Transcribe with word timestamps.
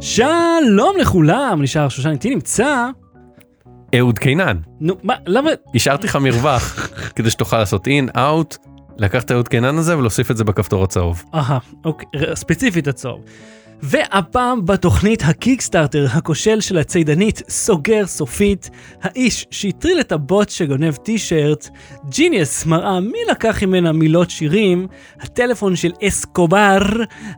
שלום 0.00 0.96
לכולם, 1.00 1.62
נשאר 1.62 1.88
שושן 1.88 2.10
איתי 2.10 2.30
נמצא. 2.30 2.86
אהוד 3.98 4.18
קינן, 4.18 4.56
נו, 4.80 4.94
מה, 5.02 5.14
למה? 5.26 5.50
השארתי 5.74 6.06
לך 6.06 6.16
מרווח 6.16 6.88
כדי 7.16 7.30
שתוכל 7.30 7.58
לעשות 7.58 7.86
in, 7.86 8.08
out, 8.16 8.56
לקחת 8.98 9.24
את 9.24 9.32
אהוד 9.32 9.48
קינן 9.48 9.78
הזה 9.78 9.98
ולהוסיף 9.98 10.30
את 10.30 10.36
זה 10.36 10.44
בכפתור 10.44 10.84
הצהוב. 10.84 11.24
אהה, 11.34 11.58
אוקיי, 11.84 12.06
ספציפית 12.34 12.88
הצהוב. 12.88 13.20
והפעם 13.82 14.66
בתוכנית 14.66 15.22
ה 15.24 15.31
Kickstarter 15.31 16.06
הכושל 16.12 16.60
של 16.60 16.78
הצידנית 16.78 17.42
סוגר 17.48 18.06
סופית, 18.06 18.70
האיש 19.02 19.46
שהטריל 19.50 20.00
את 20.00 20.12
הבוט 20.12 20.48
שגונב 20.48 20.96
T-shirt, 20.96 21.68
Genius 22.08 22.66
מראה 22.66 23.00
מי 23.00 23.18
לקח 23.30 23.62
ממנה 23.62 23.92
מילות 23.92 24.30
שירים, 24.30 24.86
הטלפון 25.20 25.76
של 25.76 25.92
אסקובר, 26.08 26.78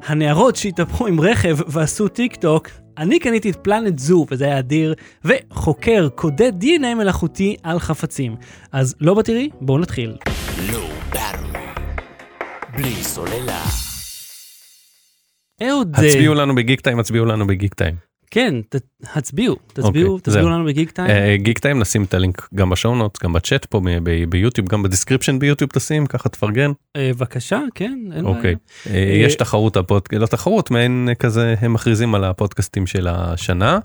הנערות 0.07 0.57
שהתהפכו 0.57 1.07
עם 1.07 1.21
רכב 1.21 1.57
ועשו 1.67 2.09
טיק 2.09 2.37
טוק, 2.37 2.69
אני 2.99 3.19
קניתי 3.19 3.51
את 3.51 3.57
Planet 3.57 3.99
Zoo 3.99 4.27
וזה 4.31 4.45
היה 4.45 4.59
אדיר, 4.59 4.95
וחוקר 5.25 6.09
קודד 6.15 6.53
DNA 6.63 6.95
מלאכותי 6.97 7.57
על 7.63 7.79
חפצים. 7.79 8.37
אז 8.73 8.95
Low 9.01 9.15
Battery, 9.15 9.49
בואו 9.61 9.79
נתחיל. 9.79 10.17
בלי 12.77 12.95
סוללה. 12.95 13.92
אהוד, 15.71 15.97
אה, 15.99 16.07
הצביעו 16.09 16.35
לנו 16.35 16.55
ב 16.55 16.81
Geektime, 16.81 16.99
הצביעו 16.99 17.25
לנו 17.27 17.47
ב 17.47 17.75
Geektime. 17.75 17.95
כן, 18.31 18.55
ת, 18.69 18.77
הצביעו, 19.15 19.57
תצביעו, 19.67 20.13
אוקיי, 20.13 20.21
תצביעו. 20.33 20.49
לנו 20.51 20.65
ב 20.65 20.91
Geektime. 20.91 21.11
אה, 21.11 21.37
Geektime 21.37 21.79
נשים 21.79 22.05
את 22.05 22.15
הלינק 22.15 22.49
גם 22.55 22.71
ב 22.71 22.76
show 22.76 22.95
notes, 22.95 23.23
גם 23.23 23.33
בצ'אט 23.33 23.65
פה 23.65 23.81
ביוטיוב, 24.29 24.69
גם 24.69 24.83
ב 24.83 24.88
description 24.88 25.39
ביוטיוב 25.39 25.71
תשים, 25.71 26.07
ככה 26.07 26.29
תפרגן. 26.29 26.71
אה, 26.97 27.11
בבקשה, 27.15 27.61
כן, 27.75 27.99
אין 28.15 28.25
אוקיי. 28.25 28.55
בעיה. 28.87 28.97
אה, 28.97 29.13
יש 29.27 29.35
תחרות, 29.35 29.77
הפודק- 29.77 30.15
לא 30.15 30.27
תחרות, 30.27 30.71
מעין 30.71 31.07
אה, 31.09 31.15
כזה, 31.15 31.55
הם 31.61 31.73
מכריזים 31.73 32.15
על 32.15 32.25
הפודקאסטים 32.25 32.87
של 32.87 33.09
השנה. 33.11 33.79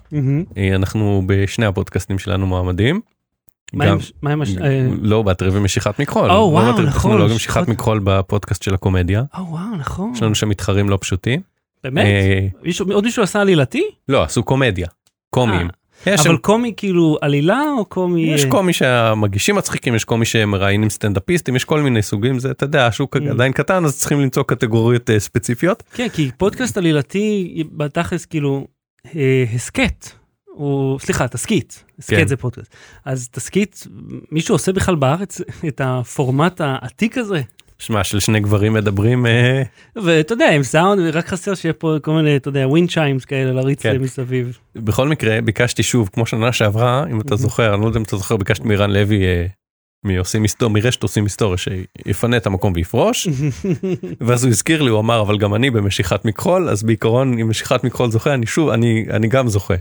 אה, 0.56 0.74
אנחנו 0.74 1.22
בשני 1.26 1.66
הפודקאסטים 1.66 2.18
שלנו 2.18 2.46
מועמדים. 2.46 3.00
מה 3.72 3.84
עם- 4.32 4.42
הש... 4.42 4.56
אה, 4.56 4.88
Low 5.02 5.22
Battery 5.22 5.48
ומשיכת 5.52 6.00
מכחול. 6.00 6.22
או, 6.22 6.28
לא 6.28 6.40
וואו, 6.40 6.72
נכון, 6.72 6.86
טכנולוגיה 6.90 7.34
משיכת- 7.36 7.56
ומשיכת 7.56 7.68
מכחול 7.68 8.00
בפודקאסט 8.04 8.62
של 8.62 8.74
הקומדיה. 8.74 9.22
או 9.38 9.46
וואו, 9.48 9.76
נכון. 9.78 10.12
יש 10.14 10.22
לנו 10.22 10.34
שם 10.34 10.48
מתחרים 10.48 10.88
לא 10.88 10.98
פשוטים. 11.00 11.40
באמת? 11.84 12.04
אה, 12.06 12.46
עוד 12.94 13.04
מישהו 13.04 13.22
עשה 13.22 13.40
עלילתי? 13.40 13.82
לא, 14.08 14.22
עשו 14.22 14.42
קומדיה. 14.42 14.88
קומיים. 15.30 15.68
שם- 16.04 16.12
אבל 16.30 16.36
קומי 16.36 16.72
כאילו 16.76 17.18
עלילה 17.20 17.62
או 17.78 17.84
קומי... 17.84 18.22
יש 18.34 18.44
אה, 18.44 18.50
קומי 18.50 18.72
שהמגישים 18.72 19.54
מצחיקים, 19.56 19.94
יש 19.94 20.04
קומי 20.04 20.24
שמראיינים 20.24 20.90
סטנדאפיסטים, 20.90 21.56
יש 21.56 21.64
כל 21.64 21.80
מיני 21.80 22.02
סוגים, 22.02 22.38
זה 22.38 22.50
אתה 22.50 22.64
יודע, 22.64 22.86
השוק 22.86 23.16
Mm. 23.16 23.20
עדיין 23.30 23.52
קטן 23.52 23.84
אז 23.84 23.98
צריכים 23.98 24.20
למצוא 24.20 24.42
קטגוריות 24.42 25.10
אה, 25.10 25.20
ספציפיות. 25.20 25.82
כן, 25.94 26.08
כי 26.08 26.30
פודקאסט 26.36 26.76
עלילתי 26.76 27.54
בתכלס 27.72 28.24
כאילו 28.26 28.66
אה, 29.16 29.44
הסכת. 29.54 30.08
הוא 30.46 30.98
סליחה 30.98 31.28
תסכית 31.28 31.84
הסכת 31.98 32.16
כן. 32.16 32.26
זה 32.26 32.36
פודקאסט 32.36 32.74
אז 33.04 33.28
תסכית 33.28 33.86
מישהו 34.32 34.54
עושה 34.54 34.72
בכלל 34.72 34.94
בארץ 34.94 35.40
את 35.68 35.80
הפורמט 35.84 36.60
העתיק 36.64 37.18
הזה 37.18 37.42
שמע, 37.82 38.04
של 38.04 38.20
שני 38.20 38.40
גברים 38.40 38.72
מדברים, 38.72 39.26
אה, 39.26 39.62
ואתה 39.96 40.32
יודע 40.32 40.50
עם 40.50 40.62
סאונד 40.62 41.00
רק 41.14 41.26
חסר 41.28 41.54
שיהיה 41.54 41.72
פה 41.72 41.96
כל 42.02 42.12
מיני 42.12 42.36
אתה 42.36 42.48
יודע 42.48 42.68
wind 42.68 42.90
chimes 42.90 43.24
כאלה 43.24 43.52
להריץ 43.52 43.82
כן. 43.82 43.98
מסביב. 44.02 44.58
בכל 44.76 45.08
מקרה 45.08 45.40
ביקשתי 45.40 45.82
שוב, 45.82 46.10
כמו 46.12 46.26
שנה 46.26 46.52
שעברה, 46.52 47.04
אם 47.10 47.20
אתה 47.20 47.34
Mhm. 47.34 47.38
זוכר, 47.38 47.74
אני 47.74 47.82
לא 47.82 47.86
יודע 47.86 47.98
אם 47.98 48.04
אתה 48.04 48.16
זוכר, 48.16 48.36
ביקשתי 48.36 48.68
מרן 48.68 48.90
לוי, 48.90 49.24
אה, 49.24 49.46
מעושים 50.04 50.42
היסטוריה, 50.42 50.74
מרשת 50.74 51.02
עושים 51.02 51.24
היסטוריה, 51.24 51.56
שיפנה 51.58 52.36
את 52.36 52.46
המקום 52.46 52.72
ויפרוש, 52.76 53.28
ואז 54.20 54.44
הוא 54.44 54.50
הזכיר 54.50 54.82
לי, 54.82 54.90
הוא 54.90 55.00
אמר, 55.00 55.20
אבל 55.20 55.38
גם 55.38 55.54
אני 55.54 55.70
במשיכת 55.70 56.24
מכחול, 56.24 56.68
אז 56.68 56.82
בעיקרון 56.82 57.38
אם 57.38 57.48
משיכת 57.50 57.84
מכחול 57.84 58.10
זוכה, 58.10 58.34
אני 58.34 58.46
שוב, 58.46 58.68
אני 58.68 59.04
אני 59.10 59.28
גם 59.28 59.48
זוכה. 59.48 59.74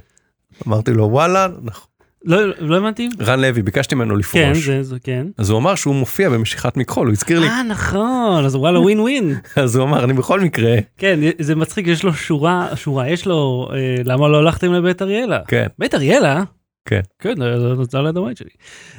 אמרתי 0.67 0.91
לו, 0.91 1.03
וואלה, 1.11 1.47
נכון. 1.63 1.87
לא 2.25 2.37
לא 2.59 2.77
הבנתי. 2.77 3.09
רן 3.21 3.39
לוי, 3.39 3.61
ביקשתי 3.61 3.95
ממנו 3.95 4.13
כן 4.13 4.19
לפרוש. 4.19 4.65
זה 4.65 4.83
זה 4.83 4.95
כן. 5.03 5.27
אז 5.37 5.49
הוא 5.49 5.59
אמר 5.59 5.75
שהוא 5.75 5.95
מופיע 5.95 6.29
במשיכת 6.29 6.77
מכחול, 6.77 7.07
הוא 7.07 7.11
הזכיר 7.13 7.39
לי, 7.39 7.47
אה 7.47 7.63
נכון 7.63 8.45
אז 8.45 8.55
וואלה 8.55 8.79
ווין 8.79 8.99
ווין. 8.99 9.35
אז 9.55 9.75
הוא 9.75 9.85
אמר, 9.85 10.03
אני 10.03 10.13
בכל 10.13 10.39
מקרה, 10.41 10.75
כן 10.97 11.19
זה 11.39 11.55
מצחיק 11.55 11.87
יש 11.87 12.03
לו 12.03 12.13
שורה 12.13 12.67
שורה 12.75 13.09
יש 13.09 13.25
לו 13.25 13.67
אה, 13.73 13.77
למה 14.05 14.27
לא 14.27 14.37
הלכתם 14.37 14.73
לבית 14.73 15.01
אריאלה. 15.01 15.39
כן, 15.47 15.67
בית 15.79 15.95
אריאלה? 15.95 16.43
כן. 16.85 16.99
כן, 17.19 17.33
זה- 17.39 17.83
זה 17.91 17.97
על 17.97 18.07
הדווייט 18.07 18.37
שלי. 18.37 18.49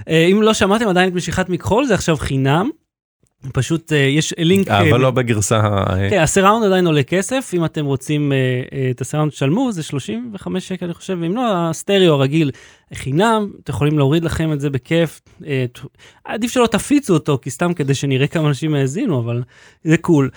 אה, 0.08 0.24
אם 0.32 0.42
לא 0.42 0.54
שמעתם 0.54 0.88
עדיין 0.88 1.08
את 1.08 1.14
משיכת 1.14 1.48
מכחול 1.48 1.84
זה 1.86 1.94
עכשיו 1.94 2.16
חינם. 2.16 2.70
פשוט 3.52 3.92
אה, 3.92 3.98
יש 3.98 4.34
לינק. 4.38 4.68
אה, 4.68 4.90
אבל 4.90 5.00
לא 5.00 5.10
בגרסה, 5.10 5.58
ה- 5.58 6.10
כן, 6.10 6.18
הסיראונד 6.20 6.64
עדיין 6.66 6.86
עולה 6.86 7.02
כסף, 7.02 7.50
אם 7.54 7.64
אתם 7.64 7.84
רוצים 7.84 8.32
אה, 8.32 8.36
אה, 8.72 8.90
את 8.90 9.00
הסיראונד 9.00 9.32
תשלמו, 9.32 9.72
זה 9.72 9.82
35 9.82 10.68
שקל 10.68 10.84
אני 10.84 10.94
חושב, 10.94 11.18
ואם 11.20 11.36
לא, 11.36 11.42
הסטריאו 11.70 12.14
הרגיל 12.14 12.50
חינם, 12.94 13.50
אתם 13.64 13.72
יכולים 13.72 13.98
להוריד 13.98 14.24
לכם 14.24 14.52
את 14.52 14.60
זה 14.60 14.70
בכיף. 14.70 15.20
אה, 15.46 15.64
עדיף 16.24 16.52
שלא 16.52 16.66
תפיצו 16.66 17.14
אותו, 17.14 17.38
כי 17.42 17.50
סתם 17.50 17.72
כדי 17.74 17.94
שנראה 17.94 18.26
כמה 18.26 18.48
אנשים 18.48 18.74
האזינו, 18.74 19.20
אבל 19.20 19.42
זה 19.84 19.96
cool. 19.96 20.30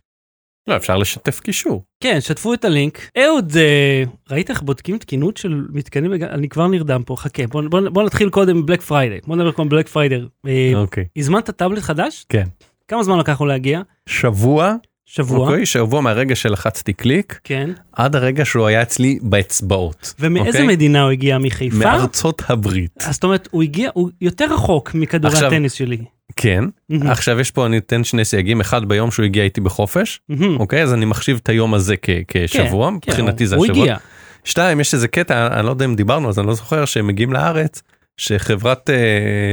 לא, 0.67 0.75
אפשר 0.75 0.97
לשתף 0.97 1.39
קישור. 1.39 1.83
כן, 2.03 2.21
שתפו 2.21 2.53
את 2.53 2.65
הלינק. 2.65 3.09
אהוד, 3.17 3.53
אה, 3.57 4.03
ראית 4.31 4.49
איך 4.49 4.61
בודקים 4.61 4.97
תקינות 4.97 5.37
של 5.37 5.65
מתקנים? 5.73 6.13
אני 6.13 6.49
כבר 6.49 6.67
נרדם 6.67 7.03
פה, 7.05 7.15
חכה, 7.15 7.47
בוא, 7.47 7.61
בוא, 7.69 7.79
בוא 7.89 8.03
נתחיל 8.03 8.29
קודם 8.29 8.65
Black 8.65 8.81
Friday. 8.81 9.17
בוא 9.27 9.35
נדבר 9.35 9.51
קודם 9.51 9.69
Black 9.69 9.87
Friday. 9.87 10.19
אה, 10.47 10.71
אוקיי. 10.75 11.05
הזמנת 11.17 11.49
טאבלט 11.49 11.79
חדש? 11.79 12.25
כן. 12.29 12.47
כמה 12.91 13.03
זמן 13.03 13.19
לקח 13.19 13.41
לו 13.41 13.47
להגיע? 13.47 13.81
שבוע, 14.09 14.73
שבוע. 15.05 15.49
אוקיי, 15.49 15.65
שבוע 15.65 16.01
מהרגע 16.01 16.35
שלחצתי 16.35 16.93
קליק, 16.93 17.39
כן. 17.43 17.69
עד 17.93 18.15
הרגע 18.15 18.45
שהוא 18.45 18.67
היה 18.67 18.81
אצלי 18.81 19.19
באצבעות. 19.21 20.13
ומאיזה 20.19 20.49
אוקיי? 20.49 20.67
מדינה 20.67 21.01
הוא 21.03 21.11
הגיע? 21.11 21.37
מחיפה? 21.37 21.77
מארצות 21.77 22.41
הברית. 22.49 22.91
אז 23.05 23.13
זאת 23.13 23.23
אומרת, 23.23 23.47
הוא 23.51 23.63
הגיע, 23.63 23.89
הוא 23.93 24.09
יותר 24.21 24.53
רחוק 24.53 24.91
מכדורי 24.95 25.33
עכשיו- 25.33 25.47
הטניס 25.47 25.73
שלי. 25.73 25.97
כן. 26.35 26.63
מהמם. 26.89 27.07
עכשיו 27.07 27.39
יש 27.39 27.51
פה, 27.51 27.65
אני 27.65 27.77
אתן 27.77 28.03
שני 28.03 28.25
סייגים, 28.25 28.61
אחד 28.61 28.85
ביום 28.85 29.11
שהוא 29.11 29.25
הגיע 29.25 29.43
איתי 29.43 29.61
בחופש, 29.61 30.19
מהמם. 30.29 30.59
אוקיי? 30.59 30.83
אז 30.83 30.93
אני 30.93 31.05
מחשיב 31.05 31.39
את 31.43 31.49
היום 31.49 31.73
הזה 31.73 31.95
כ- 32.01 32.09
כשבוע, 32.27 32.89
כן, 32.89 32.95
מבחינתי 33.11 33.47
זה 33.47 33.55
הוא 33.55 33.65
השבוע. 33.65 33.81
הגיע. 33.81 33.97
שתיים, 34.43 34.79
יש 34.79 34.93
איזה 34.93 35.07
קטע, 35.07 35.47
אני 35.59 35.65
לא 35.65 35.71
יודע 35.71 35.85
אם 35.85 35.95
דיברנו 35.95 36.29
אז 36.29 36.39
אני 36.39 36.47
לא 36.47 36.53
זוכר, 36.53 36.85
שהם 36.85 37.07
מגיעים 37.07 37.33
לארץ, 37.33 37.81
שחברת, 38.17 38.89
אה, 38.89 38.95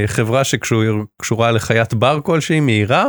חברה 0.07 0.43
שקשורה 0.45 1.51
לחיית 1.53 1.95
בר 1.95 2.21
כלשהי 2.23 2.61
מהירה, 2.61 3.05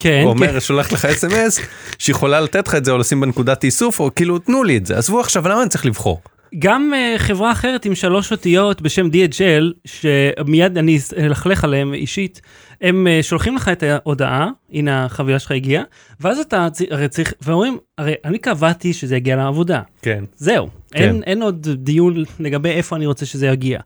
כן, 0.00 0.22
הוא 0.24 0.34
כן. 0.34 0.48
אומר, 0.48 0.60
שולח 0.60 0.92
לך 0.92 1.04
אס.אם.אס, 1.04 1.60
שיכולה 1.98 2.40
לתת 2.40 2.68
לך 2.68 2.74
את 2.74 2.84
זה 2.84 2.92
או 2.92 2.98
לשים 2.98 3.20
בנקודת 3.20 3.64
איסוף, 3.64 4.00
או 4.00 4.10
כאילו 4.16 4.38
תנו 4.38 4.64
לי 4.64 4.76
את 4.76 4.86
זה, 4.86 4.98
עזבו 4.98 5.20
עכשיו 5.20 5.48
למה 5.48 5.62
אני 5.62 5.68
צריך 5.68 5.86
לבחור. 5.86 6.20
גם 6.58 6.92
uh, 6.92 7.18
חברה 7.18 7.52
אחרת 7.52 7.84
עם 7.84 7.94
שלוש 7.94 8.32
אותיות 8.32 8.82
בשם 8.82 9.06
DHL, 9.06 9.64
שמיד 9.84 10.78
אני 10.78 10.98
אלכלך 11.18 11.64
עליהם 11.64 11.94
אישית, 11.94 12.40
הם 12.80 13.06
uh, 13.06 13.22
שולחים 13.22 13.56
לך 13.56 13.68
את 13.68 13.82
ההודעה, 13.82 14.48
הנה 14.72 15.04
החבילה 15.04 15.38
שלך 15.38 15.50
הגיעה, 15.50 15.82
ואז 16.20 16.38
אתה 16.38 16.68
הרי 16.90 17.08
צריך, 17.08 17.32
ואומרים, 17.42 17.78
הרי 17.98 18.14
אני 18.24 18.38
קבעתי 18.38 18.92
שזה 18.92 19.16
יגיע 19.16 19.36
לעבודה, 19.36 19.80
כן. 20.02 20.24
זהו, 20.36 20.68
כן. 20.90 21.02
אין, 21.02 21.22
אין 21.22 21.42
עוד 21.42 21.68
דיון 21.68 22.24
לגבי 22.40 22.70
איפה 22.70 22.96
אני 22.96 23.06
רוצה 23.06 23.26
שזה 23.26 23.46
יגיע. 23.46 23.80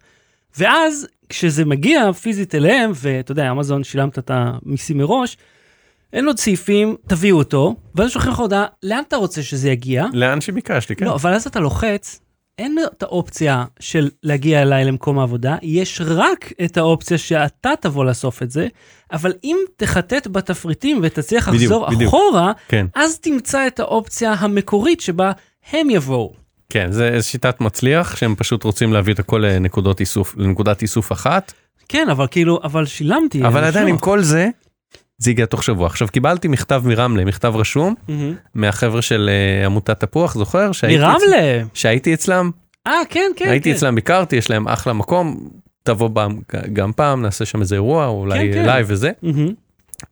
ואז 0.58 1.06
כשזה 1.28 1.64
מגיע 1.64 2.12
פיזית 2.12 2.54
אליהם, 2.54 2.92
ואתה 2.94 3.32
יודע, 3.32 3.50
אמזון 3.50 3.84
שילמת 3.84 4.18
את 4.18 4.30
המיסים 4.34 4.98
מראש, 4.98 5.36
אין 6.12 6.26
עוד 6.26 6.38
סעיפים, 6.38 6.96
תביאו 7.06 7.38
אותו, 7.38 7.76
ואז 7.94 8.10
שולחים 8.10 8.32
לך 8.32 8.38
הודעה, 8.38 8.66
לאן 8.82 9.02
אתה 9.08 9.16
רוצה 9.16 9.42
שזה 9.42 9.70
יגיע? 9.70 10.04
לאן 10.12 10.40
שביקשתי, 10.40 10.96
כן. 10.96 11.04
לא, 11.04 11.14
אבל 11.14 11.34
אז 11.34 11.46
אתה 11.46 11.60
לוחץ, 11.60 12.20
אין 12.58 12.78
את 12.96 13.02
האופציה 13.02 13.64
של 13.80 14.10
להגיע 14.22 14.62
אליי 14.62 14.84
למקום 14.84 15.18
העבודה, 15.18 15.56
יש 15.62 16.00
רק 16.04 16.52
את 16.64 16.76
האופציה 16.76 17.18
שאתה 17.18 17.70
תבוא 17.80 18.04
לאסוף 18.04 18.42
את 18.42 18.50
זה, 18.50 18.66
אבל 19.12 19.32
אם 19.44 19.56
תחטט 19.76 20.26
בתפריטים 20.26 21.00
ותצליח 21.02 21.48
בדיוק, 21.48 21.62
לחזור 21.62 21.90
בדיוק. 21.90 22.08
אחורה, 22.08 22.52
כן, 22.68 22.86
אז 22.94 23.18
תמצא 23.18 23.66
את 23.66 23.80
האופציה 23.80 24.32
המקורית 24.32 25.00
שבה 25.00 25.32
הם 25.72 25.90
יבואו. 25.90 26.32
כן, 26.68 26.92
זה 26.92 27.22
שיטת 27.22 27.60
מצליח, 27.60 28.16
שהם 28.16 28.34
פשוט 28.34 28.64
רוצים 28.64 28.92
להביא 28.92 29.14
את 29.14 29.18
הכל 29.18 29.44
לנקודות 29.46 30.00
איסוף, 30.00 30.36
לנקודת 30.36 30.82
איסוף 30.82 31.12
אחת, 31.12 31.52
כן, 31.88 32.08
אבל 32.10 32.26
כאילו, 32.30 32.60
אבל 32.64 32.86
שילמתי. 32.86 33.44
אבל 33.44 33.64
עדיין 33.64 33.88
עם. 33.88 33.98
כל 33.98 34.22
זה, 34.22 34.48
זה 35.18 35.30
הגיע 35.30 35.46
תוך 35.46 35.62
שבוע. 35.64 35.86
עכשיו 35.86 36.08
קיבלתי 36.08 36.48
מכתב 36.48 36.82
מרמלה, 36.86 37.24
מכתב 37.24 37.52
רשום. 37.56 37.94
מהחבר'ה 38.54 39.02
של 39.02 39.30
אה, 39.60 39.66
עמותת 39.66 40.00
תפוח, 40.00 40.34
זוכר? 40.34 40.70
אצ- 40.70 40.84
מרמלה. 40.84 41.62
שהייתי 41.74 42.14
אצלם, 42.14 42.50
אה, 42.86 42.92
כן, 43.10 43.30
כן. 43.36 43.48
הייתי 43.48 43.70
כן. 43.70 43.76
אצלם, 43.76 43.94
ביקרתי, 43.94 44.36
יש 44.36 44.50
להם 44.50 44.68
אחלה 44.68 44.92
מקום, 44.92 45.48
תבוא 45.82 46.10
גם 46.72 46.92
פעם, 46.92 47.22
נעשה 47.22 47.44
שם 47.44 47.60
איזה 47.60 47.74
אירוע, 47.74 48.06
או 48.06 48.20
אולי 48.20 48.38
כן, 48.38 48.58
כן. 48.58 48.66
live 48.66 48.86
וזה. 48.90 49.10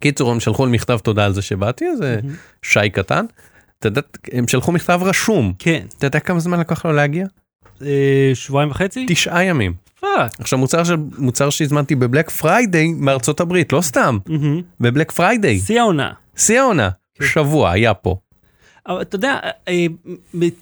קיצור, 0.01 0.31
הם 0.31 0.41
שלחו 0.41 0.67
לי 0.67 0.73
מכתב 0.73 0.99
תודה 0.99 1.25
על 1.25 1.33
זה 1.33 1.43
שבאתי, 1.43 1.97
זה. 1.97 2.21
שי 2.63 2.91
קטן. 2.91 3.25
אתה 3.79 3.89
יודע, 3.89 4.01
הם 4.33 4.49
שלחו 4.49 4.73
מכתב 4.73 5.01
רשום. 5.03 5.53
כן. 5.59 5.83
אתה 5.99 6.07
יודע 6.07 6.21
כמה 6.21 6.41
זמן 6.41 6.61
לקח 6.61 6.85
לו 6.85 6.93
להגיע? 6.93 7.27
אה, 7.83 8.31
שבועיים 8.35 8.71
וחצי? 8.71 9.07
תשעה 9.09 9.45
ימים. 9.45 9.73
עכשיו 10.39 10.59
מוצר 10.59 10.85
של 10.85 10.97
מוצר 11.19 11.51
שהזמנתי 11.51 11.95
ב 11.95 12.01
Black 12.01 12.31
Friday 12.31 12.93
מארצות 12.97 13.41
הברית 13.41 13.73
לא 13.73 13.81
סתם. 13.81 14.19
ב 14.81 14.86
Black 14.86 15.11
Friday 15.13 15.59
שיא 15.61 15.81
העונה. 15.81 16.11
שיא 16.37 16.61
העונה 16.61 16.91
כן. 17.15 17.25
שבוע 17.25 17.71
היה 17.71 17.95
פה 17.95 18.17
אבל 18.89 19.03
אתה 19.03 19.17
יודע, 19.17 19.39
אה, 19.69 19.87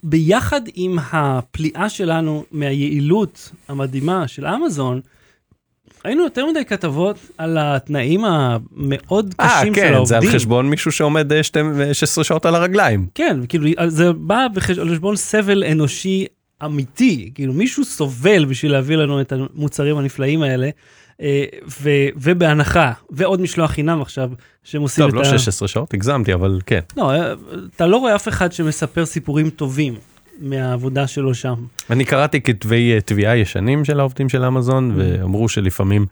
ביחד 0.02 0.60
עם 0.74 0.98
הפליאה 1.12 1.88
שלנו 1.88 2.44
מהיעילות 2.52 3.50
המדהימה 3.68 4.28
של 4.28 4.46
אמזון, 4.46 5.00
היינו 6.04 6.22
יותר 6.24 6.46
מדי 6.46 6.64
כתבות 6.64 7.16
על 7.38 7.58
התנאים 7.60 8.24
המאוד 8.24 9.34
אה, 9.40 9.58
קשים 9.60 9.74
של 9.74 9.80
כן, 9.80 9.86
העובדים. 9.94 10.06
זה 10.06 10.16
על 10.16 10.34
חשבון 10.34 10.70
מישהו 10.70 10.92
שעומד 10.92 11.32
אה, 11.32 11.42
שתי- 11.42 11.60
16 11.92 12.24
שעות 12.24 12.46
על 12.46 12.54
הרגליים. 12.54 13.06
כן, 13.14 13.36
כאילו, 13.48 13.68
זה 13.88 14.12
בא 14.12 14.38
על 14.54 14.60
חשבון 14.60 15.16
סבל 15.16 15.64
אנושי 15.64 16.26
אמיתי, 16.64 17.30
כאילו 17.34 17.52
מישהו 17.52 17.84
סובל 17.84 18.44
בשביל 18.44 18.72
להביא 18.72 18.96
לנו 18.96 19.20
את 19.20 19.32
המוצרים 19.32 19.96
הנפלאים 19.96 20.42
האלה, 20.42 20.70
אה, 21.20 21.44
ו- 21.82 22.08
ובהנחה, 22.16 22.92
ועוד 23.10 23.40
משלוח 23.40 23.70
חינם 23.70 24.02
עכשיו, 24.02 24.30
שהם 24.64 24.82
עושים 24.82 25.04
טוב, 25.04 25.18
את 25.18 25.26
לא 25.26 25.30
ה... 25.34 25.38
16 25.38 25.68
שעות, 25.68 25.94
הגזמתי, 25.94 26.34
אבל 26.34 26.60
כן. 26.66 26.80
לא, 26.96 27.10
אה, 27.12 27.32
אתה 27.76 27.86
לא 27.86 27.96
רואה 27.96 28.16
אף 28.16 28.28
אחד 28.28 28.52
שמספר 28.52 29.06
סיפורים 29.06 29.50
טובים 29.50 29.94
מהעבודה 30.40 31.06
שלו 31.06 31.34
שם. 31.34 31.54
אני 31.90 32.04
קראתי 32.04 32.40
כתבי 32.40 32.92
אה, 32.94 33.00
תביעה 33.00 33.36
ישנים 33.36 33.84
של 33.84 34.00
העובדים 34.00 34.28
של 34.28 34.44
אמזון, 34.44 34.92
ואמרו 34.96 35.48
שלפעמים 35.48 36.06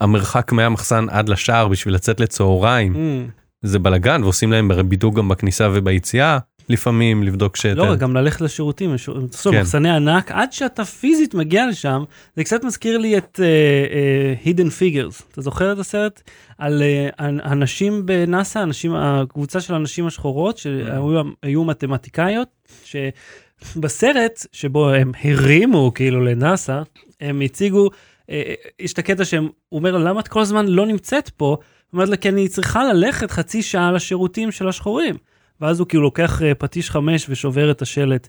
המרחק 0.00 0.52
מהמחסן 0.52 1.06
עד 1.10 1.28
לשער 1.28 1.68
בשביל 1.68 1.94
לצאת 1.94 2.20
לצהריים 2.20 2.94
Mm. 2.94 3.30
זה 3.62 3.78
בלאגן, 3.78 4.22
ועושים 4.22 4.52
להם 4.52 4.70
בידוק 4.88 5.14
גם 5.14 5.28
בכניסה 5.28 5.68
וביציאה, 5.72 6.38
לפעמים 6.70 7.22
לבדוק 7.22 7.56
ש... 7.56 7.66
לא, 7.66 7.96
גם 7.96 8.16
ללכת 8.16 8.40
לשירותים, 8.40 8.94
בסוף 8.94 9.54
כן. 9.54 9.60
מחסני 9.60 9.90
ענק, 9.90 10.30
עד 10.30 10.52
שאתה 10.52 10.84
פיזית 10.84 11.34
מגיע 11.34 11.66
לשם, 11.66 12.04
זה 12.36 12.44
קצת 12.44 12.64
מזכיר 12.64 12.98
לי 12.98 13.18
את 13.18 13.40
uh, 13.40 14.44
uh, 14.44 14.46
Hidden 14.46 14.70
Figures. 14.80 15.22
אתה 15.32 15.40
זוכר 15.40 15.72
את 15.72 15.78
הסרט? 15.78 16.22
על 16.58 16.82
uh, 16.82 17.14
הנשים 17.22 18.06
בנאסא, 18.06 18.58
הנשים, 18.58 18.94
הקבוצה 18.94 19.60
של 19.60 19.74
הנשים 19.74 20.06
השחורות, 20.06 20.58
שהיו 20.58 21.22
היו 21.42 21.64
מתמטיקאיות, 21.64 22.48
שבסרט 22.84 24.46
שבו 24.52 24.90
הם 24.90 25.12
הרימו 25.24 25.92
כאילו 25.94 26.24
לנאסא, 26.24 26.82
הם 27.20 27.40
הציגו, 27.40 27.88
uh, 27.88 28.32
יש 28.80 28.92
את 28.92 28.98
הקטע 28.98 29.24
שהם, 29.24 29.48
הוא 29.68 29.78
אומר, 29.78 29.98
למה 29.98 30.20
את 30.20 30.28
כל 30.28 30.40
הזמן 30.40 30.68
לא 30.68 30.86
נמצאת 30.86 31.28
פה? 31.28 31.46
הוא 31.46 31.58
אומר 31.92 32.04
לה, 32.04 32.16
כי 32.16 32.28
אני 32.28 32.48
צריכה 32.48 32.84
ללכת 32.84 33.30
חצי 33.30 33.62
שעה 33.62 33.92
לשירותים 33.92 34.52
של 34.52 34.68
השחורים. 34.68 35.16
ואז 35.60 35.80
הוא 35.80 35.88
כאילו 35.88 36.02
לוקח 36.02 36.42
אה, 36.42 36.54
פטיש 36.54 36.90
חמש 36.90 37.26
ושובר 37.28 37.70
את 37.70 37.82
השלט. 37.82 38.28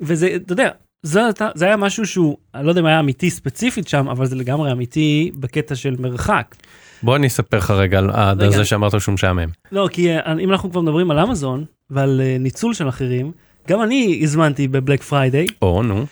וזה, 0.00 0.36
אתה 0.36 0.52
יודע, 0.52 0.70
זה, 1.02 1.20
זה 1.54 1.64
היה 1.64 1.76
משהו 1.76 2.06
שהוא, 2.06 2.36
אני 2.54 2.64
לא 2.64 2.70
יודע 2.70 2.80
אם 2.80 2.86
היה 2.86 3.00
אמיתי 3.00 3.30
ספציפית 3.30 3.88
שם, 3.88 4.08
אבל 4.08 4.26
זה 4.26 4.36
לגמרי 4.36 4.72
אמיתי 4.72 5.30
בקטע 5.34 5.74
של 5.74 5.96
מרחק. 5.98 6.54
בוא 7.02 7.16
אני 7.16 7.26
אספר 7.26 7.56
לך 7.56 7.70
רגע 7.70 7.98
על 7.98 8.10
רגע. 8.10 8.46
הזה 8.46 8.64
שאמרת 8.64 9.00
שהוא 9.00 9.12
משעמם. 9.12 9.48
לא, 9.72 9.88
כי 9.92 10.10
אה, 10.12 10.32
אם 10.40 10.50
אנחנו 10.50 10.70
כבר 10.70 10.80
מדברים 10.80 11.10
על 11.10 11.18
אמזון 11.18 11.64
ועל 11.90 12.20
אה, 12.24 12.36
ניצול 12.40 12.74
של 12.74 12.88
אחרים, 12.88 13.32
גם 13.68 13.82
אני 13.82 14.20
הזמנתי 14.22 14.68
ב 14.68 14.74
Black 14.74 15.02
Friday, 15.02 15.46
או 15.62 15.82
נו, 15.82 16.06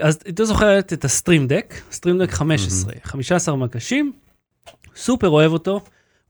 אז 0.00 0.18
אתה 0.28 0.44
זוכרת 0.44 0.92
את 0.92 1.04
ה 1.04 1.10
Stream 1.10 1.46
Deck, 1.46 1.74
Stream 1.92 2.18
Deck 2.18 2.30
15, 2.30 2.92
15 3.02 3.56
מקשים, 3.56 4.12
סופר 4.96 5.28
אוהב 5.28 5.52
אותו, 5.52 5.80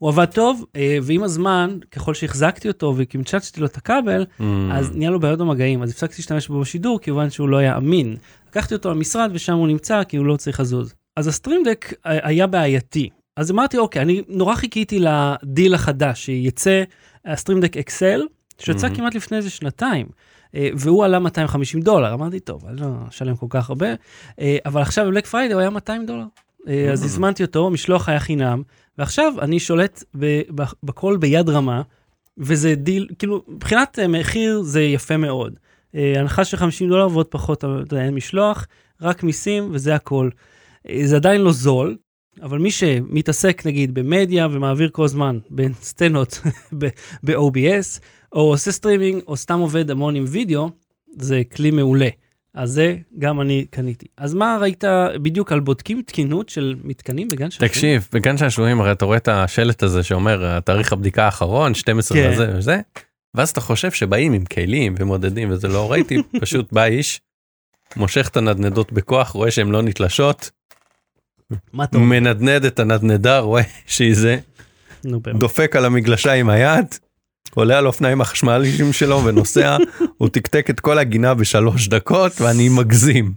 הוא 0.00 0.08
עבד 0.08 0.24
טוב, 0.24 0.64
אה, 0.76 0.98
ועם 1.02 1.22
הזמן, 1.22 1.78
ככל 1.90 2.14
שהחזקתי 2.14 2.68
אותו 2.68 2.94
וקמצ'צ'תי 2.96 3.60
לו 3.60 3.66
את 3.66 3.76
הכבל, 3.76 4.26
Mm. 4.40 4.42
אז 4.72 4.96
נהיה 4.96 5.10
לו 5.10 5.20
בעיות 5.20 5.38
במגעים, 5.38 5.82
אז 5.82 5.90
הפסקתי 5.90 6.14
להשתמש 6.18 6.48
בו 6.48 6.60
בשידור, 6.60 7.00
כיוון 7.00 7.30
שהוא 7.30 7.48
לא 7.48 7.56
היה 7.56 7.76
אמין. 7.76 8.16
לקחתי 8.50 8.74
אותו 8.74 8.90
למשרד 8.90 9.30
ושם 9.34 9.52
הוא 9.52 9.68
נמצא, 9.68 10.04
כי 10.04 10.16
הוא 10.16 10.26
לא 10.26 10.36
צריך 10.36 10.60
לזוז. 10.60 10.94
אז 11.16 11.26
ה 11.26 11.32
Stream 11.32 11.68
Deck 11.68 11.92
היה 12.04 12.46
בעייתי. 12.46 13.08
אז 13.36 13.50
אמרתי, 13.50 13.78
אוקיי, 13.78 14.02
אני 14.02 14.22
נורא 14.28 14.54
חיכיתי 14.54 14.98
לדיל 14.98 15.74
החדש, 15.74 16.24
שיצא 16.24 16.82
ה 17.24 17.29
Stream 17.29 17.57
Deck 17.57 17.76
XL, 17.76 18.20
שיצא 18.58 18.86
מהמם. 18.86 18.96
כמעט 18.96 19.14
לפני 19.14 19.36
איזה 19.36 19.50
שנתיים. 19.50 20.06
אה, 20.54 20.68
והוא 20.76 21.04
עלה 21.04 21.18
250 21.18 21.80
דולר, 21.80 22.14
אמרתי, 22.14 22.40
טוב, 22.40 22.66
אני 22.66 22.80
לא 22.80 22.86
אשלם 23.08 23.36
כל 23.36 23.46
כך 23.50 23.68
הרבה, 23.70 23.88
אה, 24.40 24.56
אבל 24.66 24.82
עכשיו 24.82 25.04
ב 25.06 25.10
Black 25.10 25.26
Friday 25.26 25.54
הוא 25.54 25.60
היה 25.60 25.70
200 25.70 26.06
דולר. 26.06 26.24
אה, 26.68 26.92
אז. 26.92 27.04
הזמנתי 27.04 27.42
אותו, 27.42 27.66
המשלוח 27.66 28.08
היה 28.08 28.20
חינם, 28.20 28.62
ועכשיו 28.98 29.32
אני 29.40 29.60
שולט 29.60 30.04
בכל 30.82 31.16
ביד 31.16 31.48
רמה, 31.48 31.82
וזה 32.38 32.74
דיל, 32.74 33.08
כאילו, 33.18 33.42
מבחינת 33.48 33.98
אה, 33.98 34.08
מחיר 34.08 34.62
זה 34.62 34.82
יפה 34.82 35.16
מאוד. 35.16 35.58
אה, 35.94 36.12
הנחה 36.20 36.44
של 36.44 36.56
50 36.56 36.88
דולר 36.88 37.08
ועוד 37.12 37.26
פחות, 37.26 37.58
אתה 37.58 37.66
יודע, 37.66 38.04
אין 38.04 38.14
משלוח, 38.14 38.66
רק 39.00 39.22
מיסים 39.22 39.68
וזה 39.72 39.94
הכל. 39.94 40.30
זה 41.04 41.16
עדיין 41.16 41.40
לא 41.40 41.52
זול, 41.52 41.96
אבל 42.42 42.58
מי 42.58 42.70
שמתעסק 42.70 43.62
נגיד 43.66 43.94
במדיה 43.94 44.48
ומעביר 44.50 44.88
כל 44.92 45.04
הזמן 45.04 45.38
בין 45.50 45.72
סצנות 45.82 46.40
ב-OBS, 47.22 48.00
או 48.32 48.40
עושה 48.40 48.72
סטרימינג, 48.72 49.22
או 49.26 49.36
סתם 49.36 49.58
עובד 49.58 49.90
המון 49.90 50.14
עם 50.16 50.24
וידאו, 50.28 50.70
זה 51.18 51.42
כלי 51.56 51.70
מעולה. 51.70 52.08
אז 52.54 52.70
זה 52.70 52.96
גם 53.18 53.40
אני 53.40 53.66
קניתי. 53.70 54.06
אז 54.16 54.34
מה 54.34 54.58
ראית 54.60 54.84
בדיוק 55.22 55.52
על 55.52 55.60
בודקים 55.60 56.02
תקינות 56.02 56.48
של 56.48 56.74
מתקנים 56.84 57.28
בגן 57.28 57.50
שעשועים? 57.50 57.72
תקשיב, 57.72 58.08
בגן 58.12 58.36
שעשועים 58.36 58.80
הרי 58.80 58.92
אתה 58.92 59.04
רואה 59.04 59.16
את 59.16 59.28
השלט 59.28 59.82
הזה 59.82 60.02
שאומר 60.02 60.60
תאריך 60.60 60.92
הבדיקה 60.92 61.24
האחרון 61.24 61.74
12 61.74 62.18
כן. 62.18 62.30
וזה 62.32 62.52
וזה, 62.56 62.80
ואז 63.34 63.50
אתה 63.50 63.60
חושב 63.60 63.90
שבאים 63.90 64.32
עם 64.32 64.44
כלים 64.44 64.94
ומודדים 64.98 65.50
וזה 65.50 65.68
לא 65.68 65.92
ראיתי, 65.92 66.16
פשוט 66.40 66.72
בא 66.72 66.84
איש, 66.84 67.20
מושך 67.96 68.28
את 68.28 68.36
הנדנדות 68.36 68.92
בכוח, 68.92 69.30
רואה 69.30 69.50
שהן 69.50 69.68
לא 69.68 69.82
נתלשות? 69.82 70.50
מנדנד 71.94 72.64
את 72.64 72.78
הנדנדה, 72.78 73.38
רואה 73.38 73.62
שהיא 73.86 74.14
זה. 74.14 74.38
דופק 75.38 75.76
על 75.76 75.84
המגלשה 75.84 76.32
עם 76.32 76.50
היד, 76.50 76.86
עולה 77.54 77.78
על 77.78 77.86
אופניים 77.86 78.20
החשמליים 78.20 78.92
שלו 78.92 79.24
ונוסע, 79.24 79.76
הוא 80.18 80.28
תקתק 80.28 80.70
את 80.70 80.80
כל 80.80 80.98
הגינה 80.98 81.34
בשלוש 81.34 81.88
דקות 81.88 82.40
ואני 82.40 82.68
מגזים. 82.68 83.32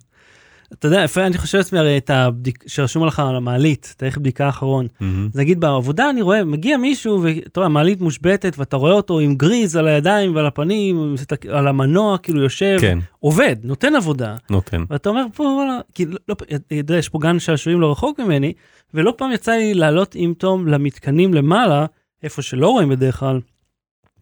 אתה 0.73 0.87
יודע, 0.87 1.03
יפה, 1.03 1.25
אני 1.25 1.37
חושב 1.37 1.57
לעצמי 1.57 1.79
הרי 1.79 1.97
את 1.97 2.09
הבדיק... 2.09 2.63
שרשום 2.67 3.05
לך 3.05 3.19
על 3.19 3.35
המעלית, 3.35 3.93
תאריך 3.97 4.17
בדיקה 4.17 4.45
האחרון. 4.45 4.87
אז 5.01 5.39
נגיד 5.39 5.59
בעבודה 5.59 6.09
אני 6.09 6.21
רואה, 6.21 6.43
מגיע 6.43 6.77
מישהו 6.77 7.23
ואתה 7.23 7.59
רואה, 7.59 7.65
המעלית 7.65 8.01
מושבתת 8.01 8.55
ואתה 8.57 8.77
רואה 8.77 8.91
אותו 8.91 9.19
עם 9.19 9.35
גריז 9.35 9.75
על 9.75 9.87
הידיים 9.87 10.35
ועל 10.35 10.45
הפנים, 10.45 11.15
על 11.51 11.67
המנוע, 11.67 12.17
כאילו 12.17 12.41
יושב, 12.41 12.77
כן, 12.81 12.99
עובד, 13.19 13.55
נותן 13.63 13.95
עבודה. 13.95 14.35
נותן. 14.49 14.83
ואתה 14.89 15.09
אומר 15.09 15.25
פה, 15.33 15.43
וואלה, 15.43 15.79
כי 15.93 16.05
לא, 16.27 16.35
יודע, 16.71 16.97
יש 16.97 17.09
פה 17.09 17.19
גן 17.21 17.39
שעשועים 17.39 17.81
לא 17.81 17.91
רחוק 17.91 18.19
ממני, 18.19 18.53
ולא 18.93 19.13
פעם 19.17 19.31
יצא 19.31 19.51
לי 19.51 19.73
לעלות 19.73 20.15
עם 20.15 20.33
תום 20.33 20.67
למתקנים 20.67 21.33
למעלה, 21.33 21.85
איפה 22.23 22.41
שלא 22.41 22.67
רואים 22.67 22.89
בדרך 22.89 23.19
כלל. 23.19 23.39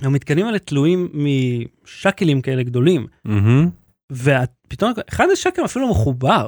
המתקנים 0.01 0.45
האלה 0.45 0.59
תלויים 0.59 1.09
משקלים 1.13 2.41
כאלה 2.41 2.63
גדולים, 2.63 3.07
מהמם. 3.25 3.69
ופתאום 4.11 4.91
אחד 5.09 5.27
השקלים 5.33 5.65
אפילו 5.65 5.89
מחובר. 5.89 6.47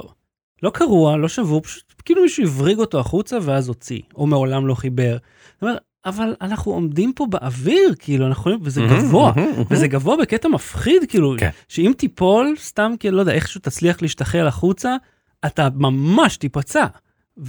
לא 0.62 0.70
קרוע, 0.70 1.16
לא 1.16 1.28
שבור, 1.28 1.62
פשוט 1.62 1.84
כאילו 2.04 2.22
מישהו 2.22 2.44
הבריג 2.44 2.78
אותו 2.78 3.00
החוצה 3.00 3.38
ואז 3.42 3.68
הוציא, 3.68 4.00
או 4.14 4.26
מעולם 4.26 4.66
לא 4.66 4.74
חיבר. 4.74 5.16
זאת 5.54 5.62
אומרת, 5.62 5.78
אבל 6.06 6.34
אנחנו 6.40 6.72
עומדים 6.72 7.12
פה 7.12 7.26
באוויר, 7.26 7.94
כאילו, 7.98 8.26
אנחנו 8.26 8.40
יכולים, 8.40 8.58
וזה 8.62 8.80
גבוה. 8.80 9.32
וזה 9.70 9.88
גבוה 9.88 10.16
בקטע 10.16 10.48
מפחיד, 10.48 11.02
כאילו, 11.08 11.34
כן. 11.38 11.50
שאם 11.68 11.92
תיפול, 11.96 12.54
סתם, 12.58 12.92
כאילו, 13.00 13.16
לא 13.16 13.22
יודע, 13.22 13.32
איכשהו 13.32 13.60
תצליח 13.60 14.02
להשתחרר 14.02 14.46
החוצה, 14.46 14.96
אתה 15.46 15.68
ממש 15.74 16.36
תיפצע. 16.36 16.86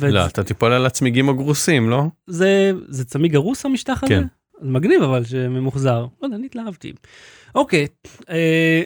לא, 0.01 0.25
אתה 0.25 0.43
תיפול 0.43 0.71
על 0.71 0.85
הצמיגים 0.85 1.29
הגרוסים, 1.29 1.89
לא? 1.89 2.03
וזה 2.27 2.71
זה 2.87 3.05
צמיג 3.05 3.31
גרוס 3.31 3.65
המשטח 3.65 4.03
הזה? 4.03 4.13
כן. 4.13 4.27
מגניב 4.61 5.01
אבל 5.03 5.23
שממוחזר. 5.25 5.99
לא 6.21 6.25
יודע, 6.27 6.35
אני 6.37 6.45
התלהבתי. 6.45 6.93
אוקיי, 7.55 7.87
אה, 8.29 8.81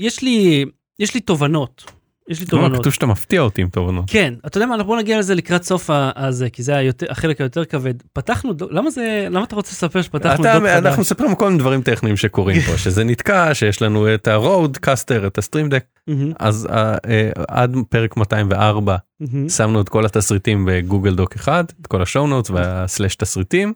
יש 0.00 0.22
לי, 0.22 0.64
יש 0.98 1.14
לי 1.14 1.20
תובנות. 1.20 1.84
יש 2.28 2.40
לי 2.40 2.46
לא, 2.46 2.50
תובנות. 2.50 2.80
כתוב 2.80 2.92
שאתה 2.92 3.06
מפתיע 3.06 3.40
אותי 3.40 3.62
עם 3.62 3.68
תובנות. 3.68 4.04
כן, 4.08 4.34
אתה 4.46 4.58
יודע 4.58 4.66
מה, 4.66 4.82
בוא 4.82 4.96
נגיע 4.98 5.18
לזה 5.18 5.34
לקראת 5.34 5.62
סוף 5.62 5.90
הזה, 6.16 6.50
כי 6.50 6.62
זה 6.62 6.76
היותר, 6.76 7.06
החלק 7.10 7.40
היותר 7.40 7.64
כבד. 7.64 7.94
פתחנו, 8.12 8.52
דו- 8.52 8.68
למה 8.70 8.90
זה, 8.90 9.26
למה 9.30 9.44
אתה 9.44 9.56
רוצה 9.56 9.70
לספר 9.72 10.02
שפתחנו 10.02 10.44
אתה- 10.44 10.58
doc 10.58 10.68
חדש? 10.68 10.86
אנחנו 10.86 11.00
מספרים 11.02 11.34
כל 11.34 11.46
מיני 11.46 11.58
דברים 11.58 11.82
טכניים 11.82 12.16
שקורים 12.16 12.60
פה, 12.60 12.78
שזה 12.78 13.04
נתקע, 13.04 13.54
שיש 13.54 13.82
לנו 13.82 14.14
את 14.14 14.28
ה 14.28 14.76
RODECaster, 14.76 15.26
את 15.26 15.38
ה 15.38 15.42
Stream 15.42 15.68
Deck, 15.68 15.84
מהמם, 16.08 16.32
אז 16.38 16.66
אה, 16.70 16.94
אה, 17.08 17.30
עד 17.48 17.76
פרק 17.88 18.16
204 18.16 18.96
מהמם. 19.20 19.48
שמנו 19.48 19.80
את 19.80 19.88
כל 19.88 20.06
התסריטים 20.06 20.64
ב 20.68 20.75
Google 20.75 21.14
Doc 21.14 21.34
אחד, 21.34 21.64
את 21.80 21.86
כל 21.86 22.02
ה 22.02 22.07
show 22.07 22.26
notes 22.26 22.50
וה 22.50 22.69
slash 22.69 23.16
תסריטים. 23.16 23.72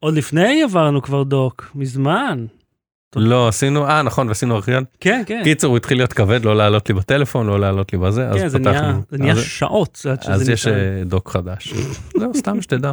עוד 0.00 0.14
לפני 0.14 0.62
עברנו 0.62 1.02
כבר 1.02 1.22
דוק, 1.22 1.70
מזמן. 1.74 2.46
לא 3.16 3.48
עשינו, 3.48 3.86
אה 3.86 4.02
נכון, 4.02 4.28
ועשינו 4.28 4.56
ארכיון. 4.56 4.84
כן, 5.00 5.22
כן. 5.26 5.40
קיצור, 5.44 5.70
הוא 5.70 5.76
התחיל 5.76 5.96
להיות 5.98 6.12
כבד, 6.12 6.44
לא 6.44 6.56
לעלות 6.56 6.88
לי 6.88 6.94
בטלפון, 6.94 7.46
לא 7.46 7.60
לעלות 7.60 7.92
לי 7.92 7.98
בזה, 7.98 8.28
כן, 8.34 8.44
אז 8.44 8.52
זה 8.52 8.58
נהיה, 8.58 8.74
פתחנו. 8.80 9.02
זה 9.10 9.18
נהיה 9.18 9.32
אז- 9.32 9.42
שעות 9.44 10.06
עד 10.10 10.22
שזה 10.22 10.32
אז 10.32 10.48
יש 10.48 10.66
ניתן. 10.66 10.78
אה, 10.78 11.04
דוק 11.04 11.30
חדש. 11.30 11.72
לא, 12.20 12.26
סתם 12.36 12.62
שתדע. 12.62 12.92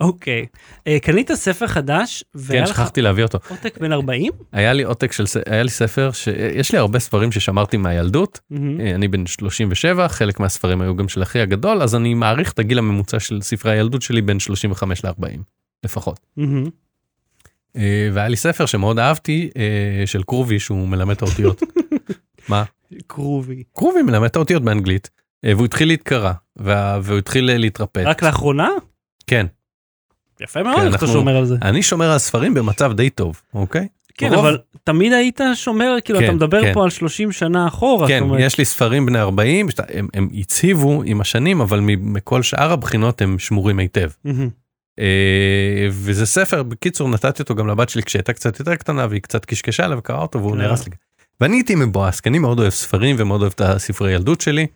אוקיי. 0.00 0.46
אה, 0.86 0.98
קנית 1.02 1.32
ספר 1.32 1.66
חדש, 1.66 2.24
והיה 2.34 2.66
כן, 2.66 2.72
שכחתי 2.72 3.02
להביא 3.02 3.22
אותו. 3.24 3.38
עותק 3.48 3.78
בן 3.80 3.92
40? 3.92 4.32
היה 4.52 4.72
לי 4.72 4.82
עותק 4.82 5.12
של, 5.12 5.24
היה 5.46 5.62
לי 5.62 5.68
ספר, 5.70 6.10
שיש 6.12 6.72
לי 6.72 6.78
הרבה 6.78 6.98
ספרים 6.98 7.32
ששמרתי 7.32 7.76
מהילדות. 7.76 8.40
אה, 8.52 8.94
אני 8.94 9.08
בן 9.08 9.26
37, 9.26 10.08
חלק 10.08 10.40
מהספרים 10.40 10.80
היו 10.80 10.96
גם 10.96 11.08
של 11.08 11.22
אחי 11.22 11.40
הגדול, 11.40 11.82
אז 11.82 11.94
אני 11.94 12.14
מעריך 12.14 12.52
את 12.52 12.58
הגיל 12.58 12.78
הממוצע 12.78 13.20
של 13.20 13.40
ספרי 13.42 13.72
הילדות 13.72 14.02
שלי 14.02 14.22
בין 14.22 14.40
35 14.40 15.04
ל-40, 15.04 15.38
לפחות. 15.84 16.20
אה, 17.76 18.08
והיה 18.12 18.28
לי 18.28 18.36
ספר 18.36 18.66
שמאוד 18.66 18.98
אהבתי 18.98 19.50
אה, 19.56 20.06
של 20.06 20.22
קרובי 20.22 20.58
שהוא 20.60 20.88
מלמד 20.88 21.16
את 21.16 21.22
האותיות. 21.22 21.62
מה? 22.48 22.64
קרובי. 23.06 23.62
קרובי 23.74 24.02
מלמד 24.02 24.24
את 24.26 24.36
האותיות 24.36 24.62
באנגלית 24.62 25.10
אה, 25.44 25.52
והוא 25.54 25.64
התחיל 25.64 25.88
להתקרע 25.88 26.32
וה- 26.56 26.98
והוא 27.02 27.18
התחיל 27.18 27.56
להתרפד. 27.58 28.02
רק 28.06 28.22
לאחרונה? 28.22 28.68
כן. 29.26 29.46
יפה 30.40 30.62
מאוד, 30.62 30.76
כן, 30.76 30.86
איך 30.86 30.94
אתה 30.94 31.04
אנחנו- 31.04 31.20
שומר 31.20 31.36
על 31.36 31.44
זה. 31.44 31.56
אני 31.62 31.82
שומר 31.82 32.10
על 32.10 32.18
ספרים 32.18 32.54
במצב 32.54 32.92
די 32.92 33.10
טוב, 33.10 33.42
אוקיי? 33.54 33.88
כן, 34.14 34.32
אבל 34.32 34.58
תמיד 34.84 35.12
היית 35.12 35.40
שומר, 35.54 35.96
כאילו, 36.04 36.18
כן, 36.18 36.24
אתה 36.24 36.32
מדבר 36.34 36.62
כן. 36.62 36.74
פה 36.74 36.84
על 36.84 36.90
30 36.90 37.32
שנה 37.32 37.68
אחורה. 37.68 38.08
כן, 38.08 38.22
אומרת, 38.22 38.40
יש 38.40 38.58
לי 38.58 38.64
ספרים 38.64 39.06
בני 39.06 39.18
40, 39.20 39.70
שאתה- 39.70 39.82
הם, 39.88 40.08
הם 40.14 40.28
הציבו 40.38 41.02
עם 41.06 41.20
השנים, 41.20 41.60
אבל 41.60 41.80
מכל 41.82 42.42
שאר 42.42 42.72
הבחינות 42.72 43.22
הם 43.22 43.38
שמורים 43.38 43.78
היטב. 43.78 44.10
אה, 44.98 45.88
וזה 45.90 46.26
ספר, 46.26 46.62
בקיצור, 46.62 47.08
נתתי 47.08 47.42
אותו 47.42 47.54
גם 47.54 47.66
לבת 47.66 47.88
שלי 47.88 48.02
כשהייתה 48.02 48.32
קצת 48.32 48.58
יותר 48.58 48.74
קטנה 48.74 49.06
והיא 49.10 49.22
קצת 49.22 49.44
קשקשה 49.44 49.84
עליו 49.84 49.98
וקראה 49.98 50.22
אותו 50.22 50.38
והוא 50.40 50.52
אה. 50.52 50.58
נהרס 50.58 50.88
לי. 50.88 50.94
ואני 51.40 51.56
הייתי 51.56 51.74
מבואס, 51.74 52.20
כי 52.20 52.28
אני 52.28 52.38
מאוד 52.38 52.60
אוהב 52.60 52.70
ספרים 52.70 53.16
ומאוד 53.18 53.40
אוהב 53.40 53.52
את 53.54 53.60
הספרי 53.60 54.12
ילדות 54.12 54.40
שלי. 54.40 54.66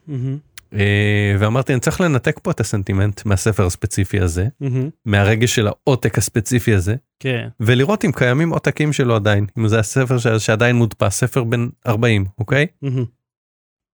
אה, 0.75 1.37
ואמרתי, 1.39 1.73
אני 1.73 1.81
צריך 1.81 2.01
לנתק 2.01 2.41
פה 2.43 2.51
את 2.51 2.61
הסנטימנט 2.61 3.25
מהספר 3.25 3.67
הספציפי 3.67 4.21
הזה. 4.21 4.47
מהרגש 5.05 5.55
של 5.55 5.67
העותק 5.67 6.19
הספציפי 6.19 6.75
הזה, 6.75 6.95
כן. 7.21 7.49
ולראות 7.61 8.05
אם 8.05 8.13
קיימים 8.13 8.51
עותקים 8.51 8.93
שלו 8.93 9.17
עדיין, 9.17 9.47
אם 9.59 9.69
זה 9.69 9.79
הספר 9.79 10.39
שעדיין 10.39 10.77
מודפס, 10.77 11.15
ספר 11.15 11.45
בן 11.45 11.69
40, 11.87 12.25
אוקיי? 12.39 12.67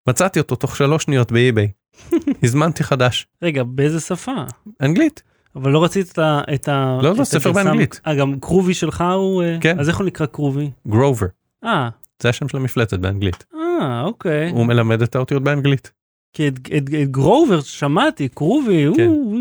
מצאתי 0.08 0.40
אותו 0.40 0.56
תוך 0.56 0.76
שלוש 0.78 1.04
שניות 1.04 1.32
באי-ביי. 1.32 1.72
הזמנתי 2.44 2.84
חדש, 2.84 3.28
רגע, 3.42 3.64
באיזה 3.64 4.00
שפה? 4.00 4.36
אנגלית. 4.82 5.24
אבל 5.58 5.72
לא 5.72 5.84
רצית 5.84 6.12
את 6.12 6.20
ה... 6.20 6.42
את 6.54 6.68
ה- 6.68 7.00
לא, 7.04 7.16
לא, 7.16 7.22
את 7.22 7.24
ספר 7.28 7.50
הגרסה- 7.50 7.54
באנגלית. 7.64 8.02
אה, 8.08 8.16
גם 8.16 8.40
קרובי 8.40 8.74
שלך 8.74 9.04
הוא... 9.16 9.44
אה, 9.44 9.58
כן. 9.62 9.80
אז 9.80 9.90
איך 9.90 9.98
הוא 9.98 10.06
נקרא 10.06 10.26
קרובי? 10.26 10.72
גרובר, 10.88 11.26
אה, 11.64 11.90
זה 12.24 12.30
השם 12.30 12.48
של 12.48 12.58
המפלצת 12.58 13.00
באנגלית. 13.00 13.46
אה, 13.56 14.02
אוקיי. 14.04 14.50
הוא 14.50 14.66
מלמד 14.66 15.02
את 15.02 15.16
האותיות 15.16 15.44
באנגלית. 15.44 15.92
כי 16.34 16.48
את, 16.48 16.54
את, 16.60 16.84
את 17.04 17.10
גרובר 17.12 17.62
שמעתי, 17.62 18.28
קרובי, 18.30 18.86
כן. 18.98 19.06
הוא... 19.08 19.38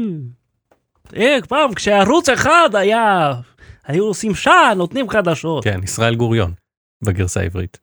אה, 1.16 1.38
פעם 1.48 1.74
כשערוץ 1.74 2.28
אחד 2.28 2.68
היה, 2.72 3.32
היו 3.86 4.04
עושים 4.04 4.34
שעה, 4.34 4.74
נותנים 4.76 5.08
חדשות. 5.08 5.64
כן, 5.64 5.80
ישראל 5.82 6.14
גוריון, 6.14 6.52
בגרסה 7.04 7.40
העברית. 7.40 7.80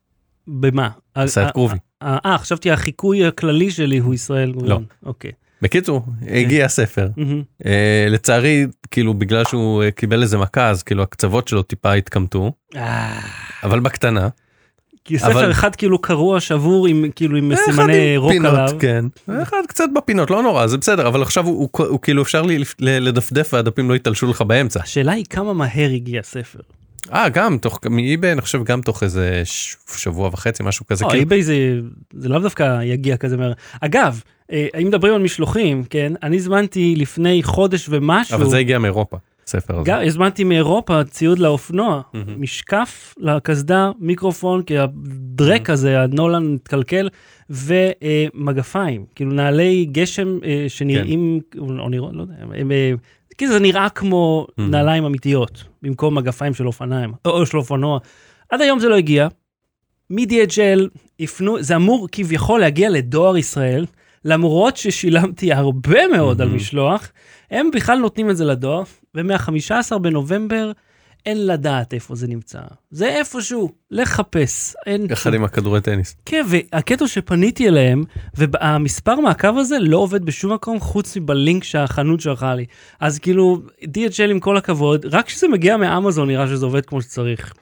במה? 0.47 0.89
עשה 1.15 1.41
אה, 1.43 1.47
את 1.47 1.53
קרובי. 1.53 1.77
אה, 2.01 2.17
אה, 2.25 2.37
חשבתי 2.37 2.71
החיקוי 2.71 3.25
הכללי 3.25 3.71
שלי 3.71 3.97
הוא 3.97 4.13
ישראל 4.13 4.51
גוריון. 4.51 4.85
אוקיי. 5.05 5.31
בקיצור, 5.63 6.01
הגיע 6.29 6.65
הספר. 6.65 7.07
אה, 7.65 8.05
לצערי, 8.09 8.65
כאילו 8.91 9.13
בגלל 9.13 9.43
שהוא 9.45 9.83
אה, 9.83 9.91
קיבל 9.91 10.21
איזה 10.21 10.37
מכה, 10.37 10.69
אז 10.69 10.83
כאילו 10.83 11.03
הקצוות 11.03 11.47
שלו 11.47 11.61
טיפה 11.63 11.93
התקמטו, 11.93 12.51
אה, 12.75 13.19
אבל 13.63 13.79
בקטנה. 13.79 14.27
כי 15.05 15.19
ספר 15.19 15.31
אבל- 15.31 15.51
אחד 15.51 15.75
כאילו 15.75 16.01
קרוע, 16.01 16.39
שבור, 16.39 16.87
עם 16.87 17.05
כאילו 17.15 17.37
עם 17.37 17.51
סימני 17.55 18.17
רוק 18.17 18.31
פינות, 18.31 18.53
עליו. 18.53 18.69
כן. 18.79 19.05
אחד 19.41 19.57
קצת 19.67 19.85
בפינות, 19.95 20.31
לא 20.31 20.43
נורא, 20.43 20.67
זה 20.67 20.77
בסדר, 20.77 21.07
אבל 21.07 21.21
עכשיו 21.21 21.45
הוא, 21.45 21.69
הוא, 21.77 21.87
הוא 21.87 21.99
כאילו 22.01 22.21
אפשר 22.23 22.41
לי 22.41 22.63
לדפדף 22.79 23.49
והדפים 23.53 23.89
לא 23.89 23.95
יתלשו 23.95 24.27
לך 24.27 24.41
באמצע. 24.41 24.79
השאלה 24.83 25.11
היא 25.11 25.25
כמה 25.29 25.53
מהר 25.53 25.89
הגיע 25.95 26.19
הספר. 26.19 26.59
אה, 27.13 27.29
גם 27.29 27.57
תוך, 27.57 27.79
מאיביי 27.89 28.31
אני 28.31 28.41
חושב 28.41 28.63
גם 28.63 28.81
תוך 28.81 29.03
איזה 29.03 29.41
ש- 29.45 29.75
שבוע 29.97 30.27
וחצי, 30.33 30.63
משהו 30.63 30.85
כזה. 30.85 31.05
לא, 31.05 31.09
כאילו, 31.09 31.19
אי-ביי 31.21 31.43
זה 31.43 31.55
זה 32.13 32.29
לאו 32.29 32.39
דווקא 32.39 32.79
יגיע 32.83 33.17
כזה 33.17 33.37
מהר. 33.37 33.53
אגב, 33.81 34.21
אם 34.81 34.87
מדברים 34.87 35.13
על 35.13 35.21
משלוחים, 35.21 35.83
כן, 35.89 36.13
אני 36.23 36.35
הזמנתי 36.35 36.95
לפני 36.97 37.43
חודש 37.43 37.85
ומשהו, 37.89 38.35
אבל 38.35 38.49
זה 38.49 38.57
הגיע 38.57 38.79
מאירופה, 38.79 39.17
הספר 39.47 39.75
הזה. 39.79 39.91
גם 39.91 39.99
הזמנתי 40.05 40.43
מאירופה 40.43 41.03
ציוד 41.03 41.39
לאופנוע, 41.39 42.01
מהמם. 42.13 42.41
משקף 42.41 43.15
לקסדה, 43.19 43.91
מיקרופון, 43.99 44.61
כי 44.63 44.77
הדרק 44.77 45.69
הזה, 45.69 46.01
הנולן 46.01 46.55
התקלקל, 46.55 47.09
ומגפיים, 47.49 49.05
כאילו 49.15 49.31
נעלי 49.31 49.85
גשם 49.91 50.37
אה, 50.43 50.65
שנראים, 50.67 51.39
או 51.57 51.89
נראות, 51.89 52.13
לא 52.13 52.21
יודע, 52.21 52.33
הם, 52.55 52.71
אה, 52.71 52.91
כי 53.37 53.47
זה 53.47 53.59
נראה 53.59 53.89
כמו 53.89 54.47
Mhm. 54.49 54.61
נעליים 54.61 55.05
אמיתיות, 55.05 55.63
במקום 55.81 56.15
מגפיים 56.17 56.53
של 56.53 56.67
אופניים, 56.67 57.11
או, 57.25 57.45
של 57.45 57.57
אופנוע. 57.57 57.99
עד 58.49 58.61
היום 58.61 58.79
זה 58.79 58.89
לא 58.89 58.95
הגיע. 58.95 59.27
מ-DHL 60.09 60.79
זה 61.59 61.75
אמור 61.75 62.07
כביכול 62.11 62.59
להגיע 62.59 62.89
לדואר 62.89 63.37
ישראל, 63.37 63.85
למרות 64.25 64.77
ששילמתי 64.77 65.53
הרבה 65.53 66.07
מאוד 66.07 66.41
על 66.41 66.49
Mhm. 66.49 66.55
משלוח, 66.55 67.11
הם 67.51 67.69
בכלל 67.73 67.97
נותנים 67.97 68.29
את 68.29 68.37
זה 68.37 68.45
לדואר, 68.45 68.83
ומה-15 69.15 69.97
בנובמבר 69.97 70.71
אין 71.25 71.47
לדעת 71.47 71.93
איפה 71.93 72.15
זה 72.15 72.27
נמצא. 72.27 72.59
זה 72.91 73.07
איפשהו, 73.07 73.71
לחפש. 73.91 74.75
אין... 74.85 75.07
יחד 75.09 75.33
עם 75.33 75.43
הכדורי 75.43 75.81
טניס. 75.81 76.15
כן, 76.25 76.45
והקטע 76.47 77.07
שפניתי 77.07 77.67
אליהם, 77.67 78.03
והמספר 78.33 79.19
מעקב 79.19 79.57
הזה 79.57 79.79
לא 79.79 79.97
עובד 79.97 80.25
בשום 80.25 80.53
מקום 80.53 80.79
חוץ 80.79 81.17
מבלינק 81.17 81.63
שהחנות 81.63 82.19
שלחה 82.21 82.55
לי. 82.55 82.65
אז 82.99 83.19
כאילו, 83.19 83.61
DHL 83.83 84.29
עם 84.31 84.39
כל 84.39 84.57
הכבוד, 84.57 85.05
רק 85.05 85.25
כשזה 85.25 85.47
מגיע 85.47 85.77
מאמזון 85.77 86.27
נראה 86.27 86.47
שזה 86.47 86.65
עובד 86.65 86.85
כמו 86.85 87.01
שצריך. 87.01 87.53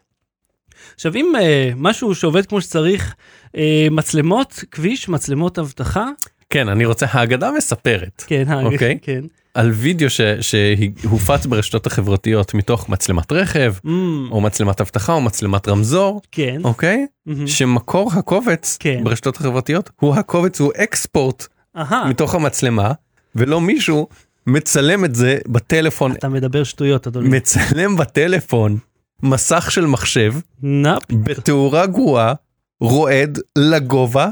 עכשיו, 0.95 1.15
אם 1.15 1.33
אה, 1.39 1.71
משהו 1.75 2.15
שעובד 2.15 2.45
כמו 2.45 2.61
שצריך, 2.61 3.15
אה, 3.57 3.87
מצלמות 3.91 4.63
כביש, 4.71 5.09
מצלמות 5.09 5.59
אבטחה, 5.59 6.07
כן, 6.51 6.69
אני 6.69 6.85
רוצה, 6.85 7.05
האגדה 7.09 7.51
מספרת 7.57 8.23
כן, 8.27 8.43
ה- 8.47 8.63
אוקיי. 8.63 8.97
כן. 9.01 9.21
על 9.53 9.71
וידאו 9.71 10.09
ש- 10.09 10.21
שהופץ 10.41 11.45
ברשתות 11.45 11.87
החברתיות 11.87 12.53
מתוך 12.53 12.89
מצלמת 12.89 13.31
רכב, 13.31 13.73
Mm, 13.85 13.89
או 14.31 14.41
מצלמת 14.41 14.81
אבטחה, 14.81 15.13
או 15.13 15.21
מצלמת 15.21 15.67
רמזור, 15.67 16.21
כן. 16.31 16.61
אוקיי? 16.63 17.05
מהמם. 17.25 17.47
שמקור 17.47 18.11
הקובץ 18.13 18.77
כן. 18.79 19.03
ברשתות 19.03 19.35
החברתיות 19.37 19.89
הוא 19.99 20.15
הקובץ 20.15 20.59
הוא 20.59 20.71
אקספורט 20.77 21.47
אהה, 21.77 22.09
מתוך 22.09 22.35
המצלמה, 22.35 22.91
ולא 23.35 23.61
מישהו 23.61 24.07
מצלם 24.47 25.05
את 25.05 25.15
זה 25.15 25.37
בטלפון, 25.47 26.11
אתה 26.11 26.29
מדבר 26.29 26.63
שטויות, 26.63 27.07
אדוני. 27.07 27.29
מצלם 27.29 27.95
בטלפון 27.97 28.77
מסך 29.23 29.71
של 29.71 29.85
מחשב 29.85 30.33
נאפ. 30.63 31.03
בתאורה 31.11 31.85
גרועה, 31.85 32.33
רועד 32.81 33.39
לגובה. 33.57 34.29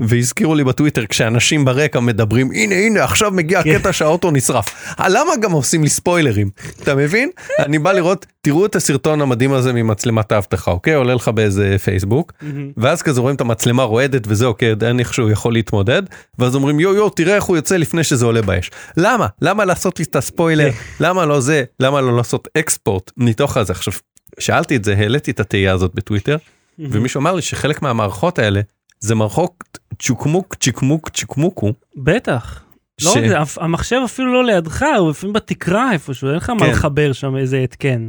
והזכירו 0.00 0.54
לי 0.54 0.64
בטוויטר 0.64 1.06
כשאנשים 1.06 1.64
ברקע 1.64 2.00
מדברים 2.00 2.50
הנה 2.50 2.74
הנה 2.74 3.04
עכשיו 3.04 3.30
מגיע 3.30 3.62
כן. 3.62 3.70
הקטע 3.70 3.92
שהאוטו 3.92 4.30
נשרף. 4.30 4.94
אה, 5.00 5.08
למה 5.08 5.36
גם 5.40 5.52
עושים 5.52 5.82
לי 5.82 5.88
ספוילרים? 5.88 6.50
אתה 6.82 6.94
מבין? 6.94 7.30
אני 7.58 7.78
בא 7.78 7.92
לראות 7.92 8.26
תראו 8.40 8.66
את 8.66 8.76
הסרטון 8.76 9.20
המדהים 9.20 9.52
הזה 9.52 9.72
ממצלמת 9.72 10.32
האבטחה 10.32 10.70
אוקיי 10.70 10.94
עולה 10.94 11.14
לך 11.14 11.28
באיזה 11.28 11.76
פייסבוק. 11.84 12.32
ואז 12.76 13.02
כזה 13.02 13.20
רואים 13.20 13.36
את 13.36 13.40
המצלמה 13.40 13.82
רועדת 13.82 14.22
וזה 14.26 14.46
אוקיי 14.46 14.74
אין 14.86 15.00
איך 15.00 15.14
שהוא 15.14 15.30
יכול 15.30 15.52
להתמודד 15.52 16.02
ואז 16.38 16.54
אומרים 16.54 16.80
יו 16.80 16.94
יו 16.94 17.08
תראה 17.08 17.34
איך 17.34 17.44
הוא 17.44 17.56
יוצא 17.56 17.76
לפני 17.76 18.04
שזה 18.04 18.24
עולה 18.24 18.42
באש. 18.42 18.70
למה? 18.96 19.26
למה 19.42 19.64
לעשות 19.64 19.98
לי 19.98 20.04
את 20.04 20.16
הספוילר? 20.16 20.70
למה 21.00 21.26
לא 21.26 21.40
זה? 21.40 21.64
למה 21.80 22.00
לא 22.00 22.16
לעשות 22.16 22.48
אקספורט 22.58 23.10
מתוך 23.16 23.56
הזה? 23.56 23.72
עכשיו 23.72 23.92
שאלתי 24.38 24.76
את 24.76 24.84
זה 24.84 24.94
העליתי 24.94 25.30
את 25.30 25.40
התהייה 25.40 25.72
הזאת 25.72 25.94
בטוויטר 25.94 26.36
ומישהו 26.78 27.20
אמר 27.20 27.34
לי 27.34 27.42
שחלק 27.42 27.82
מהמערכות 27.82 28.38
האלה 28.38 28.60
זה 29.00 29.14
מערכות 29.14 29.78
צ'וקמוק 29.98 30.54
צ'יקמוק 30.54 31.08
צ'יקמוקו 31.08 31.72
בטח. 31.96 32.64
לא 33.02 33.10
רק 33.10 33.28
זה, 33.28 33.62
המחשב 33.64 34.00
אפילו 34.04 34.32
לא 34.32 34.44
לידך, 34.44 34.84
הוא 34.98 35.10
לפעמים 35.10 35.32
בתקרה 35.32 35.92
איפשהו, 35.92 36.28
אין 36.28 36.36
לך 36.36 36.50
מה 36.50 36.60
כן. 36.60 36.70
לחבר 36.70 37.12
שם 37.12 37.36
איזה 37.36 37.58
התקן. 37.58 38.08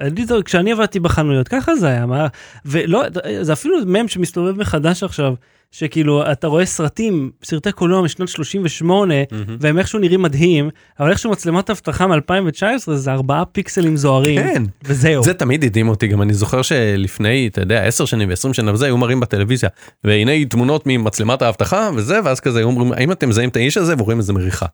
אני, 0.00 0.24
כשאני 0.44 0.72
עבדתי 0.72 1.00
בחנויות, 1.00 1.48
ככה 1.48 1.76
זה 1.76 1.86
היה, 1.86 2.06
מה, 2.06 2.26
ולא, 2.64 3.04
זה 3.42 3.52
אפילו 3.52 3.76
מם 3.86 4.08
שמסתובב 4.08 4.58
מחדש 4.58 5.02
עכשיו, 5.02 5.34
שכאילו, 5.70 6.32
אתה 6.32 6.46
רואה 6.46 6.66
סרטים, 6.66 7.30
סרטי 7.44 7.72
קולנוע 7.72 8.02
משנת 8.02 8.28
38, 8.28 9.14
והם 9.60 9.78
איכשהו 9.78 9.98
נראים 9.98 10.22
מדהים, 10.22 10.70
אבל 11.00 11.10
איכשהו 11.10 11.30
מצלמת 11.30 11.70
אבטחה 11.70 12.06
מ-2019 12.06 12.92
זה 12.94 13.12
ארבעה 13.12 13.44
פיקסלים 13.44 13.96
זוהרים, 13.96 14.42
כן. 14.42 14.62
וזהו. 14.84 15.22
זה 15.22 15.34
תמיד 15.34 15.64
הדהים 15.64 15.88
אותי 15.88 16.06
גם 16.06 16.22
אני 16.22 16.34
זוכר 16.34 16.62
שלפני 16.62 17.48
אתה 17.52 17.60
יודע 17.60 17.84
10 17.84 18.04
שנים 18.04 18.30
ו20 18.30 18.52
שנה 18.52 18.72
וזה 18.72 18.86
היו 18.86 18.96
מראים 18.96 19.20
בטלוויזיה 19.20 19.68
והנה 20.04 20.44
תמונות 20.44 20.82
ממצלמת 20.86 21.42
האבטחה 21.42 21.90
וזה 21.94 22.20
ואז 22.24 22.40
כזה 22.40 22.58
היו 22.58 22.66
אומרים 22.66 22.92
האם 22.92 23.12
אתם 23.12 23.28
מזהים 23.28 23.48
את 23.48 23.56
האיש 23.56 23.76
הזה 23.76 23.94
ורואים 23.98 24.18
איזה 24.18 24.32
מריחה. 24.32 24.66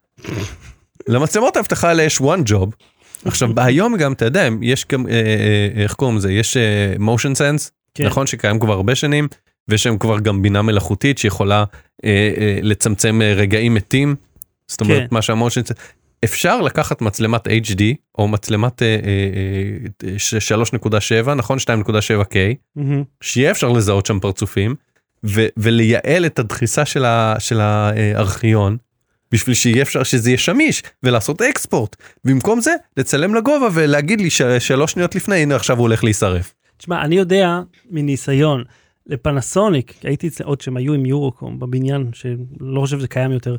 למצלמות 1.09 1.57
האבטחה 1.57 1.89
האלה 1.89 2.03
יש 2.03 2.19
one 2.19 2.51
job. 2.51 2.71
עכשיו 3.25 3.51
היום 3.57 3.97
גם 3.97 4.13
אתה 4.13 4.25
יודע 4.25 4.49
יש 4.63 4.87
גם 4.93 5.07
אה, 5.07 5.13
אה, 5.13 5.83
איך 5.83 5.95
קוראים 5.95 6.17
לזה 6.17 6.33
יש 6.33 6.57
אה, 6.57 6.95
motion 6.99 7.37
sense 7.37 7.71
כן. 7.95 8.07
נכון 8.07 8.27
שקיים 8.27 8.59
כבר 8.59 8.73
הרבה 8.73 8.95
שנים 8.95 9.29
ויש 9.69 9.83
שם 9.83 9.99
כבר 9.99 10.21
גם 10.21 10.43
בינה 10.43 10.63
מלאכותית 10.63 11.19
שיכולה 11.19 11.65
אה, 12.05 12.11
אה, 12.39 12.59
לצמצם 12.63 13.23
אה, 13.23 13.33
רגעים 13.35 13.75
מתים. 13.75 14.15
זאת 14.69 14.81
אומרת 14.81 15.01
כן. 15.01 15.07
מה 15.11 15.23
שהמושן 15.23 15.61
אפשר 16.25 16.61
לקחת 16.61 17.01
מצלמת 17.03 17.47
HD 17.49 17.83
או 18.19 18.29
מצלמת 18.29 18.83
אה, 18.83 18.97
אה, 20.05 20.09
אה, 20.13 20.19
ש- 20.19 20.53
3.7 20.53 21.35
נכון 21.35 21.59
2.7K 21.59 22.37
מהמם. 22.77 23.03
שיהיה 23.21 23.51
אפשר 23.51 23.69
לזהות 23.69 24.07
שם 24.07 24.21
פרצופים 24.21 24.75
ו- 25.27 25.47
ולייעל 25.57 26.27
את 26.27 26.39
הדחיסה 26.39 26.85
של, 26.85 27.05
ה- 27.05 27.35
של 27.39 27.61
הארכיון 27.61 28.77
בשביל 29.33 29.55
שיהיה 29.55 29.83
אפשר 29.83 30.03
שזה 30.03 30.31
יהיה 30.31 30.39
שמיש 30.39 30.83
ולעשות 31.03 31.43
אקספורט. 31.43 31.97
במקום 32.25 32.61
זה 32.61 32.71
לצלם 32.97 33.35
לגובה 33.35 33.69
ולהגיד 33.73 34.21
לי 34.21 34.31
ששלוש 34.31 34.93
שניות 34.93 35.15
לפני 35.15 35.37
הנה 35.37 35.57
עכשיו 35.57 35.77
הוא 35.77 35.83
הולך 35.83 36.05
להישרף. 36.05 36.55
תשמע, 36.79 37.03
אני 37.03 37.15
יודע 37.17 37.61
מניסיון, 37.91 38.65
לפנסוניק, 39.07 39.95
הייתי 40.03 40.29
אצל 40.29 40.45
עוד 40.45 40.61
שהם 40.61 40.77
היו 40.77 40.95
עם 40.95 41.07
יורוקום 41.07 41.59
בבניין, 41.59 42.11
שלא 42.13 42.81
חושב 42.81 42.99
שזה 42.99 43.09
קיים 43.09 43.33
יותר, 43.33 43.57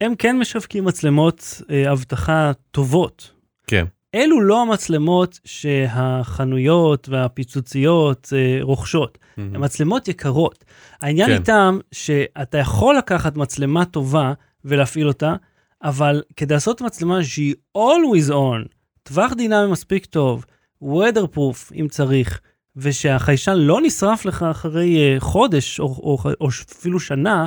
הם 0.00 0.14
כן 0.14 0.38
משווקים 0.38 0.84
מצלמות 0.84 1.62
אה, 1.70 1.92
אבטחה 1.92 2.52
טובות. 2.70 3.30
כן. 3.66 3.84
אלו 4.14 4.40
לא 4.40 4.62
המצלמות 4.62 5.40
שהחנויות 5.44 7.08
והפיצוציות 7.08 8.32
אה, 8.36 8.58
רוכשות, 8.62 9.18
הן 9.36 9.64
מצלמות 9.64 10.08
יקרות. 10.08 10.64
העניין 11.02 11.28
כן. 11.28 11.34
איתם 11.34 11.78
שאתה 11.92 12.58
יכול 12.58 12.96
לקחת 12.96 13.36
מצלמה 13.36 13.84
טובה 13.84 14.32
ולהפעיל 14.64 15.08
אותה, 15.08 15.34
אבל 15.82 16.22
כדי 16.36 16.54
לעשות 16.54 16.80
מצלמה 16.80 17.24
שהיא 17.24 17.54
always 17.78 18.30
on, 18.30 18.68
טווח 19.02 19.32
דינמי 19.32 19.72
מספיק 19.72 20.06
טוב, 20.06 20.44
weatherproof 20.84 21.74
אם 21.74 21.86
צריך, 21.90 22.40
ושהחיישן 22.76 23.54
לא 23.56 23.78
נשרף 23.82 24.24
לך 24.24 24.42
אחרי 24.50 24.96
uh, 25.16 25.20
חודש 25.20 25.80
או, 25.80 25.84
או, 25.86 26.18
או 26.40 26.48
אפילו 26.78 27.00
שנה, 27.00 27.46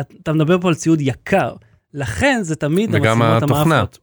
את- 0.00 0.14
אתה 0.22 0.32
מדבר 0.32 0.60
פה 0.60 0.68
על 0.68 0.74
ציוד 0.74 1.00
יקר. 1.00 1.52
לכן 1.94 2.38
זה 2.42 2.56
תמיד 2.56 2.90
וגם 2.92 3.22
המצלמות. 3.22 3.66
המאפות. 3.66 3.98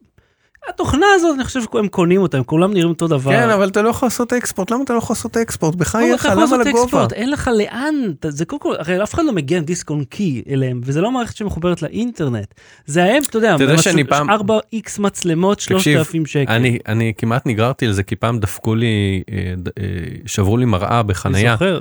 התוכנה 0.68 1.06
הזאת, 1.14 1.34
אני 1.34 1.44
חושב 1.44 1.60
שהם 1.72 1.88
קונים 1.88 2.20
אותה, 2.20 2.38
הם 2.38 2.44
כולם 2.44 2.72
נראים 2.72 2.88
אותו 2.88 3.08
דבר. 3.08 3.30
כן 3.30 3.50
אבל 3.50 3.68
אתה 3.68 3.82
לא 3.82 3.88
יכול 3.88 4.06
לעשות 4.06 4.32
אקספורט 4.32 4.70
למה 4.70 4.84
אתה 4.84 4.92
לא 4.92 4.98
יכול 4.98 5.14
לעשות 5.14 5.36
אקספורט 5.36 5.74
בחייך 5.74 6.20
אתה 6.20 6.28
יכול 6.28 6.30
למה 6.32 6.42
לעשות 6.42 6.66
לגובה. 6.66 6.82
אקספורט, 6.84 7.12
אין 7.12 7.30
לך 7.30 7.50
לאן, 7.58 7.94
זה 8.28 8.44
קודם 8.44 8.60
כל, 8.60 8.74
הרי 8.78 9.02
אף 9.02 9.14
אחד 9.14 9.24
לא 9.24 9.32
מגיע 9.32 9.58
עם 9.58 9.64
דיסק 9.64 9.90
און 9.90 10.04
קי 10.04 10.42
אליהם, 10.50 10.80
וזה 10.84 11.00
לא 11.00 11.10
מערכת 11.10 11.36
שמחוברת 11.36 11.82
לאינטרנט. 11.82 12.54
זה 12.86 13.04
הם, 13.04 13.22
אתה 13.22 13.36
יודע, 13.38 13.54
אתה 13.54 13.64
יודע 13.64 13.78
שאני 13.78 14.04
פעם- 14.04 14.30
4x 14.30 14.98
מצלמות, 15.00 15.58
תקשיב, 15.58 15.78
3,000 15.78 16.26
שקל. 16.26 16.52
אני 16.52 16.78
אני 16.88 17.12
כמעט 17.18 17.46
נגררתי 17.46 17.86
לזה 17.86 18.02
כי 18.02 18.16
פעם 18.16 18.38
דפקו 18.38 18.74
לי 18.74 19.22
אה, 19.32 19.36
אה, 19.78 19.84
שברו 20.26 20.56
לי 20.56 20.64
מראה 20.64 21.00
אני 21.00 21.08
בחנייה 21.08 21.52
זוכר. 21.52 21.80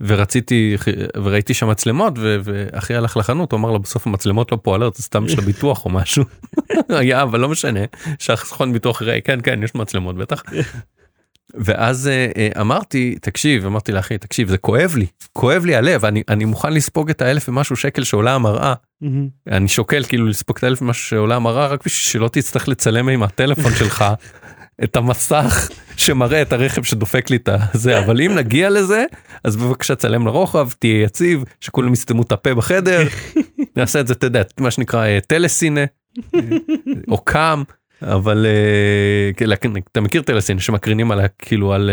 ורציתי 0.00 0.76
וראיתי 1.16 1.54
שם 1.54 1.70
מצלמות 1.70 2.12
ואחי 2.18 2.94
הלך 2.94 3.16
לחנות 3.16 3.52
הוא 3.52 3.58
אמר 3.58 3.70
לו 3.70 3.78
בסוף 3.78 4.06
המצלמות 4.06 4.52
לא 4.52 4.58
פועלות 4.62 4.94
זה 4.94 5.02
סתם 5.02 5.28
של 5.28 5.38
הביטוח 5.38 5.84
או 5.84 5.90
משהו 5.90 6.24
היה 6.88 7.22
אבל 7.22 7.40
לא 7.40 7.48
משנה 7.48 7.80
שהסוכן 8.18 8.72
ביטוח 8.72 9.02
ראי 9.02 9.20
כן 9.24 9.40
כן 9.42 9.62
יש 9.62 9.74
מצלמות 9.74 10.16
בטח. 10.16 10.42
ואז 11.54 12.08
אה, 12.08 12.30
אה, 12.36 12.60
אמרתי 12.60 13.16
תקשיב 13.20 13.66
אמרתי 13.66 13.92
לאחי 13.92 14.18
תקשיב 14.18 14.48
זה 14.48 14.58
כואב 14.58 14.94
לי 14.96 15.06
כואב 15.32 15.64
לי 15.64 15.76
הלב 15.76 16.04
אני 16.04 16.22
אני 16.28 16.44
מוכן 16.44 16.72
לספוג 16.72 17.10
את 17.10 17.22
האלף 17.22 17.48
ומשהו 17.48 17.76
שקל 17.76 18.04
שעולה 18.04 18.34
המראה 18.34 18.74
מהמם. 19.00 19.28
אני 19.50 19.68
שוקל 19.68 20.04
כאילו 20.04 20.26
לספוג 20.26 20.56
את 20.58 20.64
האלף 20.64 20.82
ומשהו 20.82 21.04
שעולה 21.04 21.36
המראה 21.36 21.66
רק 21.66 21.84
בשביל 21.84 22.12
שלא 22.12 22.28
תצטרך 22.28 22.68
לצלם 22.68 23.08
עם 23.08 23.22
הטלפון 23.22 23.72
שלך 23.78 24.04
את 24.84 24.96
המסך 24.96 25.68
שמראה 25.96 26.42
את 26.42 26.52
הרכב 26.52 26.82
שדופק 26.82 27.30
לי 27.30 27.36
את 27.36 27.48
הזה 27.52 27.98
אבל 27.98 28.20
אם 28.20 28.34
נגיע 28.34 28.70
לזה 28.70 29.04
אז 29.44 29.56
בבקשה 29.56 29.94
צלם 29.94 30.26
לרוחב 30.26 30.68
תהיה 30.78 31.02
יציב 31.02 31.44
שכולם 31.60 31.92
יסתמו 31.92 32.22
את 32.22 32.32
הפה 32.32 32.54
בחדר. 32.54 33.02
נעשה 33.76 34.00
את 34.00 34.06
זה 34.06 34.12
אתה 34.12 34.26
יודע 34.26 34.42
מה 34.60 34.70
שנקרא 34.70 35.06
אה, 35.06 35.18
טלסינה 35.26 35.84
אה, 36.34 36.40
או 37.08 37.18
קאם 37.24 37.62
אבל 38.02 38.46
אה, 38.46 39.56
כן, 39.56 39.72
אתה 39.92 40.00
מכיר 40.00 40.22
טלסינה 40.22 40.60
שמקרינים 40.60 41.10
על 41.10 41.20
כאילו 41.38 41.72
על, 41.72 41.90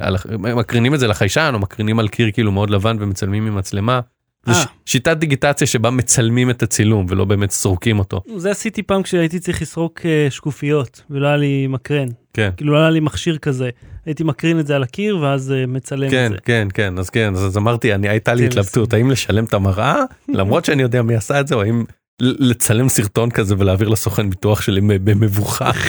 על 0.00 0.16
מקרינים 0.38 0.94
את 0.94 1.00
זה 1.00 1.06
לחיישן 1.06 1.50
או 1.54 1.58
מקרינים 1.58 1.98
על 1.98 2.08
קיר 2.08 2.30
כאילו 2.32 2.52
מאוד 2.52 2.70
לבן 2.70 2.96
ומצלמים 3.00 3.46
עם 3.46 3.56
מצלמה. 3.56 4.00
זה 4.46 4.52
אה. 4.52 4.62
ש- 4.62 4.66
שיטת 4.92 5.16
דיגיטציה 5.16 5.66
שבה 5.66 5.90
מצלמים 5.90 6.50
את 6.50 6.62
הצילום 6.62 7.06
ולא 7.08 7.24
באמת 7.24 7.50
סורקים 7.50 7.98
אותו. 7.98 8.20
זה 8.36 8.50
עשיתי 8.50 8.82
פעם 8.82 9.02
כשהייתי 9.02 9.38
צריך 9.40 9.62
לסרוק 9.62 10.00
אה, 10.04 10.26
שקופיות, 10.30 11.02
ולא 11.10 11.26
היה 11.26 11.36
לי 11.36 11.66
מקרן. 11.66 12.08
כן. 12.34 12.50
כאילו 12.56 12.72
לא 12.72 12.78
היה 12.78 12.90
לי 12.90 13.00
מכשיר 13.00 13.38
כזה. 13.38 13.70
הייתי 14.06 14.24
מקרין 14.24 14.60
את 14.60 14.66
זה 14.66 14.76
על 14.76 14.82
הקיר, 14.82 15.18
ואז 15.18 15.52
אה, 15.52 15.66
מצלם 15.66 16.10
כן 16.10 16.26
את 16.26 16.30
זה. 16.30 16.36
כן 16.44 16.68
כן 16.74 16.98
אז 16.98 17.10
כן 17.10 17.34
אז 17.34 17.56
אמרתי 17.56 17.94
אני 17.94 18.08
הייתה 18.08 18.34
לי 18.34 18.42
כן, 18.42 18.46
התלבטות 18.48 18.92
האם 18.92 19.10
לשלם 19.10 19.44
את 19.44 19.54
המראה 19.54 19.96
למרות 20.28 20.64
שאני 20.64 20.82
יודע 20.82 21.02
מי 21.02 21.14
עשה 21.14 21.40
את 21.40 21.46
זה 21.48 21.54
או 21.54 21.62
האם 21.62 21.84
לצלם 22.20 22.88
סרטון 22.88 23.30
כזה 23.30 23.54
ולהעביר 23.58 23.88
לסוכן 23.88 24.30
ביטוח 24.30 24.60
שלי 24.60 24.80
במבוכה. 24.80 25.70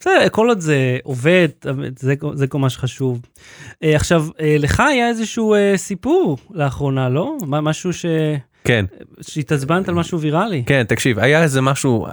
בסדר, 0.00 0.28
כל 0.28 0.48
עוד 0.48 0.60
זה 0.60 0.98
עובד, 1.04 1.48
זה, 1.96 2.14
זה 2.34 2.46
כל 2.46 2.58
מה 2.58 2.70
שחשוב. 2.70 3.20
אה, 3.82 3.96
עכשיו, 3.96 4.26
אה, 4.40 4.56
לך 4.58 4.80
היה 4.80 5.08
איזשהו 5.08 5.54
אה, 5.54 5.72
סיפור 5.76 6.38
לאחרונה, 6.50 7.08
לא? 7.08 7.36
משהו 7.46 7.92
ש... 7.92 8.06
כן 8.64 8.84
שהתעצבנת 9.20 9.88
על 9.88 9.94
משהו 9.94 10.20
ויראלי. 10.20 10.62
כן 10.66 10.84
תקשיב 10.84 11.18
היה 11.18 11.42
איזה 11.42 11.60
משהו 11.60 12.06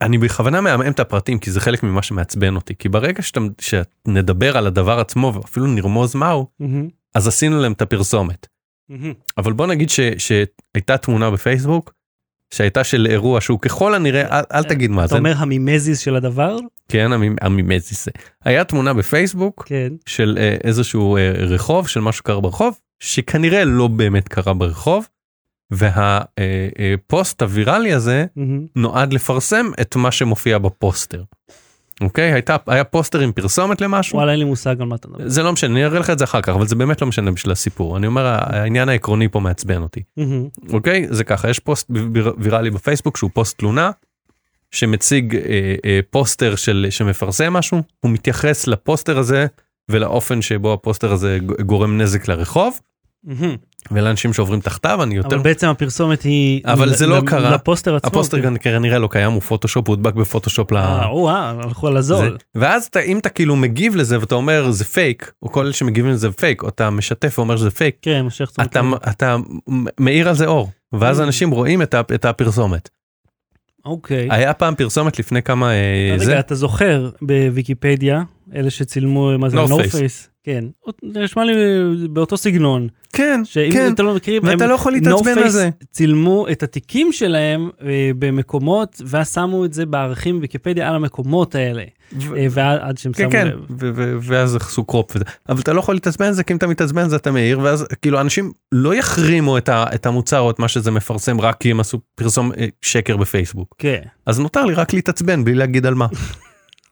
אני 0.00 0.18
בכוונה 0.18 0.60
מעמעם 0.60 0.92
את 0.92 1.00
הפרטים 1.00 1.38
כי 1.38 1.50
זה 1.50 1.60
חלק 1.60 1.82
ממה 1.82 2.02
שמעצבן 2.02 2.56
אותי 2.56 2.74
כי 2.74 2.88
ברגע 2.88 3.22
שאתה 3.22 3.40
שנדבר 3.60 4.56
על 4.56 4.66
הדבר 4.66 5.00
עצמו 5.00 5.32
ואפילו 5.34 5.66
נרמוז 5.66 6.14
מהו 6.14 6.46
מהמם, 6.60 6.88
אז 7.14 7.28
עשינו 7.28 7.60
להם 7.60 7.72
את 7.72 7.82
הפרסומת. 7.82 8.46
מהמם. 8.88 9.12
אבל 9.38 9.52
בוא 9.52 9.66
נגיד 9.66 9.90
ש, 9.90 10.00
שהייתה 10.18 10.96
תמונה 10.96 11.30
בפייסבוק 11.30 11.92
שהייתה 12.54 12.84
של 12.84 13.06
אירוע 13.10 13.40
שהוא 13.40 13.58
ככל 13.60 13.94
הנראה 13.94 14.38
אל, 14.38 14.44
אל 14.52 14.62
תגיד 14.64 14.90
מה 14.90 15.04
אתה 15.04 15.08
זה 15.08 15.16
אומר 15.18 15.34
המימזיס 15.36 15.98
של 16.00 16.16
הדבר? 16.16 16.56
כן 16.88 17.12
המ- 17.12 17.36
המימזיס 17.40 18.08
היה 18.44 18.64
תמונה 18.64 18.94
בפייסבוק 18.94 19.64
כן. 19.66 19.92
של 20.06 20.38
אה, 20.40 20.56
איזשהו 20.64 21.16
אה, 21.16 21.32
רחוב 21.36 21.88
של 21.88 22.00
משהו 22.00 22.24
קרה 22.24 22.40
ברחוב 22.40 22.78
שכנראה 23.00 23.64
לא 23.64 23.86
באמת 23.88 24.28
קרה 24.28 24.54
ברחוב. 24.54 25.06
והפוסט 25.70 27.42
הוויראלי 27.42 27.92
הזה 27.92 28.24
מהמם. 28.36 28.66
נועד 28.76 29.12
לפרסם 29.12 29.66
את 29.80 29.96
מה 29.96 30.10
שמופיע 30.12 30.58
בפוסטר. 30.58 31.22
אוקיי 32.00 32.32
הייתה 32.32 32.56
היה 32.66 32.84
פוסטר 32.84 33.20
עם 33.20 33.32
פרסומת 33.32 33.80
למשהו 33.80 34.16
וואלה, 34.16 34.32
אין 34.32 34.38
לי 34.38 34.44
מושג 34.44 34.80
על 34.80 34.86
מה 34.86 34.94
אתה 34.96 35.08
מדבר. 35.08 35.28
זה 35.28 35.42
לא 35.42 35.52
משנה 35.52 35.74
אני 35.74 35.84
אראה 35.84 35.98
לך 35.98 36.10
את 36.10 36.18
זה 36.18 36.24
אחר 36.24 36.40
כך 36.40 36.48
אבל 36.48 36.66
זה 36.66 36.76
באמת 36.76 37.00
לא 37.02 37.06
משנה 37.08 37.30
בשביל 37.32 37.52
הסיפור 37.52 37.96
אני 37.96 38.06
אומר 38.06 38.26
העניין 38.26 38.88
העקרוני 38.88 39.28
פה 39.28 39.40
מעצבן 39.40 39.82
אותי. 39.82 40.02
אוקיי 40.72 41.06
זה 41.10 41.24
ככה 41.24 41.50
יש 41.50 41.58
פוסט 41.58 41.90
ויר- 42.12 42.34
ויראלי 42.38 42.70
בפייסבוק 42.70 43.16
שהוא 43.16 43.30
פוסט 43.34 43.58
תלונה 43.58 43.90
שמציג 44.70 45.36
אה, 45.36 45.42
אה, 45.84 46.00
פוסטר 46.10 46.56
של 46.56 46.86
שמפרסם 46.90 47.52
משהו 47.52 47.82
הוא 48.00 48.10
מתייחס 48.10 48.66
לפוסטר 48.66 49.18
הזה 49.18 49.46
ולאופן 49.88 50.42
שבו 50.42 50.72
הפוסטר 50.72 51.12
הזה 51.12 51.38
גורם 51.66 51.98
נזק 52.00 52.28
לרחוב. 52.28 52.80
ולאנשים 53.90 54.32
שעוברים 54.32 54.60
תחתיו 54.60 55.02
אני 55.02 55.14
יותר 55.14 55.28
אבל 55.28 55.38
בעצם 55.38 55.68
הפרסומת 55.68 56.22
היא... 56.22 56.62
אבל 56.64 56.94
זה 56.94 57.06
לא 57.06 57.20
קרה. 57.26 57.50
לפוסטר 57.50 57.96
עצמו. 57.96 58.08
הפוסטר 58.08 58.36
כן. 58.36 58.44
גם 58.44 58.56
כנראה 58.56 58.98
לא 58.98 59.08
קיים 59.10 59.32
הוא 59.32 59.42
פוטושופ 59.42 59.88
הוא 59.88 59.92
הודבק 59.92 60.14
בפוטושופ 60.14 60.72
ל... 60.72 60.76
אה, 60.76 61.06
או-אה, 61.06 61.50
הלכו 61.50 61.86
על 61.86 61.96
הזול. 61.96 62.36
ואז 62.54 62.88
אם 63.04 63.18
אתה 63.18 63.28
כאילו 63.28 63.56
מגיב 63.56 63.96
לזה 63.96 64.20
ואתה 64.20 64.34
אומר 64.34 64.70
זה 64.70 64.84
פייק 64.84 65.32
או 65.42 65.52
כל 65.52 65.64
אלה 65.64 65.72
שמגיבים 65.72 66.10
לזה 66.10 66.32
פייק 66.32 66.62
או 66.62 66.68
אתה 66.68 66.90
משתף 66.90 67.38
ואומר 67.38 67.56
שזה 67.56 67.70
פייק 67.70 67.96
כן, 68.02 68.26
אתה 69.08 69.36
מאיר 70.00 70.28
על 70.28 70.34
זה 70.34 70.46
אור 70.46 70.70
ואז 70.92 71.20
Mm. 71.20 71.22
אנשים 71.22 71.50
רואים 71.50 71.82
את 71.82 72.24
הפרסומת. 72.24 72.88
אוקיי. 73.84 74.28
היה 74.30 74.52
פעם 74.54 74.74
פרסומת 74.74 75.18
לפני 75.18 75.42
כמה 75.42 75.70
אה, 75.70 76.10
רגע, 76.14 76.24
זה 76.24 76.38
אתה 76.38 76.54
זוכר 76.54 77.10
בוויקיפדיה, 77.22 78.22
אלה 78.54 78.70
שצילמו, 78.70 79.38
מה 79.38 79.48
זה, 79.48 79.56
North 79.56 79.68
נו 79.68 79.80
Face. 79.80 79.90
Face? 79.90 80.28
כן. 80.48 80.64
זה 81.12 81.20
נשמע 81.20 81.44
לי 81.44 81.52
באותו 82.10 82.36
סגנון. 82.36 82.88
כן 83.12 83.40
שאם 83.44 83.70
כן 83.72 83.92
אתם 83.94 84.04
לא 84.04 84.14
מכירים, 84.14 84.42
ואתה 84.44 84.64
הם- 84.64 84.70
לא 84.70 84.74
יכול 84.74 84.92
להתעצבן 84.92 85.38
על 85.38 85.48
זה. 85.48 85.70
צילמו 85.92 86.46
את 86.52 86.62
התיקים 86.62 87.12
שלהם 87.12 87.70
אה, 87.82 88.10
במקומות, 88.18 89.02
ואז 89.06 89.32
שמו 89.34 89.64
את 89.64 89.72
זה 89.72 89.86
בערכים 89.86 90.34
בוויקיפדיה 90.36 90.88
על 90.88 90.94
המקומות 90.94 91.54
האלה. 91.54 91.82
ו- 92.12 92.36
אה, 92.36 92.46
ועד 92.50 92.78
עד 92.82 92.98
שהם 92.98 93.12
כן 93.12 93.22
שמו 93.22 93.30
כן 93.30 93.46
לב. 93.46 93.58
ו- 93.70 93.90
ו- 93.94 94.16
ואז 94.22 94.56
עשו 94.56 94.84
crop 94.84 95.16
וזה 95.16 95.24
אבל 95.48 95.60
אתה 95.60 95.72
לא 95.72 95.80
יכול 95.80 95.94
להתעצבן 95.94 96.26
על 96.26 96.32
זה 96.32 96.44
כי 96.44 96.52
אם 96.52 96.58
אתה 96.58 96.66
מתעצבן 96.66 97.02
על 97.02 97.08
זה 97.08 97.16
אתה 97.16 97.30
מאיר 97.30 97.60
ואז 97.62 97.86
כאילו 98.02 98.20
אנשים 98.20 98.52
לא 98.72 98.94
יחרימו 98.94 99.58
את 99.58 99.68
ה- 99.68 99.84
את 99.94 100.06
המוצר 100.06 100.38
או 100.40 100.50
את 100.50 100.58
מה 100.58 100.68
שזה 100.68 100.90
מפרסם 100.90 101.40
רק 101.40 101.56
כי 101.60 101.70
הם 101.70 101.80
עשו 101.80 101.98
פרסום 102.14 102.52
אה, 102.58 102.66
שקר 102.82 103.16
בפייסבוק 103.16 103.74
כן. 103.78 104.00
אז 104.26 104.40
נותר 104.40 104.64
לי 104.64 104.74
רק 104.74 104.92
להתעצבן 104.94 105.44
בלי 105.44 105.54
להגיד 105.54 105.86
על 105.86 105.94
מה 105.94 106.06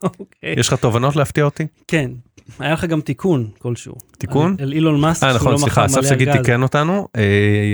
אוקיי. 0.03 0.55
יש 0.57 0.69
לך 0.69 0.75
תובנות 0.75 1.17
להפתיע 1.17 1.45
אותי 1.45 1.67
כן. 1.89 2.11
היה 2.59 2.73
לך 2.73 2.85
גם 2.85 3.01
תיקון 3.01 3.49
כלשהו. 3.59 3.95
תיקון? 4.19 4.57
על 4.59 4.65
על 4.65 4.73
אילון 4.73 5.01
מאסק. 5.01 5.25
אה 5.25 5.29
שהוא 5.31 5.37
נכון 5.39 5.53
לא 5.53 5.59
סליחה 5.59 5.81
מכר 5.81 5.87
אסף 5.87 5.97
מלא 5.99 6.09
שגיא 6.09 6.27
גז. 6.27 6.37
תיקן 6.37 6.63
אותנו 6.63 7.09
אה, 7.17 7.23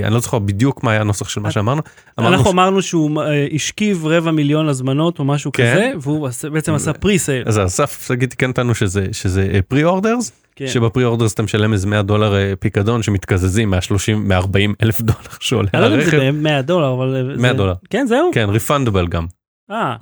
אני 0.04 0.14
לא 0.14 0.20
זוכר 0.20 0.38
בדיוק 0.38 0.82
מה 0.85 0.90
היה 0.90 1.00
הנוסח 1.00 1.28
של 1.28 1.40
מה 1.40 1.50
שאמרנו. 1.50 1.82
אמרנו 2.20 2.37
אנחנו 2.37 2.50
אמרנו 2.50 2.82
שהוא 2.82 3.22
אה, 3.22 3.46
השכיב 3.54 4.06
רבע 4.06 4.30
מיליון 4.30 4.68
הזמנות 4.68 5.18
או 5.18 5.24
משהו 5.24 5.52
כן. 5.52 5.72
כזה, 5.74 5.92
והוא 6.00 6.28
בעצם 6.52 6.74
עשה 6.74 6.92
pre-sale. 6.92 7.42
אז 7.48 7.58
אסף 7.58 8.06
שגיא 8.08 8.28
תיקן 8.28 8.50
אותנו 8.50 8.74
שזה 8.74 9.61
pre-orders. 9.68 10.33
שב 10.66 11.05
pre-orders 11.05 11.35
אתה 11.35 11.42
משלם 11.42 11.72
איזה 11.72 11.87
100 11.87 12.02
דולר 12.02 12.35
אה, 12.35 12.52
פיקדון 12.61 13.02
שמתקזזים 13.02 13.70
מה-30 13.70 14.14
מ-40 14.16 14.74
אלף 14.82 15.00
דולר 15.00 15.18
שעולה 15.40 15.68
אני 15.74 15.80
לא 15.82 15.87
יודע 15.87 15.96
אם 16.04 16.11
זה 16.11 16.16
הרכב. 16.16 16.37
ב-100 16.42 16.62
דולר, 16.62 16.94
אבל... 16.94 17.16
אה, 17.30 17.37
100 17.37 17.50
זה- 17.50 17.56
דולר. 17.56 17.74
כן, 17.90 18.06
זהו? 18.08 18.30
כן 18.35 18.48
ריפנדבל 18.50 19.06
גם. 19.08 19.26
אה, 19.70 19.96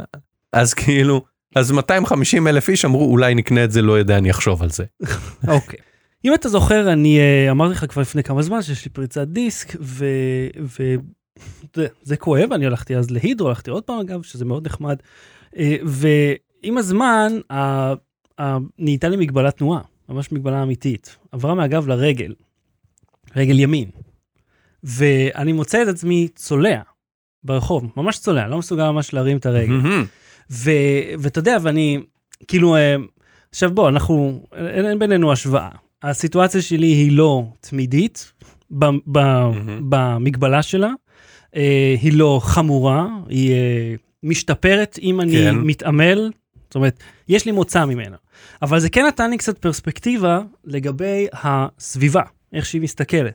אז 0.52 0.74
כאילו 0.74 1.22
אז 1.54 1.72
250 1.72 2.46
אלף 2.46 2.68
איש 2.68 2.84
אמרו 2.84 3.10
אולי 3.10 3.34
נקנה 3.34 3.64
את 3.64 3.70
זה 3.70 3.82
לא 3.82 3.92
יודע 3.92 4.18
אני 4.18 4.30
אחשוב 4.30 4.62
על 4.62 4.70
זה. 4.70 4.84
אוקיי. 5.48 5.78
אם 6.24 6.34
אתה 6.34 6.48
זוכר, 6.48 6.92
אני 6.92 7.18
אה, 7.18 7.50
אמרתי 7.50 7.72
לך 7.74 7.84
כבר 7.88 8.02
לפני 8.02 8.22
כמה 8.22 8.42
זמן 8.42 8.62
שיש 8.62 8.84
לי 8.84 8.90
פריצת 8.90 9.28
דיסק, 9.28 9.76
ו... 9.80 10.06
ו... 10.62 10.94
זה, 11.74 11.86
זה 12.02 12.16
כואב, 12.16 12.52
אני 12.52 12.66
הלכתי 12.66 12.96
אז 12.96 13.10
להידרו, 13.10 13.48
הלכתי 13.48 13.70
עוד 13.70 13.82
פעם 13.82 14.00
אגב, 14.00 14.22
שזה 14.22 14.44
מאוד 14.44 14.66
נחמד. 14.66 14.96
אה, 15.56 15.76
ועם 15.84 16.78
הזמן, 16.78 17.32
ה- 17.50 17.92
ה- 18.40 18.58
נהייתה 18.78 19.08
לי 19.08 19.16
מגבלת 19.16 19.56
תנועה, 19.56 19.80
ממש 20.08 20.32
מגבלה 20.32 20.62
אמיתית. 20.62 21.16
עברה 21.32 21.54
מהגב 21.54 21.88
לרגל, 21.88 22.34
רגל 23.36 23.58
ימין. 23.58 23.88
ואני 24.84 25.52
מוצא 25.52 25.82
את 25.82 25.88
עצמי 25.88 26.28
צולע 26.34 26.80
ברחוב, 27.44 27.92
ממש 27.96 28.18
צולע, 28.18 28.48
לא 28.48 28.58
מסוגל 28.58 28.90
ממש 28.90 29.14
להרים 29.14 29.36
את 29.36 29.46
הרגל. 29.46 29.72
ואתה 30.50 31.38
יודע, 31.38 31.56
ואני, 31.62 32.00
כאילו, 32.48 32.76
אה, 32.76 32.96
עכשיו 33.50 33.70
בוא, 33.70 33.88
אנחנו, 33.88 34.46
אין, 34.52 34.86
אין 34.86 34.98
בינינו 34.98 35.32
השוואה. 35.32 35.68
הסיטואציה 36.02 36.62
שלי 36.62 36.86
היא 36.86 37.12
לא 37.12 37.44
תמידית 37.60 38.32
ב, 38.70 38.84
ב, 39.06 39.18
מהמם. 39.18 39.80
במגבלה 39.88 40.62
שלה, 40.62 40.90
אה, 41.56 41.94
היא 42.00 42.12
לא 42.12 42.40
חמורה, 42.42 43.06
היא 43.28 43.52
אה, 43.52 43.94
משתפרת 44.22 44.98
אם 45.02 45.20
אני 45.20 45.32
כן. 45.32 45.54
מתעמל, 45.54 46.30
זאת 46.68 46.74
אומרת, 46.74 47.02
יש 47.28 47.46
לי 47.46 47.52
מוצא 47.52 47.84
ממנה. 47.84 48.16
אבל 48.62 48.80
זה 48.80 48.90
כן 48.90 49.06
נתן 49.06 49.30
לי 49.30 49.36
קצת 49.38 49.58
פרספקטיבה 49.58 50.40
לגבי 50.64 51.26
הסביבה, 51.32 52.22
איך 52.52 52.66
שהיא 52.66 52.82
מסתכלת. 52.82 53.34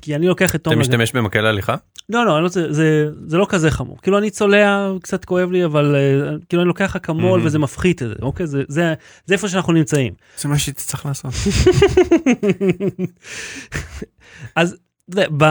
כי 0.00 0.14
אני 0.14 0.26
לוקח 0.26 0.54
את 0.54 0.60
אתה 0.60 0.70
תומר... 0.70 0.78
משתמש 0.78 1.12
במקל 1.12 1.46
הליכה? 1.46 1.76
לא, 2.10 2.26
לא, 2.26 2.42
לא, 2.42 2.48
זה, 2.48 2.72
זה, 2.72 3.06
זה 3.26 3.36
לא 3.36 3.46
כזה 3.48 3.70
חמור. 3.70 3.98
כאילו, 4.02 4.18
אני 4.18 4.30
צולע, 4.30 4.92
קצת 5.02 5.24
כואב 5.24 5.50
לי, 5.50 5.64
אבל 5.64 5.96
אה, 5.96 6.00
כאילו, 6.48 6.62
אני 6.62 6.68
לוקח 6.68 6.96
אקמול 6.96 7.40
Mhm. 7.40 7.44
וזה 7.44 7.58
מפחית 7.58 8.02
את 8.02 8.08
זה, 8.08 8.14
אוקיי? 8.22 8.46
זה, 8.46 8.62
זה, 8.68 8.94
זה 9.26 9.34
איפה 9.34 9.48
שאנחנו 9.48 9.72
נמצאים. 9.72 10.12
זה 10.38 10.48
מה 10.48 10.58
שהייתי 10.58 10.82
צריך 10.82 11.06
לעשות. 11.06 11.32
אז 14.56 14.76
אתה 15.10 15.20
יודע, 15.20 15.26
ב... 15.36 15.44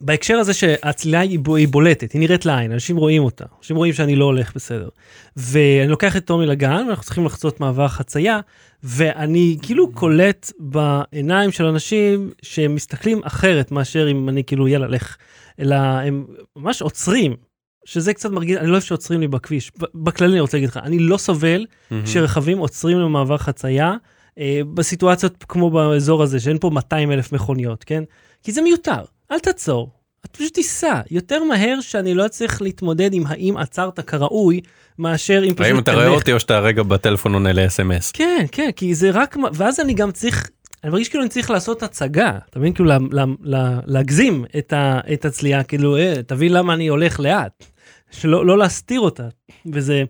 בהקשר 0.00 0.34
הזה 0.36 0.54
שהצלילה 0.54 1.20
היא, 1.20 1.38
היא 1.56 1.68
בולטת, 1.68 2.12
היא 2.12 2.20
נראית 2.20 2.46
לעין, 2.46 2.72
אנשים 2.72 2.96
רואים 2.96 3.22
אותה, 3.22 3.44
אנשים 3.58 3.76
רואים 3.76 3.92
שאני 3.92 4.16
לא 4.16 4.24
הולך 4.24 4.52
בסדר. 4.54 4.88
ואני 5.36 5.88
לוקח 5.88 6.16
את 6.16 6.24
טומי 6.24 6.46
לגן, 6.46 6.84
ואנחנו 6.86 7.04
צריכים 7.04 7.26
לחצות 7.26 7.60
מעבר 7.60 7.88
חצייה, 7.88 8.40
ואני 8.88 9.56
כאילו 9.62 9.92
קולט 9.92 10.52
בעיניים 10.58 11.52
של 11.52 11.64
אנשים 11.64 12.30
שהם 12.42 12.74
מסתכלים 12.74 13.20
אחרת 13.24 13.70
מאשר 13.70 14.10
אם 14.10 14.28
אני 14.28 14.44
כאילו, 14.44 14.68
יאללה, 14.68 14.86
לך. 14.86 15.16
אלא 15.60 15.74
הם 15.74 16.26
ממש 16.56 16.82
עוצרים, 16.82 17.36
שזה 17.84 18.14
קצת 18.14 18.30
מרגיש, 18.30 18.56
אני 18.56 18.66
לא 18.66 18.72
אוהב 18.72 18.82
שעוצרים 18.82 19.20
לי 19.20 19.28
בכביש. 19.28 19.72
בכללי 19.94 20.32
אני 20.32 20.40
רוצה 20.40 20.56
להגיד 20.56 20.68
לך, 20.68 20.76
אני 20.76 20.98
לא 20.98 21.16
סובל 21.16 21.66
מהמם. 21.90 22.06
שרכבים 22.06 22.58
עוצרים 22.58 22.98
למעבר 22.98 23.36
חצייה 23.36 23.94
אה, 24.38 24.60
בסיטואציות 24.74 25.44
כמו 25.48 25.70
באזור 25.70 26.22
הזה 26.22 26.40
שאין 26.40 26.58
פה 26.58 26.70
200 26.70 27.12
אלף 27.12 27.32
מכוניות 27.32 27.84
כן 27.84 28.04
כי 28.42 28.52
זה 28.52 28.62
מיותר 28.62 29.04
אל 29.30 29.38
תעצור. 29.38 29.90
את 30.24 30.36
פשוט 30.36 30.54
תיסע 30.54 31.00
יותר 31.10 31.44
מהר 31.44 31.80
שאני 31.80 32.14
לא 32.14 32.28
צריך 32.28 32.62
להתמודד 32.62 33.14
עם 33.14 33.26
האם 33.26 33.56
עצרת 33.56 34.00
כראוי 34.00 34.60
מאשר 34.98 35.42
אם 35.44 35.54
פשוט 35.54 35.60
האם 35.60 35.78
אתה 35.78 35.92
רואה. 35.94 36.08
אותי 36.08 36.32
או 36.32 36.40
שאתה 36.40 36.58
רגע 36.58 36.82
בטלפון 36.82 37.34
עונה 37.34 37.52
ל-SMS? 37.52 38.10
כן 38.12 38.46
כן 38.52 38.70
כי 38.76 38.94
זה 38.94 39.10
רק 39.10 39.36
ואז 39.54 39.80
אני 39.80 39.94
גם 39.94 40.12
צריך 40.12 40.50
אני 40.84 40.92
מרגיש 40.92 41.08
כאילו 41.08 41.22
אני 41.22 41.30
צריך 41.30 41.50
לעשות 41.50 41.82
הצגה 41.82 42.38
אתה 42.50 42.58
מבין 42.58 42.72
כאילו 42.72 42.88
לה, 42.88 42.98
לה, 43.10 43.24
לה, 43.42 43.80
להגזים 43.86 44.44
את, 44.58 44.72
ה, 44.72 45.00
את 45.12 45.24
הצליעה 45.24 45.62
כאילו 45.62 45.96
אה, 45.96 46.14
תבין 46.26 46.52
למה 46.52 46.74
אני 46.74 46.86
הולך 46.88 47.20
לאט 47.20 47.64
שלא 48.10 48.46
לא 48.46 48.58
להסתיר 48.58 49.00
אותה 49.00 49.28
וזה 49.72 50.02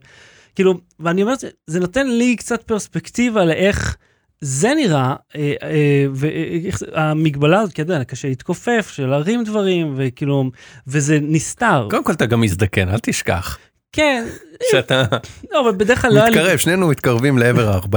כאילו 0.54 0.74
ואני 1.00 1.22
אומר 1.22 1.34
זה, 1.34 1.48
זה 1.66 1.80
נותן 1.80 2.06
לי 2.08 2.36
קצת 2.36 2.62
פרספקטיבה 2.62 3.44
לאיך 3.44 3.96
זה 4.40 4.72
נראה 4.76 5.14
אה, 5.36 5.54
אה, 5.62 6.06
ואיך 6.14 6.78
זה- 6.78 6.86
המגבלה 6.94 7.60
הזאת 7.60 7.72
כי 7.74 7.82
אתה 7.82 7.92
יודע 7.92 8.04
קשה 8.04 8.28
להתכופף 8.28 8.90
של 8.94 9.06
להרים 9.06 9.44
דברים 9.44 9.94
וכאילו 9.96 10.50
וזה 10.86 11.18
נסתר 11.22 11.86
קודם 11.90 12.04
כל 12.04 12.12
אתה 12.12 12.26
גם 12.26 12.40
מזדקן, 12.40 12.88
אל 12.88 12.98
תשכח. 13.02 13.58
כן 13.96 14.26
שאתה 14.70 15.04
לא 15.50 15.60
אבל 15.60 15.72
בדרך 15.76 16.02
כלל 16.02 16.14
לא 16.14 16.26
מתקרב, 16.28 16.58
שנינו 16.58 16.88
מתקרבים 16.88 17.38
לעבר 17.38 17.68
ה-40, 17.70 17.96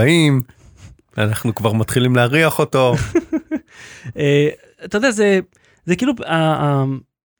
אנחנו 1.17 1.55
כבר 1.55 1.73
מתחילים 1.73 2.15
להריח 2.15 2.59
אותו. 2.59 2.95
אה, 4.17 4.49
אתה 4.85 4.97
יודע 4.97 5.11
זה 5.11 5.39
זה 5.85 5.95
כאילו 5.95 6.13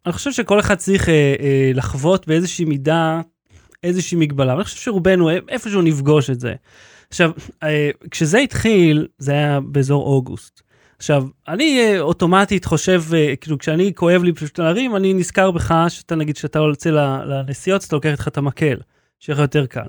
אני 0.06 0.14
חושב 0.14 0.32
שכל 0.32 0.60
אחד 0.60 0.76
צריך 0.76 1.10
אה, 1.10 1.36
אה, 1.40 1.72
לחוות 1.74 2.28
באיזושהי 2.28 2.66
מידה 2.66 3.22
איזושהי 3.84 4.18
מגבלה 4.18 4.54
ואני 4.54 4.64
חושב 4.64 4.78
שרובנו 4.78 5.30
איפשהו 5.30 5.82
נפגוש 5.82 6.30
את 6.30 6.40
זה. 6.40 6.54
עכשיו 7.10 7.32
כשזה 8.12 8.38
התחיל 8.38 9.08
זה 9.18 9.32
היה 9.32 9.60
באזור 9.60 10.04
אוגוסט. 10.04 10.62
עכשיו 11.00 11.28
אני 11.48 11.80
אה, 11.80 12.00
אוטומטית 12.00 12.66
חושב 12.66 13.04
אה, 13.14 13.36
כאילו 13.36 13.58
כשאני 13.58 13.92
כואב 13.96 14.24
לי 14.24 14.34
פשוט 14.34 14.60
להרים 14.60 14.96
אני 14.96 15.14
נזכר 15.14 15.52
בך 15.52 15.74
שאתה 15.90 16.16
נגיד 16.16 16.36
שאתה 16.36 16.60
יוצא 16.60 16.90
לנסיעות 17.26 17.86
אתה 17.86 17.96
לוקח 17.96 18.12
איתך 18.12 18.28
את 18.28 18.38
המקל 18.38 18.78
שיהיה 19.20 19.36
לך 19.36 19.42
יותר 19.42 19.66
קל. 19.66 19.88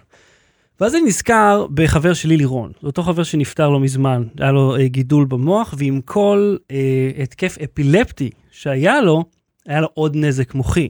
ואז 0.81 0.95
אני 0.95 1.03
נזכר 1.03 1.67
בחבר 1.75 2.15
שלי 2.15 2.37
לירון, 2.37 2.73
אותו 2.85 3.03
חבר 3.03 3.23
שנפטר 3.23 3.69
לא 3.69 3.81
מזמן, 3.81 4.25
היה 4.39 4.53
לו 4.53 4.77
אה, 4.77 4.89
גידול 4.89 5.25
במוח, 5.25 5.75
ועם 5.79 6.01
כל 6.01 6.57
אה, 6.71 7.11
התקף 7.23 7.59
אפילפטי 7.65 8.31
שהיה 8.51 9.01
לו, 9.01 9.25
היה 9.67 9.81
לו 9.81 9.89
עוד 9.95 10.17
נזק 10.17 10.55
מוחי. 10.55 10.89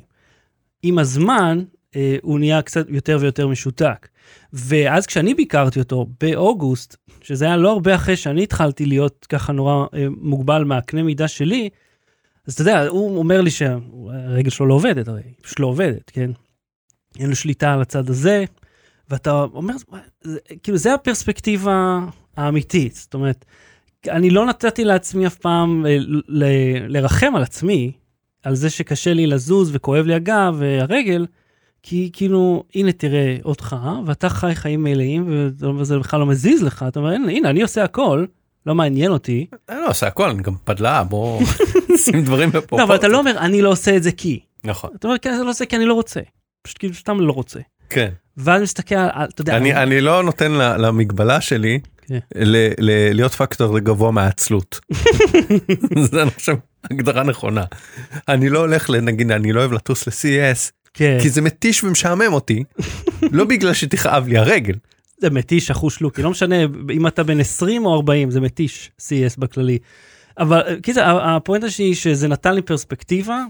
עם 0.83 0.98
הזמן, 0.98 1.62
אה, 1.96 2.16
הוא 2.22 2.38
נהיה 2.38 2.62
קצת 2.62 2.87
יותר 2.88 3.18
ויותר 3.20 3.48
משותק. 3.48 4.09
ואז 4.53 5.07
כשאני 5.07 5.35
ביקרתי 5.35 5.79
אותו 5.79 6.07
באוגוסט, 6.21 6.97
שזה 7.23 7.45
היה 7.45 7.57
לא 7.57 7.73
הרבה 7.73 7.95
אחרי 7.95 8.16
שאני 8.16 8.43
התחלתי 8.43 8.87
להיות 8.87 9.27
ככה 9.29 9.53
נורא 9.53 9.87
אה, 9.95 10.07
מוגבל 10.21 10.64
מהקנה 10.64 11.03
מידה 11.03 11.29
שלי, 11.29 11.69
אז 12.47 12.55
אתה 12.55 12.62
יודע, 12.62 12.87
הוא 12.88 13.19
אומר 13.19 13.40
לי 13.40 13.51
שהרגל 13.51 14.51
שלו 14.51 14.66
לא 14.66 14.75
עובדת, 14.75 15.09
הרי 15.09 15.23
היא 15.25 15.35
פשוט 15.43 15.61
לא 15.61 15.66
עובדת, 15.66 16.11
כן? 16.11 16.31
אין 17.19 17.29
לו 17.29 17.37
שליטה 17.37 17.73
על 17.73 17.81
הצד 17.81 18.11
הזה, 18.11 18.45
ואתה 19.11 19.43
אומר, 19.43 19.75
"מה, 19.88 19.99
זה, 20.23 20.38
כאילו 20.62 20.79
זה 20.79 20.95
הפרספקטיבה 20.95 21.99
האמיתית, 22.37 22.95
זאת 22.95 23.14
אומרת, 23.14 23.45
אני 24.09 24.31
לא 24.31 24.47
נתתי 24.47 24.85
לעצמי 24.85 25.27
אף 25.27 25.37
פעם 25.37 25.87
אה, 25.87 25.97
ל, 25.99 26.23
ל, 26.29 26.45
לרחם 26.88 27.37
על 27.37 27.43
עצמי, 27.43 27.93
על 28.43 28.55
זה 28.55 28.71
שקשה 28.71 29.14
לי 29.14 29.27
לזוז 29.27 29.71
וכואב 29.73 30.07
לי 30.07 30.14
הגב 30.14 30.57
והרגל, 30.59 31.27
כי 31.83 32.11
כאילו, 32.12 32.64
הנה 32.75 32.93
תראה 32.93 33.37
אותך, 33.45 33.77
ואתה 34.07 34.29
חי 34.29 34.55
חיים 34.55 34.83
מלאים, 34.85 35.25
וזה- 35.79 35.99
בכלל 35.99 36.21
לא 36.21 36.27
מזיז 36.27 36.62
לך, 36.62 36.85
אתה 36.88 37.01
אומר, 37.01 37.11
הנה, 37.12 37.51
אני 37.51 37.62
עושה 37.62 37.85
הכל, 37.85 38.25
לא 38.66 38.75
מעניין 38.75 39.11
אותי. 39.11 39.47
אני 39.69 39.79
לא 39.81 39.88
עושה 39.88 40.07
הכל, 40.07 40.31
אני 40.31 40.43
גם 40.43 40.55
פדלה, 40.64 41.05
בוא 41.05 41.40
שים 42.05 42.25
דברים 42.25 42.49
בפרופורציה. 42.49 42.79
לא, 42.79 42.85
אבל 42.85 42.95
אתה 42.97 43.09
לא 43.09 43.19
אומר, 43.19 43.38
אני 43.38 43.62
לא 43.62 43.69
עושה 43.69 43.97
את 43.97 44.03
זה 44.03 44.12
כי. 44.12 44.40
נכון, 44.64 44.90
אתה 44.99 45.09
אומר, 45.09 45.19
כן, 45.19 45.33
אני 45.33 45.45
לא 45.45 45.51
עושה 45.51 45.64
כי 45.66 45.77
אני 45.77 45.85
לא 45.87 45.95
רוצה. 45.95 46.21
פשוט 46.62 46.79
כאילו, 46.79 46.95
סתם 46.95 47.21
לא 47.21 47.33
רוצה. 47.33 47.61
כן. 47.90 48.09
ואז 48.37 48.62
מסתכל 48.62 48.95
על, 48.95 49.29
אתה 49.35 49.43
יודע, 49.43 49.57
אני 49.57 49.75
אני 49.75 50.01
לא 50.01 50.23
נותן 50.23 50.53
ל- 50.53 50.77
למגבלה 50.87 51.40
שלי 51.40 51.81
כן. 52.07 52.19
ל- 52.35 52.69
ל- 52.79 53.12
להיות 53.14 53.33
פקטור 53.33 53.79
גבוה 53.79 54.11
מהעצלות. 54.11 54.81
זה 56.11 56.23
אני 56.23 56.31
חושב 56.31 56.55
הגדרה 56.90 57.23
נכונה. 57.23 57.64
אני 58.29 58.49
לא 58.49 58.59
הולך 58.59 58.90
לנגיד 58.90 59.31
אני 59.31 59.53
לא 59.53 59.61
אוהב 59.61 59.73
לטוס 59.73 60.07
ל-CES 60.09 60.71
כן. 60.94 61.18
כי 61.22 61.31
זה 61.31 61.40
מתיש 61.42 61.85
ומשעמם 61.85 62.33
אותי 62.33 62.64
לא 63.33 63.44
בגלל 63.44 63.74
שתכאב 63.74 64.29
לי 64.29 64.38
הרגל. 64.38 64.74
זה 65.18 65.31
מתיש 65.31 65.70
אחוש 65.70 66.00
לוקי, 66.00 66.22
לא 66.22 66.31
משנה 66.31 66.57
אם 66.92 67.07
אתה 67.07 67.22
בן 67.22 67.40
20 67.40 67.87
או 67.87 67.94
40, 67.94 68.31
זה 68.31 68.40
מתיש 68.40 68.90
CS 69.00 69.35
בכללי. 69.38 69.79
אבל 70.38 70.61
אה, 70.66 70.81
קיצר, 70.81 71.00
ה- 71.00 71.37
הפואנטה 71.37 71.70
שלי 71.70 71.94
שזה 71.94 72.29
נתן 72.29 72.55
לי 72.55 72.62
פרספקטיבה, 72.62 73.44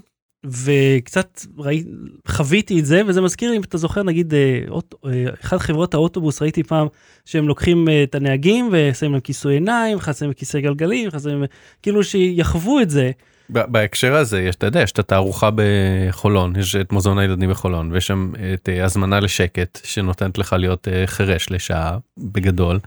וקצת 0.47 1.41
ראי, 1.59 1.85
חוויתי 2.29 2.81
את 2.81 2.87
זה, 2.87 3.03
וזה 3.07 3.21
מזכיר 3.21 3.51
לי, 3.51 3.57
אם 3.57 3.63
אתה 3.63 3.79
זוכר, 3.79 4.03
נגיד, 4.03 4.35
אה, 4.35 4.61
אוט, 4.69 4.95
אה, 5.07 5.11
אחת 5.45 5.61
חברות 5.61 5.95
האוטובוס, 5.95 6.43
ראיתי 6.43 6.63
פעם 6.63 6.87
שהם 7.25 7.49
לוקחים 7.49 7.89
את 8.03 8.15
הנהגים 8.15 8.69
ושמים 8.73 9.13
להם 9.13 9.21
כיסוי 9.21 9.55
עיניים, 9.55 9.99
להם 10.23 10.33
כיסא 10.33 10.61
גלגלים, 10.61 11.11
חסים, 11.11 11.45
כאילו 11.83 12.05
שיחוו 12.05 12.81
את 12.81 12.91
זה. 12.91 13.11
בהקשר 13.53 14.15
הזה 14.15 14.41
יש 14.43 14.55
אתה 14.55 14.67
יודע 14.67 14.81
יש 14.83 14.93
את 14.93 14.99
התערוכה 14.99 15.51
בחולון 15.55 16.57
יש 16.57 16.77
את 16.77 16.93
מוזיאון 16.93 17.19
הילדים 17.19 17.51
בחולון 17.51 17.93
ויש 17.93 18.07
שם 18.07 18.33
את 18.55 18.69
אה, 18.69 18.85
הזמנה 18.85 19.21
לשקט 19.21 19.79
שנותנת 19.85 20.39
לך 20.39 20.53
להיות 20.59 20.89
אה, 20.89 21.07
חירש 21.07 21.51
לשעה 21.51 21.99
בגדול. 22.19 22.79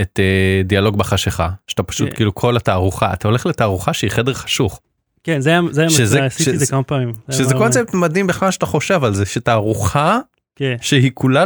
את 0.00 0.20
אה, 0.20 0.62
דיאלוג 0.64 0.98
בחשיכה 0.98 1.48
שאתה 1.66 1.82
פשוט 1.82 2.08
כן. 2.08 2.14
כאילו 2.16 2.34
כל 2.34 2.56
התערוכה 2.56 3.12
אתה 3.12 3.28
הולך 3.28 3.46
לתערוכה 3.46 3.92
שהיא 3.92 4.10
חדר 4.10 4.34
חשוך 4.34 4.80
כן, 5.24 5.40
זה 5.40 5.50
היה, 5.50 5.60
זה 5.72 5.80
היה, 6.16 6.26
עשיתי 6.26 6.50
את 6.50 6.58
זה 6.58 6.66
כמה 6.66 6.82
פעמים. 6.82 7.12
שזה 7.30 7.54
מאוד- 7.54 7.62
קונספט 7.62 7.94
מדהים 7.94 8.26
בכלל 8.26 8.50
שאתה 8.50 8.66
חושב 8.66 9.04
על 9.04 9.14
זה 9.14 9.26
שתערוכה 9.26 10.18
כן, 10.56 10.76
שהיא 10.80 11.10
כולה 11.14 11.44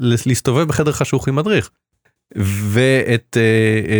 להסתובב 0.00 0.68
בחדר 0.68 0.92
חשוך 0.92 1.28
עם 1.28 1.36
מדריך. 1.36 1.70
ואת 2.70 3.36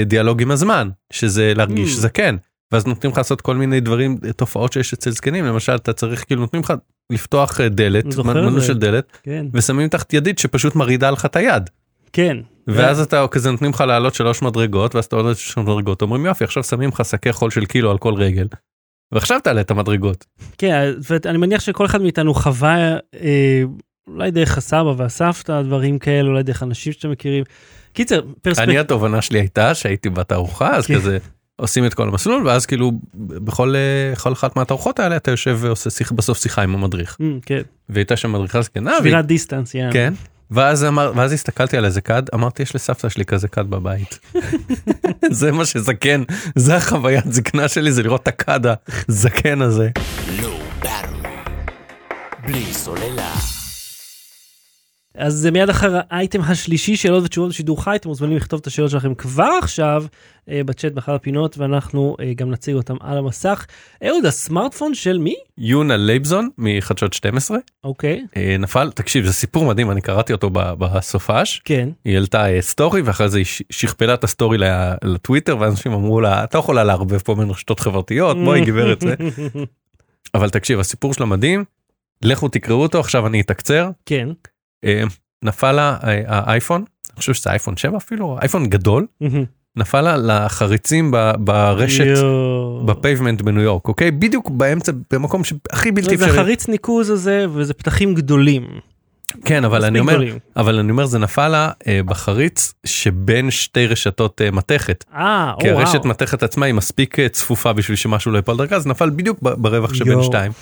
דיאלוג 0.07 0.43
עם 0.43 0.51
הזמן 0.51 0.89
שזה 1.13 1.53
להרגיש 1.57 1.93
Mm. 1.93 1.97
זקן 2.01 2.37
ואז 2.73 2.87
נותנים 2.87 3.13
לך 3.13 3.19
לעשות 3.19 3.41
כל 3.41 3.57
מיני 3.57 3.81
דברים 3.81 4.17
תופעות 4.37 4.73
שיש 4.73 4.93
אצל 4.93 5.11
זקנים 5.11 5.45
למשל 5.45 5.75
אתה 5.75 5.93
צריך 5.93 6.25
כאילו 6.27 6.41
נותנים 6.41 6.63
לך 6.63 6.73
לפתוח 7.13 7.61
אה, 7.61 7.69
דלת 7.69 8.19
מנעול 8.19 8.61
זה. 8.61 8.67
של 8.67 8.79
דלת 8.79 9.19
כן, 9.23 9.47
ושמים 9.53 9.89
תחת 9.89 10.15
ידית 10.15 10.39
שפשוט 10.39 10.77
מרעידה 10.77 11.11
לך 11.11 11.27
את 11.27 11.37
היד 11.37 11.71
כן. 12.13 12.37
ואז 12.67 13.01
אתה 13.01 13.27
כזה 13.31 13.51
נותנים 13.51 13.71
לך 13.71 13.81
לעלות 13.81 14.15
שלוש 14.15 14.43
מדרגות 14.43 14.95
ואז 14.95 15.05
אתה 15.05 15.17
עולה 15.17 15.35
שלוש 15.35 15.59
מדרגות 15.59 16.03
אומרים 16.03 16.27
יופי 16.27 16.45
עכשיו 16.45 16.63
שמים 16.65 16.89
לך 16.89 17.05
שקי 17.05 17.33
חול 17.33 17.51
של 17.51 17.65
קילו 17.65 17.91
על 17.91 17.99
כל 17.99 18.15
רגל 18.15 18.47
ועכשיו 19.13 19.41
תעלה 19.41 19.61
את 19.61 19.71
המדרגות. 19.71 20.25
כן, 20.59 20.93
ואני 21.11 21.39
מניח 21.39 21.61
שכל 21.61 21.87
אחד 21.87 22.03
מאיתנו 22.03 22.35
חווה, 22.35 22.97
אה, 23.15 23.63
אולי 24.09 24.31
דרך 24.31 24.59
הסבא 24.59 24.95
והסבתא, 24.97 25.63
דברים 25.63 25.99
כאלה, 25.99 26.29
אולי 26.29 26.43
דרך 26.43 26.63
אנשים 26.63 26.93
שאתם 26.93 27.11
מכירים. 27.11 27.45
קיצר, 27.93 28.21
פרספקטיבה. 28.43 28.73
אני 28.73 28.79
התובנה 28.79 29.23
שלי 29.23 29.39
הייתה 29.39 29.75
שהייתי 29.75 30.11
בתערוכה 30.11 30.77
אז 30.77 30.87
כן. 30.87 30.95
כזה 30.95 31.19
עושים 31.57 31.87
את 31.87 31.95
כל 31.95 32.09
המסלול 32.09 32.47
ואז 32.47 32.67
כאילו 32.67 32.93
בכל 33.15 33.75
אה, 33.77 34.17
כל 34.17 34.33
אחת 34.33 34.57
מהתערוכות 34.57 34.99
האלה 35.01 35.17
אתה 35.17 35.31
יושב 35.31 35.57
ועושה 35.61 35.91
שיח 35.91 36.13
בסוף 36.13 36.39
שיחה 36.43 36.63
עם 36.63 36.75
המדריך 36.75 37.17
כן, 37.47 37.61
והייתה 37.89 38.17
שם 38.17 38.33
מדריכה 38.33 38.63
זקנה. 38.63 38.91
והיא- 38.91 38.99
שבירת 39.01 39.27
דיסטנס, 39.27 39.75
יאללה. 39.75 39.93
כן. 39.93 40.15
ואז 40.51 40.85
אמר 40.85 41.13
ואז 41.17 41.33
הסתכלתי 41.33 41.77
על 41.77 41.85
איזה 41.85 42.01
כד 42.01 42.23
אמרתי 42.35 42.63
יש 42.63 42.75
לסבתא 42.75 43.09
שלי 43.09 43.25
כזה 43.25 43.49
כד 43.49 43.71
בבית. 43.71 44.19
זה 45.31 45.53
מה 45.53 45.65
שזקן 45.67 46.23
זה 46.57 46.77
החוויית 46.77 47.33
זקנה 47.33 47.69
שלי 47.69 47.93
זה 47.93 48.03
לראות 48.03 48.23
את 48.23 48.29
הכד 48.29 48.61
הזקן 49.09 49.63
הזה. 49.63 49.91
בלי 52.47 52.65
סוללה. 52.73 53.35
אז 55.17 55.35
זה 55.35 55.51
מיד 55.51 55.71
אחר 55.71 56.01
האייטם 56.11 56.41
השלישי, 56.41 56.97
שאלות 56.97 57.25
ותשובות 57.25 57.51
בשידור 57.51 57.85
חי, 57.85 57.97
אתם 57.97 58.09
מוזמנים 58.09 58.37
לכתוב 58.37 58.61
את 58.61 58.67
השאלות 58.67 58.91
שלכם 58.91 59.15
כבר 59.15 59.59
עכשיו 59.63 60.05
אה, 60.49 60.65
בצ'אט 60.65 60.93
באחד 60.93 61.15
הפינות, 61.15 61.59
ואנחנו 61.59 62.17
אה, 62.21 62.33
גם 62.35 62.51
נציג 62.51 62.75
אותם 62.75 62.97
על 63.01 63.19
המסך. 63.19 63.67
אהוד, 64.07 64.27
הסמארטפון 64.27 64.95
של 64.95 65.19
מי? 65.19 65.35
יונה 65.59 65.97
לייבזון 65.97 66.49
מחדשות 66.59 67.13
12 67.13 67.59
אוקיי, 67.85 68.25
אה, 68.37 68.57
נפל 68.59 68.91
תקשיב 68.91 69.27
זה 69.27 69.33
סיפור 69.33 69.65
מדהים 69.65 69.91
אני 69.91 70.01
קראתי 70.01 70.33
אותו 70.33 70.51
בסופש. 70.53 71.63
כן. 71.65 71.89
היא 72.05 72.15
העלתה 72.15 72.53
אה, 72.53 72.63
סטורי 72.63 73.03
ואחרי 73.03 73.29
זה 73.29 73.39
היא 73.39 73.47
שכפלה 73.71 74.15
את 74.15 74.25
הסטורי 74.25 74.59
לטוויטר 75.05 75.57
ואנשים 75.61 75.93
אמרו 75.93 76.21
לה 76.21 76.45
את 76.45 76.55
לא 76.55 76.59
יכולה 76.59 76.85
לערבב 76.85 77.19
פה 77.19 77.35
בין 77.35 77.51
רשתות 77.51 77.81
חברתיות 77.81 78.37
בואי 78.37 78.65
גברת 78.65 79.01
זה. 79.01 79.15
אבל 80.35 80.51
תקשיב 80.51 80.81
הסיפור 80.81 81.15
שלה 81.15 81.27
מדהים. 81.27 81.65
לכו 82.23 82.49
תקראו 82.49 82.83
אותו 82.83 83.01
עכשיו 83.01 83.27
אני 83.27 83.41
אתקצר. 83.41 83.91
כן. 84.07 84.29
אה, 84.87 85.03
נפל 85.45 85.73
לה 85.73 85.97
אה, 86.05 86.23
האייפון 86.27 86.85
אני 87.11 87.21
חושב 87.21 87.35
שזה 87.35 87.51
אייפון 87.51 87.77
7 87.77 87.97
אפילו 87.97 88.39
אייפון 88.41 88.67
גדול 88.67 89.07
נפל 89.77 90.01
לה 90.01 90.17
לחריצים 90.17 91.15
ברשת. 91.39 92.25
ב 92.85 92.91
pavement 92.91 93.43
בניו 93.43 93.63
יורק 93.63 93.89
אוקיי 93.89 94.11
בדיוק 94.11 94.51
באמצע 94.51 94.93
במקום 95.13 95.45
שהכי 95.45 95.93
בלתי 95.93 96.17
זה 96.17 96.25
אפשרי 96.25 96.37
חריץ 96.37 96.69
ניקוז 96.69 97.11
הזה, 97.11 97.47
וזה 97.53 97.75
פתחים 97.75 98.15
גדולים. 98.15 98.67
כן 99.45 99.65
אבל 99.65 99.85
אני 99.85 99.99
אומר. 100.01 100.23
אבל 100.57 100.79
אני 100.79 100.91
אומר 100.91 101.07
זה 101.07 101.19
נפל 101.19 101.49
לה 101.49 101.71
אה, 101.87 102.01
בחריץ 102.07 102.75
שבין 102.87 103.51
שתי 103.51 103.87
רשתות 103.87 104.41
מתכת. 104.53 105.05
אה, 105.15 105.53
או 105.55 105.61
כי 105.61 105.71
הרשת 105.71 105.95
וואו. 105.95 106.09
מתכת 106.09 106.43
עצמה 106.43 106.67
היא 106.67 106.75
מספיק 106.75 107.17
צפופה 107.21 107.73
בשביל 107.73 107.97
שמשהו 107.97 108.33
לא 108.33 108.37
ייפול 108.37 108.57
דרכה 108.57 108.77
אז 108.77 108.87
נפל 108.87 109.11
בדיוק 109.11 109.39
ברווח 109.43 109.95
שבין. 109.95 110.23
שתיים. 110.23 110.53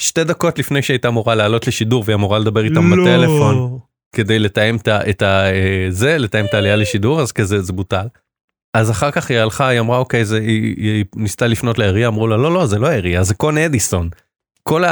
שתי 0.00 0.24
דקות 0.24 0.58
לפני 0.58 0.82
שהייתה 0.82 1.08
אמורה 1.08 1.34
לעלות 1.34 1.66
לשידור 1.66 2.02
והיא 2.06 2.14
אמורה 2.14 2.38
לדבר 2.38 2.64
איתם 2.64 2.94
לא. 2.94 3.04
בטלפון 3.04 3.78
כדי 4.14 4.38
לתאם 4.38 4.76
את 4.86 4.88
ה- 5.22 5.50
אה, 5.50 5.86
זה 5.88 6.18
לתאם 6.18 6.44
את 6.44 6.54
העלייה 6.54 6.76
לשידור 6.76 7.20
אז 7.20 7.32
כזה 7.32 7.62
זה 7.62 7.72
בוטל. 7.72 8.06
אז 8.76 8.90
אחר 8.90 9.10
כך 9.10 9.30
היא 9.30 9.38
הלכה 9.38 9.68
היא 9.68 9.80
אמרה 9.80 9.98
אוקיי 9.98 10.24
זה 10.24 10.38
היא, 10.38 10.74
היא 10.76 11.04
ניסתה 11.16 11.46
לפנות 11.46 11.78
לעירייה 11.78 12.08
אמרו 12.08 12.26
לה 12.26 12.36
לא 12.36 12.52
לא 12.54 12.66
זה 12.66 12.78
לא 12.78 12.86
העירייה 12.86 13.22
זה 13.22 13.34
קון 13.34 13.58
אדיסון. 13.58 14.08
כל 14.62 14.84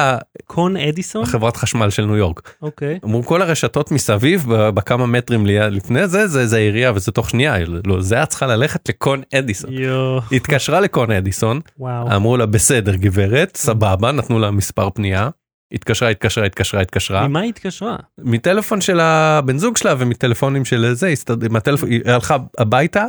קון 0.46 0.76
אדיסון? 0.76 1.22
החברת 1.22 1.56
חשמל 1.56 1.90
של 1.90 2.04
ניו 2.04 2.16
יורק 2.16 2.54
אוקיי. 2.62 2.98
אמרו 3.04 3.22
כל 3.22 3.42
הרשתות 3.42 3.90
מסביב 3.90 4.44
בכמה 4.48 5.06
מטרים 5.06 5.46
לפני 5.46 6.08
זה 6.08 6.26
זה 6.26 6.46
זה 6.46 6.56
העירייה 6.56 6.92
וזה 6.94 7.12
תוך 7.12 7.30
שנייה 7.30 7.56
לא 7.86 8.00
זה 8.00 8.22
את 8.22 8.28
צריכה 8.28 8.46
ללכת 8.46 8.88
לקון 8.88 9.22
אדיסון. 9.34 9.72
יואו. 9.72 10.20
היא 10.30 10.36
התקשרה 10.36 10.80
לקון 10.80 11.10
אדיסון 11.10 11.60
וואו. 11.78 12.16
אמרו 12.16 12.36
לה 12.36 12.46
בסדר 12.46 12.94
גברת 12.94 13.56
סבבה 13.56 14.12
נתנו 14.12 14.38
לה 14.38 14.50
מספר 14.50 14.90
פנייה. 14.90 15.28
התקשרה 15.72 16.08
התקשרה 16.08 16.46
התקשרה 16.46 16.80
התקשרה 16.80 17.28
ממה 17.28 17.40
היא 17.40 17.48
התקשרה? 17.48 17.96
מטלפון 18.18 18.80
של 18.80 19.00
הבן 19.00 19.58
זוג 19.58 19.76
שלה 19.76 19.94
ומטלפונים 19.98 20.64
של 20.64 20.92
זה 20.94 21.08
הסתד- 21.08 21.48
מהטלפון 21.52 21.90
היא 21.90 22.00
הלכה 22.04 22.36
הביתה. 22.58 23.04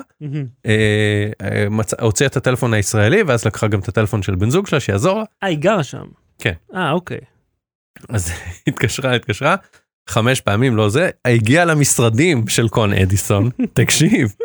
אה, 0.65 0.69
אה, 1.41 1.65
הוציאה 2.02 2.28
את 2.28 2.38
הטלפון 2.38 2.74
הישראלי 2.74 3.24
ואז 3.24 3.45
לקחה 3.45 3.67
גם 3.67 3.80
את 3.80 3.88
הטלפון 3.88 4.22
של 4.22 4.36
בן 4.36 4.50
זוג 4.50 4.67
שלה 4.67 4.80
שיעזור 4.80 5.17
לה 5.17 5.24
אה, 5.43 5.48
היא 5.48 5.58
גרה 5.58 5.84
שם. 5.84 6.04
כן. 6.39 6.54
אה, 6.75 6.91
אוקיי. 6.91 7.19
אז 8.10 8.32
התקשרה 8.67 9.15
התקשרה 9.15 9.56
חמש 10.10 10.41
פעמים 10.41 10.75
לא 10.75 10.89
זה 10.89 11.10
הגיעה 11.25 11.65
למשרדים 11.65 12.47
של 12.47 12.69
קון 12.69 12.93
אדיסון 12.93 13.49
תקשיב. 13.73 14.36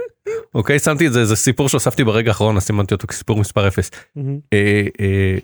אוקיי 0.54 0.78
שמתי 0.78 1.06
את 1.06 1.12
זה 1.12 1.24
זה 1.24 1.36
סיפור 1.36 1.68
שהוספתי 1.68 2.04
ברגע 2.04 2.30
האחרון 2.30 2.56
אז 2.56 2.62
סימנתי 2.62 2.94
אותו 2.94 3.06
כסיפור 3.06 3.40
מספר 3.40 3.68
0 3.68 3.90
מהמם. 4.16 4.38
אה, 4.52 4.82
אה, 5.00 5.36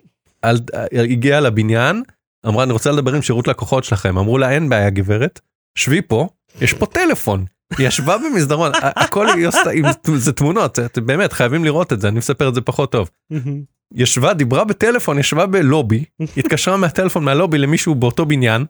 אה, 0.74 1.02
הגיעה 1.02 1.40
לבניין 1.40 2.02
אמרה 2.46 2.64
אני 2.64 2.72
רוצה 2.72 2.92
לדבר 2.92 3.14
עם 3.14 3.22
שירות 3.22 3.48
לקוחות 3.48 3.84
שלכם 3.84 4.18
אמרו 4.18 4.38
לה 4.38 4.50
אין 4.50 4.68
בעיה 4.68 4.90
גברת 4.90 5.40
שבי 5.78 6.02
פה 6.02 6.28
יש 6.60 6.74
פה 6.74 6.86
טלפון. 6.86 7.44
ישבה 7.78 8.16
במסדרון 8.18 8.72
הכל 8.82 9.28
היא 9.28 9.46
עושה 9.46 9.70
זה 10.16 10.32
תמונות 10.32 10.78
באמת 10.96 11.32
חייבים 11.32 11.64
לראות 11.64 11.92
את 11.92 12.00
זה 12.00 12.08
אני 12.08 12.18
מספר 12.18 12.48
את 12.48 12.54
זה 12.54 12.60
פחות 12.60 12.92
טוב. 12.92 13.10
ישבה 13.94 14.34
דיברה 14.34 14.64
בטלפון 14.64 15.18
ישבה 15.18 15.46
בלובי 15.46 16.04
התקשרה 16.36 16.76
מהטלפון 16.76 17.24
מהלובי 17.24 17.58
למישהו 17.58 17.94
באותו 17.94 18.26
בניין 18.26 18.64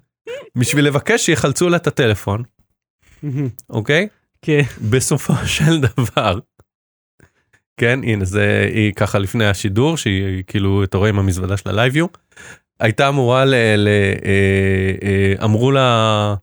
בשביל 0.57 0.87
לבקש 0.87 1.27
שיחלצו 1.27 1.69
לה 1.69 1.77
את 1.77 1.87
הטלפון. 1.87 2.43
אוקיי 3.71 4.09
כן. 4.43 4.61
בסופו 4.91 5.35
של 5.47 5.81
דבר. 5.81 6.39
כן 7.77 8.01
הנה 8.03 8.25
זה 8.25 8.71
היא 8.75 8.93
ככה 8.93 9.19
לפני 9.19 9.47
השידור 9.47 9.97
שהיא 9.97 10.43
כאילו 10.47 10.85
אתה 10.85 10.99
רואה 10.99 11.09
עם 11.09 11.19
המזוודה 11.19 11.57
של 11.57 11.69
הלייביו. 11.69 12.07
הייתה 12.81 13.09
אמורה 13.09 13.45
ל... 13.45 13.55
אה, 13.55 13.89
אה, 15.03 15.45
אמרו 15.45 15.71
לה 15.71 16.35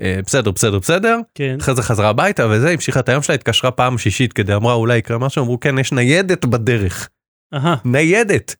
בסדר 0.00 0.50
בסדר 0.50 0.78
בסדר. 0.78 1.18
כן. 1.34 1.56
אחרי 1.60 1.74
זה 1.74 1.82
חזרה 1.82 2.08
הביתה 2.08 2.46
וזה 2.50 2.70
המשיכה 2.70 3.00
את 3.00 3.08
היום 3.08 3.22
שלה 3.22 3.34
התקשרה 3.34 3.70
פעם 3.70 3.98
שישית 3.98 4.32
כדי 4.32 4.54
אמרה 4.54 4.74
אולי 4.74 4.98
יקרה 4.98 5.18
משהו? 5.18 5.42
אמרו 5.42 5.60
כן 5.60 5.78
יש 5.78 5.92
ניידת 5.92 6.44
בדרך. 6.44 7.08
אהה, 7.54 7.76
ניידת. 7.84 8.54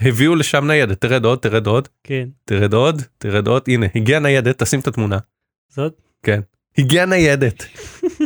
הביאו 0.00 0.34
לשם 0.34 0.66
ניידת. 0.66 1.00
תרד 1.00 1.24
עוד 1.24 1.38
תרד 1.38 1.66
עוד. 1.66 1.88
כן. 2.04 2.28
תרד 2.44 2.74
עוד 2.74 3.02
תרד 3.18 3.46
עוד. 3.46 3.62
הנה 3.68 3.86
הגיעה 3.94 4.20
ניידת 4.20 4.62
תשים 4.62 4.80
את 4.80 4.86
התמונה. 4.86 5.18
זאת? 5.68 6.00
הגיעה 6.78 7.06
ניידת 7.06 7.64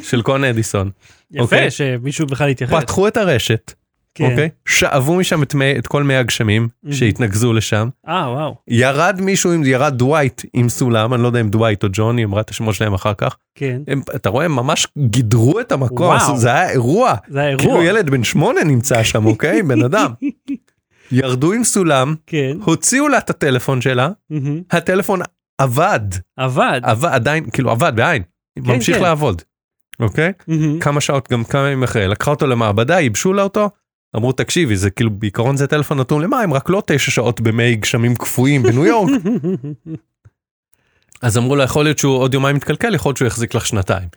של 0.03 0.23
קון 0.23 0.45
אדיסון. 0.45 0.91
יפה 1.31 1.43
אוקיי. 1.43 1.71
שמישהו 1.71 2.27
בכלל 2.27 2.49
יתייחס. 2.49 2.83
פתחו 2.83 3.09
את 3.09 3.17
הרשת 3.17 3.73
כן. 4.15 4.31
אוקיי 4.31 4.49
שאבו 4.69 5.17
משם 5.17 5.43
את, 5.43 5.55
מי, 5.55 5.79
את 5.79 5.87
כל 5.87 6.03
מי 6.03 6.17
הגשמים 6.17 6.69
מהמם. 6.83 6.95
שהתנקזו 6.97 7.53
לשם 7.53 7.89
אה, 8.09 8.31
וואו. 8.31 8.57
ירד 8.69 9.21
מישהו 9.21 9.53
עם 9.53 9.65
ירד 9.65 9.99
דווייט 9.99 10.43
עם 10.55 10.69
סולם 10.69 11.15
אני 11.15 11.23
לא 11.23 11.27
יודע 11.27 11.41
אם 11.41 11.49
דווייט 11.49 11.85
או 11.85 11.89
ג'ון 11.93 12.17
היא 12.17 12.27
אמרה 12.27 12.41
את 12.41 12.51
השמות 12.51 12.75
שלהם 12.75 12.95
אחר 12.95 13.15
כך 13.15 13.37
כן. 13.55 13.83
הם, 13.89 14.01
אתה 14.15 14.29
רואה 14.29 14.45
הם 14.45 14.57
ממש 14.57 14.87
גידרו 14.99 15.61
את 15.61 15.73
המקום 15.73 16.07
וואו. 16.07 16.37
זה 16.39 16.49
היה 16.53 16.71
אירוע 16.71 17.15
זה 17.29 17.41
האירוע. 17.43 17.65
כאילו 17.65 17.83
ילד 17.83 18.11
בן 18.11 18.25
שמונה 18.25 18.65
נמצא 18.65 19.03
שם 19.03 19.27
אוקיי 19.27 19.63
בן 19.63 19.83
אדם 19.83 20.13
ירדו 21.13 21.53
עם 21.53 21.65
סולם 21.65 22.15
כן. 22.27 22.57
הוציאו 22.65 23.09
לה 23.09 23.19
את 23.19 23.31
הטלפון 23.31 23.81
שלה 23.81 24.09
מהמם. 24.31 24.61
הטלפון 24.71 25.21
עבד 25.59 26.01
עבד. 26.37 26.81
עבד 26.83 27.11
עדיין 27.13 27.51
כאילו 27.51 27.71
עבד 27.71 27.93
בעין 27.97 28.23
כן, 28.65 28.73
ממשיך 28.73 28.97
כן. 28.97 29.03
לעבוד. 29.03 29.43
אוקיי 30.01 30.33
מהמם. 30.49 30.81
כמה 30.81 31.01
שעות 31.01 31.29
גם 31.33 31.45
כמה 31.45 31.67
ימים 31.69 31.83
אחרי 31.83 32.09
לקחה 32.09 32.31
אותו 32.31 32.47
למעבדה 32.47 33.01
ייבשו 33.01 33.33
לה 33.33 33.43
אותו. 33.43 33.71
אמרו 34.17 34.33
תקשיבי 34.33 34.77
זה 34.77 34.91
כאילו 34.91 35.11
בעיקרון 35.11 35.57
זה 35.57 35.67
טלפון 35.67 36.01
נתון 36.01 36.23
למים 36.23 36.55
רק 36.55 36.71
לא 36.71 36.83
תשע 36.87 37.11
שעות 37.11 37.41
במי 37.41 37.77
גשמים 37.77 38.17
קפואים 38.17 38.63
בניו 38.63 38.87
יורק 38.87 39.11
אז 41.23 41.39
אמרו 41.39 41.57
לה 41.57 41.65
יכול 41.65 41.85
להיות 41.85 41.99
שהוא 41.99 42.19
עוד 42.19 42.35
יומיים 42.35 42.57
מתקלקל 42.57 42.95
יכול 42.95 43.09
להיות 43.09 43.17
שהוא 43.17 43.27
יחזיק 43.27 43.55
לך 43.55 43.67
שנתיים. 43.67 44.09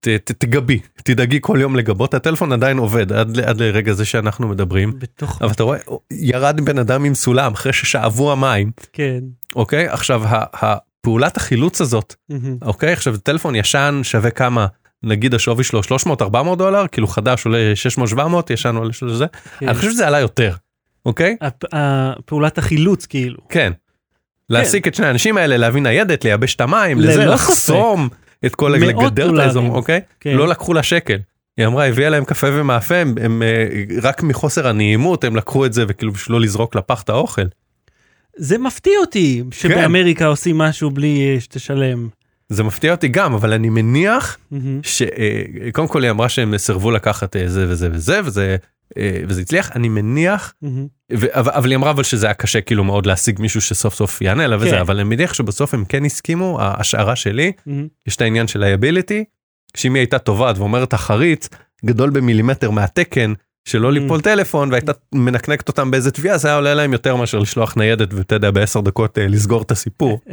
ת, 0.00 0.08
ת, 0.08 0.32
תגבי 0.32 0.80
תדאגי 1.04 1.38
כל 1.40 1.58
יום 1.60 1.76
לגבות 1.76 2.14
הטלפון 2.14 2.52
עדיין 2.52 2.78
עובד 2.78 3.12
עד, 3.12 3.38
עד 3.38 3.60
לרגע 3.60 3.92
זה 3.92 4.04
שאנחנו 4.04 4.48
מדברים 4.48 4.98
בתוך... 4.98 5.42
אבל 5.42 5.52
אתה 5.52 5.62
רואה 5.62 5.78
ירד 6.10 6.60
בן 6.60 6.78
אדם 6.78 7.04
עם 7.04 7.14
סולם 7.14 7.52
אחרי 7.52 7.72
ששאבו 7.72 8.32
המים 8.32 8.70
כן. 8.92 9.20
אוקיי 9.56 9.88
עכשיו 9.88 10.22
ה- 10.24 10.44
הפעולת 10.52 11.36
החילוץ 11.36 11.80
הזאת. 11.80 12.14
אוקיי 12.62 12.92
עכשיו 12.92 13.16
טלפון 13.16 13.54
ישן 13.54 14.00
שווה 14.02 14.30
כמה 14.30 14.66
נגיד 15.02 15.34
השווי 15.34 15.64
שלו 15.64 15.82
300 15.82 16.22
400 16.22 16.58
דולר 16.58 16.84
כאילו 16.92 17.06
חדש 17.06 17.44
עולה 17.46 17.72
600 17.74 18.08
700 18.08 18.50
ישן 18.50 18.76
עולה 18.76 18.92
של 18.92 19.14
זה 19.14 19.26
כן. 19.58 19.68
אני 19.68 19.76
חושב 19.76 19.90
שזה 19.90 20.06
עלה 20.06 20.20
יותר 20.20 20.54
אוקיי 21.06 21.36
הפ- 21.40 21.64
הפעולת 21.72 22.58
החילוץ 22.58 23.06
כאילו. 23.06 23.38
כן. 23.48 23.72
להעסיק 24.50 24.86
את 24.88 24.94
שני 24.94 25.06
האנשים 25.06 25.36
האלה 25.36 25.56
להביא 25.56 25.82
ניידת 25.82 26.24
לייבש 26.24 26.54
את 26.54 26.60
המים 26.60 27.00
לזה. 27.00 27.26
לחסום 27.26 28.08
את 28.46 28.54
כל 28.54 28.74
לגדר 28.78 29.34
את. 29.34 29.38
האזור 29.38 29.68
אוקיי 29.74 30.00
כן. 30.20 30.36
לא 30.36 30.48
לקחו 30.48 30.74
לה 30.74 30.82
שקל. 30.82 31.18
היא 31.56 31.66
אמרה 31.66 31.86
הביאה 31.86 32.08
להם 32.10 32.24
קפה 32.24 32.46
ומאפה 32.52 32.94
הם, 32.96 33.14
הם 33.22 33.42
אה, 33.42 33.66
רק 34.02 34.22
מחוסר 34.22 34.66
הנעימות 34.68 35.24
הם 35.24 35.36
לקחו 35.36 35.66
את 35.66 35.72
זה 35.72 35.84
וכאילו 35.88 36.12
בשביל 36.12 36.34
לא 36.36 36.40
לזרוק 36.40 36.76
לפח 36.76 37.02
את 37.02 37.08
האוכל. 37.08 37.42
זה 38.36 38.58
מפתיע 38.58 38.92
אותי 39.00 39.42
שבאמריקה 39.50 40.26
עושים 40.26 40.58
משהו 40.58 40.90
בלי 40.90 41.32
אה, 41.34 41.40
שתשלם. 41.40 42.08
זה 42.50 42.62
מפתיע 42.62 42.92
אותי 42.92 43.08
גם 43.08 43.34
אבל 43.34 43.52
אני 43.52 43.68
מניח 43.68 44.38
מהמם. 44.50 44.80
שקודם 44.82 45.88
כל 45.88 46.02
היא 46.02 46.10
אמרה 46.10 46.28
שהם 46.28 46.58
סירבו 46.58 46.90
לקחת 46.90 47.36
אה, 47.36 47.48
זה 47.48 47.66
וזה 47.68 47.88
וזה 47.92 48.20
וזה 48.24 48.56
אה, 48.96 49.22
וזה 49.28 49.40
הצליח, 49.40 49.70
אני 49.76 49.88
מניח, 49.88 50.54
מהמם. 50.62 50.86
ו- 51.12 51.38
אבל, 51.38 51.52
אבל 51.52 51.70
היא 51.70 51.76
אמרה 51.76 51.90
אבל 51.90 52.02
שזה 52.02 52.26
היה 52.26 52.34
קשה 52.34 52.60
כאילו 52.60 52.84
מאוד 52.84 53.06
להשיג 53.06 53.40
מישהו 53.40 53.60
שסוף 53.60 53.94
סוף 53.94 54.22
יענה 54.22 54.46
לה 54.46 54.56
וזה, 54.56 54.70
כן. 54.70 54.78
אבל 54.78 54.94
אני 54.94 55.04
מניח 55.04 55.34
שבסוף 55.34 55.74
הם 55.74 55.84
כן 55.84 56.04
הסכימו, 56.04 56.60
ההשערה 56.60 57.16
שלי, 57.16 57.52
מהמם. 57.66 57.88
יש 58.06 58.16
את 58.16 58.20
העניין 58.20 58.46
של 58.46 58.64
liability, 58.64 59.24
שאם 59.76 59.94
היא 59.94 60.00
הייתה 60.00 60.18
תובעת 60.18 60.58
ואומרת 60.58 60.92
החריץ 60.92 61.48
גדול 61.84 62.10
במילימטר 62.10 62.70
מהתקן, 62.70 63.32
שלא. 63.64 63.92
ליפול 63.92 64.20
טלפון 64.20 64.70
והייתה 64.70 64.92
מנקנקת 65.14 65.68
אותם 65.68 65.90
באיזה 65.90 66.10
תביעה, 66.10 66.38
זה 66.38 66.48
היה 66.48 66.56
עולה 66.56 66.74
להם 66.74 66.92
יותר 66.92 67.16
מאשר 67.16 67.38
לשלוח 67.38 67.76
ניידת 67.76 68.14
ואתה 68.14 68.34
יודע 68.34 68.50
בעשר 68.50 68.80
דקות 68.80 69.18
אה, 69.18 69.28
לסגור 69.28 69.62
את 69.62 69.70
הסיפור. 69.70 70.20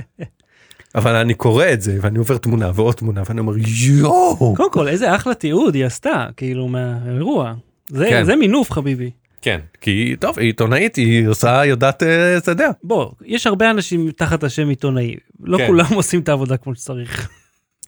אבל 0.95 1.15
אני 1.15 1.33
קורא 1.33 1.65
את 1.73 1.81
זה 1.81 1.97
ואני 2.01 2.17
עובר 2.17 2.37
תמונה 2.37 2.71
ועוד 2.75 2.95
תמונה 2.95 3.23
ואני 3.29 3.39
אומר 3.39 3.53
יואו. 3.57 4.55
קודם 4.55 4.71
כל, 4.71 4.87
איזה 4.87 5.15
אחלה 5.15 5.33
תיעוד 5.33 5.75
היא 5.75 5.85
עשתה, 5.85 6.25
כאילו, 6.37 6.67
מהאירוע. 6.67 7.53
זה, 7.89 8.05
כן. 8.09 8.23
זה 8.23 8.35
מינוף, 8.35 8.71
חביבי. 8.71 9.11
כן, 9.41 9.59
כי 9.81 10.15
טוב, 10.19 10.39
היא 10.39 10.47
עיתונאית, 10.47 10.95
היא 10.95 11.27
עושה, 11.27 11.65
יודעת, 11.65 12.03
אה, 12.03 12.37
אתה 12.37 12.51
יודע. 12.51 12.69
בוא, 12.83 13.11
יש 13.25 13.47
הרבה 13.47 13.71
אנשים 13.71 14.11
תחת 14.11 14.43
השם 14.43 14.69
עיתונאי, 14.69 15.15
לא 15.43 15.57
כן. 15.57 15.67
כולם 15.67 15.93
עושים 15.93 16.19
את 16.19 16.29
העבודה 16.29 16.57
כמו 16.57 16.75
שצריך. 16.75 17.29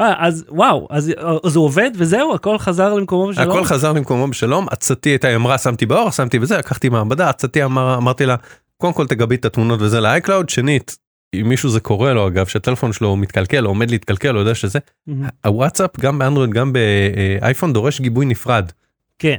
אה, 0.00 0.14
אז 0.18 0.44
וואו, 0.48 0.88
אז, 0.90 1.12
אז 1.44 1.56
הוא 1.56 1.64
עובד 1.64 1.90
וזהו, 1.96 2.34
הכל 2.34 2.58
חזר 2.58 2.94
למקומו 2.94 3.28
בשלום? 3.28 3.50
הכל 3.50 3.64
חזר 3.64 3.92
למקומו 3.92 4.28
בשלום, 4.28 4.66
עצתי 4.70 5.08
הייתה, 5.08 5.28
היא 5.28 5.36
אמרה, 5.36 5.58
שמתי 5.58 5.86
באורז, 5.86 6.10
שמתי 6.10 6.38
בזה, 6.38 6.58
לקחתי 6.58 6.88
מעבדה, 6.88 7.30
עצתי 7.30 7.64
אמר, 7.64 7.96
אמרתי 7.96 8.26
לה, 8.26 8.36
קודם 8.76 8.92
כל 8.92 9.06
תגבי 9.06 9.34
את 9.34 9.44
התמונות 9.44 9.82
וזה 9.82 10.00
ל 10.00 10.06
iCloud, 10.06 10.48
שנית, 10.48 10.96
אם 11.40 11.48
מישהו 11.48 11.68
זה 11.68 11.80
קורה 11.80 12.12
לו 12.12 12.28
אגב, 12.28 12.46
שהטלפון 12.46 12.92
שלו 12.92 13.16
מתקלקל 13.16 13.64
או 13.64 13.70
עומד 13.70 13.90
להתקלקל, 13.90 14.30
הוא 14.34 14.40
יודע 14.40 14.54
שזה, 14.54 14.78
מהמם. 15.06 15.28
הוואטסאפ 15.44 16.00
גם 16.00 16.18
באנדרואיד 16.18 16.50
גם 16.50 16.72
באייפון 16.72 17.72
דורש 17.72 18.00
גיבוי 18.00 18.26
נפרד. 18.26 18.70
כן, 19.18 19.38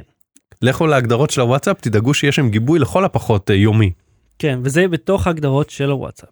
לכו 0.62 0.86
להגדרות 0.86 1.30
של 1.30 1.40
הוואטסאפ, 1.40 1.80
תדאגו 1.80 2.14
שיש 2.14 2.36
שם 2.36 2.50
גיבוי 2.50 2.78
לכל 2.78 3.04
הפחות 3.04 3.50
אה, 3.50 3.54
יומי. 3.54 3.92
כן, 4.38 4.58
וזה 4.62 4.88
בתוך 4.88 5.26
ההגדרות 5.26 5.70
של 5.70 5.90
הוואטסאפ. 5.90 6.28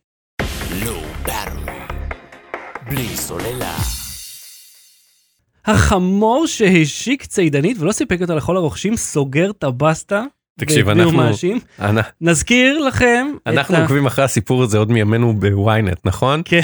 בלי 2.90 3.16
סוללה. 3.16 3.76
החמור 5.64 6.46
שהשיק 6.46 7.24
צידנית 7.24 7.76
ולא 7.80 7.92
סיפק 7.92 8.18
אותה 8.22 8.34
לכל 8.34 8.56
הרוכשים 8.56 8.96
סוגר 8.96 9.50
את 9.50 9.64
הבסטה. 9.64 10.24
תקשיב, 10.58 10.88
אנחנו- 10.88 11.12
מאשים. 11.16 11.58
אנ- 11.80 11.98
נזכיר 12.20 12.78
לכם. 12.78 13.26
אנחנו 13.46 13.76
ה- 13.76 13.80
עוקבים 13.80 14.06
אחרי 14.06 14.24
הסיפור 14.24 14.62
הזה 14.62 14.78
עוד 14.78 14.90
מימינו 14.92 15.32
בוויינט, 15.40 15.98
נכון? 16.04 16.42
כן, 16.44 16.60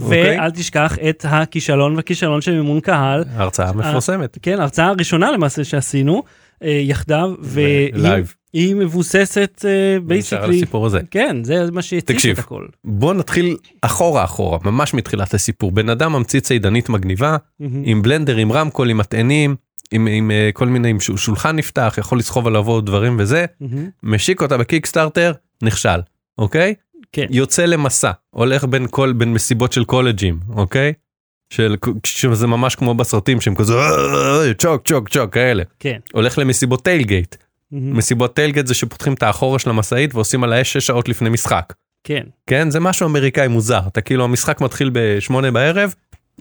אוקיי. 0.00 0.38
ואל 0.38 0.50
תשכח 0.50 0.96
את 1.08 1.24
הכישלון 1.28 1.96
והכישלון 1.96 2.40
של 2.40 2.52
מימון 2.54 2.80
קהל. 2.80 3.24
ההרצאה 3.36 3.68
המפורסמת. 3.68 4.38
כן, 4.42 4.58
ההרצאה 4.60 4.86
הראשונה 4.86 5.30
למעשה 5.30 5.64
שעשינו 5.64 6.22
אה, 6.64 6.68
יחדיו, 6.84 7.30
והיא 7.40 7.90
live. 7.94 8.34
היא 8.52 8.74
מבוססת 8.74 9.58
נשאר 9.58 9.70
על 9.94 10.00
basically, 10.06 10.56
הסיפור 10.56 10.86
הזה. 10.86 11.00
כן, 11.10 11.44
זה 11.44 11.66
מה 11.72 11.82
שהציף 11.82 12.16
תקשיב. 12.16 12.38
את 12.38 12.44
הכל. 12.44 12.66
בוא 12.84 13.14
נתחיל 13.14 13.56
אחורה 13.82 14.24
אחורה, 14.24 14.58
ממש 14.64 14.94
מתחילת 14.94 15.34
הסיפור. 15.34 15.72
בן 15.72 15.88
אדם 15.88 16.12
ממציא 16.12 16.40
צידנית 16.40 16.88
מגניבה, 16.88 17.36
מהמם. 17.60 17.82
עם 17.86 18.02
בלנדר, 18.02 18.36
עם 18.36 18.52
רמקול, 18.52 18.90
עם 18.90 18.98
מטענים, 18.98 19.56
עם, 19.92 20.06
עם 20.06 20.30
אה, 20.30 20.50
כל 20.52 20.66
מיני, 20.66 20.88
עם 20.88 21.00
שולחן 21.00 21.56
נפתח, 21.56 21.94
יכול 21.98 22.18
לסחוב 22.18 22.46
עליו 22.46 22.66
עוד 22.66 22.86
דברים 22.86 23.16
וזה, 23.18 23.44
מהמם. 23.60 23.88
משיק 24.02 24.42
אותה 24.42 24.56
ב 24.58 24.64
Kickstarter, 24.64 25.32
נכשל, 25.62 26.00
אוקיי? 26.38 26.74
כן. 27.12 27.26
יוצא 27.30 27.64
למסע, 27.64 28.10
הולך 28.30 28.64
בין 28.64 28.86
כל, 28.90 29.12
בין 29.12 29.32
מסיבות 29.32 29.72
של 29.72 29.84
קולג'ים, 29.84 30.40
אוקיי? 30.56 30.92
של, 31.52 31.76
שזה 32.06 32.46
ממש 32.46 32.74
כמו 32.74 32.94
בסרטים 32.94 33.40
שהם 33.40 33.54
כזה 33.54 33.74
"אה, 33.74 34.54
chug 34.58 34.88
chug 34.88 35.08
chug 35.08 35.34
כאלה. 35.34 35.62
כן. 35.80 35.98
הולך 36.12 36.38
למסיבות 36.38 36.84
tailgate. 36.84 37.36
מהמם. 37.72 37.96
מסיבות 37.96 38.34
tailgate 38.34 38.66
זה 38.66 38.74
שפותחים 38.74 39.14
את 39.14 39.22
האחורה 39.22 39.58
של 39.58 39.70
המשאית 39.70 40.14
ועושים 40.14 40.44
על 40.44 40.52
האש 40.52 40.72
6 40.72 40.86
שעות 40.86 41.08
לפני 41.08 41.30
משחק. 41.30 41.72
כן. 42.04 42.22
כן 42.46 42.70
זה 42.70 42.80
משהו 42.80 43.06
אמריקאי 43.06 43.48
מוזר 43.48 43.80
אתה 43.86 44.00
כאילו 44.00 44.24
המשחק 44.24 44.60
מתחיל 44.60 44.90
בשמונה 44.92 45.50
בערב 45.50 45.94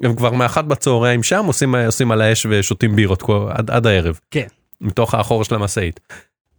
הם 0.03 0.15
כבר 0.15 0.31
מאחת 0.31 0.65
בצהריים 0.65 1.23
שם 1.23 1.45
עושים 1.45 1.75
עושים 1.75 2.11
על 2.11 2.21
האש 2.21 2.47
ושותים 2.49 2.95
בירות 2.95 3.23
עד, 3.49 3.71
עד 3.71 3.87
הערב. 3.87 4.19
כן. 4.31 4.47
מתוך 4.81 5.13
האחור 5.13 5.43
של 5.43 5.55
המשאית. 5.55 5.99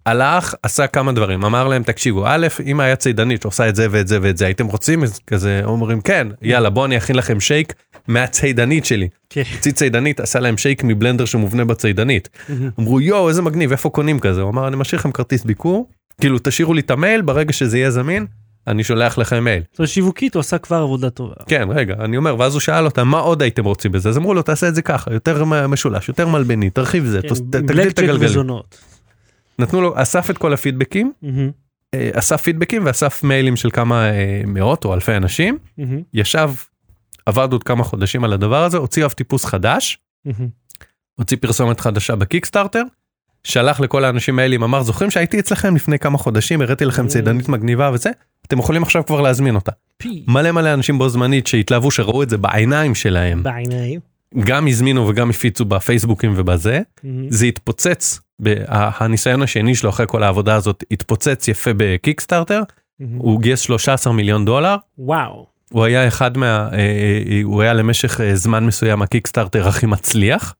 הלך 0.06 0.54
עשה 0.62 0.86
כמה 0.86 1.12
דברים 1.12 1.44
אמר 1.44 1.68
להם 1.68 1.82
תקשיבו 1.82 2.26
א' 2.26 2.46
אם 2.66 2.80
היה 2.80 2.96
צידנית 2.96 3.42
שעושה 3.42 3.68
את 3.68 3.76
זה 3.76 3.86
ואת 3.90 4.08
זה 4.08 4.18
ואת 4.22 4.36
זה 4.36 4.46
הייתם 4.46 4.66
רוצים 4.66 5.04
כזה 5.26 5.60
אומרים 5.64 6.00
כן 6.00 6.28
יאללה 6.42 6.70
בוא 6.70 6.86
אני 6.86 6.96
אכין 6.96 7.16
לכם 7.16 7.40
שייק 7.40 7.72
מהצידנית 8.08 8.84
שלי. 8.84 9.08
כן. 9.30 9.42
הוציא 9.54 9.72
צידנית 9.72 10.20
עשה 10.20 10.40
להם 10.40 10.56
שייק 10.56 10.84
מבלנדר 10.84 11.24
שמובנה 11.24 11.64
בצידנית. 11.64 12.28
אמרו 12.80 13.00
יואו 13.00 13.28
איזה 13.28 13.42
מגניב 13.42 13.70
איפה 13.72 13.90
קונים 13.90 14.20
כזה 14.20 14.40
הוא 14.40 14.50
אמר 14.50 14.68
אני 14.68 14.76
משאיר 14.76 14.98
לכם 14.98 15.12
כרטיס 15.12 15.44
ביקור 15.44 15.88
כאילו 16.20 16.38
תשאירו 16.42 16.74
לי 16.74 16.80
את 16.80 16.90
המייל 16.90 17.22
ברגע 17.22 17.52
שזה 17.52 17.78
יהיה 17.78 17.90
זמין 17.90 18.26
אני 18.66 18.84
שולח 18.84 19.18
לכם 19.18 19.44
מייל. 19.44 19.62
זאת 19.70 19.78
אומרת, 19.78 19.88
שיווקית 19.88 20.34
הוא 20.34 20.40
עשה 20.40 20.58
כבר 20.58 20.76
עבודה 20.76 21.10
טובה. 21.10 21.34
כן 21.46 21.68
רגע 21.70 21.94
אני 21.98 22.16
אומר 22.16 22.38
ואז 22.38 22.52
הוא 22.52 22.60
שאל 22.60 22.84
אותם 22.84 23.08
מה 23.08 23.18
עוד 23.18 23.42
הייתם 23.42 23.64
רוצים 23.64 23.92
בזה 23.92 24.08
אז 24.08 24.18
אמרו 24.18 24.34
לו 24.34 24.42
תעשה 24.42 24.68
את 24.68 24.74
זה 24.74 24.82
ככה 24.82 25.12
יותר 25.12 25.44
משולש 25.44 26.08
יותר 26.08 26.28
מלבני 26.28 26.70
תרחיב 26.70 27.04
זה 27.04 27.20
כן, 27.22 27.28
תגדיל 27.50 27.88
את 27.88 27.98
הגלגלים. 27.98 28.46
נתנו 29.58 29.80
לו 29.80 29.92
אסף 29.96 30.30
את 30.30 30.38
כל 30.38 30.52
הפידבקים. 30.52 31.12
אה, 31.94 32.10
אסף 32.14 32.42
פידבקים 32.42 32.86
ואסף 32.86 33.24
מיילים 33.24 33.56
של 33.56 33.70
כמה 33.70 34.10
אה, 34.10 34.42
מאות 34.46 34.84
או 34.84 34.94
אלפי 34.94 35.16
אנשים. 35.16 35.58
ישב 36.14 36.50
עבד 37.26 37.52
עוד 37.52 37.64
כמה 37.64 37.84
חודשים 37.84 38.24
על 38.24 38.32
הדבר 38.32 38.64
הזה 38.64 38.76
הוציא 38.76 39.04
אב 39.04 39.10
טיפוס 39.10 39.44
חדש. 39.44 39.98
הוציא 41.18 41.36
פרסומת 41.40 41.80
חדשה 41.80 42.16
בקיקסטארטר. 42.16 42.82
שלח 43.44 43.80
לכל 43.80 44.04
האנשים 44.04 44.36
מיילים 44.36 44.62
אמר 44.62 44.82
זוכרים 44.82 45.10
שהייתי 45.10 45.40
אצלכם 45.40 45.76
לפני 45.76 45.98
כמה 45.98 46.18
חודשים 46.18 46.60
הראיתי 46.60 46.84
לכם. 46.84 47.06
צידנית 47.06 47.48
מגניבה 47.48 47.90
וזה 47.94 48.10
אתם 48.46 48.58
יכולים 48.58 48.82
עכשיו 48.82 49.06
כבר 49.06 49.20
להזמין 49.20 49.54
אותה. 49.54 49.72
מלא 50.28 50.52
מלא 50.52 50.74
אנשים 50.74 50.98
בו 50.98 51.08
זמנית 51.08 51.46
שהתלהבו 51.46 51.90
שראו 51.90 52.22
את 52.22 52.30
זה 52.30 52.38
בעיניים 52.38 52.94
שלהם 52.94 53.42
בעיניים. 53.42 54.00
גם 54.40 54.68
הזמינו 54.68 55.08
וגם 55.08 55.30
הפיצו 55.30 55.64
בפייסבוקים 55.64 56.32
ובזה. 56.36 56.80
זה 57.28 57.46
התפוצץ 57.46 58.20
הניסיון 58.68 59.42
השני 59.42 59.74
שלו 59.74 59.90
אחרי 59.90 60.06
כל 60.08 60.22
העבודה 60.22 60.54
הזאת 60.54 60.84
התפוצץ 60.90 61.48
יפה 61.48 61.70
בקיקסטארטר. 61.76 62.62
הוא 63.16 63.40
גייס 63.40 63.60
13 63.60 64.12
מיליון 64.12 64.44
דולר 64.44 64.76
וואו. 64.98 65.51
הוא 65.72 65.84
היה 65.84 66.08
אחד 66.08 66.38
מה 66.38 66.68
אה, 66.72 66.78
אה, 66.78 67.40
הוא 67.42 67.62
היה 67.62 67.72
למשך 67.72 68.20
אה, 68.20 68.36
זמן 68.36 68.66
מסוים 68.66 69.02
ה 69.02 69.08
Kickstarter 69.08 69.68
הכי 69.68 69.86
מצליח. 69.86 70.54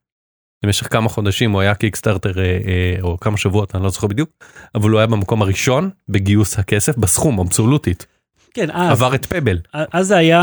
במשך 0.65 0.93
כמה 0.93 1.09
חודשים 1.09 1.53
הוא 1.53 1.61
היה 1.61 1.75
Kickstarter 1.75 2.41
אה, 2.41 2.45
אה, 2.45 2.97
או 3.03 3.21
כמה 3.21 3.37
שבועות 3.37 3.75
אני 3.75 3.83
לא 3.83 3.91
זוכר 3.91 4.07
בדיוק 4.07 4.31
אבל 4.75 4.91
הוא 4.91 4.99
היה 4.99 5.07
במקום 5.07 5.43
הראשון 5.43 5.91
בגיוס 6.09 6.59
הכסף 6.59 6.97
בסכום 6.97 7.41
אבסולוטית 7.41 8.07
כן, 8.55 8.71
אז. 8.71 8.91
עבר 8.91 9.15
את 9.15 9.27
Pebble 9.27 9.59
אז 9.73 10.07
זה 10.07 10.17
היה 10.17 10.41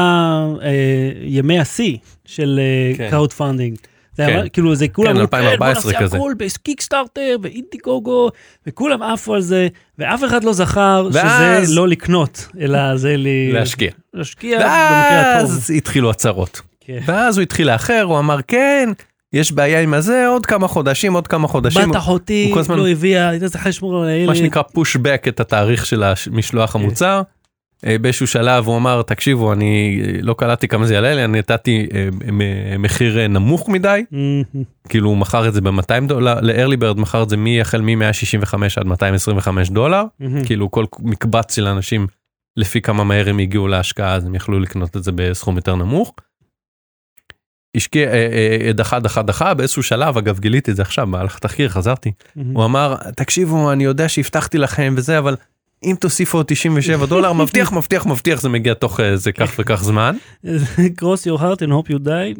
אה, 0.61 1.11
ימי 1.21 1.59
השיא 1.59 1.97
של 2.25 2.59
כן. 2.97 3.09
crowdfunding. 3.09 3.77
זה 4.19 4.31
היה 4.31 4.41
כן. 4.41 4.47
כאילו 4.53 4.75
זה 4.75 4.87
כולם 4.87 5.07
כן, 5.07 5.11
אמרו, 5.11 5.21
2014 5.21 5.81
בוא 5.83 5.91
נעשה 5.91 6.05
כזה." 6.05 6.17
הכל 6.17 6.33
ב 6.37 6.46
Kickstarter 6.46 7.37
ו 7.41 7.50
Indiegogo 7.50 8.29
וכולם 8.67 9.03
עפו 9.03 9.33
על 9.35 9.41
זה 9.41 9.67
ואף 9.99 10.23
אחד 10.23 10.43
לא 10.43 10.53
זכר 10.53 11.07
ואז- 11.13 11.65
שזה 11.65 11.75
לא 11.75 11.87
לקנות 11.87 12.47
אלא 12.61 12.97
זה 12.97 13.15
ל... 13.17 13.27
להשקיע. 13.53 13.91
להשקיע 14.13 14.57
במקרה 14.57 15.31
הטוב. 15.37 15.49
ואז 15.49 15.71
התחילו 15.77 16.09
הצהרות. 16.09 16.61
כן. 16.79 16.99
ואז 17.05 17.37
הוא 17.37 17.43
התחיל 17.43 17.67
לאחר 17.71 18.01
הוא 18.01 18.19
אמר 18.19 18.39
כן 18.47 18.89
יש 19.33 19.51
בעיה 19.51 19.81
עם 19.81 19.93
הזה 19.93 20.27
עוד 20.27 20.45
כמה 20.45 20.67
חודשים 20.67 21.13
עוד 21.13 21.27
כמה 21.27 21.47
חודשים. 21.47 21.89
בת 21.89 21.95
אחותי 21.95 22.53
לא 22.69 22.87
הביאה, 22.87 23.29
הייתה 23.29 23.49
צריכה 23.49 23.69
לשמור 23.69 24.03
על 24.03 24.09
הילד. 24.09 24.27
מה 24.27 24.35
שנקרא 24.35 24.61
פושבק 24.61 25.23
את 25.27 25.39
התאריך 25.39 25.85
של 25.85 26.03
המשלוח 26.03 26.75
המוצר. 26.75 27.21
אה, 27.85 27.97
באיזשהו 27.97 28.27
שלב 28.27 28.67
הוא 28.67 28.77
אמר 28.77 29.01
תקשיבו 29.01 29.53
אני 29.53 30.01
אה, 30.05 30.19
לא 30.21 30.33
קלטתי 30.33 30.67
כמה 30.67 30.85
זה 30.85 30.93
יעלה 30.93 31.13
לי 31.15 31.25
אני 31.25 31.39
נתתי 31.39 31.87
אה, 31.93 32.09
מחיר 32.79 33.27
נמוך 33.27 33.69
מדי. 33.69 34.03
כאילו 34.89 35.09
הוא 35.09 35.17
מכר 35.17 35.47
את 35.47 35.53
זה 35.53 35.61
ב-200 35.61 36.07
דולר 36.07 36.39
לארלי 36.41 36.77
ברד 36.77 36.99
מכר 36.99 37.23
את 37.23 37.29
זה 37.29 37.37
מהחל 37.37 37.81
מ-165 37.81 38.53
עד 38.77 38.85
225 38.85 39.69
דולר. 39.69 40.03
כאילו 40.45 40.71
כל 40.71 40.85
מקבץ 40.99 41.55
של 41.55 41.67
אנשים 41.67 42.07
לפי 42.57 42.81
כמה 42.81 43.03
מהר 43.03 43.29
הם 43.29 43.39
הגיעו 43.39 43.67
להשקעה 43.67 44.15
אז 44.15 44.25
הם 44.25 44.35
יכלו 44.35 44.59
לקנות 44.59 44.97
את 44.97 45.03
זה 45.03 45.11
בסכום 45.11 45.55
יותר 45.55 45.75
נמוך. 45.75 46.13
השקיע 47.75 48.09
דחה 48.73 48.99
דחה 48.99 49.21
דחה 49.21 49.53
באיזשהו 49.53 49.83
שלב 49.83 50.17
אגב 50.17 50.39
גיליתי 50.39 50.71
את 50.71 50.75
זה 50.75 50.81
עכשיו 50.81 51.07
במהלך 51.07 51.39
תחקיר 51.39 51.69
חזרתי. 51.69 52.11
הוא 52.53 52.65
אמר 52.65 52.95
תקשיבו 53.15 53.71
אני 53.71 53.83
יודע 53.83 54.09
שהבטחתי 54.09 54.57
לכם 54.57 54.93
וזה 54.97 55.19
אבל 55.19 55.35
אם 55.83 55.95
תוסיפו 55.99 56.37
עוד 56.37 56.45
97 56.45 57.05
דולר 57.05 57.33
מבטיח 57.41 57.71
מבטיח 57.71 58.05
מבטיח 58.05 58.41
זה 58.41 58.49
מגיע 58.49 58.73
תוך 58.73 58.99
איזה 58.99 59.31
כך 59.31 59.51
וכך 59.59 59.83
זמן 59.83 60.15
cross 61.01 61.21
your 61.25 61.39
heart 61.39 61.59
and 61.59 61.69
hope 61.71 61.89
you 61.91 62.05
die. 62.05 62.39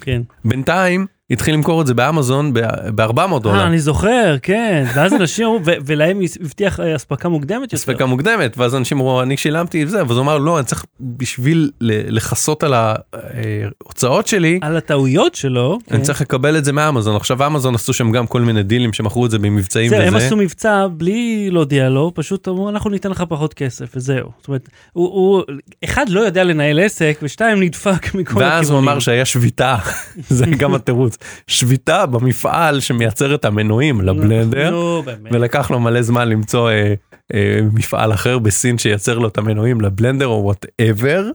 כן. 0.00 0.22
בינתיים 0.44 1.06
התחיל 1.30 1.54
למכור 1.54 1.80
את 1.82 1.86
זה 1.86 1.94
באמזון 1.94 2.52
ב-400 2.52 3.18
אה, 3.18 3.38
דולר. 3.38 3.66
אני 3.66 3.78
זוכר, 3.78 4.36
כן. 4.42 4.84
ואז 4.94 5.14
אנשים 5.14 5.46
אמרו, 5.46 5.60
ולהם 5.64 6.20
הבטיח 6.40 6.80
אה, 6.80 6.96
אספקה 6.96 7.28
מוקדמת 7.28 7.62
יותר. 7.62 7.76
הספקה 7.76 8.06
מוקדמת 8.06 8.58
ואז 8.58 8.74
אנשים 8.74 8.98
אמרו 8.98 9.22
אני 9.22 9.36
שילמתי 9.36 9.84
וזה 9.84 10.02
ואז 10.06 10.16
הוא 10.16 10.20
אמר 10.20 10.38
לא 10.38 10.58
אני 10.58 10.66
צריך 10.66 10.84
בשביל 11.00 11.70
לכסות 11.80 12.62
על 12.62 12.74
ההוצאות 12.74 14.26
שלי 14.26 14.58
על 14.62 14.76
הטעויות 14.76 15.34
שלו. 15.34 15.78
אני 15.90 15.98
כן. 15.98 16.04
צריך 16.04 16.20
לקבל 16.20 16.58
את 16.58 16.64
זה 16.64 16.72
מאמזון 16.72 17.16
עכשיו 17.16 17.46
אמזון 17.46 17.74
עשו 17.74 17.92
שם 17.92 18.12
גם 18.12 18.26
כל 18.26 18.40
מיני 18.40 18.62
דילים 18.62 18.92
שמכרו 18.92 19.26
את 19.26 19.30
זה 19.30 19.38
במבצעים 19.38 19.90
זהו, 19.90 20.00
הם 20.00 20.14
וזה. 20.14 20.26
עשו 20.26 20.36
מבצע 20.36 20.86
בלי 20.92 21.48
להודיע 21.50 21.88
לו, 21.88 22.12
פשוט 22.14 22.48
אמרו 22.48 22.68
אנחנו 22.68 22.90
ניתן 22.90 23.10
לך 23.10 23.24
פחות 23.28 23.54
כסף 23.54 23.92
וזהו. 23.96 24.28
זאת 24.38 24.48
אומרת, 24.48 24.68
הוא 24.92 25.42
אחד 25.84 26.08
לא 26.08 26.20
יודע 26.20 26.44
לנהל 26.44 26.80
עסק 26.80 27.18
ושתיים 27.22 27.62
נדפק 27.62 28.14
מכל 28.14 28.20
הכיוונים. 28.20 28.48
ואז 28.48 28.70
הוא 28.70 28.78
אמר 28.78 28.98
שהיה 28.98 29.24
שביתה 29.24 29.76
זה 30.28 30.46
גם 30.46 30.74
התירוץ 30.74 31.16
שביתה 31.46 32.06
במפעל 32.06 32.80
שמייצר 32.80 33.34
את 33.34 33.44
המנועים 33.44 34.00
לבלנדר 34.00 34.70
נו, 34.70 35.02
באמת. 35.04 35.32
ולקח 35.32 35.70
לו 35.70 35.80
מלא 35.80 36.02
זמן 36.02 36.28
למצוא 36.28 36.70
אה, 36.70 36.94
אה, 37.34 37.60
מפעל 37.72 38.12
אחר 38.12 38.38
בסין 38.38 38.78
שייצר 38.78 39.18
לו 39.18 39.28
את 39.28 39.38
המנועים 39.38 39.80
לבלנדר 39.80 40.26
או 40.26 40.42
וואטאבר 40.44 41.30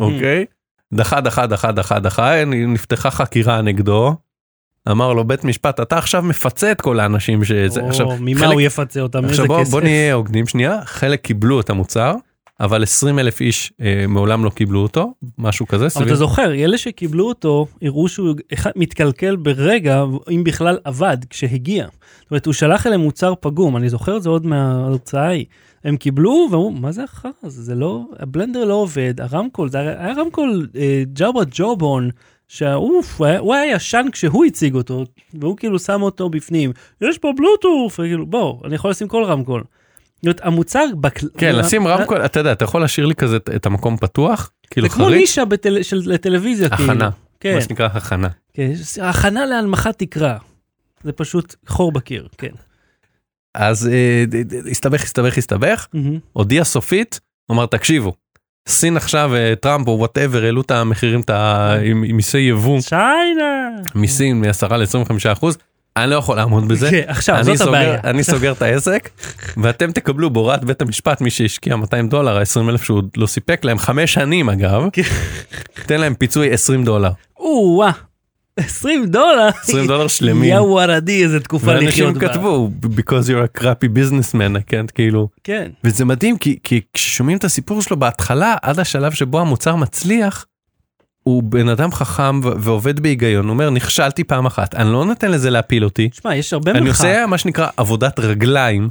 אוקיי 0.00 0.44
דחה 0.92 1.20
דחה 1.20 1.46
דחה 1.46 1.72
דחה 1.72 1.98
דחה 1.98 2.44
נפתחה 2.44 3.10
חקירה 3.10 3.62
נגדו. 3.62 4.14
אמר 4.90 5.12
לו 5.12 5.24
בית 5.24 5.44
משפט 5.44 5.80
אתה 5.80 5.98
עכשיו 5.98 6.22
מפצה 6.22 6.72
את 6.72 6.80
כל 6.80 7.00
האנשים 7.00 7.44
שזה 7.44 7.80
או, 7.80 7.88
עכשיו 7.88 8.06
ממה 8.20 8.40
חלק- 8.40 8.52
הוא 8.52 8.60
יפצה 8.60 9.00
אותם? 9.00 9.18
איזה 9.18 9.30
עכשיו 9.30 9.46
בוא, 9.46 9.60
כסף? 9.60 9.70
בוא 9.70 9.80
נהיה 9.80 10.14
הוגנים 10.14 10.46
שנייה 10.46 10.78
חלק 10.84 11.20
קיבלו 11.20 11.60
את 11.60 11.70
המוצר 11.70 12.14
אבל 12.62 12.82
20 12.82 13.18
אלף 13.18 13.40
איש 13.40 13.72
אה, 13.80 14.04
מעולם 14.08 14.44
לא 14.44 14.50
קיבלו 14.50 14.80
אותו 14.80 15.14
משהו 15.38 15.66
כזה 15.66 15.84
אבל 15.84 15.88
סביב. 15.88 16.06
אתה 16.06 16.16
זוכר, 16.16 16.54
אלה 16.54 16.78
שקיבלו 16.78 17.28
אותו, 17.28 17.66
הראו 17.82 18.08
שהוא 18.08 18.34
מתקלקל 18.76 19.36
ברגע, 19.36 20.04
אם 20.30 20.44
בכלל 20.44 20.78
עבד, 20.84 21.16
כשהגיע. 21.30 21.86
זאת 22.20 22.30
אומרת, 22.30 22.46
הוא 22.46 22.54
שלח 22.54 22.86
אליהם 22.86 23.00
מוצר 23.00 23.34
פגום, 23.40 23.76
אני 23.76 23.88
זוכר 23.88 24.16
את 24.16 24.22
זה 24.22 24.28
עוד 24.28 24.46
מההרצאה 24.46 25.26
ההיא. 25.26 25.44
הם 25.84 25.96
קיבלו 25.96 26.48
ואמרו, 26.50 26.70
מה 26.70 26.92
זה 26.92 27.04
הזה? 27.42 27.62
זה 27.62 27.74
לא, 27.74 28.02
הבלנדר 28.18 28.64
לא 28.64 28.74
עובד, 28.74 29.20
הרמקול, 29.20 29.68
זה 29.68 29.78
היה 29.78 30.12
רמקול 30.16 30.68
אה, 30.76 31.02
ג'אבה 31.12 31.40
ג'ובון, 31.50 32.10
שאוף, 32.48 33.18
הוא 33.18 33.26
היה, 33.26 33.38
הוא 33.38 33.54
היה 33.54 33.76
ישן 33.76 34.06
כשהוא 34.12 34.44
הציג 34.44 34.74
אותו, 34.74 35.04
והוא 35.34 35.56
כאילו 35.56 35.78
שם 35.78 36.02
אותו 36.02 36.28
בפנים, 36.28 36.72
יש 37.00 37.18
פה 37.18 37.32
בלוטוף, 37.36 37.92
וכאילו, 37.98 38.26
בוא, 38.26 38.60
אני 38.64 38.74
יכול 38.74 38.90
לשים 38.90 39.08
כל 39.08 39.24
רמקול. 39.24 39.64
המוצר, 40.42 40.84
בקל... 41.00 41.28
כן 41.38 41.56
לשים 41.56 41.86
רמקול 41.86 42.24
אתה 42.24 42.40
יודע 42.40 42.52
אתה 42.52 42.64
יכול 42.64 42.80
להשאיר 42.80 43.06
לי 43.06 43.14
כזה 43.14 43.36
את- 43.36 43.66
המקום 43.66 43.96
פתוח 43.96 44.50
כאילו 44.70 44.88
זה 44.88 44.94
כמו 44.94 45.04
חריץ 45.04 45.20
נישה 45.20 45.44
בטל... 45.44 45.82
של 45.82 46.02
לטלוויזיה, 46.04 46.68
כאילו. 46.76 46.92
הכנה 46.92 47.10
כן. 47.40 47.54
מה 47.54 47.60
שנקרא 47.60 47.88
הכנה. 47.92 48.28
כן, 48.54 48.72
הכנה 49.02 49.46
להנמכת 49.46 49.98
תקרה. 49.98 50.36
זה 51.04 51.12
פשוט 51.12 51.54
חור 51.66 51.92
בקיר, 51.92 52.28
כן. 52.38 52.48
אז 53.54 53.88
אה, 53.92 54.24
הסתבך 54.70 55.02
הסתבך 55.02 55.38
הסתבך 55.38 55.86
מהמם. 55.92 56.18
הודיע 56.32 56.64
סופית 56.64 57.20
אמר 57.50 57.66
תקשיבו. 57.66 58.12
סין 58.68 58.96
עכשיו 58.96 59.34
אה, 59.34 59.54
טראמפ 59.60 59.88
או 59.88 59.98
whatever 59.98 60.44
העלו 60.44 60.60
את 60.60 60.70
המחירים 60.70 61.20
את 61.20 61.30
ה- 61.30 61.76
עם 61.84 62.00
מיסי 62.16 62.38
יבוא 62.38 62.80
China! 62.80 63.68
מיסים 63.94 64.40
מ-10 64.40 64.74
ל-25 64.76 65.32
אחוז. 65.32 65.58
אני 65.96 66.10
לא 66.10 66.16
יכול 66.16 66.36
לעמוד 66.36 66.68
בזה. 66.68 66.90
כן, 66.90 67.02
עכשיו, 67.06 67.36
אני 67.36 67.44
זאת 67.44 67.56
סוגר, 67.56 67.68
הבעיה. 67.68 67.98
אני 68.04 68.24
סוגר 68.24 68.52
את 68.52 68.62
העסק 68.62 69.10
ואתם 69.56 69.92
תקבלו 69.92 70.30
בהוראת 70.30 70.64
בית 70.64 70.82
המשפט 70.82 71.20
מי 71.20 71.30
שהשקיע 71.30 71.76
200 71.76 72.08
דולר 72.08 72.38
20 72.38 72.68
אלף 72.68 72.82
שהוא 72.84 73.02
לא 73.16 73.26
סיפק 73.26 73.64
להם 73.64 73.78
חמש 73.78 74.12
שנים 74.12 74.48
אגב. 74.50 74.82
כן. 74.92 75.02
תן 75.86 76.00
להם 76.00 76.14
פיצוי 76.14 76.52
20 76.52 76.84
דולר 76.84 77.10
או-אה, 77.36 77.90
20 78.56 79.06
דולר? 79.06 79.48
20 79.62 79.86
דולר 79.86 80.08
שלמים. 80.08 80.44
יא 80.44 80.58
ווארדי, 80.60 81.22
איזה 81.22 81.40
תקופה 81.40 81.66
ואנשים 81.66 81.88
לחיות 81.88 82.14
בה. 82.14 82.28
כתבו 82.28 82.70
because 82.82 83.28
you're 83.28 83.58
a 83.58 83.62
crappy 83.62 83.88
businessman 83.96 84.70
can't 84.70 84.92
כאילו 84.94 85.28
כן. 85.44 85.70
וזה 85.84 86.04
מדהים 86.04 86.38
כי, 86.38 86.58
כי 86.62 86.80
כששומעים 86.94 87.38
את 87.38 87.44
הסיפור 87.44 87.82
שלו 87.82 87.96
בהתחלה 87.96 88.56
עד 88.62 88.78
השלב 88.78 89.12
שבו 89.12 89.40
המוצר 89.40 89.76
מצליח. 89.76 90.46
הוא 91.22 91.42
בן 91.42 91.68
אדם 91.68 91.92
חכם 91.92 92.40
ועובד 92.42 93.00
בהיגיון 93.00 93.44
הוא 93.44 93.52
אומר 93.52 93.70
נכשלתי 93.70 94.24
פעם 94.24 94.46
אחת 94.46 94.74
אני 94.74 94.92
לא 94.92 95.04
נותן 95.04 95.30
לזה 95.30 95.50
להפיל 95.50 95.84
אותי 95.84 96.08
תשמע, 96.08 96.36
יש 96.36 96.52
הרבה 96.52 96.70
אני 96.70 96.80
מרחק. 96.80 97.00
עושה 97.00 97.26
מה 97.26 97.38
שנקרא 97.38 97.68
עבודת 97.76 98.18
רגליים 98.18 98.88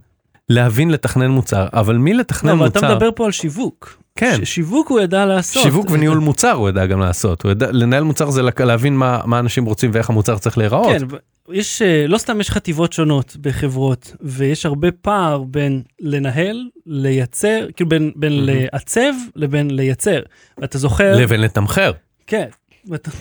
להבין 0.50 0.90
לתכנן 0.92 1.32
מוצר 1.32 1.68
אבל 1.74 1.98
מי 1.98 2.14
לתכנן 2.14 2.50
לא, 2.50 2.56
אבל 2.56 2.66
מוצר 2.66 2.80
אתה 2.80 2.96
מדבר 2.96 3.10
פה 3.16 3.26
על 3.26 3.32
שיווק. 3.32 3.98
כן 4.16 4.46
שיווק 4.46 4.90
הוא 4.90 5.00
ידע 5.00 5.26
לעשות. 5.26 5.64
שיווק 5.64 5.90
וניהול 5.92 6.18
מוצר 6.18 6.52
הוא 6.52 6.68
יודע 6.68 6.86
גם 6.86 7.00
לעשות 7.00 7.44
הוא 7.44 7.50
יודע 7.50 7.72
לנהל 7.72 8.04
מוצר 8.04 8.30
זה 8.30 8.42
להבין 8.60 8.98
מה 8.98 9.20
מה 9.26 9.40
אנשים 9.40 9.66
רוצים 9.66 9.92
ואיך 9.94 10.10
המוצר 10.10 10.38
צריך 10.38 10.58
להיראות. 10.58 10.98
כן, 11.00 11.18
יש, 11.52 11.82
אה, 11.82 12.08
לא 12.08 12.18
סתם 12.18 12.42
יש 12.42 12.52
חטיבות 12.52 12.94
שונות 12.94 13.38
בחברות, 13.42 14.16
ויש 14.22 14.66
הרבה 14.66 14.92
פער 14.92 15.44
בין 15.44 15.82
לנהל, 16.00 16.68
לייצר, 16.86 17.66
כאילו 17.76 17.90
בין, 17.90 18.12
בין 18.16 18.34
מהמם. 18.34 18.50
לעצב 18.74 19.14
לבין 19.36 19.76
לייצר. 19.76 20.20
ואתה 20.58 20.78
זוכר, 20.78 21.16
לבין 21.18 21.42
לתמחר. 21.42 21.92
כן, 22.32 22.48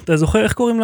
אתה 0.05 0.17
זוכר 0.17 0.43
איך 0.43 0.53
קוראים 0.53 0.81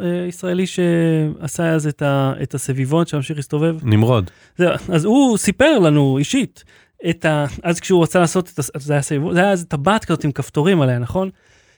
לישראלי 0.00 0.66
שעשה 0.66 1.68
אז 1.70 1.86
את, 1.86 2.02
ה, 2.02 2.32
את 2.42 2.54
הסביבון 2.54 3.06
שהמשיך 3.06 3.36
להסתובב? 3.36 3.76
נמרוד. 3.82 4.30
זה, 4.56 4.66
אז 4.88 5.04
הוא 5.04 5.38
סיפר 5.38 5.78
לנו 5.78 6.18
אישית, 6.18 6.64
את 7.10 7.24
ה, 7.24 7.44
אז 7.62 7.80
כשהוא 7.80 8.02
רצה 8.02 8.18
לעשות 8.20 8.50
את, 8.54 8.58
הס- 8.58 8.70
זה 8.76 8.92
היה 8.92 9.02
סביבון, 9.02 9.34
זה 9.34 9.40
היה 9.40 9.50
איזה 9.50 9.64
טבעת 9.64 10.04
כזאת 10.04 10.24
עם 10.24 10.32
כפתורים 10.32 10.80
עליה, 10.80 10.98
נכון? 10.98 11.30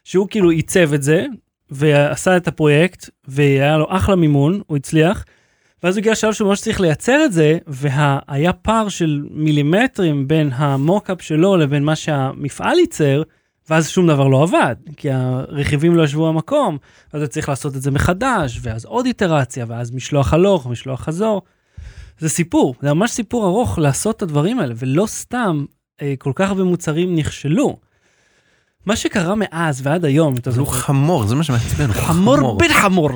שהוא 0.04 0.26
כאילו 0.30 0.50
עיצב 0.50 0.92
את 0.94 1.02
זה, 1.02 1.26
ועשה 1.70 2.36
את 2.36 2.48
הפרויקט, 2.48 3.10
והיה 3.28 3.76
לו 3.78 3.86
אחלה 3.88 4.16
מימון, 4.16 4.60
הוא 4.66 4.76
הצליח, 4.76 5.24
ואז 5.82 5.96
הוא 5.96 6.00
הגיע 6.00 6.12
לשלב 6.12 6.32
שהוא 6.32 6.48
ממש 6.48 6.60
צריך 6.60 6.80
לייצר 6.80 7.24
את 7.24 7.32
זה, 7.32 7.58
והיה 7.66 8.52
פער 8.52 8.88
של 8.88 9.22
מילימטרים 9.30 10.28
בין 10.28 10.50
המוקאפ 10.52 11.22
שלו 11.22 11.56
לבין 11.56 11.84
מה 11.84 11.96
שהמפעל 11.96 12.78
ייצר, 12.78 13.22
ואז 13.70 13.88
שום 13.88 14.06
דבר 14.06 14.28
לא 14.28 14.42
עבד, 14.42 14.76
כי 14.96 15.10
הרכיבים 15.10 15.94
לא 15.94 16.02
ישבו 16.02 16.32
במקום, 16.32 16.78
אז 17.12 17.20
הוא 17.22 17.28
צריך 17.28 17.48
לעשות 17.48 17.76
את 17.76 17.82
זה 17.82 17.90
מחדש, 17.90 18.60
ואז 18.62 18.84
עוד 18.84 19.06
איטרציה, 19.06 19.64
ואז 19.68 19.90
משלוח 19.90 20.34
הלוך, 20.34 20.66
משלוח 20.66 21.00
חזור. 21.00 21.42
זה 22.18 22.28
סיפור, 22.28 22.74
זה 22.82 22.94
ממש 22.94 23.10
סיפור 23.10 23.46
ארוך 23.46 23.78
לעשות 23.78 24.16
את 24.16 24.22
הדברים 24.22 24.58
האלה, 24.58 24.74
ולא 24.76 25.06
סתם 25.06 25.64
אה, 26.02 26.14
כל 26.18 26.32
כך 26.34 26.48
הרבה 26.48 26.64
מוצרים 26.64 27.16
נכשלו. 27.16 27.76
מה 28.86 28.96
שקרה 28.96 29.34
מאז 29.34 29.80
ועד 29.82 30.04
היום, 30.04 30.36
אתה 30.36 30.50
הוא 30.50 30.56
זוכר, 30.56 30.78
חמור 30.78 31.26
זה 31.26 31.34
מה 31.34 31.44
שמעצבן. 31.44 31.86
הוא 31.86 31.94
חמור 31.94 32.58
בן 32.58 32.72
חמור. 32.82 33.10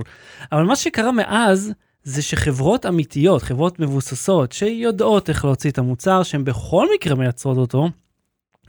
אבל 0.52 0.62
מה 0.62 0.76
שקרה 0.76 1.12
מאז 1.12 1.72
זה 2.04 2.22
שחברות 2.22 2.86
אמיתיות, 2.86 3.42
חברות 3.42 3.80
מבוססות, 3.80 4.52
שיודעות 4.52 5.28
איך 5.28 5.44
להוציא 5.44 5.70
את 5.70 5.78
המוצר, 5.78 6.22
שהן 6.22 6.44
בכל 6.44 6.86
מקרה 6.94 7.14
מייצרות 7.14 7.56
אותו, 7.56 7.88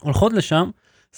הולכות 0.02 0.34
לשם, 0.34 0.70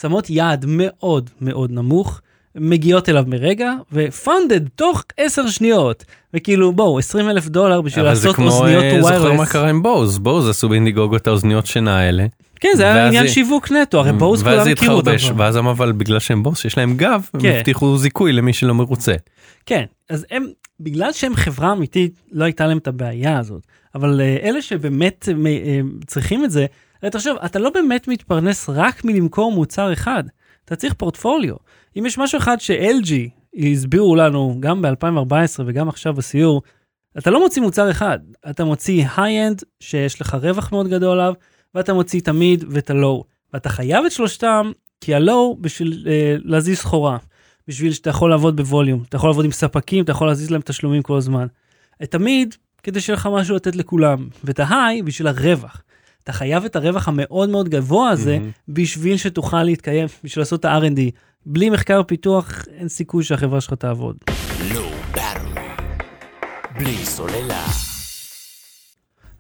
שמות 0.02 0.30
יעד 0.30 0.66
מאוד 0.68 1.30
מאוד 1.42 1.72
נמוך, 1.72 2.22
מגיעות 2.56 3.10
אליו 3.10 3.24
מרגע, 3.28 3.74
ו-funded 3.92 4.70
תוך 4.76 5.04
10 5.18 5.48
שניות. 5.48 6.06
וכאילו, 6.34 6.72
בואו, 6.72 7.00
20 7.00 7.30
אלף 7.30 7.48
דולר 7.48 7.82
בשביל 7.82 8.06
אבל 8.06 8.16
זה 8.16 8.28
לעשות 8.28 8.36
כמו 8.36 8.48
אוזניות 8.48 8.84
אה, 8.84 9.02
זוכר 9.02 9.34
מה. 9.34 9.46
קרה 9.46 9.70
עם 9.70 9.84
בוז 9.84 10.18
בוז 10.18 10.50
עשו 10.50 10.70
באינדיגוגו 10.70 11.16
את 11.16 11.28
האוזניות 11.28 11.66
שינה 11.66 12.00
האלה. 12.00 12.26
כן, 12.60 12.70
זה 12.76 12.84
היה 12.84 13.08
עניין 13.08 13.28
זה- 13.28 13.34
שיווק 13.34 13.72
נטו, 13.72 14.00
הרי 14.00 14.14
בואו 14.14 14.32
ואז 14.32 14.44
כולם 14.44 14.64
זה 14.64 14.70
הכירו 14.70 14.96
אותם. 14.96 15.12
ואז 15.38 15.58
אמר 15.58 15.72
אבל 15.72 15.92
בגלל 15.92 16.20
שהם 16.20 16.44
בוס 16.44 16.66
יש 16.66 16.78
להם 16.78 16.98
גב 16.98 17.30
הם 17.34 17.42
כן. 17.42 17.56
הבטיחו 17.58 17.98
זיכוי 17.98 18.34
למי 18.34 18.54
שלא 18.54 18.74
מרוצה. 18.74 19.14
כן, 19.66 19.84
אז 20.10 20.26
הם, 20.32 20.46
בגלל 20.80 21.12
שהם 21.12 21.36
חברה 21.36 21.72
אמיתית, 21.72 22.14
לא 22.32 22.44
הייתה 22.46 22.68
להם 22.68 22.78
את 22.78 22.88
הבעיה 22.88 23.40
הזאת. 23.40 23.62
אבל 23.96 24.22
uh, 24.22 24.44
אלה 24.46 24.62
שבאמת 24.62 25.30
uh, 25.32 25.36
uh, 25.36 26.06
צריכים 26.08 26.44
את 26.46 26.52
זה, 26.52 26.66
תחשוב, 27.12 27.38
אתה 27.46 27.60
לא 27.60 27.70
באמת 27.70 28.08
מתפרנס 28.08 28.70
רק 28.70 29.06
מלמכור 29.06 29.52
מוצר 29.52 29.94
אחד, 29.94 30.24
אתה 30.66 30.76
צריך 30.76 30.94
פורטפוליו. 30.94 31.56
אם 31.98 32.06
יש 32.06 32.18
משהו 32.18 32.38
אחד 32.38 32.60
ש-LG 32.60 33.14
הסבירו 33.72 34.16
לנו 34.16 34.58
גם 34.60 34.82
ב-2014 34.82 35.62
וגם 35.66 35.90
עכשיו 35.90 36.14
בסיור, 36.14 36.62
אתה 37.18 37.30
לא 37.30 37.40
מוציא 37.40 37.62
מוצר 37.62 37.92
אחד, 37.92 38.20
אתה 38.50 38.66
מוציא 38.66 39.06
high-end 39.18 39.64
שיש 39.80 40.22
לך 40.22 40.38
רווח 40.42 40.72
מאוד 40.72 40.88
גדול 40.88 41.20
עליו, 41.20 41.34
ואתה 41.76 41.94
מוציא 41.94 42.20
את 42.20 42.28
ה 42.28 42.37
mid 42.37 42.64
ואת 42.70 42.90
ה 42.90 42.97
low. 42.97 43.24
ואתה 43.54 43.70
חייב 43.70 44.06
את 44.06 44.12
שלושתם, 44.12 44.72
כי 45.02 45.16
ה 45.16 45.26
low 45.26 45.58
בשביל 45.62 46.06
אה, 46.10 46.36
להזיז 46.44 46.78
סחורה, 46.78 47.18
בשביל 47.68 47.92
שאתה 47.92 48.10
יכול 48.10 48.30
לעבוד 48.30 48.56
ב 48.56 48.62
volume, 48.62 49.04
אתה 49.10 49.16
יכול 49.16 49.30
לעבוד 49.30 49.46
עם 49.46 49.52
ספקים, 49.52 50.04
אתה 50.04 50.12
יכול 50.12 50.28
להזיז 50.28 50.52
להם 50.52 50.62
תשלומים 50.62 51.02
כל 51.02 51.18
הזמן. 51.18 51.48
את 52.04 52.16
המיד, 52.16 52.56
כדי 52.84 53.02
שיהיה 53.02 53.16
לך 53.16 53.30
משהו 53.32 53.56
לתת 53.56 53.76
לכולם, 53.76 54.28
ואת 54.44 54.60
ההיי 54.60 55.02
בשביל 55.02 55.28
הרווח. 55.28 55.82
אתה 56.26 56.34
חייב 56.34 56.66
את 56.66 56.76
הרווח 56.76 57.08
המאוד 57.08 57.50
מאוד 57.50 57.70
גבוה 57.70 58.10
הזה, 58.10 58.38
מהמם. 58.40 58.52
בשביל 58.68 59.18
שתוכל 59.18 59.64
להתקיים, 59.64 60.08
בשביל 60.24 60.42
לעשות 60.42 60.60
את 60.60 60.66
ה-R&D. 60.66 61.00
בלי 61.46 61.70
מחקר 61.70 62.02
ופיתוח, 62.02 62.66
אין 62.78 62.88
סיכוי 62.88 63.24
שהחברה 63.24 63.62
שלך 63.62 63.74
תעבוד. 63.74 64.16
בלי 66.76 66.96
סוללה. 66.96 67.66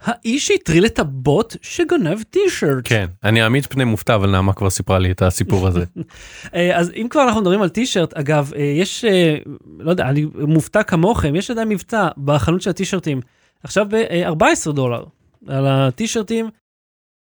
האיש 0.01 0.47
שהטריל 0.47 0.85
את 0.85 0.99
הבוט 0.99 1.55
שגונב 1.61 2.23
טישרט. 2.23 2.81
כן, 2.83 3.05
אני 3.23 3.43
אעמיד 3.43 3.65
פני 3.65 3.83
מופתע, 3.83 4.15
אבל 4.15 4.29
נעמה 4.29 4.53
כבר 4.53 4.69
סיפרה 4.69 4.99
לי 4.99 5.11
את 5.11 5.21
הסיפור 5.21 5.67
הזה. 5.67 5.83
אה, 6.55 6.77
אז 6.77 6.91
אם 6.95 7.07
כבר 7.09 7.23
אנחנו 7.23 7.41
מדברים 7.41 7.61
על 7.61 7.69
טישרט, 7.69 8.13
אגב, 8.13 8.51
אה, 8.55 8.61
יש, 8.61 9.05
אה, 9.05 9.35
לא 9.79 9.89
יודע, 9.89 10.09
אני 10.09 10.25
מופתע 10.47 10.83
כמוכם, 10.83 11.35
יש 11.35 11.51
עדיין 11.51 11.69
מבצע 11.69 12.07
בחנות 12.17 12.61
של 12.61 12.69
הטישרטים, 12.69 13.21
עכשיו 13.63 13.85
ב-14 13.89 14.71
דולר 14.71 15.03
על 15.47 15.67
הטישרטים. 15.67 16.49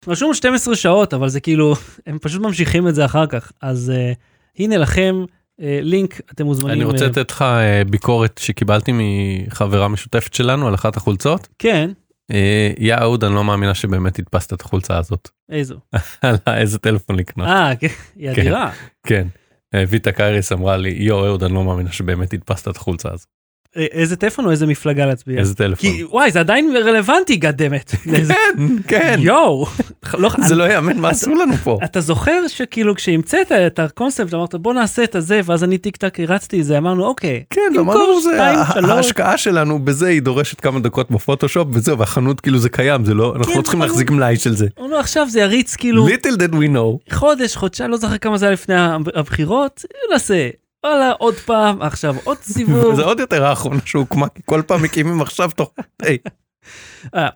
רשום 0.08 0.34
12 0.34 0.76
שעות, 0.76 1.14
אבל 1.14 1.28
זה 1.28 1.40
כאילו, 1.40 1.74
הם 2.06 2.18
פשוט 2.18 2.42
ממשיכים 2.42 2.88
את 2.88 2.94
זה 2.94 3.04
אחר 3.04 3.26
כך. 3.26 3.52
אז 3.62 3.92
uh, 3.94 4.18
הנה 4.58 4.76
לכם 4.76 5.24
uh, 5.60 5.62
לינק, 5.82 6.20
אתם 6.32 6.44
מוזמנים. 6.44 6.74
אני 6.74 6.84
רוצה 6.84 7.04
אה, 7.04 7.10
לתת 7.10 7.30
לך 7.30 7.42
אה, 7.42 7.82
ביקורת 7.90 8.40
שקיבלתי 8.42 8.92
מחברה 8.94 9.88
משותפת 9.88 10.34
שלנו 10.34 10.68
על 10.68 10.74
אחת 10.74 10.96
החולצות. 10.96 11.48
כן, 11.58 11.90
יא 12.78 12.94
אהוד, 12.94 13.24
אני 13.24 13.34
לא 13.34 13.44
מאמינה 13.44 13.74
שבאמת 13.74 14.18
הדפסת 14.18 14.52
את 14.52 14.60
החולצה 14.60 14.98
הזאת. 14.98 15.28
איזו. 15.50 15.76
על 16.22 16.36
איזה 16.46 16.78
טלפון 16.78 17.16
לקנות. 17.16 17.48
אה, 17.48 17.76
כן, 17.76 17.86
היא 18.16 18.34
כן. 18.34 18.40
אדירה. 18.40 18.70
כן. 19.06 19.26
אה, 19.74 19.84
ויטה 19.88 20.12
קייריס 20.12 20.52
אמרה 20.52 20.76
לי, 20.76 20.96
יו 20.98 21.26
אהוד, 21.26 21.44
אני 21.44 21.54
לא 21.54 21.64
מאמינה 21.64 21.92
שבאמת 21.92 22.34
הדפסת 22.34 22.68
את 22.68 22.76
החולצה 22.76 23.12
הזאת. 23.12 23.28
איזה 23.76 24.16
טלפון 24.16 24.44
או 24.44 24.50
איזה 24.50 24.66
מפלגה 24.66 25.06
להצביע? 25.06 25.38
איזה 25.38 25.54
טלפון. 25.54 25.90
כי 25.90 26.04
וואי, 26.04 26.30
זה 26.30 26.40
עדיין 26.40 26.76
רלוונטי, 26.76 27.36
goddammit. 27.36 27.90
כן, 28.28 28.66
כן. 28.88 29.16
יואו. 29.18 29.66
לא, 30.14 30.30
זה 30.48 30.54
לא 30.54 30.72
יאמן 30.72 30.98
מה 30.98 31.08
עשו 31.08 31.34
לנו 31.34 31.56
פה. 31.56 31.78
אתה 31.84 32.00
זוכר 32.00 32.48
שכאילו 32.48 32.94
כשהמצאת 32.94 33.52
את 33.52 33.78
הקונספט 33.78 34.34
אמרת 34.34 34.54
בוא 34.54 34.74
נעשה 34.74 35.04
את 35.04 35.14
הזה 35.14 35.40
ואז 35.44 35.64
אני 35.64 35.78
טיק 35.78 35.96
טק 35.96 36.20
הרצתי 36.20 36.60
את 36.60 36.64
זה 36.64 36.78
אמרנו 36.78 37.06
אוקיי. 37.06 37.42
כן, 37.50 37.60
אמרנו 37.78 38.20
זה. 38.20 38.42
ההשקעה 38.42 39.38
שלנו 39.38 39.78
בזה 39.78 40.06
היא 40.06 40.22
דורשת 40.22 40.60
כמה 40.60 40.80
דקות 40.80 41.10
בפוטושופ 41.10 41.68
וזהו, 41.72 41.98
והחנות 41.98 42.40
כאילו 42.40 42.58
זה 42.58 42.68
קיים, 42.68 43.04
זה 43.04 43.14
לא, 43.14 43.32
אנחנו 43.36 43.52
כן, 43.52 43.58
לא 43.58 43.62
צריכים 43.62 43.82
להחזיק 43.82 44.10
מלאי 44.10 44.36
של 44.36 44.56
זה. 44.56 44.66
אמרנו 44.80 44.96
עכשיו 44.96 45.26
זה 45.30 45.40
יריץ 45.40 45.76
כאילו 45.76 46.08
little 46.08 46.36
did 46.38 46.52
we 46.52 46.76
know. 46.76 47.14
חודש 47.14 47.56
חודשיים 47.56 47.90
לא 47.90 47.96
זוכר 47.96 48.18
כמה 48.18 48.38
זה 48.38 48.46
היה 48.46 48.52
לפני 48.52 48.74
הבחירות 49.14 49.84
ננסה. 50.10 50.48
וואלה 50.84 51.12
עוד 51.12 51.34
פעם 51.34 51.82
עכשיו 51.82 52.16
עוד 52.24 52.38
סיבוב. 52.42 52.94
זה 52.94 53.02
עוד 53.02 53.20
יותר 53.20 53.44
האחרונה 53.44 53.80
שהוקמה, 53.84 54.28
כי 54.28 54.42
כל 54.44 54.62
פעם 54.66 54.82
מקימים 54.82 55.20
עכשיו 55.20 55.50
תוך... 55.56 55.70
היי, 56.02 56.18
אה, 57.14 57.28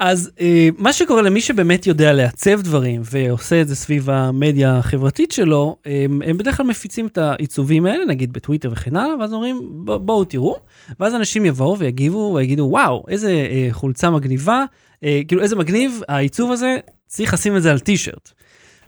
אז 0.00 0.30
אה, 0.40 0.68
מה 0.78 0.92
שקורה 0.92 1.22
למי 1.22 1.40
שבאמת 1.40 1.86
יודע 1.86 2.12
לעצב 2.12 2.62
דברים 2.62 3.02
ועושה 3.04 3.60
את 3.60 3.68
זה 3.68 3.76
סביב 3.76 4.10
המדיה 4.10 4.78
החברתית 4.78 5.32
שלו, 5.32 5.76
הם, 5.84 6.22
הם 6.26 6.38
בדרך 6.38 6.56
כלל 6.56 6.66
מפיצים 6.66 7.06
את 7.06 7.18
העיצובים 7.18 7.86
האלה, 7.86 8.04
נגיד 8.04 8.32
בטוויטר 8.32 8.70
וכן 8.72 8.96
הלאה, 8.96 9.16
ואז 9.20 9.32
אומרים 9.32 9.84
"ב- 9.84 9.96
בואו 9.96 10.24
תראו, 10.24 10.56
ואז 11.00 11.14
אנשים 11.14 11.46
יבואו 11.46 11.78
ויגיבו 11.78 12.32
ויגידו 12.34 12.62
וואו 12.70 13.04
איזה 13.08 13.30
אה, 13.30 13.68
חולצה 13.70 14.10
מגניבה, 14.10 14.64
אה, 15.04 15.20
כאילו 15.28 15.42
איזה 15.42 15.56
מגניב 15.56 16.00
העיצוב 16.08 16.52
הזה, 16.52 16.76
צריך 17.06 17.34
לשים 17.34 17.56
את 17.56 17.62
זה 17.62 17.70
על 17.70 17.78
טישרט. 17.78 18.30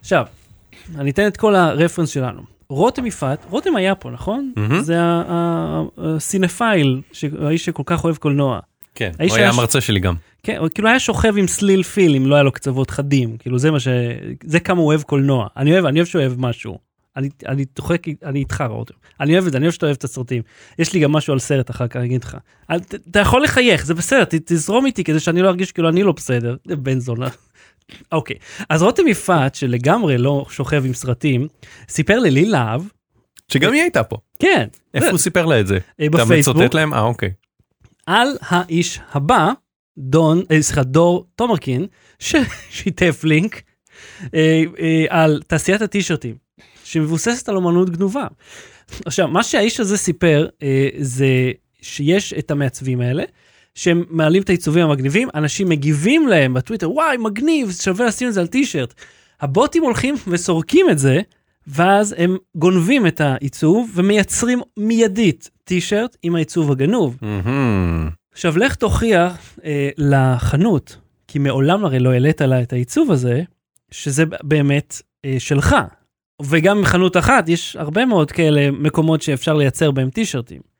עכשיו, 0.00 0.26
אני 0.98 1.10
אתן 1.10 1.26
את 1.26 1.36
כל 1.36 1.54
הרפרנס 1.54 2.08
שלנו. 2.08 2.42
רותם 2.74 3.06
יפעת, 3.06 3.46
רותם 3.50 3.76
היה 3.76 3.94
פה 3.94 4.10
נכון? 4.10 4.52
מהמם. 4.56 4.82
זה 4.82 4.96
הסינפייל, 5.98 7.00
האיש 7.40 7.64
שכל 7.64 7.82
כך 7.86 8.04
אוהב 8.04 8.16
קולנוע. 8.16 8.60
כן, 8.94 9.10
הוא 9.18 9.26
היה 9.36 9.36
היה 9.44 9.52
ש- 9.52 9.56
מרצה 9.56 9.80
שלי 9.80 10.00
גם. 10.00 10.14
כן, 10.42 10.56
הוא 10.56 10.68
כאילו 10.68 10.88
היה 10.88 10.98
שוכב 11.00 11.34
עם 11.36 11.46
סליל 11.46 11.82
פיל 11.82 12.14
אם 12.16 12.26
לא 12.26 12.34
היה 12.34 12.42
לו 12.42 12.52
קצוות 12.52 12.90
חדים, 12.90 13.36
כאילו 13.36 13.58
זה 13.58 13.70
מה 13.70 13.80
ש... 13.80 13.88
זה 14.44 14.60
כמה 14.60 14.80
הוא 14.80 14.86
אוהב 14.86 15.02
קולנוע. 15.02 15.46
אני 15.56 15.72
אוהב, 15.72 15.84
אני 15.84 15.98
אוהב 15.98 16.06
שהוא 16.08 16.20
אוהב 16.22 16.34
משהו. 16.40 16.78
אני, 17.16 17.28
אני 17.48 17.64
צוחק, 17.64 18.02
אני 18.24 18.38
איתך 18.38 18.64
רותם. 18.68 18.94
אני 19.20 19.32
אוהב 19.34 19.46
את 19.46 19.52
זה, 19.52 19.58
אני 19.58 19.64
אוהב 19.66 19.72
שאתה 19.74 19.86
אוהב 19.86 19.96
את 19.96 20.04
הסרטים. 20.04 20.42
יש 20.78 20.92
לי 20.92 21.00
גם 21.00 21.12
משהו 21.12 21.32
על 21.32 21.38
סרט 21.38 21.70
אחר 21.70 21.88
כך, 21.88 21.96
אני 21.96 22.06
אגיד 22.06 22.24
לך. 22.24 22.36
אתה 23.10 23.20
יכול 23.20 23.42
לחייך, 23.42 23.86
זה 23.86 23.94
בסדר, 23.94 24.24
ת, 24.24 24.34
תזרום 24.34 24.86
איתי 24.86 25.04
כדי 25.04 25.20
שאני 25.20 25.42
לא 25.42 25.48
ארגיש 25.48 25.72
כאילו 25.72 25.88
אני 25.88 26.02
לא 26.02 26.12
בסדר. 26.12 26.56
בן 26.66 26.98
זונה. 27.00 27.28
אוקיי, 28.12 28.36
אז 28.68 28.82
רותם 28.82 29.08
יפעת, 29.08 29.54
שלגמרי 29.54 30.18
לא 30.18 30.46
שוכב 30.50 30.86
עם 30.86 30.94
סרטים, 30.94 31.48
סיפר 31.88 32.18
ללי 32.18 32.44
להב, 32.44 32.82
שגם 33.48 33.72
היא 33.72 33.82
הייתה 33.82 34.04
פה. 34.04 34.16
כן, 34.38 34.68
איפה 34.94 35.08
הוא 35.08 35.18
סיפר 35.18 35.46
לה 35.46 35.60
את 35.60 35.66
זה? 35.66 35.78
אה, 36.00 36.06
אתה 36.06 36.24
בפייסבוק. 36.24 36.56
מצוטט 36.56 36.74
להם? 36.74 36.94
אה, 36.94 37.00
אוקיי. 37.00 37.30
על 38.06 38.28
האיש 38.40 39.00
הבא, 39.12 39.52
דון, 39.98 40.42
אה, 40.50 40.62
סליחה, 40.62 40.82
דור 40.82 41.26
תומרקין, 41.36 41.86
ששיתף 42.18 43.20
לינק 43.24 43.62
אה, 44.34 44.62
אה, 44.78 45.04
על 45.08 45.42
תעשיית 45.46 45.82
הטישרטים, 45.82 46.34
שמבוססת 46.84 47.48
על 47.48 47.56
אומנות 47.56 47.90
גנובה. 47.90 48.26
עכשיו, 49.04 49.28
מה 49.28 49.42
שהאיש 49.42 49.80
הזה 49.80 49.96
סיפר, 49.96 50.46
אה, 50.62 50.88
זה 50.98 51.52
שיש 51.82 52.32
את 52.32 52.50
המעצבים 52.50 53.00
האלה, 53.00 53.22
שהם 53.74 54.04
מעלים 54.10 54.42
את 54.42 54.48
העיצובים 54.48 54.84
המגניבים, 54.84 55.28
אנשים 55.34 55.68
מגיבים 55.68 56.28
להם 56.28 56.54
בטוויטר, 56.54 56.90
וואי, 56.90 57.16
מגניב, 57.16 57.72
שווה 57.72 58.06
לשים 58.06 58.28
את 58.28 58.34
זה 58.34 58.40
על 58.40 58.46
טישרט. 58.46 58.94
הבוטים 59.40 59.82
הולכים 59.82 60.14
וסורקים 60.26 60.90
את 60.90 60.98
זה, 60.98 61.20
ואז 61.66 62.14
הם 62.18 62.36
גונבים 62.54 63.06
את 63.06 63.20
העיצוב 63.20 63.90
ומייצרים 63.94 64.60
מיידית 64.76 65.50
טישרט 65.64 66.16
עם 66.22 66.34
העיצוב 66.34 66.70
הגנוב. 66.70 67.16
מהמם. 67.22 68.10
עכשיו 68.32 68.58
לך 68.58 68.74
תוכיח 68.74 69.58
אה, 69.64 69.88
לחנות, 69.98 70.96
כי 71.28 71.38
מעולם 71.38 71.84
הרי 71.84 71.98
לא 71.98 72.10
העלית 72.12 72.40
לה 72.40 72.62
את 72.62 72.72
העיצוב 72.72 73.10
הזה, 73.10 73.42
שזה 73.90 74.24
באמת 74.42 75.02
אה, 75.24 75.36
שלך. 75.38 75.76
וגם 76.42 76.80
מחנות 76.80 77.16
אחת 77.16 77.48
יש 77.48 77.76
הרבה 77.76 78.04
מאוד 78.04 78.30
כאלה 78.30 78.70
מקומות 78.70 79.22
שאפשר 79.22 79.54
לייצר 79.54 79.90
בהם 79.90 80.10
טישרטים. 80.10 80.71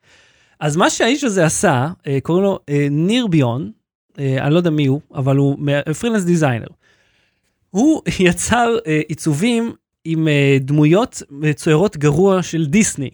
אז 0.59 0.75
מה 0.75 0.89
שהאיש 0.89 1.23
הזה 1.23 1.45
עשה, 1.45 1.87
אה, 2.07 2.17
קוראים 2.23 2.43
לו 2.43 2.59
אה, 2.69 2.87
ניר 2.91 3.27
ביון, 3.27 3.71
אה, 4.19 4.45
אני 4.45 4.53
לא 4.53 4.57
יודע 4.59 4.69
מי 4.69 4.85
הוא, 4.85 5.01
אבל 5.15 5.37
הוא 5.37 5.57
פרילנס 5.99 6.23
דיזיינר. 6.23 6.67
הוא 7.69 8.01
יצר 8.19 8.77
אה, 8.87 9.01
עיצובים 9.07 9.73
עם 10.05 10.27
אה, 10.27 10.57
דמויות 10.61 11.23
מצוירות 11.29 11.97
גרוע 11.97 12.43
של 12.43 12.65
דיסני. 12.65 13.09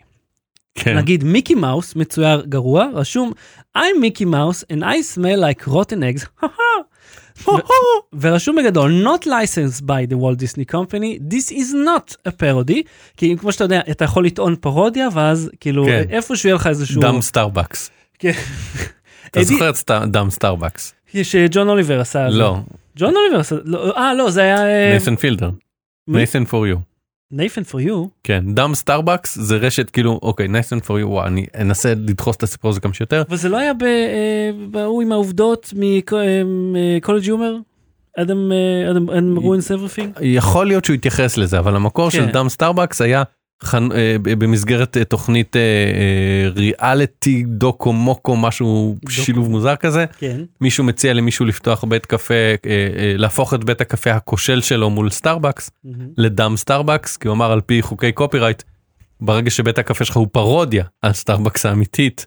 כן. 0.76 0.98
נגיד 0.98 1.24
מיקי 1.24 1.56
מאוס 1.56 1.96
מצויר 1.96 2.42
גרוע, 2.42 2.90
רשום 2.94 3.32
I'm 3.78 4.00
מיקי 4.02 4.26
מאוס 4.26 4.64
and 4.64 4.82
I 4.82 5.16
smell 5.16 5.40
like 5.40 5.68
rotten 5.68 6.04
eggs, 6.04 6.44
ורשום 8.22 8.56
בגדול 8.56 9.08
not 9.08 9.26
licensed 9.26 9.82
by 9.82 10.12
the 10.12 10.16
Walt 10.16 10.40
Disney 10.40 10.74
Company, 10.74 11.20
this 11.34 11.52
is 11.52 11.74
not 11.74 12.16
a 12.28 12.32
parody, 12.32 12.82
כי 13.18 13.36
כמו 13.38 13.52
שאתה 13.52 13.64
יודע, 13.64 13.82
אתה 13.92 14.06
יכול 14.06 14.26
לטעון 14.26 14.56
פרודיה 14.56 15.08
ואז 15.14 15.52
כאילו 15.60 15.86
כן. 15.86 16.04
איפשהו 16.10 16.50
יהיה 16.50 16.56
לך 16.56 16.68
איזשהו... 16.68 17.02
דם 17.02 17.22
סטארבקס. 17.22 17.92
כן. 18.20 18.32
אתה 19.32 19.44
זוכר 19.44 19.70
את 19.70 19.92
Dumb 20.12 20.30
Starbucks? 20.30 20.94
שג'ון 21.24 21.70
אוליבר 21.70 22.00
עשה. 22.00 22.30
לא, 22.30 22.58
ג'ון 22.98 23.16
אוליבר 23.16 23.40
עשה, 23.40 23.56
לא, 23.64 23.98
אה 23.98 24.14
לא 24.14 24.30
זה 24.30 24.42
היה... 24.42 24.58
אה, 24.58 24.90
נייתן 24.90 25.16
פילדר. 25.16 25.50
מי? 26.08 26.18
Nathan 26.18 26.46
for 26.46 26.68
You. 26.68 26.89
Nathan 27.32 27.64
for 27.64 27.82
You. 27.82 28.06
כן, 28.24 28.44
Dumb 28.56 28.76
Starbucks 28.76 29.38
זה 29.40 29.58
רשת 29.58 29.90
כאילו, 29.90 30.20
אוקיי, 30.24 30.48
Nathan 30.48 30.80
for 30.80 31.00
You, 31.00 31.24
אני 31.26 31.46
אנסה 31.60 31.94
לדחוס 31.96 32.36
את 32.36 32.44
הסיפור 32.44 32.72
הזה 32.72 32.80
כמה 32.80 32.94
שיותר. 32.94 33.24
אבל 33.30 33.38
זה 33.38 33.50
לא 33.50 33.58
היה 33.58 33.74
ב- 33.74 33.84
אה, 33.84 34.52
בהוא 34.72 35.02
עם 35.02 35.12
העובדות 35.12 35.74
מ 35.76 37.24
CollegeHumor? 37.24 37.56
אדם 38.18 38.52
אדם 38.92 39.10
Adam 39.10 39.38
Ruins 39.38 39.72
Everything? 39.72 40.14
יכול 40.22 40.68
להיות 40.68 40.86
שהוא 40.86 40.94
יתייחס 40.94 41.38
לזה, 41.38 41.60
אבל 41.60 41.76
המקור 41.76 42.10
של 42.12 42.26
כן. 42.26 42.32
Dumb 42.32 42.50
Starbucks 42.50 43.02
היה 43.02 43.24
במסגרת 44.22 44.98
אה, 44.98 45.04
תוכנית 45.04 45.56
אה, 45.56 45.62
אה, 45.62 46.50
ריאליטי 46.50 47.44
דוקו 47.48 47.94
מוקו 47.94 48.36
משהו 48.36 48.96
דוקו. 49.02 49.12
שילוב 49.12 49.50
מוזר 49.50 49.76
כזה. 49.76 50.06
כן. 50.18 50.42
מישהו 50.62 50.84
מציע 50.84 51.14
למישהו 51.14 51.46
לפתוח 51.46 51.84
בית 51.84 52.06
קפה, 52.06 52.34
אה, 52.34 52.56
אה, 52.66 53.14
להפוך 53.18 53.54
את 53.54 53.64
בית 53.64 53.82
הקפה 53.82 54.12
הכושל 54.12 54.62
שלו 54.62 54.90
מול 54.90 55.10
סטארבקס 55.10 55.72
ל 56.18 56.25
Dumb 56.25 56.54
Starbucks, 56.58 57.18
כי 57.18 57.28
הוא 57.28 57.36
אמר 57.36 57.52
על 57.52 57.62
פי 57.62 57.82
חוקי 57.82 58.12
copyright, 58.12 58.64
ברגע 59.22 59.50
שבית 59.50 59.78
הקפה 59.78 60.06
שלך 60.06 60.18
הוא 60.18 60.28
פרודיה 60.32 60.84
על 61.02 61.14
סטארבקס 61.14 61.66
האמיתית, 61.66 62.26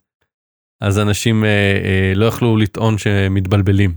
אז 0.80 0.99
אנשים 0.99 1.45
אה, 1.45 1.49
אה, 1.49 2.12
לא 2.14 2.26
יכלו 2.26 2.57
לטעון 2.57 2.99
שמתבלבלים. 2.99 3.95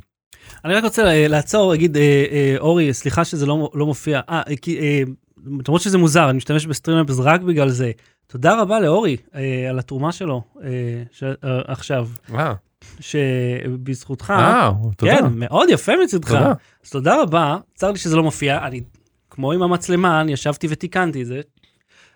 אני 0.65 0.73
רק 0.73 0.83
רוצה 0.83 1.27
לעצור, 1.27 1.71
להגיד, 1.71 1.97
אה, 1.97 2.25
אה, 2.31 2.55
אורי, 2.59 2.93
סליחה 2.93 3.25
שזה 3.25 3.45
לא 3.45 3.69
לא 3.73 3.85
מופיע. 3.85 4.21
אה, 4.29 4.41
כי, 4.61 4.79
אה, 4.79 5.03
למרות 5.45 5.81
שזה 5.81 5.97
מוזר, 5.97 6.29
אני 6.29 6.37
משתמש 6.37 6.65
בסטרימאפס 6.65 7.19
רק 7.19 7.41
בגלל 7.41 7.69
זה. 7.69 7.91
תודה 8.27 8.61
רבה 8.61 8.79
לאורי 8.79 9.17
אה, 9.35 9.69
על 9.69 9.79
התרומה 9.79 10.11
שלו 10.11 10.41
אה, 10.63 10.69
ש- 11.11 11.23
אה, 11.23 11.61
עכשיו, 11.67 12.07
אה, 12.33 12.53
שבזכותך, 12.99 14.33
אה, 14.37 14.71
תודה. 14.97 15.11
כן, 15.17 15.25
מאוד 15.35 15.69
יפה 15.69 15.91
מצדך. 16.03 16.27
תודה. 16.27 16.53
אז 16.85 16.89
תודה 16.89 17.21
רבה, 17.21 17.57
צר 17.75 17.91
לי 17.91 17.97
שזה 17.97 18.15
לא 18.15 18.23
מופיע, 18.23 18.67
אני, 18.67 18.81
כמו 19.29 19.51
עם 19.51 19.61
המצלמה, 19.61 20.21
אני 20.21 20.31
ישבתי 20.33 20.67
ותיקנתי 20.69 21.21
את 21.21 21.27
זה. 21.27 21.41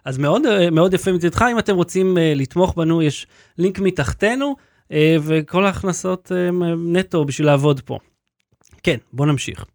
אז 0.06 0.18
מאוד, 0.18 0.46
אה, 0.46 0.70
מאוד 0.70 0.94
יפה 0.94 1.12
מצדך, 1.12 1.42
אם 1.52 1.60
אתם 1.60 1.76
רוצים 1.76 2.18
אה, 2.18 2.34
לתמוך 2.36 2.74
בנו, 2.78 3.02
יש 3.02 3.28
לינק 3.58 3.80
מתחתנו, 3.80 4.56
אה, 4.92 5.16
וכל 5.24 5.66
ההכנסות 5.66 6.32
אה, 6.36 6.50
נטו 6.78 7.26
בשביל 7.26 7.48
לעבוד 7.48 7.82
פה. 7.82 8.00
כן, 8.84 8.98
בוא 9.14 9.26
נמשיך. 9.26 9.66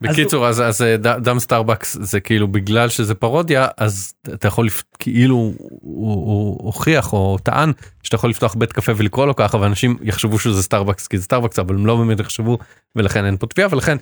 בקיצור 0.00 0.46
אז 0.46 0.60
אז 0.60 0.82
אה, 0.82 0.96
Dumb 0.96 1.38
Starbucks 1.38 1.96
זה 2.00 2.20
כאילו 2.20 2.48
בגלל 2.48 2.88
שזה 2.88 3.14
פרודיה 3.14 3.68
אז 3.76 4.14
אתה 4.34 4.48
יכול 4.48 4.68
כאילו 4.98 5.52
הוא, 5.80 6.64
הוכיח 6.64 7.12
או 7.12 7.38
טען 7.42 7.72
שאתה 8.02 8.14
יכול 8.14 8.30
לפתוח 8.30 8.54
בית 8.54 8.72
קפה 8.72 8.92
ולקרוא 8.96 9.26
לו 9.26 9.36
ככה 9.36 9.58
ואנשים 9.60 9.96
יחשבו 10.02 10.38
שזה 10.38 10.62
סטארבקס 10.62 11.06
כי 11.06 11.18
זה 11.18 11.24
סטארבקס 11.24 11.58
אבל 11.58 11.74
הם 11.74 11.86
לא 11.86 11.96
באמת 11.96 12.20
יחשבו 12.20 12.58
ולכן 12.96 13.24
אין 13.24 13.36
פה 13.36 13.46
תביעה 13.46 13.68
ולכן. 13.72 13.96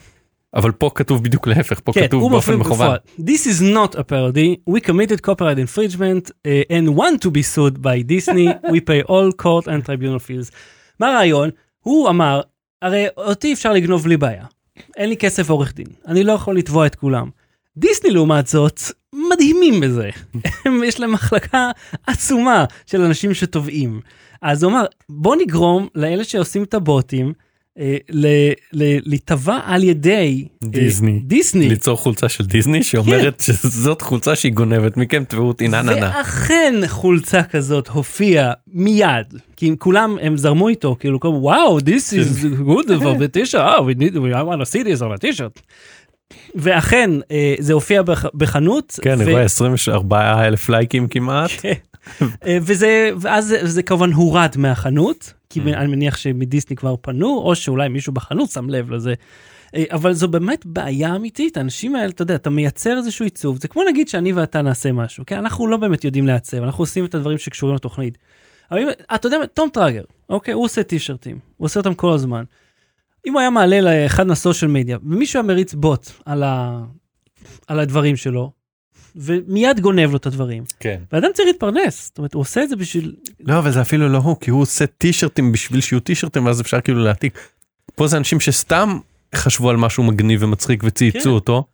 אבל 0.54 0.72
פה 0.72 0.90
כתוב 0.94 1.24
בדיוק 1.24 1.46
להפך 1.46 1.80
פה 1.84 1.92
כן, 1.92 2.06
כתוב 2.06 2.32
באופן 2.32 2.54
מכוון. 2.54 2.96
This 3.18 3.46
is 3.46 3.60
not 3.60 3.94
a 3.94 4.02
parody, 4.02 4.70
we 4.70 4.80
committed 4.80 5.22
copyright 5.22 5.58
infringement 5.58 6.30
uh, 6.30 6.72
and 6.72 6.96
want 6.96 7.22
to 7.22 7.30
be 7.30 7.42
sued 7.42 7.82
by 7.82 8.02
Disney, 8.02 8.48
we 8.72 8.80
pay 8.80 9.02
all 9.02 9.32
court 9.32 9.66
and 9.66 9.84
tribunal 9.86 10.18
fees. 10.18 10.50
מה 11.00 11.08
הרעיון? 11.08 11.50
הוא 11.80 12.08
אמר, 12.08 12.40
הרי 12.82 13.06
אותי 13.16 13.52
אפשר 13.52 13.72
לגנוב 13.72 14.02
בלי 14.02 14.16
בעיה. 14.16 14.44
אין 14.96 15.08
לי 15.08 15.16
כסף 15.16 15.50
עורך 15.50 15.74
דין, 15.74 15.86
אני 16.06 16.24
לא 16.24 16.32
יכול 16.32 16.56
לתבוע 16.58 16.86
את 16.86 16.94
כולם. 16.94 17.30
דיסני 17.76 18.10
לעומת 18.10 18.46
זאת, 18.46 18.80
מדהימים 19.30 19.80
בזה. 19.80 20.10
יש 20.86 21.00
להם 21.00 21.12
מחלקה 21.12 21.70
עצומה 22.06 22.64
של 22.86 23.00
אנשים 23.00 23.34
שתובעים. 23.34 24.00
אז 24.42 24.62
הוא 24.62 24.72
אמר, 24.72 24.84
בוא 25.08 25.36
נגרום 25.36 25.88
לאלה 25.94 26.24
שעושים 26.24 26.62
את 26.62 26.74
הבוטים, 26.74 27.32
אה, 27.78 27.96
ל- 28.10 28.26
ל- 28.72 28.98
להיתבע 29.08 29.58
על 29.64 29.84
ידי 29.84 30.44
אה, 30.64 30.68
דיסני. 30.68 31.20
דיסני. 31.24 31.68
ליצור 31.68 31.96
חולצה 31.98 32.28
של 32.28 32.44
דיסני 32.44 32.82
שאומרת 32.82 33.40
שזאת 33.40 34.02
חולצה 34.02 34.36
שהיא 34.36 34.52
גונבת 34.52 34.96
מכם 34.96 35.24
תבעו 35.28 35.48
אותי 35.48 35.68
נה 35.68 35.82
נה 35.82 35.94
נה. 35.94 36.12
ואכן 36.18 36.74
חולצה 36.86 37.42
כזאת 37.42 37.88
הופיעה 37.88 38.52
מיד, 38.72 39.26
כי 39.56 39.68
אם 39.68 39.76
כולם 39.78 40.16
הם 40.22 40.36
זרמו 40.36 40.68
איתו, 40.68 40.96
כאילו 41.00 41.18
וואו, 41.22 41.78
this 41.78 42.12
is 42.12 42.44
good 42.68 42.88
for 42.88 43.18
the 43.18 43.36
t-shirt, 43.36 43.54
oh, 43.78 43.80
we 43.82 44.00
need, 44.00 44.14
we 44.14 44.32
want 44.34 44.60
to 44.60 44.72
see 44.72 44.82
this 44.82 45.00
on 45.02 45.12
a 45.14 45.18
t-shirt. 45.18 45.60
ואכן 46.54 47.10
אה, 47.30 47.54
זה 47.58 47.72
הופיע 47.72 48.02
בח, 48.02 48.24
בחנות. 48.34 48.98
כן 49.02 49.20
אני 49.20 49.32
רואה 49.32 49.42
24 49.42 50.46
אלף 50.46 50.68
לייקים 50.68 51.08
כמעט. 51.08 51.50
אה, 52.22 52.58
וזה, 52.62 53.10
ואז 53.20 53.46
זה, 53.46 53.66
זה 53.66 53.82
כמובן 53.82 54.12
הורד 54.12 54.54
מהחנות, 54.56 55.32
כי 55.50 55.60
Mm. 55.60 55.68
אני 55.76 55.86
מניח 55.86 56.16
שמדיסני 56.16 56.76
כבר 56.76 56.94
פנו, 57.00 57.38
או 57.38 57.54
שאולי 57.54 57.88
מישהו 57.88 58.12
בחנות 58.12 58.50
שם 58.50 58.70
לב 58.70 58.90
לזה. 58.90 59.14
אה, 59.74 59.84
אבל 59.90 60.12
זו 60.12 60.28
באמת 60.28 60.66
בעיה 60.66 61.16
אמיתית, 61.16 61.56
האנשים 61.56 61.96
האלה, 61.96 62.08
אתה 62.08 62.22
יודע, 62.22 62.34
אתה 62.34 62.50
מייצר 62.50 62.96
איזשהו 62.98 63.24
עיצוב, 63.24 63.60
זה 63.60 63.68
כמו 63.68 63.82
נגיד 63.88 64.08
שאני 64.08 64.32
ואתה 64.32 64.62
נעשה 64.62 64.92
משהו, 64.92 65.24
כן? 65.26 65.36
אנחנו 65.36 65.66
לא 65.66 65.76
באמת 65.76 66.04
יודעים 66.04 66.26
לעצב, 66.26 66.62
אנחנו 66.62 66.82
עושים 66.82 67.04
את 67.04 67.14
הדברים 67.14 67.38
שקשורים 67.38 67.74
לתוכנית. 67.76 68.18
אבל 68.70 68.80
אם, 68.80 68.88
אתה 69.14 69.26
יודע, 69.26 69.36
תום 69.54 69.68
טראגר, 69.72 70.02
אוקיי, 70.28 70.54
הוא 70.54 70.64
עושה 70.64 70.82
טישרטים, 70.82 71.38
הוא 71.56 71.64
עושה 71.64 71.80
אותם 71.80 71.94
כל 71.94 72.12
הזמן. 72.12 72.44
אם 73.26 73.32
הוא 73.32 73.40
היה 73.40 73.50
מעלה 73.50 73.80
לאחד 73.80 74.26
מהסושיאל 74.26 74.70
מדיה, 74.70 74.98
ומישהו 75.02 75.38
היה 75.40 75.46
מריץ 75.46 75.74
בוט 75.74 76.10
על, 76.26 76.42
ה... 76.42 76.80
על 77.66 77.80
הדברים 77.80 78.16
שלו, 78.16 78.52
ומיד 79.16 79.80
גונב 79.80 80.10
לו 80.10 80.16
את 80.16 80.26
הדברים. 80.26 80.64
כן. 80.80 81.00
ואדם 81.12 81.28
צריך 81.34 81.46
להתפרנס, 81.46 82.06
זאת 82.06 82.18
אומרת, 82.18 82.34
הוא 82.34 82.40
עושה 82.40 82.62
את 82.62 82.68
זה 82.68 82.76
בשביל... 82.76 83.14
לא 83.40 83.58
אבל 83.58 83.70
זה 83.70 83.80
אפילו 83.80 84.08
לא 84.08 84.18
הוא 84.18 84.36
כי 84.40 84.50
הוא 84.50 84.62
עושה 84.62 84.86
טישרטים 84.86 85.52
בשביל 85.52 85.80
שיהיו 85.80 86.00
טישרטים 86.00 86.46
ואז 86.46 86.60
אפשר 86.60 86.80
כאילו 86.80 87.04
להעתיק. 87.04 87.38
פה 87.94 88.06
זה 88.06 88.16
אנשים 88.16 88.40
שסתם 88.40 88.98
חשבו 89.34 89.70
על 89.70 89.76
משהו 89.76 90.02
מגניב 90.02 90.42
ומצחיק 90.42 90.82
וצייצו 90.84 91.20
כן. 91.20 91.30
אותו 91.30 91.64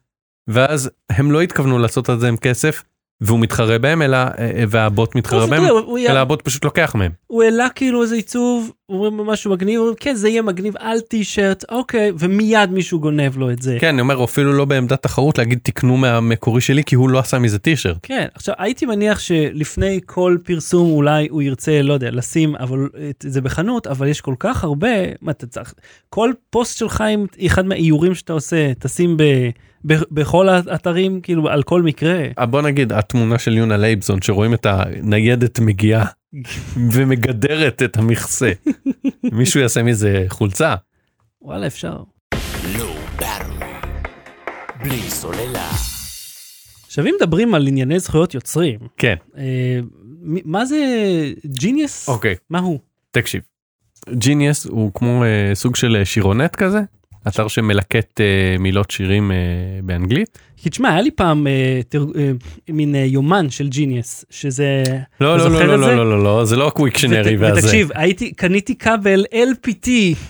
ואז 0.49 0.91
הם 1.11 1.31
לא 1.31 1.41
התכוונו 1.41 1.79
לעשות 1.79 2.09
על 2.09 2.21
זה 2.21 2.29
עם 2.29 2.37
כסף 2.37 2.83
והוא 3.21 3.41
מתחרה 3.41 3.79
בהם 3.79 4.03
אלא 4.03 4.17
אה, 4.17 4.65
והבוט 4.69 5.15
מתחרה 5.15 5.47
בהם 5.47 5.63
אלא 6.09 6.19
הבוט 6.19 6.43
פשוט 6.43 6.65
לוקח 6.65 6.95
מהם. 6.95 7.13
הוא 7.27 7.43
העלה 7.43 7.69
כאילו 7.69 8.03
איזה 8.03 8.15
עיצוב, 8.15 8.73
אומרים 8.91 9.17
משהו 9.17 9.51
מגניב, 9.51 9.79
אומרים 9.79 9.97
כן 10.01 10.15
זה 10.15 10.29
יהיה 10.29 10.43
מגניב 10.43 10.75
על 10.79 11.01
טישרט, 11.01 11.65
אוקיי, 11.69 12.13
ומיד 12.19 12.71
מישהו 12.71 13.01
גונב 13.01 13.39
לו 13.39 13.51
את 13.51 13.63
זה. 13.63 13.77
כן 13.81 13.89
אני 13.89 14.01
אומר 14.01 14.15
הוא 14.15 14.25
אפילו 14.25 14.53
לא 14.53 14.65
בעמדת 14.65 15.03
תחרות 15.03 15.39
להגיד 15.39 15.59
תקנו 15.63 15.97
מהמקורי 15.97 16.61
שלי 16.61 16.85
כי 16.85 16.95
הוא 16.95 17.11
לא 17.11 17.19
עשה 17.19 17.39
מזה 17.39 17.59
טישרט. 17.59 17.99
כן, 18.03 18.27
עכשיו 18.35 18.55
הייתי 18.59 18.87
מניח 18.87 19.19
שלפני 19.19 20.01
כל 20.07 20.37
פרסום 20.45 20.91
אולי 20.91 21.29
הוא 21.31 21.43
ירצה, 21.43 21.83
לא 21.83 21.93
יודע, 21.93 22.11
לשים 22.11 22.57
אבל 22.57 22.89
את 23.11 23.25
זה 23.29 23.41
בחנות, 23.41 23.87
אבל 23.87 24.09
יש 24.09 24.21
כל 24.21 24.35
כך 24.39 24.65
הרבה, 24.65 24.89
מה 25.23 25.31
אתה 25.31 25.47
צריך, 25.47 25.75
כל 26.09 26.33
פוסט 26.51 26.79
שלך 26.79 27.01
עם 27.01 27.27
אחד 27.47 27.67
מהאיורים 27.67 28.15
שאתה 28.15 28.33
עושה, 28.33 28.73
תשים 28.79 29.17
ב, 29.17 29.23
ב, 29.87 29.95
בכל 30.11 30.49
האתרים, 30.49 31.21
כאילו 31.21 31.49
על 31.49 31.63
כל 31.63 31.83
מקרה. 31.83 32.25
אה, 32.39 32.47
בוא 32.47 32.63
נגיד 32.63 32.93
התמונה 32.93 33.39
של 33.39 33.57
יונה 33.57 33.77
לייבזון 33.77 34.23
שרואים 34.23 34.55
את 34.55 34.67
הניידת 34.67 35.61
מגיעה 35.61 36.05
ומגדרת 36.93 37.83
את 37.83 37.97
המכסה. 37.97 38.53
מישהו 39.33 39.61
יעשה 39.61 39.83
מזה 39.83 40.25
חולצה. 40.29 40.75
וואלה 41.43 41.67
אפשר. 41.67 42.03
Battery. 43.19 43.65
בלי 44.85 45.01
סוללה. 45.11 45.69
עכשיו 46.87 47.07
אם 47.07 47.15
מדברים 47.21 47.55
על 47.55 47.67
ענייני 47.67 47.99
זכויות 48.01 48.35
יוצרים, 48.35 48.79
כן 48.97 49.15
אה, 49.37 49.81
מ- 50.23 50.51
מה 50.53 50.65
זה 50.65 50.77
Genius? 51.47 52.09
אוקיי 52.09 52.35
מה 52.51 52.59
הוא? 52.59 52.79
תקשיב. 53.11 53.43
Genius 54.11 54.67
הוא 54.67 54.91
כמו 54.95 55.25
אה, 55.25 55.55
סוג 55.55 55.77
של 55.77 55.97
אה, 55.97 56.05
שירונט 56.05 56.57
כזה 56.57 56.81
אתר 57.29 57.49
שמלקט 57.49 58.21
אה, 58.21 58.27
מילות 58.59 58.91
שירים 58.91 59.33
אה, 59.33 59.37
באנגלית. 59.83 60.39
כי 60.57 60.71
תשמע, 60.71 60.89
היה 60.93 61.01
לי 61.03 61.11
פעם 61.11 61.47
אה, 61.47 61.81
תר... 61.89 62.05
אה, 62.19 62.31
מין 62.69 62.95
אה, 62.95 63.01
יומן 63.01 63.51
של 63.51 63.69
Genius, 63.69 64.25
שזה... 64.31 64.83
לא 65.21 65.39
לא 65.39 65.51
לא 65.51 65.65
לא 65.77 65.87
זה? 65.87 65.95
לא 65.97 66.11
לא 66.11 66.23
לא 66.25 66.45
זה 66.45 66.57
לא 66.57 66.69
הקוויקשנרי 66.69 67.37
ות- 67.37 67.41
והזה. 67.41 67.61
ותקשיב, 67.61 67.91
הייתי, 67.95 68.33
קניתי 68.33 68.75
כבל 68.79 69.25
LPT, 69.33 69.89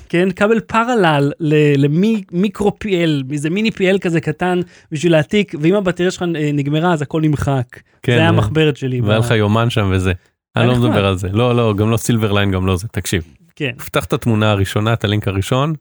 כן, 0.08 0.30
כבל 0.30 0.60
פרלל 0.60 1.32
למיקרו 1.76 2.72
PL, 2.84 3.32
איזה 3.32 3.50
מיני 3.50 3.68
PL 3.68 3.98
כזה 4.00 4.20
קטן 4.20 4.60
בשביל 4.92 5.12
להעתיק, 5.12 5.54
ואם 5.60 5.74
הבטריה 5.74 6.10
שלך 6.10 6.24
נגמרה 6.54 6.92
אז 6.92 7.02
הכל 7.02 7.20
נמחק. 7.22 7.64
כן, 8.02 8.12
זה 8.12 8.18
היה 8.18 8.28
המחברת 8.28 8.76
שלי. 8.76 9.00
והיה 9.00 9.18
לך 9.18 9.30
יומן 9.30 9.70
שם 9.70 9.90
וזה. 9.92 10.12
אני 10.56 10.66
לא. 10.66 10.76
מדבר 10.76 11.06
על 11.06 11.18
זה 11.18 11.28
לא 11.32 11.56
לא 11.56 11.74
גם 11.76 11.90
לא 11.90 11.96
סילבר 11.96 12.32
ליין 12.32 12.50
גם 12.50 12.66
לא 12.66 12.76
זה 12.76 12.88
תקשיב. 12.88 13.22
כן, 13.56 13.70
פתח 13.84 14.04
את 14.04 14.12
התמונה 14.12 14.50
הראשונה 14.50 14.92
את 14.92 15.04
הלינק 15.04 15.28
הראשון. 15.28 15.74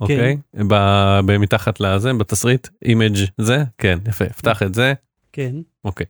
אוקיי 0.00 0.36
ב- 0.68 1.20
במתחת 1.26 1.80
לזה 1.80 2.12
בתסריט 2.12 2.68
אימג' 2.84 3.16
זה 3.38 3.64
כן 3.78 3.98
יפה 4.08 4.24
פתח 4.24 4.62
את 4.62 4.74
זה 4.74 4.92
כן. 5.32 5.54
אוקיי. 5.84 6.06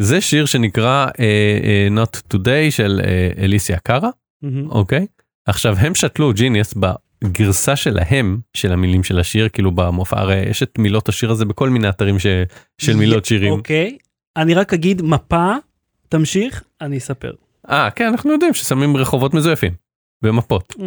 זה 0.00 0.20
שיר 0.20 0.46
שנקרא 0.46 1.06
uh, 1.06 1.12
uh, 1.12 1.98
Not 1.98 2.34
Today 2.34 2.70
של 2.70 3.00
uh, 3.02 3.40
אליסיה 3.40 3.78
קארה. 3.78 4.10
אוקיי 4.68 5.06
עכשיו 5.46 5.76
הם 5.78 5.94
שתלו 5.94 6.32
ג'יניוס 6.32 6.74
בגרסה 7.24 7.76
שלהם 7.76 8.40
של 8.54 8.72
המילים 8.72 9.04
של 9.04 9.18
השיר 9.18 9.48
כאילו 9.48 9.70
במופע 9.70 10.20
הרי 10.20 10.36
יש 10.50 10.62
את 10.62 10.78
מילות 10.78 11.08
השיר 11.08 11.30
הזה 11.30 11.44
בכל 11.44 11.70
מיני 11.70 11.88
אתרים 11.88 12.18
ש, 12.18 12.26
של 12.78 12.96
מילות 12.96 13.24
שירים. 13.24 13.52
אוקיי, 13.52 13.98
אני 14.36 14.54
רק 14.54 14.74
אגיד 14.74 15.02
מפה, 15.02 15.54
תמשיך, 16.08 16.62
אני 16.80 16.98
אספר. 16.98 17.32
אה 17.70 17.90
כן 17.90 18.06
אנחנו 18.06 18.32
יודעים 18.32 18.54
ששמים 18.54 18.96
רחובות 18.96 19.34
מזויפים 19.34 19.72
במפות 20.22 20.74
אה, 20.82 20.86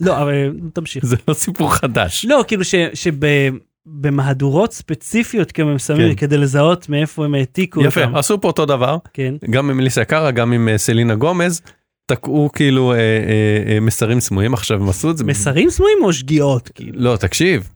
לא, 0.00 0.22
אבל 0.22 0.52
תמשיך. 0.72 1.06
זה 1.06 1.16
לא 1.28 1.34
סיפור 1.34 1.74
חדש. 1.74 2.24
לא, 2.28 2.44
כאילו 2.48 2.62
שבמהדורות 2.94 4.72
ספציפיות 4.72 5.52
כאילו 5.52 5.70
הם 5.70 5.78
שמים 5.78 6.14
כן. 6.14 6.16
כדי 6.16 6.36
לזהות 6.36 6.88
מאיפה 6.88 7.24
הם 7.24 7.34
העתיקו 7.34 7.84
יפה 7.84 8.04
אותם. 8.04 8.16
עשו 8.16 8.40
פה 8.40 8.48
אותו 8.48 8.66
דבר 8.66 8.98
כן. 9.12 9.34
גם 9.50 9.70
עם 9.70 9.80
אליסיה 9.80 10.04
קארה 10.04 10.30
גם 10.30 10.52
עם 10.52 10.68
אה, 10.68 10.78
סלינה 10.78 11.14
גומז 11.14 11.62
תקעו 12.06 12.50
כאילו 12.52 12.92
אה, 12.92 12.98
אה, 12.98 13.72
אה, 13.72 13.80
מסרים 13.80 14.20
סמויים 14.20 14.54
עכשיו 14.54 14.82
הם 14.82 14.88
עשו 14.88 15.10
את 15.10 15.16
זה. 15.16 15.24
מסרים 15.24 15.70
סמויים 15.70 15.98
או 16.02 16.12
שגיאות? 16.12 16.70
כאילו? 16.74 16.92
לא 17.00 17.16
תקשיב 17.16 17.70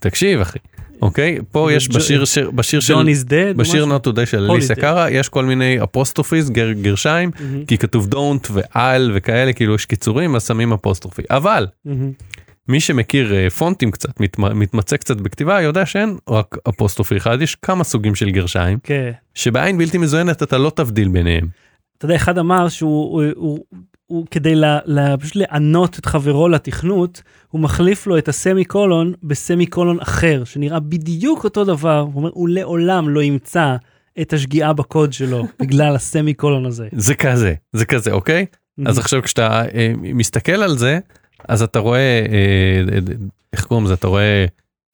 תקשיב 0.00 0.40
אחי 0.40 0.58
אוקיי 1.02 1.38
פה 1.52 1.72
יש 1.72 1.88
בשיר 1.88 2.24
שיר- 2.24 2.50
בשיר 2.50 2.80
של 2.80 2.94
John 2.94 3.08
is 3.08 3.24
dead? 3.24 3.54
בשיר 3.56 3.84
Not 3.86 4.06
Today 4.08 4.26
של 4.26 4.50
אליסיה 4.50 4.80
קארה 4.80 5.10
יש 5.10 5.28
כל 5.28 5.44
מיני 5.44 5.82
apostrophes 5.84 6.48
גר, 6.50 6.72
גרשיים 6.72 7.30
כי 7.66 7.78
כתוב 7.78 8.08
don't 8.14 8.48
ועל 8.52 9.12
וכאלה 9.14 9.52
כאילו 9.52 9.74
יש 9.74 9.86
קיצורים 9.86 10.34
אז 10.36 10.46
שמים 10.46 10.72
apostrophe 10.72 11.22
אבל 11.30 11.66
מי 12.68 12.80
שמכיר 12.80 13.34
אה, 13.34 13.50
פונטים 13.50 13.90
קצת 13.90 14.20
מתמ- 14.20 14.54
מתמצא 14.54 14.96
קצת 14.96 15.16
בכתיבה 15.16 15.60
יודע 15.62 15.86
שאין 15.86 16.16
רק 16.28 16.56
אפוסטרופי 16.68 17.16
אחד 17.16 17.38
יש 17.42 17.54
כמה 17.62 17.84
סוגים 17.84 18.14
של 18.14 18.30
גרשיים 18.30 18.78
כן. 18.82 19.10
שבעין 19.34 19.78
בלתי 19.78 19.98
מזוינת 19.98 20.42
אתה 20.42 20.58
לא 20.58 20.72
תבדיל 20.76 21.08
ביניהם. 21.08 21.48
אתה 21.98 22.04
יודע, 22.04 22.16
אחד 22.16 22.38
אמר 22.38 22.68
שהוא 22.68 23.22
הוא, 23.22 23.24
הוא, 23.36 23.64
הוא 24.06 24.26
כדי 24.30 24.54
לה, 24.54 24.78
לה, 24.84 25.16
פשוט 25.16 25.36
לענות 25.36 25.98
את 25.98 26.06
חברו 26.06 26.48
לתכנות, 26.48 27.22
הוא 27.48 27.60
מחליף 27.60 28.06
לו 28.06 28.18
את 28.18 28.28
הסמי 28.28 28.64
קולון 28.64 29.12
בסמי 29.22 29.66
קולון 29.66 30.00
אחר, 30.00 30.44
שנראה 30.44 30.80
בדיוק 30.80 31.44
אותו 31.44 31.64
דבר, 31.64 31.98
הוא 31.98 32.12
אומר, 32.14 32.30
הוא 32.32 32.48
לעולם 32.48 33.08
לא 33.08 33.22
ימצא 33.22 33.76
את 34.20 34.32
השגיאה 34.32 34.72
בקוד 34.72 35.12
שלו 35.12 35.46
בגלל 35.60 35.94
הסמי 35.94 36.34
קולון 36.34 36.66
הזה. 36.66 36.88
זה 36.92 37.14
כזה 37.14 37.54
זה 37.72 37.84
כזה 37.84 38.12
אוקיי? 38.12 38.46
אז 38.86 38.98
עכשיו 38.98 39.22
כשאתה 39.22 39.62
אה, 39.74 39.92
מסתכל 39.98 40.62
על 40.62 40.78
זה 40.78 40.98
אז 41.48 41.62
אתה 41.62 41.78
רואה 41.78 41.98
אה, 41.98 42.94
אה, 42.94 42.98
איך 43.52 43.64
קוראים 43.64 43.84
לזה? 43.86 43.94
אתה 43.94 44.06
רואה 44.06 44.46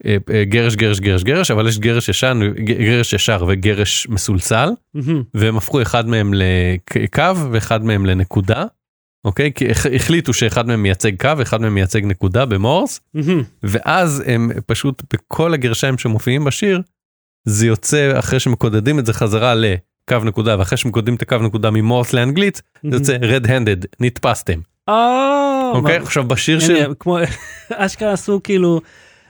אה, 0.07 0.17
אה, 0.31 0.45
גרש 0.45 0.77
גרש 0.77 1.01
גרש 1.01 1.23
גרש 1.25 1.51
אבל 1.51 1.69
יש 1.69 1.79
גרש 1.79 2.09
ישן 2.09 2.41
גרש 2.65 3.13
ישר 3.13 3.45
וגרש 3.49 4.09
מסולסל 4.09 4.69
מהמם. 4.95 5.23
והם 5.35 5.57
הפכו 5.57 5.83
אחד 5.83 6.09
מהם 6.09 6.35
לקו 6.35 7.51
ואחד 7.53 7.85
מהם 7.85 8.07
לנקודה 8.07 8.65
אוקיי? 9.25 9.53
כי 9.55 9.71
הח- 9.71 9.87
החליטו 9.87 10.33
שאחד 10.33 10.67
מהם 10.67 10.83
מייצג 10.83 11.21
קו, 11.21 11.43
אחד 11.43 11.61
מהם 11.61 11.75
מייצג 11.75 12.05
נקודה 12.05 12.47
במורס. 12.47 13.01
ואז 13.63 14.23
הם 14.27 14.51
פשוט 14.67 15.03
בכל 15.15 15.55
הגרשיים 15.55 15.99
שמופיעים 15.99 16.45
בשיר, 16.45 16.83
זה 17.45 17.67
יוצא 17.67 18.19
אחרי 18.19 18.41
שמקודדים 18.41 18.99
את 18.99 19.07
זה 19.07 19.13
חזרה 19.13 19.55
לקו 19.55 20.25
נקודה, 20.25 20.59
ואחרי 20.59 20.79
שמקודדים 20.79 21.15
את 21.15 21.23
הקו 21.23 21.37
נקודה 21.39 21.71
ממורס 21.71 22.13
לאנגלית, 22.13 22.63
זה 22.91 22.97
יוצא 22.97 23.17
handed, 23.23 23.87
נתפסתם. 24.01 24.61
אה, 24.89 25.71
אוקיי? 25.75 25.97
עכשיו 25.97 26.25
בשיר 26.25 26.61
של... 26.61 26.93
כמו 26.99 27.19
אשכרה 27.71 28.13
עשו 28.13 28.41
כאילו 28.45 28.81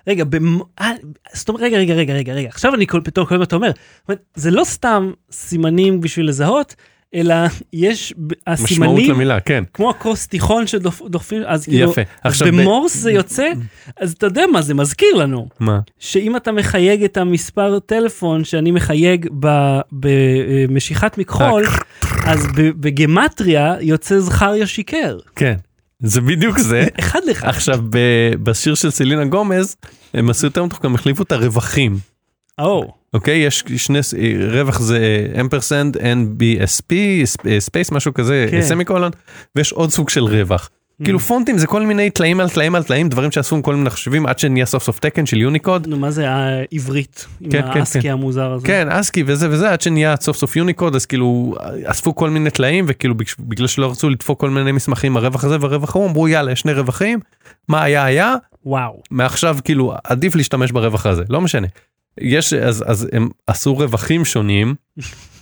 רגע 0.09 0.25
במ... 0.25 0.59
אה, 0.81 0.91
זאת 1.33 1.49
אומרת 1.49 1.63
רגע 1.63 1.77
רגע 1.77 1.95
רגע 1.95 2.15
רגע 2.15 2.33
רגע 2.33 2.49
עכשיו 2.49 2.75
אני 2.75 2.87
כל 2.87 3.01
פתאום 3.05 3.27
כל 3.27 3.39
מה 3.39 3.45
אתה 3.45 3.57
אומר 3.57 3.69
זאת 3.69 4.09
אומרת, 4.09 4.23
זה 4.35 4.51
לא 4.51 4.65
סתם 4.65 5.11
סימנים 5.33 6.01
בשביל 6.01 6.29
לזהות 6.29 6.75
אלא 7.15 7.35
יש 7.73 8.15
ב- 8.17 8.33
משמעות 8.33 8.39
הסימנים 8.47 9.11
למילה, 9.11 9.41
כן. 9.41 9.65
כמו 9.75 9.91
הכוס 9.91 10.27
תיכון 10.27 10.67
שדוחפים 10.67 11.43
אז 11.47 11.65
כאילו 11.65 11.91
יפה. 11.91 12.01
עכשיו 12.25 12.49
ב- 12.49 12.51
במורס 12.61 12.97
זה 12.97 13.13
יוצא 13.13 13.49
אז 13.97 14.13
אתה 14.13 14.27
יודע 14.27 14.45
מה 14.53 14.63
זה 14.63 14.75
מזכיר 14.75 15.15
לנו 15.15 15.49
מה? 15.61 15.81
שאם 15.99 16.37
אתה 16.37 16.53
מחייג 16.53 17.05
את 17.05 17.17
המספר 17.17 17.79
טלפון 17.79 18.45
שאני 18.45 18.71
מחייג 18.71 19.29
ב- 19.41 19.81
במשיכת 19.93 21.19
מכחול 21.19 21.65
אז 22.27 22.47
ב- 22.47 22.71
בגמטריה 22.81 23.77
יוצא 23.81 24.21
זכריה 24.21 24.67
שיקר 24.67 25.19
כן. 25.37 25.55
זה 26.01 26.21
בדיוק 26.21 26.59
זה. 26.59 26.87
אחד 27.01 27.21
לאחד. 27.27 27.49
עכשיו 27.49 27.81
ב- 27.91 28.35
בשיר 28.43 28.75
של 28.75 28.91
סלינה 28.91 29.25
גומז, 29.25 29.77
הם 30.15 30.31
עשו 30.31 30.47
יותר 30.47 30.65
מתוחכם, 30.65 30.95
החליפו 30.95 31.23
את 31.23 31.33
הרווחים. 31.33 31.99
או, 32.59 32.95
אוקיי? 33.15 33.39
יש 33.39 33.65
שני, 33.77 33.99
אה, 33.99 34.35
רווח 34.51 34.81
זה 34.81 35.27
ampersand, 35.41 35.97
NBSP, 35.97 36.95
space, 37.59 37.93
משהו 37.93 38.15
כזה, 38.15 38.47
כן. 38.51 38.63
semicolon, 38.63 39.11
ויש 39.57 39.73
עוד 39.73 39.91
סוג 39.91 40.09
של 40.09 40.25
רווח. 40.25 40.71
כאילו 41.05 41.19
פונטים 41.19 41.59
זה 41.59 41.67
כל 41.67 41.83
מיני 41.83 42.11
טלאים 42.11 42.41
על 42.41 42.49
טלאים 42.49 42.75
על 42.75 42.83
טלאים, 42.83 43.09
דברים 43.09 43.31
שעשו 43.31 43.57
עם 43.57 43.63
כל 43.63 43.75
מיני 43.75 43.87
מחשבים 43.87 44.27
עד 44.27 44.39
שנהיה 44.39 44.67
סוף 44.67 44.83
סוף 44.83 44.99
תקן 44.99 45.27
של 45.27 45.41
Unicode. 45.41 45.87
נו, 45.87 45.99
מה 45.99 46.11
זה 46.11 46.31
העברית? 46.31 47.27
עם 47.41 47.51
כן, 47.51 47.63
כן, 47.73 47.81
ה 47.81 47.84
ASCII 47.84 48.03
כן. 48.03 48.11
המוזר 48.11 48.53
הזה. 48.53 48.67
כן, 48.67 48.89
ASCII 48.91 49.23
וזה 49.27 49.51
וזה, 49.51 49.73
עד 49.73 49.81
שנהיה 49.81 50.15
סוף 50.17 50.37
סוף 50.37 50.57
Unicode, 50.57 50.95
אז 50.95 51.07
כאילו 51.07 51.55
אספו 51.85 52.15
כל 52.15 52.31
מיני 52.31 52.51
טלאים, 52.51 52.85
וכאילו 52.89 53.15
בגלל 53.39 53.67
שלא 53.67 53.91
רצו 53.91 54.11
לדפוק 54.11 54.41
כל 54.41 54.51
מיני 54.51 54.73
מסמכים, 54.73 55.17
הרווח 55.17 55.45
הזה 55.45 55.57
והרווח 55.61 55.97
ההוא, 55.97 56.09
אמרו 56.09 56.29
יאללה, 56.29 56.53
יש 56.53 56.61
שני 56.61 56.73
רווחים, 56.73 57.21
מה 57.69 57.83
היה 57.83 58.05
היה, 58.05 58.35
וואו. 58.67 59.03
מעכשיו 59.11 59.57
כאילו 59.65 59.95
עדיף 60.05 60.35
להשתמש 60.37 60.73
ברווח 60.73 61.07
הזה, 61.07 61.23
לא 61.29 61.41
משנה. 61.41 61.67
יש, 62.21 62.53
אז, 62.53 62.85
אז 62.87 63.09
הם 63.13 63.29
עשו 63.47 63.77
רווחים 63.77 64.25
שונים, 64.25 64.75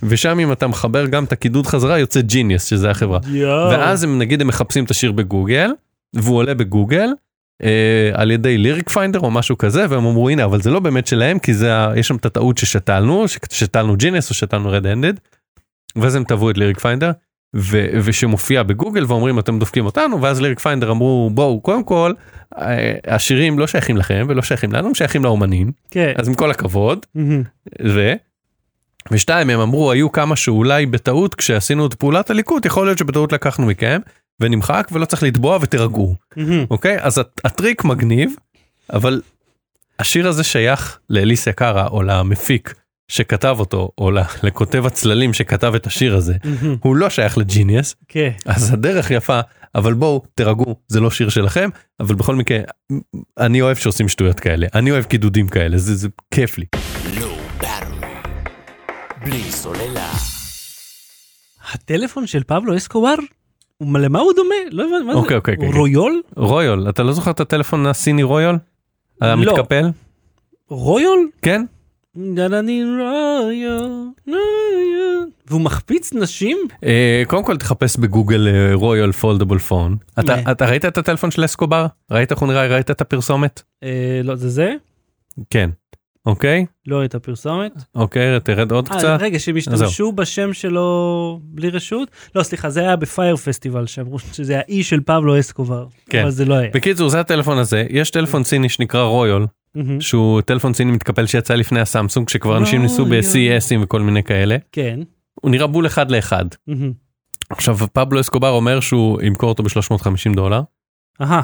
ושם 0.03 0.39
אם 0.39 0.51
אתה 0.51 0.67
מחבר 0.67 1.05
גם 1.05 1.23
את 1.23 1.31
הקידוד 1.31 1.67
חזרה 1.67 1.99
יוצא 1.99 2.21
Genius, 2.21 2.65
שזה 2.65 2.89
החברה. 2.89 3.19
יואו. 3.27 3.71
ואז 3.71 4.03
הם 4.03 4.19
נגיד 4.19 4.41
הם 4.41 4.47
מחפשים 4.47 4.83
את 4.83 4.91
השיר 4.91 5.11
בגוגל, 5.11 5.71
והוא 6.15 6.37
עולה 6.37 6.53
בגוגל, 6.53 7.09
אה, 7.63 8.11
על 8.13 8.31
ידי 8.31 8.57
Lyric 8.57 8.89
Finder 8.89 9.19
או 9.19 9.31
משהו 9.31 9.57
כזה, 9.57 9.85
והם 9.89 10.05
אמרו 10.05 10.29
הנה 10.29 10.45
אבל 10.45 10.61
זה 10.61 10.69
לא 10.69 10.79
באמת 10.79 11.07
שלהם, 11.07 11.39
כי 11.39 11.53
זה, 11.53 11.71
יש 11.95 12.07
שם 12.07 12.15
את 12.15 12.25
הטעות 12.25 12.57
ששתלנו, 12.57 13.25
ששתלנו 13.27 13.95
Genius 13.95 14.29
או 14.29 14.35
שתלנו 14.35 14.69
red 14.69 14.87
handed, 14.87 15.13
ואז 15.95 16.15
הם 16.15 16.23
תבעו 16.23 16.49
את 16.49 16.57
Lyric 16.57 16.79
Finder, 16.79 17.11
ושמופיע 18.03 18.63
בגוגל 18.63 19.05
ואומרים 19.07 19.39
אתם 19.39 19.59
דופקים 19.59 19.85
אותנו, 19.85 20.21
ואז 20.21 20.41
Lyric 20.41 20.59
Finder 20.59 20.91
אמרו 20.91 21.29
בואו 21.33 21.61
קודם 21.61 21.83
כל, 21.83 22.13
אה, 22.57 22.93
השירים 23.07 23.59
לא 23.59 23.67
שייכים 23.67 23.97
לכם 23.97 24.25
ולא 24.29 24.41
שייכים 24.41 24.71
לנו, 24.73 24.87
הם 24.87 24.95
שייכים 24.95 25.23
לאומנים, 25.23 25.71
כן. 25.91 26.13
אז 26.17 26.27
עם 26.27 26.33
כל 26.33 26.51
הכבוד, 26.51 27.05
מהמם. 27.15 27.43
ו... 27.85 28.13
ושתיים 29.11 29.49
הם 29.49 29.59
אמרו 29.59 29.91
היו 29.91 30.11
כמה 30.11 30.35
שאולי 30.35 30.85
בטעות 30.85 31.35
כשעשינו 31.35 31.85
את 31.85 31.93
פעולת 31.93 32.29
הליקוט 32.29 32.65
יכול 32.65 32.87
להיות 32.87 32.97
שבטעות 32.97 33.31
לקחנו 33.33 33.65
מכם 33.65 33.99
ונמחק 34.39 34.87
ולא 34.91 35.05
צריך 35.05 35.23
לתבוע 35.23 35.57
ותירגעו 35.61 36.15
מהמם. 36.37 36.65
אוקיי 36.71 36.97
אז 36.99 37.17
הט- 37.17 37.41
הטריק 37.43 37.83
מגניב 37.83 38.33
אבל 38.93 39.21
השיר 39.99 40.27
הזה 40.27 40.43
שייך 40.43 40.99
לאליסיה 41.09 41.53
קארה 41.53 41.87
או 41.87 42.03
למפיק 42.03 42.73
שכתב 43.11 43.55
אותו 43.59 43.91
או 43.97 44.11
לכותב 44.43 44.85
הצללים 44.85 45.33
שכתב 45.33 45.75
את 45.75 45.87
השיר 45.87 46.15
הזה. 46.15 46.33
הוא 46.83 46.95
לא 46.95 47.09
שייך 47.09 47.37
לג'יניוס 47.37 47.95
כן. 48.07 48.29
אז 48.45 48.73
הדרך 48.73 49.11
יפה 49.11 49.39
אבל 49.75 49.93
בואו 49.93 50.23
תירגעו 50.35 50.75
זה 50.87 50.99
לא 50.99 51.11
שיר 51.11 51.29
שלכם 51.29 51.69
אבל 51.99 52.15
בכל 52.15 52.35
מקרה 52.35 52.59
אני 53.37 53.61
אוהב 53.61 53.77
שעושים 53.77 54.07
שטויות 54.07 54.39
כאלה 54.39 54.67
אני 54.75 54.91
אוהב 54.91 55.03
קידודים 55.03 55.47
כאלה 55.47 55.77
זה, 55.77 55.95
זה 55.95 56.07
כיף 56.31 56.57
לי. 56.57 56.65
בלי 59.25 59.41
סוללה. 59.51 60.11
הטלפון 61.73 62.27
של 62.27 62.43
פבלו 62.43 62.77
אסקובר? 62.77 63.15
למה 63.81 64.19
הוא 64.19 64.33
דומה? 64.35 64.55
לא 64.71 64.83
הבנתי, 64.83 65.03
מה 65.05 65.13
זה? 65.13 65.19
אוקיי, 65.19 65.37
אוקיי, 65.37 65.55
אוקיי. 65.55 65.69
רויול? 65.79 66.21
רויול, 66.35 66.89
אתה 66.89 67.03
לא 67.03 67.11
זוכר 67.13 67.31
את 67.31 67.39
הטלפון 67.39 67.85
הסיני 67.85 68.23
רויול? 68.23 68.57
לא. 69.21 69.27
המתקפל? 69.27 69.89
רויול? 70.69 71.29
כן? 71.41 71.65
והוא 75.47 75.61
מחפיץ 75.61 76.13
נשים? 76.13 76.57
אה, 76.83 77.23
קודם 77.27 77.43
כל 77.43 77.57
תחפש 77.57 77.97
בגוגל 77.97 78.47
רויול 78.73 79.11
פולדבול 79.11 79.59
פון. 79.59 79.97
אתה 80.19 80.65
ראית 80.65 80.85
את 80.85 80.97
הטלפון 80.97 81.31
של 81.31 81.45
אסקובר? 81.45 81.85
ראית 82.11 82.31
איך 82.31 82.39
הוא 82.39 82.47
נראה? 82.47 82.67
ראית 82.67 82.91
את 82.91 83.01
הפרסומת? 83.01 83.61
אה, 83.83 84.21
לא, 84.23 84.35
זה 84.35 84.49
זה? 84.49 84.73
כן. 85.49 85.69
אוקיי? 86.25 86.65
לא 86.87 87.05
את 87.05 87.15
הפרסומת? 87.15 87.71
אוקיי, 87.95 88.39
תרד 88.39 88.71
עוד 88.71 88.87
אה, 88.91 88.97
קצת. 88.97 89.17
רגע, 89.19 89.39
שהם 89.39 89.57
השתמשו 89.57 90.11
בשם 90.11 90.53
שלו 90.53 91.39
בלי 91.43 91.69
רשות? 91.69 92.09
לא, 92.35 92.43
סליחה, 92.43 92.69
זה 92.69 92.79
היה 92.79 92.95
בפייר 92.95 93.35
פסטיבל, 93.35 93.85
שאמרו 93.85 94.19
שזה 94.19 94.59
האי 94.59 94.83
של 94.83 94.99
פבלו 95.05 95.39
אסקובר. 95.39 95.85
כן. 96.09 96.21
אבל 96.21 96.31
זה 96.31 96.45
לא 96.45 96.53
היה. 96.53 96.69
בקיצור 96.73 97.09
זה 97.09 97.19
הטלפון 97.19 97.57
הזה, 97.57 97.85
יש 97.89 98.11
טלפון 98.11 98.43
סיני 98.43 98.69
שנקרא 98.69 99.03
רויול, 99.03 99.47
מהמם. 99.75 100.01
שהוא 100.01 100.41
טלפון 100.41 100.73
סיני 100.73 100.91
מתקפל 100.91 101.25
שיצא 101.25 101.55
לפני 101.55 101.79
הסמסונג, 101.79 102.29
שכבר 102.29 102.57
אנשים 102.57 102.81
ניסו. 102.81 103.05
ב-CES 103.05 103.61
ים 103.61 103.83
וכל 103.83 104.01
מיני 104.01 104.23
כאלה. 104.23 104.57
כן. 104.71 104.99
הוא 105.41 105.51
נראה 105.51 105.67
בול 105.67 105.85
אחד 105.85 106.11
לאחד. 106.11 106.45
מהמם. 106.67 106.93
עכשיו 107.49 107.77
פבלו 107.93 108.19
אסקובר 108.19 108.49
אומר 108.49 108.79
שהוא 108.79 109.21
ימכור 109.21 109.49
אותו 109.49 109.63
ב-350 109.63 110.35
דולר, 110.35 110.61
אהה, 111.21 111.41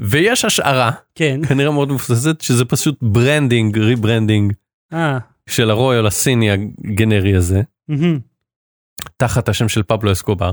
ויש 0.00 0.44
השערה 0.44 0.90
כן. 1.14 1.40
כנראה 1.48 1.70
מאוד 1.70 1.88
מבוססת 1.88 2.40
שזה 2.40 2.64
פשוט 2.64 2.98
branding 3.02 3.78
rebranding 3.78 4.52
אה, 4.92 5.18
של 5.48 5.70
הרויול 5.70 6.06
הסיני 6.06 6.50
הגנרי 6.50 7.36
הזה 7.36 7.62
מהמם. 7.88 8.18
תחת 9.16 9.48
השם 9.48 9.68
של 9.68 9.82
פבלו 9.82 10.12
אסקובר. 10.12 10.50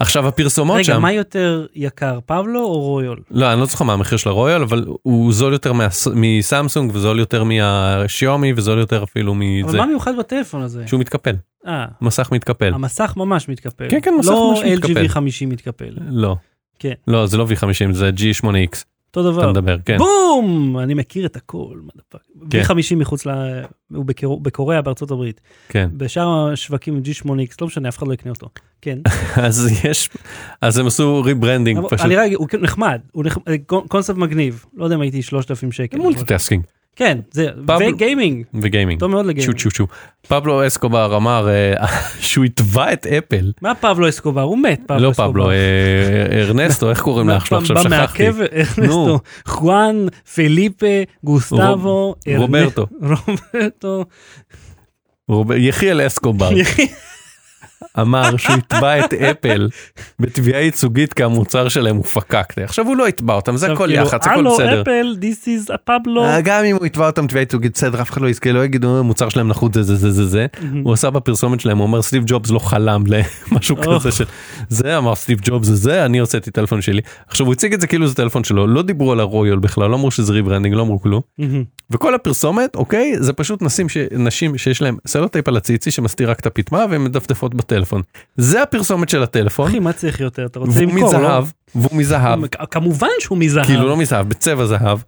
עכשיו 0.00 0.28
הפרסומות 0.28 0.76
רגע, 0.76 0.84
שם 0.84 1.02
מה 1.02 1.12
יותר 1.12 1.66
יקר, 1.74 2.18
פבלו 2.26 2.60
או 2.64 2.80
רויול? 2.80 3.20
לא 3.30 3.52
אני 3.52 3.60
לא 3.60 3.66
זוכר 3.66 3.84
מה 3.84 3.92
המחיר 3.92 4.18
של 4.18 4.28
הרויול 4.28 4.62
אבל 4.62 4.84
הוא 5.02 5.32
זול 5.32 5.52
יותר 5.52 5.72
מהס- 5.72 6.08
מסמסונג 6.14 6.90
וזול 6.94 7.18
יותר 7.18 7.44
מהשיומי 7.44 8.52
וזול 8.56 8.78
יותר 8.78 9.02
אפילו 9.04 9.32
אבל 9.32 9.40
מזה 9.40 9.78
מה 9.78 9.86
מיוחד 9.86 10.12
בטלפון 10.18 10.62
הזה? 10.62 10.82
שהוא 10.86 11.00
מתקפל 11.00 11.34
אה, 11.66 11.84
מסך 12.00 12.28
מתקפל 12.32 12.74
המסך 12.74 13.14
ממש 13.16 13.48
מתקפל. 13.48 13.86
כן, 13.90 13.98
כן, 14.02 14.14
מסך 14.18 14.28
לא 14.30 14.50
ממש 14.50 14.60
מתקפל. 14.64 15.06
LG 15.06 15.10
V50 15.10 15.46
מתקפל. 15.46 15.94
לא 16.10 16.36
כן. 16.78 16.92
לא 17.08 17.26
זה 17.26 17.36
לא 17.36 17.46
V50 17.50 17.92
זה 17.92 18.10
G8X 18.16 18.84
אותו 19.16 19.20
אתה 19.20 19.36
דבר. 19.36 19.50
מדבר 19.50 19.76
כן 19.84 19.98
בום! 19.98 20.78
אני 20.78 20.94
מכיר 20.94 21.26
את 21.26 21.36
הכל. 21.36 21.78
כן. 22.50 22.62
V50 22.62 22.96
מחוץ 22.96 23.26
ל... 23.26 23.30
הוא 23.94 24.04
בקור- 24.04 24.40
בקוריאה 24.40 24.82
בארצות 24.82 25.10
הברית. 25.10 25.40
כן 25.68 25.90
בשאר 25.96 26.48
השווקים 26.52 26.96
עם 26.96 27.02
G8X, 27.02 27.54
לא 27.60 27.66
משנה, 27.66 27.88
אף 27.88 27.98
אחד 27.98 28.08
לא 28.08 28.12
יקנה 28.12 28.32
אותו. 28.32 28.48
כן. 28.82 28.98
אז 29.46 29.84
יש 29.84 30.10
אז 30.60 30.78
הם 30.78 30.86
עשו 30.86 31.22
rebranding 31.24 31.80
פשוט 31.90 32.00
אני 32.06 32.16
רגע, 32.16 32.36
הוא 32.36 32.48
נחמד, 32.60 33.00
הוא 33.12 33.24
נחמד, 33.24 33.42
קונספט 33.88 34.16
מגניב. 34.16 34.64
לא 34.76 34.84
יודע 34.84 34.96
אם 34.96 35.00
הייתי 35.00 35.22
3,000 35.22 35.72
שקל. 35.72 35.96
multitasking 35.98 36.62
כן, 36.98 37.18
זה, 37.30 37.46
פבל- 37.66 37.88
ו 37.94 38.00
gaming. 38.00 38.44
ו 38.54 38.60
gaming. 38.60 39.00
טוב 39.00 39.10
מאוד 39.10 39.26
ל 39.26 39.30
gaming. 39.30 39.58
צ'ו 39.60 39.70
צ'ו. 39.70 39.86
פבלו 40.28 40.66
אסקובר 40.66 41.16
אמר 41.16 41.48
אה, 41.48 41.86
שהוא 42.20 42.44
יתבע 42.44 42.92
את 42.92 43.06
אפל. 43.06 43.52
מה 43.62 43.74
פבלו 43.74 44.08
אסקובר? 44.08 44.40
הוא 44.42 44.58
מת, 44.58 44.80
פבלו 44.86 45.00
לא 45.02 45.10
אסקובר. 45.10 45.28
פבלו, 45.30 45.50
אה, 45.50 45.56
ארנסטו, 46.40 46.90
איך 46.90 47.00
קוראים 47.00 47.28
לאח 47.28 47.44
שלו? 47.44 47.58
עכשיו 47.58 47.76
שכחתי. 47.78 48.26
ארנסטו, 48.26 49.20
חואן, 49.46 49.96
פליפה, 50.34 50.86
גוסטבו, 51.24 52.14
רוברטו. 52.36 52.86
רוברטו, 53.26 54.04
רובר- 55.28 55.56
יחיאל 55.56 56.06
אסקובר 56.06 56.50
אמר 58.00 58.36
שהוא 58.36 58.56
יתבע 58.56 59.04
את 59.04 59.12
אפל 59.12 59.68
בתביעה 60.20 60.60
ייצוגית 60.60 61.12
כי 61.12 61.22
המוצר 61.22 61.68
שלהם 61.68 61.96
הוא 61.96 62.04
פקקטה. 62.04 62.64
עכשיו 62.64 62.86
הוא 62.86 62.96
לא 62.96 63.08
יתבע 63.08 63.34
אותם, 63.34 63.56
זה 63.56 63.72
הכל 63.72 63.86
כאילו, 63.86 63.92
יח"צ, 64.02 64.26
הכל 64.26 64.38
הלו 64.38 64.54
בסדר. 64.54 64.82
אפל, 64.82 65.16
this 65.20 65.44
is 65.46 65.70
a 65.74 65.76
פבלו. 65.84 66.24
אה, 66.24 66.40
גם 66.40 66.64
אם 66.64 66.76
הוא 66.76 66.86
יתבע 66.86 67.06
אותם 67.06 67.26
תביעה 67.26 67.42
ייצוגית 67.42 67.72
בסדר 67.74 68.02
אף 68.02 68.10
אחד 68.10 68.20
לא 68.20 68.28
יזכה 68.28 68.52
לא 68.52 68.64
יגידו 68.64 68.94
"אה, 68.94 68.98
המוצר 68.98 69.28
שלהם 69.28 69.48
נחות 69.48 69.74
זה 69.74 69.82
זה 69.82 69.96
זה 69.96 70.10
זה 70.10 70.26
זה 70.26 70.46
הוא 70.84 70.92
עשה 70.92 71.10
בפרסומת 71.10 71.60
שלהם 71.60 71.78
הוא 71.78 71.86
אומר 71.86 72.02
סטיב 72.02 72.22
ג'ובס 72.26 72.50
לא 72.50 72.58
חלם 72.58 73.04
למשהו. 73.52 73.76
כזה 73.98 74.12
של 74.12 74.24
זה 74.68 74.98
אמר 74.98 75.14
סטיב 75.14 75.38
ג'ובס 75.42 75.66
זה 75.66 75.74
זה 75.74 76.04
אני 76.04 76.18
הוצאתי 76.18 76.50
טלפון 76.50 76.82
שלי 76.82 77.00
עכשיו 77.28 77.46
הוא 77.46 77.52
הציג 77.52 77.74
את 77.74 77.80
זה 77.80 77.86
כאילו 77.86 78.06
זה 78.06 78.14
טלפון 78.14 78.44
שלו 78.44 78.66
לא 78.66 78.82
דיברו 78.82 79.12
על 79.12 79.20
הרויול 79.20 79.58
בכלל 79.58 79.90
לא 79.90 79.96
אמרו 79.96 80.10
שזה 80.10 80.32
rebranding 80.32 80.74
לא 80.74 80.82
אמרו 80.82 81.00
כלום. 81.00 81.20
וכל 81.90 82.14
הפרסומת 82.14 82.76
אוקיי 82.76 83.14
זה 83.18 83.32
פשוט. 83.32 83.62
נשים 84.12 84.58
שיש 84.58 84.82
להם 84.82 84.96
סלוטייפ 85.06 85.48
על 85.48 85.56
הציצי 85.56 85.90
שמסתיר 85.90 86.30
רק 86.30 86.40
את 86.40 86.46
הפטמה 86.46 86.84
והן 86.90 87.04
מדפדפות 87.04 87.54
בטלפון 87.54 87.87
הטלפון. 87.88 88.02
זה 88.36 88.62
הפרסומת 88.62 89.08
של 89.08 89.22
הטלפון, 89.22 89.68
אחי, 89.68 89.78
מה 89.78 89.92
צריך 89.92 90.20
יותר? 90.20 90.46
אתה 90.46 90.58
רוצה 90.58 90.72
והוא 90.72 90.82
למכור, 90.82 91.12
לא? 91.12 91.18
מזהב, 91.18 91.44
והוא 91.74 91.98
מזהב, 91.98 92.46
כמובן 92.70 93.08
שהוא 93.20 93.38
מזהב. 93.38 93.64
כאילו 93.64 93.88
לא 93.88 93.96
מזהב, 93.96 94.28
בצבע 94.28 94.66
זהב, 94.66 94.98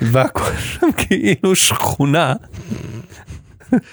והכל 0.00 0.56
שם 0.56 0.86
כאילו 0.96 1.56
שכונה, 1.56 2.34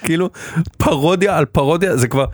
כאילו 0.02 0.30
פרודיה 0.78 1.36
על 1.36 1.44
פרודיה, 1.44 1.96
זה 1.96 2.08
כבר, 2.08 2.24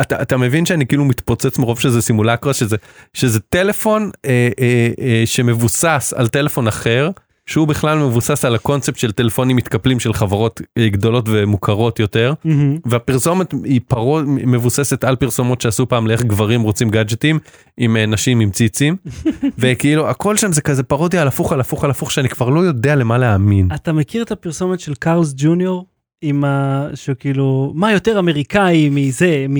אתה, 0.00 0.22
אתה 0.22 0.36
מבין 0.36 0.66
שאני 0.66 0.86
כאילו 0.86 1.04
מתפוצץ 1.04 1.58
מרוב 1.58 1.80
שזה 1.80 2.02
סימולקרה, 2.02 2.54
שזה, 2.54 2.76
שזה 3.14 3.40
טלפון 3.40 4.10
אה, 4.24 4.48
אה, 4.60 4.90
אה, 5.00 5.22
שמבוסס 5.26 6.14
על 6.16 6.28
טלפון 6.28 6.68
אחר, 6.68 7.10
שהוא 7.46 7.68
בכלל 7.68 7.98
מבוסס 7.98 8.44
על 8.44 8.54
הקונספט 8.54 8.96
של 8.96 9.12
טלפונים 9.12 9.56
מתקפלים 9.56 10.00
של 10.00 10.12
חברות 10.12 10.60
אה, 10.78 10.88
גדולות 10.88 11.24
ומוכרות 11.28 12.00
יותר. 12.00 12.32
מהמם. 12.44 12.78
והפרסומת 12.84 13.54
היא 13.64 13.80
פרוד 13.88 14.24
מבוססת 14.28 15.04
על 15.04 15.16
פרסומות 15.16 15.60
שעשו 15.60 15.88
פעם 15.88 16.06
לאיך 16.06 16.22
גברים 16.22 16.62
רוצים 16.62 16.90
גאדג'טים 16.90 17.38
עם 17.76 17.96
אה, 17.96 18.06
נשים 18.06 18.40
עם 18.40 18.50
ציצים 18.50 18.96
וכאילו 19.58 20.10
הכל 20.10 20.36
שם 20.36 20.52
זה 20.52 20.60
כזה 20.60 20.82
פרודיה 20.82 21.22
על 21.22 21.28
הפוך 21.28 21.52
על 21.52 21.60
הפוך 21.60 21.84
על 21.84 21.90
הפוך 21.90 22.12
שאני 22.12 22.28
כבר 22.28 22.48
לא 22.48 22.60
יודע 22.60 22.94
למה 22.94 23.18
להאמין. 23.18 23.68
אתה 23.74 23.92
מכיר 23.92 24.22
את 24.22 24.32
הפרסומת 24.32 24.80
של 24.80 24.94
Carl's 24.94 25.34
Jr? 25.36 25.86
עם 26.22 26.44
ה... 26.44 26.86
שכאילו, 26.94 27.72
מה 27.74 27.92
יותר 27.92 28.18
אמריקאי 28.18 28.88
מזה, 28.92 29.46
מ... 29.48 29.56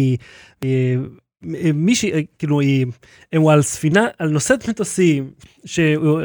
אה, 1.64 1.70
מישהי, 1.74 2.12
אה, 2.12 2.20
כאילו, 2.38 2.60
היא, 2.60 2.86
הם 3.32 3.46
על 3.48 3.62
ספינה, 3.62 4.06
על 4.18 4.28
נושאת 4.28 4.68
מטוסים, 4.68 5.30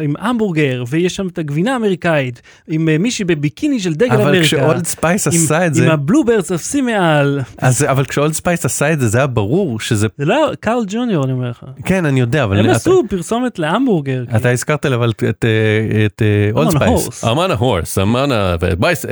עם 0.03 0.13
המבורגר, 0.19 0.83
ויש 0.89 1.15
שם 1.15 1.27
את 1.27 1.37
הגבינה 1.37 1.73
האמריקאית, 1.73 2.41
עם 2.67 2.89
אה, 2.89 2.97
מישהי 2.97 3.25
בביקיני 3.25 3.79
של 3.79 3.93
דגל 3.93 4.11
אבל 4.11 4.21
אמריקה. 4.21 4.43
כשאולד 4.45 4.85
ספייס 4.85 5.27
עם- 5.27 5.33
עשה 5.33 5.67
את 5.67 5.73
זה 5.73 5.85
עם 5.85 5.91
הבלוברדס 5.91 6.51
עפשים 6.51 6.85
מעל. 6.85 7.39
אז 7.57 7.83
אבל 7.83 8.05
כשאולד 8.05 8.33
ספייס 8.33 8.65
עשה 8.65 8.93
את 8.93 8.99
זה 8.99 9.07
זה 9.07 9.17
היה 9.17 9.27
ברור 9.27 9.79
שזה 9.79 10.07
זה 10.17 10.25
לא 10.25 10.45
היה 10.47 10.55
קארל 10.55 10.83
ג'וניור, 10.87 11.23
אני 11.25 11.31
אומר 11.33 11.49
לך. 11.49 11.63
כן 11.85 12.05
אני 12.05 12.19
יודע 12.19 12.43
אבל 12.43 12.59
הם 12.59 12.65
אתה- 12.65 12.71
עשו 12.75 13.03
פרסומת 13.09 13.59
להמבורגר. 13.59 14.23
כאילו. 14.25 14.39
אתה 14.39 14.49
הזכרת 14.51 14.85
לי 14.85 14.95
אבל 14.95 15.09
את- 15.09 15.23
את 15.29 15.45
אה, 15.45 16.05
את 16.05 16.21
אולד 16.51 16.67
I'm 16.67 16.71
on 16.71 16.75
a 16.75 16.79
ספייס. 16.79 17.23
horse. 17.23 17.27
אמנה 17.31 17.53
הורס 17.53 17.97
אמנה 17.97 18.55
בייס 18.79 19.05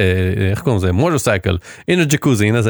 איך 0.51 0.59
קוראים 0.61 0.77
לזה 0.77 0.91
מוטורסייקל 0.91 1.57
הנה 1.87 2.03
ג'קוזי 2.05 2.45
הנה 2.47 2.61
זה. 2.61 2.69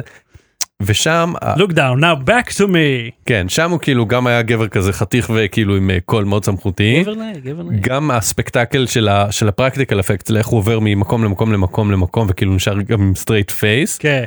ושם 0.82 1.34
Look 1.56 1.72
down, 1.72 2.00
now 2.02 2.28
back 2.30 2.50
to 2.58 2.62
me. 2.68 3.12
כן 3.26 3.50
שם 3.50 3.72
הוא 3.72 3.80
כאילו 3.80 4.06
גם 4.06 4.28
היה 4.28 4.42
גבר 4.42 4.68
כזה 4.68 4.94
חתיך 4.94 5.32
וכאילו 5.36 5.76
עם 5.76 5.90
אה, 5.90 5.98
קול 6.06 6.24
מאוד 6.24 6.46
סמכותי. 6.46 7.02
גבר 7.04 7.14
נאה, 7.14 7.32
גבר 7.44 7.64
נאה. 7.64 7.78
גם 7.82 8.12
ה 8.12 8.19
spectacle 8.19 8.86
של, 8.88 9.08
ה, 9.08 9.32
של 9.32 9.48
ה 9.48 9.53
practical 9.53 10.00
effect, 10.00 10.32
איך 10.32 10.48
הוא 10.48 10.58
עובר 10.58 10.80
ממקום 10.82 11.24
למקום 11.24 11.54
למקום 11.54 11.92
למקום 11.92 12.28
וכאילו 12.30 12.54
נשאר 12.56 12.82
גם 12.82 13.02
עם 13.02 13.16
straight 13.16 13.52
face, 13.52 13.98
כן. 13.98 14.24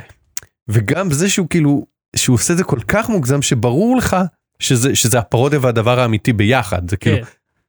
וגם 0.69 1.11
זה 1.11 1.29
שהוא 1.29 1.47
כאילו, 1.49 1.85
שהוא 2.15 2.33
עושה 2.33 2.53
את 2.53 2.57
זה 2.57 2.63
כל 2.63 2.79
כך 2.87 3.09
מוגזם 3.09 3.41
שברור 3.41 3.97
לך 3.97 4.17
שזה, 4.59 4.95
שזה 4.95 5.19
הפרודיה 5.19 5.59
והדבר 5.61 5.99
האמיתי 5.99 6.33
ביחד, 6.33 6.89
זה 6.89 6.97
כאילו 6.97 7.17
כן. 7.17 7.23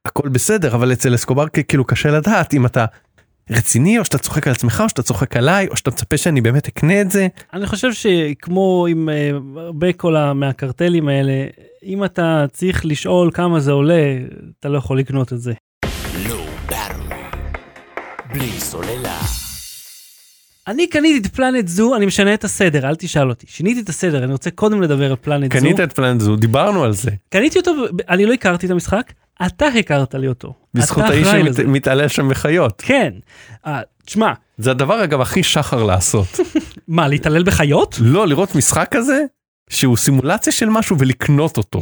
הכל 0.05 0.29
בסדר, 0.29 0.75
אבל 0.75 0.91
אצל 0.93 1.15
אסקובר 1.15 1.45
כ- 1.53 1.59
כאילו 1.67 1.85
קשה 1.85 2.11
לדעת 2.11 2.53
אם 2.53 2.65
אתה 2.65 2.85
רציני 3.49 3.99
או 3.99 4.05
שאתה 4.05 4.17
צוחק 4.17 4.47
על 4.47 4.53
עצמך 4.53 4.81
או 4.83 4.89
שאתה 4.89 5.03
צוחק 5.03 5.37
עליי 5.37 5.67
או 5.67 5.77
שאתה 5.77 5.91
מצפה 5.91 6.17
שאני 6.17 6.41
באמת 6.41 6.67
אקנה 6.67 7.01
את 7.01 7.11
זה. 7.11 7.27
אני 7.53 7.67
חושב 7.67 7.93
שכמו 7.93 8.85
עם 8.89 9.09
אה, 9.09 9.31
הרבה 9.57 9.93
כל 9.93 10.15
מהקרטלים 10.35 11.07
האלה, 11.07 11.33
אם 11.83 12.03
אתה 12.03 12.45
צריך 12.51 12.85
לשאול 12.85 13.31
כמה 13.33 13.59
זה 13.59 13.71
עולה, 13.71 14.17
אתה 14.59 14.69
לא 14.69 14.77
יכול 14.77 14.99
לקנות 14.99 15.33
את 15.33 15.41
זה. 15.41 15.53
בלי 18.33 18.59
סוללה. 18.59 19.42
אני 20.67 20.87
קניתי 20.87 21.27
את 21.27 21.35
פלנט 21.35 21.67
זו, 21.67 21.95
אני 21.95 22.05
משנה 22.05 22.33
את 22.33 22.43
הסדר, 22.43 22.89
אל 22.89 22.95
תשאל 22.95 23.29
אותי. 23.29 23.45
שיניתי 23.49 23.81
את 23.81 23.89
הסדר, 23.89 24.23
אני 24.23 24.31
רוצה 24.31 24.51
קודם 24.51 24.81
לדבר 24.81 25.09
על 25.09 25.15
פלנט 25.21 25.53
זו. 25.53 25.59
קנית 25.59 25.79
את 25.79 25.93
פלנט 25.93 26.21
זו, 26.21 26.35
דיברנו 26.35 26.83
על 26.83 26.93
זה, 26.93 27.11
קניתי 27.29 27.59
אותו, 27.59 27.71
אני 28.09 28.25
לא 28.25 28.33
הכרתי 28.33 28.65
את 28.65 28.71
המשחק, 28.71 29.13
אתה 29.45 29.67
הכרת 29.67 30.15
לי 30.15 30.27
אותו. 30.27 30.53
בזכות 30.73 31.03
האיש. 31.03 31.27
שמתעלל 31.57 32.07
שם 32.07 32.29
בחיות. 32.29 32.81
כן. 32.85 33.13
אה, 33.65 33.81
תשמע, 34.05 34.33
זה 34.57 34.71
הדבר 34.71 35.03
אגב 35.03 35.21
הכי 35.21 35.43
שחר 35.43 35.83
לעשות. 35.83 36.27
מה, 36.87 37.07
להתעלל 37.07 37.43
בחיות? 37.43 37.97
לא 38.01 38.27
לראות 38.27 38.55
משחק 38.55 38.87
כזה 38.91 39.23
שהוא 39.69 39.97
סימולציה 39.97 40.53
של 40.53 40.69
משהו 40.69 40.99
ולקנות 40.99 41.57
אותו 41.57 41.81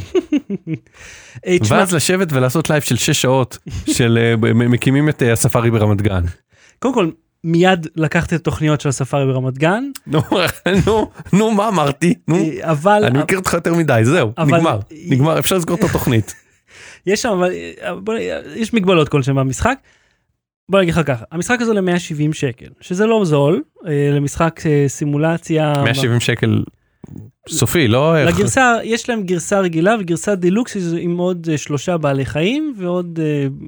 ואז 1.70 1.94
לשבת 1.94 2.34
ולעשות 2.34 2.70
live 2.70 2.82
של 2.82 2.96
6 2.96 3.22
שעות 3.22 3.58
של 3.86 4.18
אה, 4.22 4.54
מקימים 4.54 5.10
את 5.10 5.24
אה, 5.24 5.34
הספארי 5.34 5.72
ברמת 5.72 6.02
גן. 6.02 6.24
קודם 6.80 6.94
כל, 6.94 7.12
מיד 7.44 7.88
לקחתי 7.96 8.36
את 8.36 8.40
התוכניות 8.40 8.82
של 8.82 8.90
הספארי 8.90 9.26
ברמת 9.26 9.58
גן, 9.58 9.84
נו 10.08 10.22
נו 10.86 11.12
נו 11.34 11.52
מה 11.52 11.68
אמרתי 11.68 12.14
נו 12.28 12.38
אבל... 12.62 13.04
אני 13.06 13.20
מכיר 13.20 13.38
אותך 13.38 13.54
יותר 13.54 13.74
מדי 13.74 14.02
זהו 14.04 14.32
נגמר 14.40 14.80
נגמר 15.10 15.40
אפשר 15.40 15.58
לסגור 15.58 15.78
את 15.78 15.84
התוכנית. 15.84 16.36
יש 17.08 17.22
שם, 17.22 17.42
אבל, 17.90 18.18
יש 18.56 18.74
מגבלות 18.74 19.10
כלשהן 19.10 19.36
במשחק. 19.36 19.78
בוא 20.70 20.80
נגיד 20.82 20.94
לך 20.94 21.02
ככה, 21.06 21.26
המשחק 21.32 21.62
הזה 21.62 21.72
עולה 21.72 21.82
170 21.82 22.34
שקל, 22.34 22.66
שזה 22.82 23.06
לא 23.06 23.26
זול, 23.26 23.62
אה, 23.88 24.10
למשחק 24.12 24.62
אה, 24.66 24.86
סימולציה. 24.88 25.74
170 25.84 26.20
שקל 26.20 26.64
סופי 27.50 27.88
לא 27.88 28.24
לגרסה, 28.24 28.78
יש 28.84 29.10
להם 29.10 29.24
גרסה 29.24 29.60
רגילה 29.60 29.96
וגרסה 30.00 30.36
דילוקס 30.36 30.78
עם 31.00 31.18
עוד 31.18 31.48
אה, 31.52 31.58
שלושה 31.58 31.98
בעלי 31.98 32.26
חיים 32.26 32.74
ועוד 32.78 33.20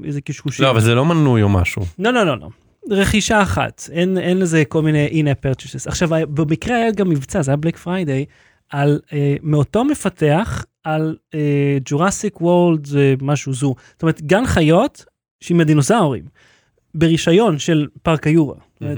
איזה 0.04 0.22
קשקושים. 0.22 0.66
לא 0.66 0.72
אבל 0.72 0.80
זה 0.80 0.96
לא 0.96 1.06
מנוי 1.06 1.44
או 1.44 1.50
משהו. 1.50 1.82
לא, 2.00 2.14
לא, 2.14 2.24
לא, 2.24 2.40
לא. 2.40 2.48
רכישה 2.90 3.42
אחת, 3.42 3.90
אין, 3.92 4.18
אין 4.18 4.40
לזה 4.40 4.66
כל 4.66 4.82
מיני 4.82 5.08
in-app 5.08 5.46
purchases. 5.46 5.88
עכשיו, 5.88 6.10
במקרה 6.10 6.76
היה 6.76 6.92
גם 6.92 7.10
מבצע, 7.10 7.42
זה 7.42 7.52
היה 7.52 7.58
Black 7.58 7.78
Friday, 7.78 8.26
על, 8.70 9.00
אה, 9.14 9.36
מאותו 9.44 9.84
מפתח 9.84 10.66
על 10.84 11.18
Jurassic 11.86 12.42
World, 12.42 12.88
משהו 13.22 13.54
זו. 13.54 13.76
זאת 13.92 14.02
אומרת, 14.02 14.22
גן 14.22 14.46
חיות 14.46 15.06
שעם 15.44 15.60
הדינוזאורים, 15.60 16.24
ברישיון 16.96 17.60
של 17.60 17.88
פארק 18.04 18.28
היורה. 18.28 18.56
אומרת, 18.82 18.98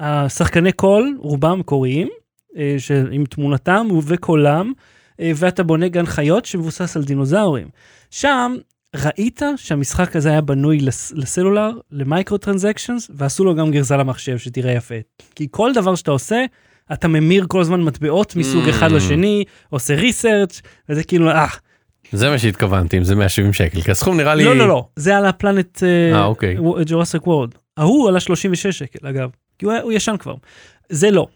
השחקני 0.00 0.72
קול, 0.72 1.16
רובם 1.18 1.58
מקוריים, 1.58 2.08
אה, 2.56 2.76
עם 3.10 3.24
תמונתם 3.24 3.86
וקולם, 4.06 4.72
אה, 5.20 5.32
ואתה 5.36 5.62
בונה 5.62 5.88
גן 5.88 6.06
חיות 6.06 6.44
שמבוסס 6.44 6.96
על 6.96 7.04
דינוזאורים. 7.04 7.68
שם 8.10 8.56
ראית 8.96 9.42
שהמשחק 9.56 10.16
הזה 10.16 10.28
היה 10.30 10.40
בנוי 10.40 10.78
לס- 10.80 11.12
לסלולר, 11.16 11.70
ל 11.90 12.38
microtransactions, 12.38 13.10
ועשו 13.14 13.44
לו 13.44 13.54
גם 13.54 13.70
גרסה 13.70 13.96
למחשב 13.96 14.38
שתראה 14.38 14.72
יפה. 14.72 14.94
כי 15.34 15.46
כל 15.50 15.72
דבר 15.74 15.94
שאתה 15.94 16.10
עושה, 16.10 16.44
אתה 16.92 17.08
ממיר 17.08 17.44
כל 17.48 17.60
הזמן 17.60 17.80
מטבעות 17.82 18.36
מסוג 18.36 18.64
Mm. 18.66 18.70
אחד 18.70 18.90
לשני, 18.92 19.44
עושה 19.70 19.94
research 19.94 20.60
וזה 20.88 21.04
כאילו, 21.04 21.30
אה, 21.30 21.46
זה 22.12 22.30
מה 22.30 22.38
שהתכוונתי 22.38 22.98
אם 22.98 23.04
זה 23.04 23.14
170 23.14 23.52
שקל 23.52 23.80
כי 23.80 23.90
הסכום 23.90 24.16
נראה 24.16 24.34
לי 24.34 24.44
לא, 24.44 24.56
לא, 24.56 24.68
לא, 24.68 24.84
זה 24.96 25.16
על 25.16 25.26
ה 25.26 25.34
Planet 25.34 25.82
אה, 25.82 26.24
אוקיי. 26.24 26.56
Jurassic 26.86 27.26
World. 27.26 27.50
ההוא 27.76 28.08
עלה 28.08 28.20
36 28.20 28.66
שקל, 28.78 29.06
אגב, 29.08 29.30
כי 29.58 29.66
הוא 29.66 29.74
הוא 29.82 29.92
ישן 29.92 30.16
כבר. 30.18 30.34
זה 30.88 31.10
לא. 31.10 31.26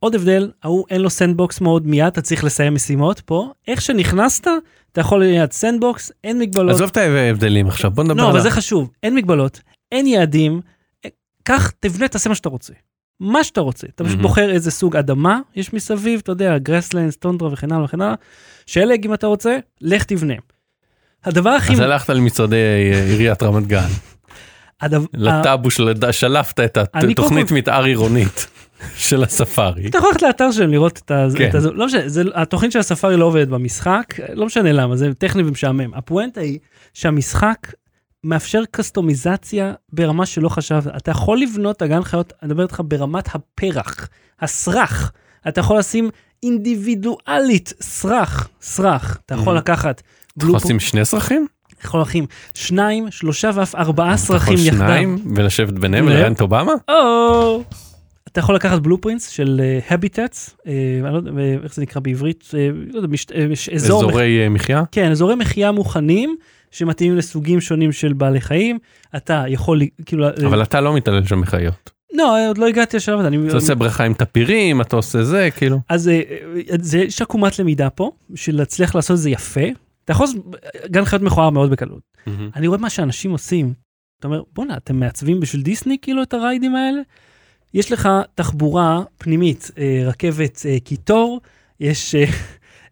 עוד 0.00 0.14
הבדל, 0.14 0.50
ההוא 0.62 0.84
אין 0.90 1.00
לו 1.00 1.10
sandbox 1.10 1.60
mode 1.60 1.86
מיד, 1.86 2.06
אתה 2.06 2.20
צריך 2.22 2.44
לסיים 2.44 2.74
משימות 2.74 3.20
פה. 3.20 3.52
איך 3.68 3.80
שנכנסת, 3.82 4.46
אתה 4.92 5.00
יכול 5.00 5.24
מיד 5.24 5.52
sandbox, 5.52 6.12
אין 6.24 6.38
מגבלות. 6.38 6.74
עזוב 6.74 6.88
את 6.92 6.96
ההבדלים 6.96 7.66
עכשיו 7.68 7.90
בוא 7.90 8.04
נדבר 8.04 8.16
לא, 8.22 8.24
על 8.26 8.30
אבל 8.30 8.40
זה 8.40 8.50
חשוב, 8.50 8.90
אין 9.02 9.14
מגבלות, 9.14 9.60
אין 9.92 10.06
יעדים, 10.06 10.60
קח, 11.42 11.70
תבנה, 11.80 12.08
תעשה 12.08 12.28
מה 12.28 12.34
שאתה 12.34 12.48
רוצה. 12.48 12.72
מה 13.20 13.44
שאתה 13.44 13.60
רוצה. 13.60 13.86
אתה 13.94 14.04
פשוט. 14.04 14.18
בוחר 14.18 14.50
איזה 14.50 14.70
סוג 14.70 14.96
אדמה 14.96 15.40
יש 15.56 15.72
מסביב, 15.72 16.20
אתה 16.22 16.32
יודע, 16.32 16.58
גרסלנס, 16.58 17.16
טונדרה 17.16 17.52
וכן 17.52 17.72
הלאה 17.72 17.84
וכן 17.84 18.00
הלאה. 18.00 18.14
שלג 18.66 19.04
אם 19.04 19.14
אתה 19.14 19.26
רוצה, 19.26 19.58
לך 19.80 20.04
תבנה. 20.04 20.34
הדבר 21.24 21.50
הכי... 21.50 21.72
אז 21.72 21.80
הלכת 21.80 22.08
למשרדי 22.10 22.56
אה, 22.56 23.04
עיריית 23.04 23.42
רמת 23.42 23.66
גן 23.66 23.88
הדבר- 24.80 25.06
לטאבו 25.14 25.70
של 25.70 25.92
שלפת 26.10 26.60
את 26.60 26.78
התוכנית 26.94 27.50
מתאר 27.52 27.84
עירונית 27.84 28.46
של 28.96 29.22
הספארי. 29.22 29.86
אתה 29.88 29.98
יכול 29.98 30.08
ללכת 30.10 30.22
לאתר 30.22 30.50
שלהם 30.52 30.70
לראות 30.70 30.98
את 31.04 31.10
ה... 31.10 31.26
כן. 31.38 31.48
את 31.48 31.54
ה- 31.54 31.58
לא 31.58 31.86
משנה, 31.86 32.00
זה- 32.08 32.22
התוכנית 32.34 32.72
של 32.72 32.78
הספארי 32.78 33.16
לא 33.16 33.24
עובדת 33.24 33.48
במשחק, 33.48 34.04
לא 34.34 34.46
משנה 34.46 34.72
למה, 34.72 34.96
זה 34.96 35.14
טכני 35.14 35.42
ומשעמם. 35.42 35.94
הפואנטה 35.94 36.40
היא 36.40 36.58
שהמשחק 36.94 37.72
מאפשר 38.24 38.62
קסטומיזציה 38.70 39.72
ברמה 39.92 40.26
שלא 40.26 40.48
חשבת. 40.48 40.86
אתה 40.96 41.10
יכול 41.10 41.38
לבנות 41.40 41.76
את 41.76 41.82
הגן 41.82 42.02
חיות, 42.02 42.32
אני 42.42 42.48
מדבר 42.50 42.62
איתך 42.62 42.82
ברמת 42.84 43.28
הפרח, 43.34 44.08
הסרח. 44.40 45.12
אתה 45.48 45.60
יכול 45.60 45.78
לשים 45.78 46.10
אינדיבידואלית 46.42 47.72
סרח, 47.82 48.48
סרח. 48.60 49.18
אתה 49.26 49.34
יכול 49.34 49.54
Mhm. 49.56 49.58
לקחת... 49.58 50.02
אתה 50.38 50.46
יכול 50.46 50.56
לשים 50.56 50.80
שני 50.80 51.04
סרחים? 51.04 51.46
יכול 51.84 52.00
לשים 52.00 52.26
שניים, 52.54 53.10
שלושה 53.10 53.50
ואף 53.54 53.74
ארבעה 53.74 54.08
אתה 54.10 54.16
סרחים 54.16 54.54
יכול 54.54 54.66
יחדיו. 54.66 54.86
שניים 54.86 55.18
ולשבת 55.36 55.72
ביניהם 55.72 56.08
לא. 56.08 56.10
ולראיין 56.12 56.32
את 56.32 56.40
אובמה? 56.40 56.72
או! 56.88 57.62
אתה 58.32 58.40
יכול 58.40 58.54
לקחת 58.54 58.78
בלופרינטס 58.80 59.28
של 59.28 59.60
הביטטס, 59.90 60.56
אני 60.66 60.72
לא 61.12 61.16
יודע 61.16 61.30
אה, 61.40 61.56
איך 61.64 61.74
זה 61.74 61.82
נקרא 61.82 62.00
בעברית, 62.00 62.50
אה, 62.58 62.68
לא 62.92 62.96
יודע, 62.98 63.08
מש- 63.08 63.26
אה, 63.34 63.44
אזור, 63.74 64.02
מח- 64.02 64.08
אזורי 64.08 64.42
אה, 64.42 64.48
מחיה? 64.48 64.82
כן, 64.92 65.10
אזורי 65.10 65.34
מחיה 65.34 65.72
מוכנים 65.72 66.36
שמתאימים 66.70 67.16
לסוגים 67.16 67.60
שונים 67.60 67.92
של 67.92 68.12
בעלי 68.12 68.40
חיים. 68.40 68.78
אתה 69.16 69.44
יכול, 69.48 69.80
כאילו, 70.06 70.24
אה, 70.26 70.30
אבל 70.46 70.62
אתה 70.62 70.80
לא 70.80 70.94
מתעלל 70.96 71.24
שם 71.24 71.40
בחיות. 71.40 71.90
לא, 72.12 72.48
עוד 72.48 72.58
לא 72.58 72.66
הגעתי 72.66 72.96
לשלב 72.96 73.18
הזה. 73.20 73.28
אתה 73.48 73.54
עושה 73.56 73.74
בריכה 73.74 74.04
עם 74.04 74.14
טפירים, 74.14 74.80
אתה 74.80 74.96
עושה 74.96 75.24
זה, 75.24 75.48
כאילו. 75.56 75.78
אז 75.88 76.08
אה, 76.08 76.20
אה, 76.70 76.76
זה, 76.80 76.98
יש 76.98 77.22
עקומת 77.22 77.58
למידה 77.58 77.90
פה, 77.90 78.10
בשביל 78.30 78.56
להצליח 78.56 78.94
לעשות 78.94 79.14
את 79.14 79.22
זה 79.22 79.30
יפה. 79.30 79.60
אתה 80.04 80.12
יכול 80.12 80.26
לעשות 80.26 80.56
גן 80.90 81.04
חיות 81.04 81.22
מכוער 81.22 81.50
מאוד 81.50 81.70
בקלות. 81.70 82.00
אני 82.56 82.66
רואה 82.66 82.78
מה 82.78 82.90
שאנשים 82.90 83.30
עושים. 83.30 83.72
אתה 84.20 84.28
אומר, 84.28 84.42
בואנה, 84.54 84.76
אתם 84.76 84.96
מעצבים 85.00 85.40
בשביל 85.40 85.62
דיסני 85.62 85.96
כאילו 86.02 86.22
את 86.22 86.34
הריידים 86.34 86.74
האלה? 86.76 87.00
יש 87.74 87.92
לך 87.92 88.08
תחבורה 88.34 89.02
פנימית, 89.18 89.70
אה, 89.78 90.02
רכבת 90.06 90.62
אה, 90.68 90.76
קיטור, 90.84 91.40
יש 91.80 92.14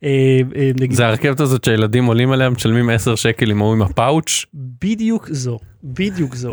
אה, 0.04 0.40
נגיד, 0.80 0.92
זה 0.92 1.06
הרכבת 1.06 1.40
הזאת 1.40 1.64
שהילדים 1.64 2.04
עולים 2.04 2.32
עליה, 2.32 2.50
משלמים 2.50 2.90
10 2.90 3.14
שקל 3.14 3.50
עם 3.50 3.62
ההוא 3.62 3.72
עם 3.72 3.82
הפאוץ'. 3.82 4.44
בדיוק 4.54 5.28
זו, 5.30 5.58
בדיוק 5.84 6.34
זו. 6.34 6.52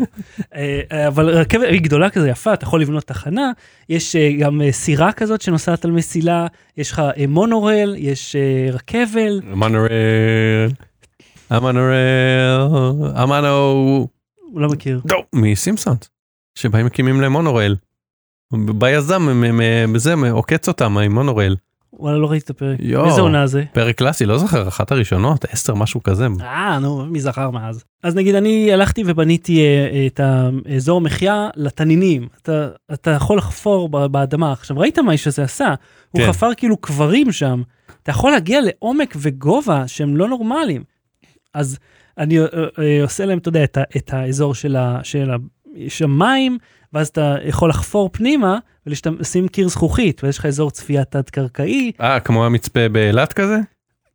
אבל 1.08 1.28
רכבת 1.28 1.68
היא 1.68 1.80
גדולה 1.80 2.10
כזה 2.10 2.28
יפה, 2.28 2.54
אתה 2.54 2.64
יכול 2.64 2.80
לבנות 2.80 3.04
תחנה, 3.04 3.52
יש 3.88 4.16
גם 4.40 4.60
סירה 4.70 5.12
כזאת 5.12 5.42
שנוסעת 5.42 5.84
על 5.84 5.90
מסילה, 5.90 6.46
יש 6.76 6.92
לך 6.92 7.02
מונורל, 7.28 7.94
יש 7.98 8.36
רכבל, 8.72 9.40
המונורל, 9.52 9.88
המונורל, 11.50 11.94
המונו, 13.14 13.48
הוא 14.36 14.60
לא 14.60 14.68
מכיר. 14.68 15.00
מסימפסונס, 15.32 16.10
שבאים 16.54 16.86
מקימים 16.86 17.20
להם 17.20 17.32
מונורל. 17.32 17.76
בא 18.52 18.90
יזם, 18.90 19.22
מ- 19.22 19.58
מ- 19.58 19.92
בזה, 19.92 20.14
עוקץ 20.30 20.68
אותם 20.68 20.98
עם 20.98 21.12
מונורל. 21.14 21.56
וואלה, 21.98 22.18
לא 22.18 22.30
ראיתי 22.30 22.44
את 22.44 22.50
הפרק. 22.50 22.78
יואו. 22.82 23.06
איזה 23.06 23.20
עונה 23.20 23.46
זה? 23.46 23.64
פרק 23.72 23.96
קלאסי, 23.98 24.26
לא 24.26 24.38
זוכר, 24.38 24.68
אחת 24.68 24.92
הראשונות, 24.92 25.44
10 25.44 25.74
משהו 25.74 26.02
כזה. 26.02 26.26
אה, 26.40 26.78
נו, 26.78 27.06
מי 27.06 27.20
זכר 27.20 27.50
מאז. 27.50 27.84
אז 28.02 28.14
נגיד, 28.14 28.34
אני 28.34 28.72
הלכתי 28.72 29.02
ובניתי 29.06 29.60
אה, 29.60 30.06
את 30.06 30.20
האזור 30.20 31.00
מחיה 31.00 31.48
לתנינים. 31.56 32.28
אתה, 32.42 32.68
אתה 32.92 33.10
יכול 33.10 33.38
לחפור 33.38 33.88
באדמה. 34.08 34.52
עכשיו, 34.52 34.78
ראית 34.78 34.98
מה 34.98 35.10
האיש 35.10 35.26
הזה 35.26 35.42
עשה? 35.42 35.74
הוא 36.10 36.22
כן. 36.22 36.28
חפר 36.32 36.54
כאילו 36.56 36.76
קברים 36.76 37.32
שם. 37.32 37.62
אתה 38.02 38.10
יכול 38.10 38.30
להגיע 38.30 38.60
לעומק 38.60 39.14
וגובה 39.18 39.88
שהם 39.88 40.16
לא 40.16 40.28
נורמליים. 40.28 40.84
אז 41.54 41.78
אני 42.18 42.38
אה, 42.40 42.44
אה, 42.78 43.02
עושה 43.02 43.26
להם, 43.26 43.38
אתה 43.38 43.48
יודע, 43.48 43.64
את, 43.64 43.78
את 43.96 44.12
האזור 44.12 44.54
של 44.54 44.76
ה... 44.76 45.00
של 45.02 45.30
ה 45.30 45.36
יש 45.76 45.98
שם 45.98 46.10
מים, 46.10 46.58
ואז 46.92 47.08
אתה 47.08 47.36
יכול 47.44 47.70
לחפור 47.70 48.10
פנימה 48.12 48.58
ולשים 48.86 49.48
קיר 49.48 49.68
זכוכית, 49.68 50.24
ויש 50.24 50.38
לך 50.38 50.46
אזור 50.46 50.70
צפייה 50.70 51.04
תת-קרקעי, 51.04 51.92
אה, 52.00 52.20
כמו 52.20 52.46
המצפה 52.46 52.88
באילת 52.88 53.32
כזה? 53.32 53.58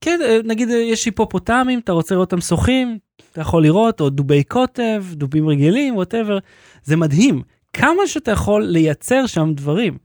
כן, 0.01 0.19
אה, 0.23 0.37
נגיד 0.43 0.69
אה, 0.69 0.75
יש 0.75 1.05
היפופוטמים, 1.05 1.79
אתה 1.79 1.91
רוצה 1.91 2.15
לראות 2.15 2.33
אותם 2.33 2.41
שוחים, 2.41 2.97
אתה 3.31 3.41
יכול 3.41 3.63
לראות, 3.63 4.01
או 4.01 4.09
דובי 4.09 4.43
קוטב, 4.43 5.03
דובים 5.13 5.49
רגילים, 5.49 5.95
ווטאבר. 5.95 6.37
זה 6.83 6.95
מדהים, 6.95 7.41
כמה 7.73 8.07
שאתה 8.07 8.31
יכול 8.31 8.63
לייצר 8.63 9.25
שם 9.25 9.51
דברים. 9.53 9.97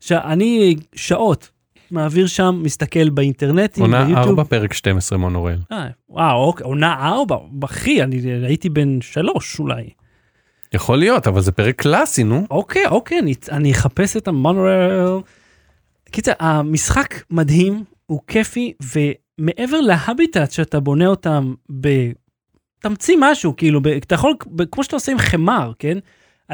שאני 0.00 0.76
שעות 0.94 1.50
מעביר 1.90 2.26
שם, 2.26 2.60
מסתכל 2.62 3.10
באינטרנטים, 3.10 3.82
עונה 3.82 4.04
ביוטיוב. 4.04 4.28
4 4.28 4.44
פרק 4.44 4.72
12 4.72 5.18
מונורל. 5.18 5.58
אה, 5.72 5.86
וואו, 6.08 6.44
אוקיי, 6.44 6.64
עונה 6.64 7.08
4, 7.08 7.36
אחי, 7.64 8.02
אני 8.02 8.16
הייתי 8.46 8.68
בן 8.68 9.00
שלוש 9.00 9.60
אולי. 9.60 9.90
יכול 10.74 10.98
להיות, 10.98 11.26
אבל 11.26 11.40
זה 11.40 11.52
פרק 11.52 11.82
קלאסי, 11.82 12.24
נו. 12.24 12.46
אוקיי, 12.50 12.86
אוקיי, 12.86 13.18
אני, 13.18 13.34
אני 13.52 13.72
אחפש 13.72 14.16
את 14.16 14.28
המונורל. 14.28 15.20
קיצר, 16.10 16.32
המשחק 16.40 17.14
מדהים, 17.30 17.84
הוא 18.06 18.20
כיפי, 18.26 18.72
ומעבר 18.94 19.80
ל 19.80 19.89
habitat 19.89 20.50
שאתה 20.50 20.80
בונה 20.80 21.06
אותם 21.06 21.54
ב... 21.80 21.88
תמציא 22.78 23.16
משהו, 23.20 23.56
כאילו, 23.56 23.82
ב... 23.82 23.86
אתה 23.86 24.14
יכול, 24.14 24.34
ב... 24.46 24.64
כמו 24.64 24.84
שאתה 24.84 24.96
עושה 24.96 25.12
עם 25.12 25.18
חמר, 25.18 25.72
כן? 25.78 25.98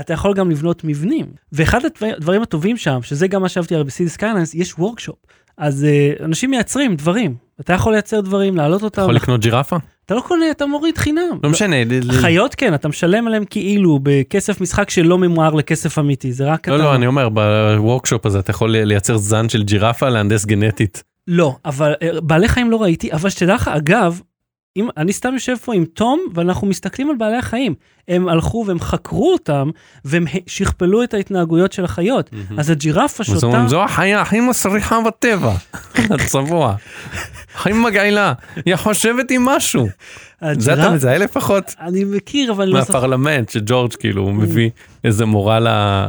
אתה 0.01 0.12
יכול 0.12 0.35
גם 0.35 0.51
לבנות 0.51 0.85
מבנים. 0.85 1.27
ואחד 1.53 1.85
הדבר- 1.85 2.12
הדברים 2.16 2.43
הטובים 2.43 2.77
שם, 2.77 2.99
שזה 3.03 3.29
גם 3.29 3.43
מה 3.43 3.49
שאהבתי 3.49 3.75
על 3.75 3.83
Cities 3.83 4.12
Skylines, 4.12 4.55
יש 4.55 4.75
workshop. 4.79 5.16
אז 5.57 5.87
uh, 6.19 6.25
אנשים 6.25 6.51
מייצרים 6.51 6.97
דברים. 6.97 7.35
אתה 7.61 7.73
יכול 7.73 7.93
לייצר 7.93 8.21
דברים, 8.21 8.57
להעלות 8.57 8.83
אותם. 8.83 9.03
יכול 9.03 9.14
לקנות 9.14 9.41
ג'ירפה? 9.41 9.77
אתה 10.09 10.17
לא 10.17 10.21
קונה, 10.21 10.51
אתה 10.51 10.67
מוריד 10.67 10.99
חינם. 10.99 11.39
לא 11.45 11.51
משנה. 11.51 11.85
ל- 11.85 12.01
ל- 12.03 12.13
חיות 12.13 12.55
כן, 12.55 12.75
אתה 12.75 12.89
משלם 12.89 13.27
עליהם 13.27 13.45
כאילו 13.51 13.99
בכסף 14.03 14.61
משחק 14.61 14.91
שלא 14.91 15.19
ממוהר 15.19 15.55
לכסף 15.55 15.99
אמיתי, 15.99 16.33
זה 16.33 16.47
רק 16.47 16.69
לא, 16.69 16.75
אתה... 16.77 16.83
לא, 16.85 16.95
אני 16.95 17.07
אומר, 17.07 17.29
בוורקשופ 17.29 18.27
הזה 18.27 18.39
אתה 18.39 18.51
יכול 18.51 18.71
לייצר 18.71 19.17
זן 19.17 19.49
של 19.49 19.63
ג'ירפה, 19.63 20.09
להנדס 20.09 20.45
גנטית. 20.45 21.03
לא, 21.27 21.57
אבל 21.65 21.95
אה, 22.03 22.21
בעלי 22.23 22.49
חיים 22.49 22.71
לא 22.71 22.83
ראיתי, 22.83 23.13
אבל 23.13 23.31
שתדע 23.31 23.55
לך, 23.55 23.69
אגב, 23.69 24.21
אם 24.77 24.89
אני 24.97 25.12
סתם 25.12 25.35
יושב 25.35 25.57
פה 25.57 25.75
עם 25.75 25.85
תום 25.85 26.21
ואנחנו 26.35 26.66
מסתכלים 26.66 27.11
על 27.11 27.16
בעלי 27.16 27.37
החיים, 27.37 27.75
הם 28.09 28.29
הלכו 28.29 28.64
והם 28.66 28.81
חקרו 28.81 29.33
אותם 29.33 29.71
והם 30.05 30.25
שכפלו 30.47 31.03
את 31.03 31.14
ההתנהגויות 31.14 31.73
של 31.73 31.85
החיות. 31.85 32.31
אז 32.59 32.71
הג'ירפה 32.71 33.25
שותה, 33.25 33.64
זו 33.69 33.85
החיה 33.85 34.21
הכי 34.21 34.41
מסריחה 34.41 35.01
בטבע. 35.01 35.55
הצבוע. 36.14 36.75
הכי 37.55 37.73
מגעילה. 37.73 38.33
היא 38.66 38.77
חושבת 38.77 39.31
עם 39.31 39.45
משהו. 39.45 39.89
זה 40.59 40.73
אתה 40.73 40.91
מזהה 40.91 41.19
לפחות? 41.19 41.75
אני 41.81 42.05
מכיר 42.05 42.53
אבל 42.53 42.69
לא. 42.69 42.79
מהפרלמנט 42.79 43.49
שג'ורג' 43.49 43.93
כאילו 43.93 44.23
הוא 44.23 44.33
מביא 44.33 44.71
איזה 45.05 45.25
מורה 45.25 45.59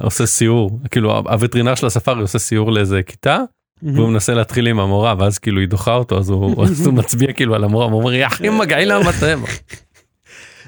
עושה 0.04 0.26
סיור 0.26 0.80
כאילו 0.92 1.12
הווטרינר 1.12 1.76
של 1.76 1.86
הספארי 1.86 2.22
עושה 2.22 2.40
סיור 2.40 2.72
לאיזה 2.72 3.04
כיתה 3.04 3.38
והוא 3.84 4.10
מנסה 4.10 4.34
להתחיל 4.34 4.68
עם 4.68 4.80
המורה 4.80 5.16
ואז 5.20 5.40
כאילו 5.40 5.60
היא 5.60 5.68
דוחה 5.68 5.96
אותו 5.96 6.18
אז 6.18 6.30
הוא 6.30 6.64
אז 6.66 6.86
הוא 6.86 6.94
מצביע 6.94 7.34
כאילו 7.34 7.56
על 7.56 7.64
המורה 7.64 7.86
הוא 7.86 7.94
אומר 7.94 8.12
היא 8.12 8.26
הכי 8.26 8.50
מגעילה 8.50 9.00
בטבע. 9.00 9.48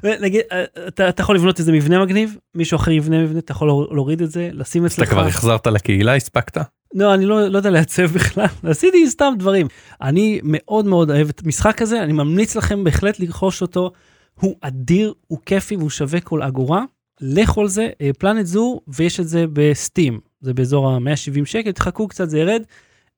נגיד, 0.03 0.41
אה, 0.51 0.63
אתה 0.87 1.09
אתה 1.09 1.21
יכול 1.21 1.35
לבנות 1.35 1.59
איזה 1.59 1.71
מבנה 1.71 2.05
מגניב, 2.05 2.37
מישהו 2.55 2.75
אחר 2.75 2.91
יבנה 2.91 3.23
מבנה, 3.23 3.39
אתה 3.39 3.51
יכול 3.51 3.67
להוריד 3.67 4.21
את 4.21 4.31
זה, 4.31 4.49
לשים 4.53 4.85
אתה 4.85 4.93
אצלך. 4.93 5.09
כבר 5.09 5.27
החזרת 5.27 5.67
לקהילה 5.67 6.15
הספקת? 6.15 6.57
לא, 6.93 7.13
אני 7.13 7.25
לא, 7.25 7.47
לא 7.47 7.57
יודע 7.57 7.69
לעצב 7.69 8.05
בכלל, 8.15 8.45
עשיתי 8.63 9.09
סתם 9.09 9.33
דברים. 9.37 9.67
אני 10.01 10.39
מאוד 10.43 10.85
מאוד 10.85 11.11
אוהב 11.11 11.29
את 11.29 11.41
המשחק 11.45 11.81
הזה, 11.81 12.03
אני 12.03 12.13
ממליץ 12.13 12.55
לכם 12.55 12.83
בהחלט 12.83 13.19
לרכוש 13.19 13.61
אותו. 13.61 13.91
הוא 14.39 14.55
אדיר, 14.61 15.13
הוא 15.27 15.39
כיפי 15.45 15.75
והוא 15.75 15.89
שווה 15.89 16.19
כל 16.19 16.41
אגורה. 16.41 16.83
לכו 17.21 17.61
על 17.61 17.67
זה, 17.67 17.89
פלנט 18.19 18.45
זו, 18.45 18.79
ויש 18.87 19.19
את 19.19 19.27
זה 19.27 19.45
בסטים. 19.53 20.19
זה 20.41 20.53
באזור 20.53 20.89
ה-170 20.89 21.45
שקל, 21.45 21.71
תחכו 21.71 22.07
קצת, 22.07 22.29
זה 22.29 22.39
ירד. 22.39 22.61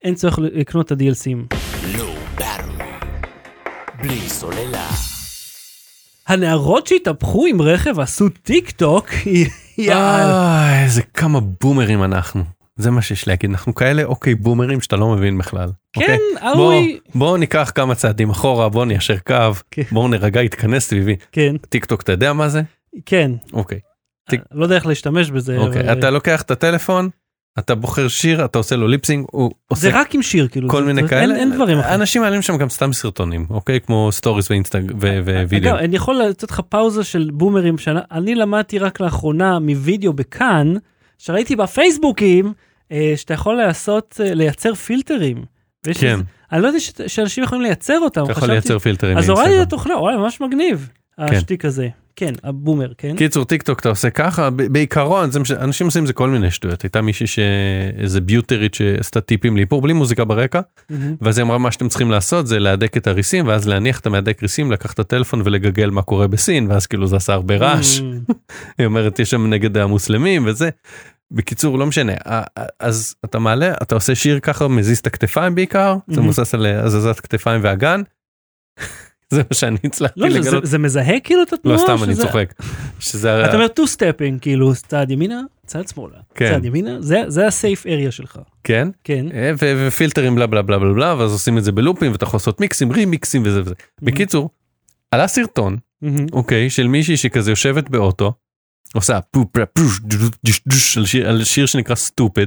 אין 0.04 0.14
צורך 0.14 0.38
לקנות 0.42 0.92
את 0.92 1.00
ה-DLCים. 1.00 1.56
לא 1.98 2.04
ברור. 2.38 2.88
בלי 4.02 4.20
סוללה. 4.20 4.88
הנערות 6.26 6.86
שהתהפכו 6.86 7.46
עם 7.46 7.62
רכב 7.62 8.00
עשו 8.00 8.28
טיק 8.28 8.70
טוק, 8.70 9.08
יאללה. 9.78 10.30
אה, 10.30 10.84
איזה 10.84 11.02
כמה 11.02 11.40
בומרים 11.60 12.02
אנחנו. 12.04 12.44
זה 12.76 12.90
מה 12.90 13.02
שיש 13.02 13.28
להגיד 13.28 13.50
אנחנו 13.50 13.74
כאלה 13.74 14.04
אוקיי 14.04 14.34
בומרים 14.34 14.80
שאתה 14.80 14.96
לא 14.96 15.08
מבין 15.08 15.38
בכלל. 15.38 15.70
כן, 15.92 16.00
אוקיי? 16.02 16.18
ההוא 16.40 16.56
בוא, 16.56 16.72
היא- 16.72 16.98
בוא 17.14 17.38
ניקח 17.38 17.72
כמה 17.74 17.94
צעדים 17.94 18.30
אחורה 18.30 18.68
בוא 18.68 18.84
ניישר 18.84 19.18
קו 19.18 19.34
כן. 19.70 19.82
בואו 19.92 20.08
נרגע 20.08 20.42
יתכנס 20.42 20.88
סביבי 20.88 21.16
כן, 21.32 21.56
טיק 21.68 21.84
טוק 21.84 22.02
אתה 22.02 22.12
יודע 22.12 22.32
מה 22.32 22.48
זה? 22.48 22.62
כן. 23.06 23.30
אוקיי. 23.52 23.78
טיק- 24.30 24.40
לא 24.52 24.64
יודע 24.64 24.74
איך 24.76 24.86
להשתמש 24.86 25.30
בזה. 25.30 25.56
אוקיי, 25.58 25.80
אבל- 25.90 25.98
אתה 25.98 26.10
לוקח 26.10 26.42
את 26.42 26.50
הטלפון, 26.50 27.08
אתה 27.58 27.74
בוחר 27.74 28.08
שיר, 28.08 28.44
אתה 28.44 28.58
עושה 28.58 28.76
לו 28.76 28.88
lip 28.88 29.02
sync, 29.02 29.26
הוא 29.30 29.50
עושה 29.68 29.82
זה 29.82 29.90
רק 30.00 30.14
עם 30.14 30.22
שיר, 30.22 30.48
כאילו. 30.48 30.68
כל 30.70 30.84
מיני 30.84 31.08
כאלה. 31.08 31.36
אין- 31.36 31.52
דברים. 31.54 31.78
אנשים 31.78 32.22
מעלים 32.22 32.42
שם 32.42 32.56
גם 32.56 32.68
סתם 32.68 32.92
סרטונים, 32.92 33.46
אוקיי? 33.50 33.80
כמו 33.80 34.08
stories 34.12 34.50
ואינסטג 34.50 34.82
ווידאו. 35.48 35.70
אגב, 35.70 35.74
אני 35.78 35.96
יכול 35.96 36.14
לתת 36.16 36.50
לך 36.50 36.60
פאוזה 36.68 37.04
של 37.04 37.30
בומרים 37.32 37.78
שאני 37.78 38.34
למדתי 38.34 38.78
רק 38.78 39.00
לאחרונה 39.00 39.58
מווידאו 39.58 40.12
בכאן, 40.12 40.74
שראיתי 41.18 41.56
בפייסבוקים, 41.56 42.52
אה, 42.92 43.12
שאתה 43.16 43.34
יכול 43.34 43.54
לעשות, 43.54 44.20
אה, 44.24 44.34
לייצר 44.34 44.74
פילטרים. 44.74 45.44
כן. 45.94 46.20
אני 46.52 46.62
לא 46.62 46.66
יודע 46.66 46.78
שאנשים 47.06 47.44
יכולים 47.44 47.62
לייצר 47.62 47.98
אותם. 47.98 48.24
אתה 48.24 48.32
יכול 48.32 48.50
לייצר 48.50 48.78
פילטרים. 48.78 49.18
אז 49.18 49.28
הורדתי 49.28 49.56
את. 49.62 49.66
התוכנה, 49.66 49.94
ממש 50.18 50.40
מגניב. 50.40 50.88
השטיק 51.18 51.64
הזה. 51.64 51.88
כן, 52.16 52.32
הבומר, 52.44 52.92
כן? 52.98 53.16
קיצור 53.16 53.44
טיק 53.44 53.62
טוק 53.62 53.80
אתה 53.80 53.88
עושה 53.88 54.10
ככה 54.10 54.50
בעיקרון 54.50 55.30
זה 55.30 55.40
אנשים 55.60 55.86
עושים 55.86 56.06
זה 56.06 56.12
כל 56.12 56.28
מיני 56.30 56.50
שטויות 56.50 56.82
הייתה 56.82 57.00
מישהי 57.02 57.26
שאיזה 57.26 58.20
ביוטרית 58.20 58.74
שעשתה 58.74 59.20
טיפים 59.20 59.56
לאיפור 59.56 59.82
בלי 59.82 59.92
מוזיקה 59.92 60.24
ברקע 60.24 60.60
מהמם. 60.90 61.14
ואז 61.20 61.38
היא 61.38 61.44
אמרה 61.44 61.58
מה 61.58 61.72
שאתם 61.72 61.88
צריכים 61.88 62.10
לעשות 62.10 62.46
זה 62.46 62.58
להדק 62.58 62.96
את 62.96 63.06
הריסים 63.06 63.46
ואז 63.46 63.68
להניח 63.68 64.00
את 64.00 64.06
המהדק 64.06 64.42
ריסים 64.42 64.72
לקחת 64.72 64.94
את 64.94 64.98
הטלפון 64.98 65.42
ולגגל 65.44 65.90
מה 65.90 66.02
קורה 66.02 66.26
בסין 66.26 66.66
ואז 66.70 66.86
כאילו 66.86 67.06
זה 67.06 67.16
עשה 67.16 67.32
הרבה 67.32 67.56
רעש. 67.56 68.00
היא 68.78 68.86
אומרת 68.86 69.18
יש 69.18 69.30
שם 69.30 69.46
נגד 69.46 69.76
המוסלמים 69.76 70.46
וזה. 70.46 70.70
בקיצור 71.30 71.78
לא 71.78 71.86
משנה 71.86 72.12
אז 72.80 73.14
אתה 73.24 73.38
מעלה 73.38 73.72
אתה 73.82 73.94
עושה 73.94 74.14
שיר 74.14 74.40
ככה 74.40 74.68
מזיז 74.68 74.98
את 74.98 75.06
הכתפיים 75.06 75.54
בעיקר 75.54 75.96
זה 76.08 76.20
Mhm. 76.20 76.24
מבוסס 76.24 76.54
על 76.54 76.66
הזזת 76.66 77.20
כתפיים 77.20 77.60
ואגן. 77.64 78.00
זה 79.30 79.38
מה 79.50 79.54
שאני 79.56 79.76
הצלחתי 79.84 80.20
לא, 80.20 80.30
זה- 80.30 80.42
זה- 80.42 80.48
לגלות. 80.48 80.66
זה 80.66 80.78
מזהה 80.78 81.20
כאילו 81.20 81.42
את 81.42 81.52
התנועה? 81.52 81.76
לא 81.76 81.82
סתם 81.82 82.04
אני 82.04 82.12
שזה- 82.14 82.22
צוחק. 82.26 82.54
שזה 83.00 83.44
אתה 83.44 83.54
אומר 83.54 83.66
two 83.66 83.88
stepping, 83.96 84.38
כאילו 84.40 84.72
צעד 84.74 85.10
ימינה, 85.10 85.40
צעד 85.66 85.88
שמאלה. 85.88 86.16
כן. 86.34 86.50
צעד 86.52 86.64
ימינה, 86.64 87.00
זה- 87.02 87.22
זה 87.28 87.46
הסייף 87.46 87.86
אריה 87.86 88.10
שלך. 88.10 88.38
כן 88.64 88.88
כן. 89.04 89.26
אה, 89.34 89.52
ו- 89.62 89.86
ופילטרים 89.88 90.34
בלה 90.34 90.46
בלה 90.46 90.62
בלה 90.62 90.78
בלה 90.78 90.92
בלה 90.94 91.14
ואז 91.18 91.32
עושים 91.32 91.58
את 91.58 91.64
זה 91.64 91.72
בלופים 91.72 92.12
ואתה 92.12 92.24
יכול 92.24 92.36
לעשות 92.38 92.60
מיקסים 92.60 92.92
רימיקסים 92.92 93.42
וזה 93.44 93.60
וזה. 93.60 93.74
בקיצור 94.02 94.50
עלה 95.10 95.26
סרטון 95.28 95.76
מהמם. 96.02 96.26
אוקיי 96.32 96.70
של 96.70 96.86
מישהי 96.86 97.16
שכזה 97.16 97.50
יושבת 97.52 97.88
באוטו 97.88 98.32
עושה 98.94 99.20
פו 99.20 99.44
על 100.96 101.06
שיר- 101.06 101.28
על 101.28 101.44
שיר 101.44 101.66
שנקרא 101.66 101.94
סטופד 101.94 102.46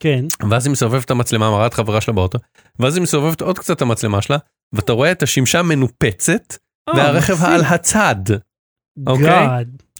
כן. 0.00 0.24
ואז 0.50 0.66
היא 0.66 0.72
מסובבת 0.72 1.04
את 1.04 1.10
המצלמה 1.10 1.50
מראה 1.50 1.66
את 1.66 1.74
חברה 1.74 2.00
שלה 2.00 2.14
באוטו 2.14 2.38
ואז 2.78 2.96
היא 2.96 3.02
מסובבת 3.02 3.40
עוד 3.40 3.58
קצת 3.58 3.76
את 3.76 3.82
המצלמה 3.82 4.22
שלה 4.22 4.36
ואתה 4.72 4.92
רואה 4.92 5.12
את 5.12 5.22
השמשה 5.22 5.62
מנופצת 5.62 6.56
אה, 6.88 6.94
והרכב. 6.96 7.44
על 7.44 7.64
הצד. 7.64 8.16
אוקיי. 9.06 9.46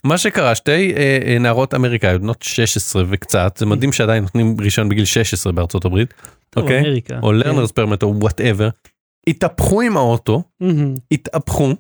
מה 0.05 0.19
שקרה 0.19 0.55
שתי 0.55 0.95
אה, 0.97 1.19
אה, 1.27 1.39
נערות 1.39 1.75
אמריקאיות 1.75 2.23
בנות 2.23 2.43
16 2.43 3.03
וקצת 3.09 3.57
זה 3.57 3.67
מדהים 3.67 3.93
שעדיין 3.93 4.23
נותנים 4.23 4.57
רישיון 4.61 4.89
בגיל 4.89 5.05
16 5.05 5.53
בארצות 5.53 5.85
הברית 5.85 6.15
אוקיי. 6.57 7.01
או 7.23 7.33
learner's 7.33 7.73
permit 7.73 8.03
או 8.03 8.15
whatever 8.21 8.69
התהפכו 9.29 9.81
עם 9.81 9.97
האוטו 9.97 10.43
התהפכו 11.11 11.75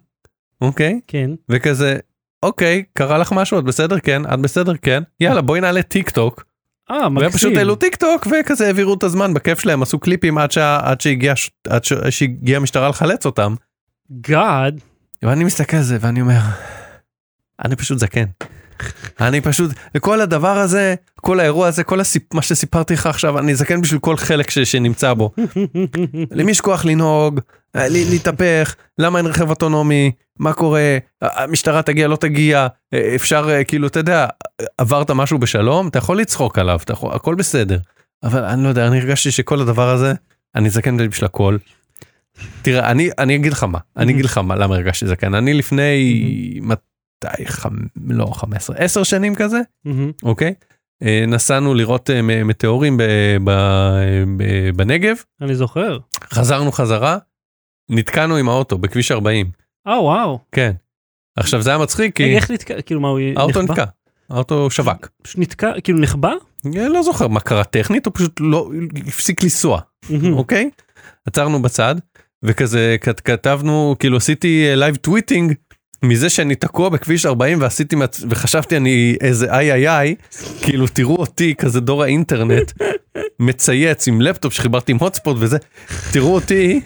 אוקיי 0.60 1.00
כן. 1.06 1.30
וכזה 1.48 1.98
אוקיי 2.42 2.84
קרה 2.92 3.18
לך 3.18 3.32
משהו 3.32 3.58
את 3.58 3.64
בסדר 3.64 3.98
כן 3.98 4.22
את 4.34 4.40
בסדר 4.40 4.72
כן 4.82 5.02
יאללה 5.20 5.40
בואי 5.40 5.60
נעלה 5.60 5.82
טיק 5.82 6.10
טוק 6.10 6.44
אה, 6.90 6.96
והם 7.02 7.14
מקסים. 7.14 7.30
פשוט 7.30 7.56
העלו 7.56 7.74
טיק 7.76 7.96
טוק 7.96 8.26
וכזה 8.26 8.66
העבירו 8.66 8.94
את 8.94 9.02
הזמן 9.02 9.34
בכיף 9.34 9.60
שלהם 9.60 9.82
עשו 9.82 9.98
קליפים 9.98 10.38
עד 10.38 10.50
שה- 10.50 10.80
עד 10.82 11.00
שהגיעה 11.00 11.36
ש- 11.36 11.50
עד 11.68 11.84
ש- 11.84 11.92
שהגיעה 12.10 12.60
המשטרה 12.60 12.88
לחלץ 12.88 13.26
אותם 13.26 13.54
God. 14.26 14.74
ואני 15.22 15.44
מסתכל 15.44 15.76
על 15.76 15.82
זה 15.82 15.98
ואני 16.00 16.20
אומר 16.20 16.38
אני 17.64 17.76
פשוט 17.76 17.98
זקן. 17.98 18.24
אני 19.20 19.40
פשוט 19.40 19.70
וכל 19.94 20.20
הדבר 20.20 20.58
הזה 20.58 20.94
כל 21.20 21.40
האירוע 21.40 21.68
הזה 21.68 21.84
כל 21.84 22.00
הסיפ... 22.00 22.34
מה 22.34 22.42
שסיפרתי 22.42 22.94
לך 22.94 23.06
עכשיו 23.06 23.38
אני 23.38 23.54
זקן 23.54 23.80
בשביל 23.82 24.00
כל 24.00 24.16
חלק 24.16 24.50
ש... 24.50 24.58
שנמצא 24.58 25.14
בו. 25.14 25.30
למי 26.30 26.50
יש 26.50 26.60
כוח 26.60 26.84
לנהוג 26.84 27.40
אה, 27.76 27.88
להתהפך 27.88 28.74
למה 28.98 29.18
אין 29.18 29.26
רכב 29.26 29.50
אוטונומי 29.50 30.10
מה 30.38 30.52
קורה 30.52 30.98
המשטרה 31.22 31.82
תגיע 31.82 32.08
לא 32.08 32.16
תגיע 32.16 32.66
אה, 32.94 33.12
אפשר 33.14 33.48
אה, 33.50 33.64
כאילו 33.64 33.86
אתה 33.86 33.98
יודע 33.98 34.26
עברת 34.78 35.10
משהו 35.10 35.38
בשלום 35.38 35.88
אתה 35.88 35.98
יכול 35.98 36.20
לצחוק 36.20 36.58
עליו 36.58 36.78
יכול 36.92 37.12
הכל 37.14 37.34
בסדר. 37.34 37.78
אבל 38.22 38.44
אני 38.44 38.64
לא 38.64 38.68
יודע 38.68 38.86
אני 38.86 38.98
הרגשתי 38.98 39.30
שכל 39.30 39.60
הדבר 39.60 39.88
הזה 39.88 40.12
אני 40.54 40.70
זקן 40.70 41.08
בשביל 41.08 41.24
הכל. 41.24 41.56
תראה 42.62 42.90
אני 42.90 43.10
אני 43.18 43.36
אגיד 43.36 43.52
לך 43.52 43.64
מה 43.64 43.78
אני 43.96 44.12
אגיד 44.12 44.24
לך 44.24 44.38
מה 44.38 44.56
למה 44.56 44.74
הרגשתי 44.74 45.06
זקן 45.06 45.34
אני 45.34 45.54
לפני 45.54 46.60
מתי 47.24 47.46
חמ... 47.46 47.70
לא 48.08 48.26
15 48.26 48.76
10 48.76 49.02
שנים 49.02 49.34
כזה 49.34 49.60
אוקיי 50.22 50.54
אה, 51.02 51.24
נסענו 51.28 51.74
לראות 51.74 52.10
אה, 52.10 52.20
מטאורים 52.44 52.96
ב- 52.96 53.02
ב- 53.44 54.24
ב- 54.36 54.70
בנגב 54.76 55.16
אני 55.40 55.54
זוכר. 55.54 55.98
חזרנו 56.24 56.72
חזרה 56.72 57.18
נתקענו 57.90 58.36
עם 58.36 58.48
האוטו 58.48 58.78
בכביש 58.78 59.12
40 59.12 59.50
אה, 59.86 60.02
וואו. 60.02 60.38
כן. 60.52 60.72
עכשיו 61.36 61.62
זה 61.62 61.70
היה 61.70 61.78
מצחיק 61.78 62.16
כי 62.16 62.36
איך 62.36 62.50
נתקע? 62.50 62.82
כאילו, 62.82 63.00
מה, 63.00 63.08
הוא 63.08 63.20
האוטו 63.36 63.62
נחבא? 63.62 63.72
נתקע 63.74 63.84
האוטו 64.30 64.70
שווק 64.70 65.08
נתקע, 65.36 65.72
כאילו 65.84 65.98
נחבא? 65.98 66.32
אני 66.66 66.88
לא 66.88 67.02
זוכר 67.02 67.28
מה 67.28 67.40
קרה 67.40 67.64
טכנית 67.64 68.06
הוא 68.06 68.12
פשוט 68.14 68.40
לא 68.40 68.70
הפסיק 69.06 69.42
לנסוע. 69.42 69.80
אוקיי 70.32 70.70
עצרנו 71.26 71.62
בצד 71.62 71.94
וכזה 72.42 72.96
כת- 73.00 73.20
כתבנו 73.20 73.96
כאילו 73.98 74.16
עשיתי 74.16 74.64
live 74.76 74.96
tweeting 74.96 75.52
מזה 76.02 76.30
שאני 76.30 76.54
תקוע 76.54 76.88
בכביש 76.88 77.26
40 77.26 77.60
ועשיתי 77.60 77.96
וחשבתי 78.28 78.76
אני 78.76 79.16
איזה 79.20 79.54
איי 79.54 79.72
איי 79.72 79.88
איי 79.88 80.14
כאילו 80.62 80.86
תראו 80.88 81.16
אותי 81.16 81.54
כזה 81.54 81.80
דור 81.80 82.02
האינטרנט 82.02 82.72
מצייץ 83.40 84.08
עם 84.08 84.20
לפטופ 84.20 84.52
שחיברתי 84.52 84.92
עם 84.92 84.98
hotspot 84.98 85.36
וזה 85.40 85.58
תראו 86.12 86.34
אותי. 86.34 86.80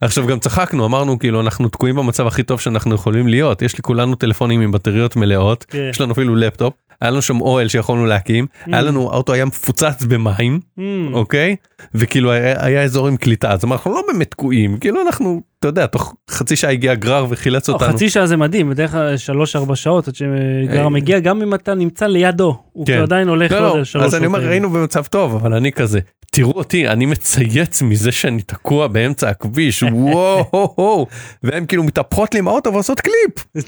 עכשיו 0.00 0.26
גם 0.26 0.38
צחקנו 0.38 0.86
אמרנו 0.86 1.18
כאילו 1.18 1.40
אנחנו 1.40 1.68
תקועים 1.68 1.96
במצב 1.96 2.26
הכי 2.26 2.42
טוב 2.42 2.60
שאנחנו 2.60 2.94
יכולים 2.94 3.28
להיות 3.28 3.62
יש 3.62 3.78
לכולנו 3.78 4.14
טלפונים 4.14 4.60
עם 4.60 4.72
בטריות 4.72 5.16
מלאות 5.16 5.64
כן. 5.68 5.88
יש 5.90 6.00
לנו 6.00 6.12
אפילו 6.12 6.36
לפטופ 6.36 6.74
היה 7.00 7.10
לנו 7.10 7.22
שם 7.22 7.40
אוהל 7.40 7.68
שיכולנו 7.68 8.06
להקים 8.06 8.46
היה 8.66 8.82
לנו 8.82 9.10
האוטו 9.12 9.32
היה 9.32 9.44
מפוצץ 9.44 10.04
במים 10.08 10.60
מהמם. 10.76 11.14
אוקיי 11.14 11.56
וכאילו 11.94 12.30
היה, 12.30 12.66
היה 12.66 12.82
אזור 12.82 13.08
עם 13.08 13.16
קליטה 13.16 13.50
אז 13.50 13.64
אנחנו 13.64 13.94
לא 13.94 14.02
באמת 14.12 14.30
תקועים 14.30 14.76
כאילו 14.76 15.02
אנחנו 15.02 15.40
אתה 15.62 15.68
יודע 15.68 15.86
תוך 15.86 16.14
חצי 16.30 16.56
שעה 16.56 16.70
הגיע 16.70 16.94
גרר 16.94 17.26
וחילץ 17.28 17.68
לא, 17.68 17.74
אותנו. 17.74 17.88
חצי 17.88 18.10
שעה 18.10 18.26
זה 18.26 18.36
מדהים, 18.36 18.70
בדרך 18.70 18.90
כלל 18.90 19.16
שלוש 19.16 19.56
ארבע 19.56 19.76
שעות 19.76 20.08
עד 20.08 20.14
שגרר 20.14 20.84
אה. 20.84 20.88
מגיע, 20.88 21.18
גם 21.18 21.42
אם 21.42 21.54
אתה 21.54 21.74
נמצא 21.74 22.06
לידו, 22.06 22.62
הוא 22.72 22.86
כן. 22.86 23.02
עדיין 23.02 23.28
הולך 23.28 23.52
לא, 23.52 23.60
לא, 23.60 23.84
שלוש 23.84 24.04
אז 24.04 24.14
אני 24.14 24.26
אומר 24.26 24.38
שעות. 24.38 24.50
היינו 24.50 24.70
במצב 24.70 25.04
טוב 25.04 25.34
אבל 25.34 25.54
אני 25.54 25.72
כזה 25.72 26.00
תראו 26.32 26.52
אותי 26.52 26.88
אני 26.88 27.06
מצייץ 27.06 27.82
מזה 27.82 28.12
שאני 28.12 28.42
תקוע 28.42 28.86
באמצע 28.86 29.30
הכביש 29.44 29.82
וואו. 29.82 31.06
והם 31.42 31.66
כאילו 31.66 31.84
מתהפכות 31.84 32.34
לי 32.34 32.38
עם 32.40 32.48
האוטו 32.48 32.72
ועושות 32.72 33.00
קליפ 33.00 33.64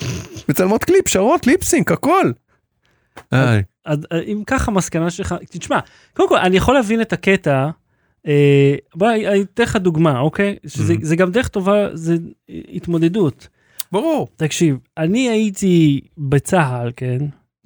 מצלמות 0.49 0.85
קליפ 0.85 1.09
שרות 1.09 1.47
lip 1.47 1.66
sync 1.66 1.93
הכל. 1.93 2.31
אז 3.85 3.99
אה, 4.13 4.21
אם 4.23 4.43
ככה 4.47 4.71
מסקנה 4.71 5.11
שלך, 5.11 5.35
תשמע, 5.51 5.79
קודם 6.17 6.29
כל 6.29 6.39
אני 6.39 6.57
יכול 6.57 6.75
להבין 6.75 7.01
את 7.01 7.13
הקטע, 7.13 7.69
אה, 8.27 8.75
בוא 8.95 9.11
אני 9.11 9.43
אתן 9.43 9.63
לך 9.63 9.77
דוגמה, 9.77 10.19
אוקיי? 10.21 10.57
שזה. 10.67 10.95
זה 11.03 11.17
גם 11.17 11.31
דרך 11.31 11.49
טובה, 11.49 11.87
זה 11.97 12.17
התמודדות. 12.73 13.49
ברור. 13.93 14.29
תקשיב, 14.37 14.77
אני 14.99 15.29
הייתי 15.29 16.01
בצה"ל, 16.19 16.93
כן? 16.97 17.19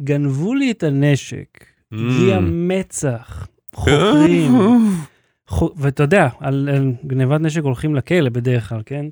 גנבו 0.03 0.55
לי 0.55 0.71
את 0.71 0.83
הנשק, 0.83 1.65
הגיע 1.93 2.39
מצ"ח, 2.43 3.47
חוקרים, 3.75 4.51
חו- 4.53 4.75
ואתה 5.77 6.03
יודע, 6.03 6.29
על, 6.41 6.69
על 6.75 6.93
גנבת 7.07 7.41
נשק 7.41 7.63
הולכים 7.63 7.95
לכלא 7.95 8.29
בדרך 8.31 8.69
כלל, 8.69 8.81
כן? 8.87 9.07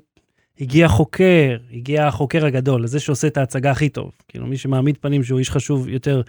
הגיע 0.59 0.87
חוקר, 0.87 1.57
הגיע 1.73 2.07
החוקר 2.07 2.45
הגדול, 2.45 2.87
זה 2.87 2.99
שעושה 2.99 3.27
את 3.27 3.37
ההצגה 3.37 3.71
הכי 3.71 3.89
טוב, 3.89 4.11
כאילו 4.27 4.47
מי 4.47 4.57
שמעמיד 4.57 4.97
פנים 5.01 5.23
שהוא 5.23 5.39
איש 5.39 5.49
חשוב 5.51 5.89
יותר. 5.89 6.21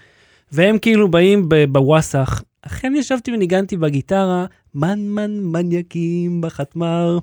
והם 0.52 0.78
כאילו 0.78 1.08
באים 1.10 1.48
בוואסאח, 1.72 2.42
אכן 2.62 2.92
ישבתי 2.96 3.32
וניגנתי 3.32 3.76
בגיטרה, 3.76 4.46
מן 4.74 4.98
מן 5.08 5.30
מניאקים 5.42 6.40
בחטמר. 6.40 7.18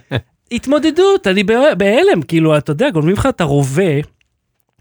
התמודדות, 0.52 1.26
אני 1.26 1.44
בה- 1.44 1.74
בהלם, 1.74 2.22
כאילו, 2.28 2.58
אתה 2.58 2.70
יודע, 2.70 2.90
גונבים 2.90 3.12
לך 3.14 3.26
את 3.26 3.40
הרובה, 3.40 3.92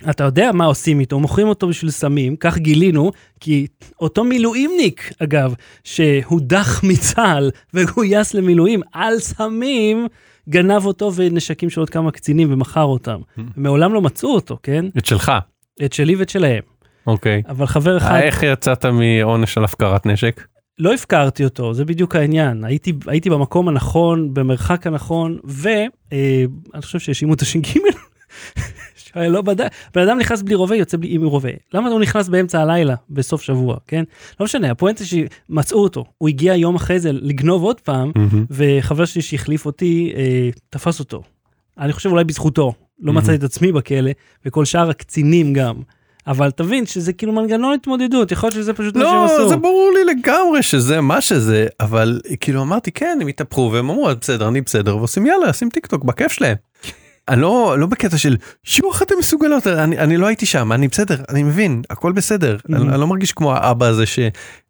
אתה 0.09 0.23
יודע 0.23 0.51
מה 0.53 0.65
עושים 0.65 0.99
איתו, 0.99 1.19
מוכרים 1.19 1.47
אותו 1.47 1.67
בשביל 1.67 1.91
סמים, 1.91 2.35
כך 2.35 2.57
גילינו, 2.57 3.11
כי 3.39 3.67
אותו 3.99 4.23
מילואימניק, 4.23 5.11
אגב, 5.19 5.53
שהודח 5.83 6.83
מצה"ל 6.83 7.51
וגויס 7.73 8.33
למילואים 8.33 8.81
על 8.93 9.19
סמים, 9.19 10.07
גנב 10.49 10.85
אותו 10.85 11.13
ונשקים 11.15 11.69
של 11.69 11.79
עוד 11.79 11.89
כמה 11.89 12.11
קצינים 12.11 12.53
ומכר 12.53 12.83
אותם. 12.83 13.19
מעולם 13.57 13.93
לא 13.93 14.01
מצאו 14.01 14.33
אותו, 14.33 14.57
כן? 14.63 14.85
את 14.97 15.05
שלך. 15.05 15.31
את 15.85 15.93
שלי 15.93 16.15
ואת 16.15 16.29
שלהם. 16.29 16.63
אוקיי. 17.07 17.43
אבל 17.49 17.65
חבר 17.65 17.97
אחד, 17.97 18.11
אה, 18.11 18.21
איך 18.21 18.43
יצאת 18.43 18.85
מעונש 18.85 19.57
על 19.57 19.63
הפקרת 19.63 20.05
נשק? 20.05 20.47
לא 20.79 20.93
הפקרתי 20.93 21.43
אותו, 21.43 21.73
זה 21.73 21.85
בדיוק 21.85 22.15
העניין. 22.15 22.63
הייתי, 22.63 22.93
הייתי 23.07 23.29
במקום 23.29 23.67
הנכון, 23.67 24.33
במרחק 24.33 24.87
הנכון, 24.87 25.37
ואני 25.43 26.81
חושב 26.81 26.99
שהאשימו 26.99 27.33
את 27.33 27.41
הש"ג. 27.41 27.67
שהיה 29.13 29.29
לא 29.29 29.41
בדק, 29.41 29.67
בן 29.95 30.01
אדם 30.01 30.19
נכנס 30.19 30.41
בלי 30.41 30.55
רובה, 30.55 30.75
יוצא 30.75 30.97
בלי 30.97 31.15
עם 31.15 31.25
רובה. 31.25 31.49
למה 31.73 31.89
הוא 31.89 31.99
נכנס 31.99 32.27
באמצע 32.27 32.61
הלילה, 32.61 32.95
בסוף 33.09 33.41
שבוע, 33.41 33.77
כן? 33.87 34.03
לא 34.39 34.43
משנה, 34.43 34.71
הפואנטה 34.71 35.03
שמצאו 35.05 35.83
אותו. 35.83 36.05
הוא 36.17 36.29
הגיע 36.29 36.55
יום 36.55 36.75
אחרי 36.75 36.99
זה 36.99 37.11
לגנוב 37.11 37.63
עוד 37.63 37.81
פעם, 37.81 38.11
וחבר 38.49 39.05
שלי 39.05 39.21
שהחליף 39.21 39.65
אותי, 39.65 40.13
אה, 40.15 40.49
תפס 40.69 40.99
אותו. 40.99 41.23
אני 41.79 41.93
חושב 41.93 42.09
אולי 42.09 42.23
בזכותו. 42.23 42.73
לא 42.99 43.13
מהמם. 43.13 43.17
מצאתי 43.17 43.37
את 43.37 43.43
עצמי 43.43 43.71
בכלא, 43.71 44.11
וכל 44.45 44.65
שאר 44.65 44.89
הקצינים 44.89 45.53
גם. 45.53 45.75
אבל 46.27 46.51
תבין 46.51 46.85
שזה 46.85 47.13
כאילו 47.13 47.33
מנגנון 47.33 47.73
התמודדות, 47.73 48.31
יכול 48.31 48.47
להיות 48.47 48.55
שזה 48.55 48.73
פשוט 48.73 48.97
מה 48.97 49.03
שהם 49.03 49.13
לא, 49.13 49.25
עשו. 49.25 49.49
זה 49.49 49.55
ברור 49.55 49.91
לי 49.95 50.13
לגמרי 50.13 50.63
שזה 50.63 51.01
מה 51.01 51.21
שזה, 51.21 51.67
אבל 51.79 52.21
כאילו 52.39 52.61
אמרתי 52.61 52.91
כן, 52.91 53.19
הם 53.21 53.27
התהפכו 53.27 53.69
והם 53.73 53.89
אמרו 53.89 54.09
בסדר, 54.21 54.47
אני 54.47 54.61
בסדר, 54.61 54.97
ועושים 54.97 55.25
יאללה, 55.25 55.47
עושים 55.47 55.69
טיק 55.69 55.85
טוק 55.85 56.03
בכיף 56.03 56.31
שלהם. 56.31 56.55
אני 57.29 57.41
לא, 57.41 57.75
לא 57.79 57.87
בקטע 57.87 58.17
של 58.17 58.37
שיו 58.63 58.91
איך 58.91 59.01
אתם 59.01 59.15
מסוגלות, 59.19 59.67
אני, 59.67 59.97
אני 59.99 60.17
לא 60.17 60.27
הייתי 60.27 60.45
שם, 60.45 60.71
אני 60.71 60.87
בסדר, 60.87 61.23
אני 61.29 61.43
מבין, 61.43 61.81
הכל 61.89 62.11
בסדר, 62.11 62.57
אני, 62.69 62.77
אני 62.89 62.99
לא 62.99 63.07
מרגיש 63.07 63.31
כמו 63.31 63.53
האבא 63.53 63.85
הזה 63.85 64.05
ש... 64.05 64.19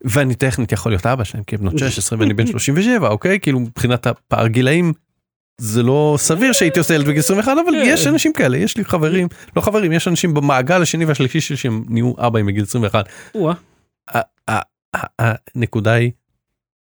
ואני 0.03 0.35
טכנית 0.35 0.71
יכול 0.71 0.91
להיות 0.91 1.05
אבא 1.05 1.23
שלהם, 1.23 1.43
כי 1.43 1.55
הם 1.55 1.61
בנות 1.61 1.77
16 1.89 2.19
ואני 2.19 2.33
בן 2.33 2.47
37, 2.47 3.07
אוקיי? 3.09 3.39
כאילו 3.39 3.59
מבחינת 3.59 4.07
הפער 4.07 4.47
גילאים. 4.47 4.93
זה 5.61 5.83
לא 5.83 6.15
סביר 6.19 6.53
שהייתי 6.53 6.79
עושה 6.79 6.93
ילד 6.93 7.05
בגיל 7.07 7.19
21 7.19 7.51
אבל 7.51 7.71
כן. 7.71 7.83
יש 7.85 8.07
אנשים 8.07 8.33
כאלה 8.33 8.57
יש 8.57 8.77
לי 8.77 8.85
חברים 8.85 9.27
לא 9.55 9.61
חברים 9.61 9.91
יש 9.91 10.07
אנשים 10.07 10.33
במעגל 10.33 10.81
השני 10.81 11.05
והשלישי 11.05 11.41
שלי 11.41 11.57
שהם 11.57 11.83
נהיו 11.89 12.13
אבאים 12.17 12.45
בגיל 12.45 12.63
21 12.63 13.05
או-אה. 13.35 13.53
ה- 14.13 14.19
ה- 14.51 14.61
ה- 15.21 15.35
הנקודה 15.55 15.93
היא 15.93 16.11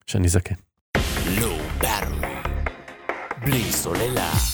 שאני 0.06 0.28
זקן. 0.28 0.54
באטרי. 1.78 2.28
בלי 3.44 3.72
סוללה. 3.72 4.53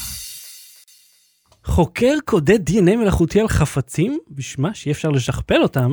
חוקר 1.71 2.15
קודד 2.25 2.71
דנ"א 2.71 2.97
מלאכותי 2.97 3.41
על 3.41 3.49
חפצים, 3.49 4.19
בשמה 4.31 4.75
שאי 4.75 4.93
אפשר 4.93 5.09
לשכפל 5.09 5.63
אותם. 5.63 5.91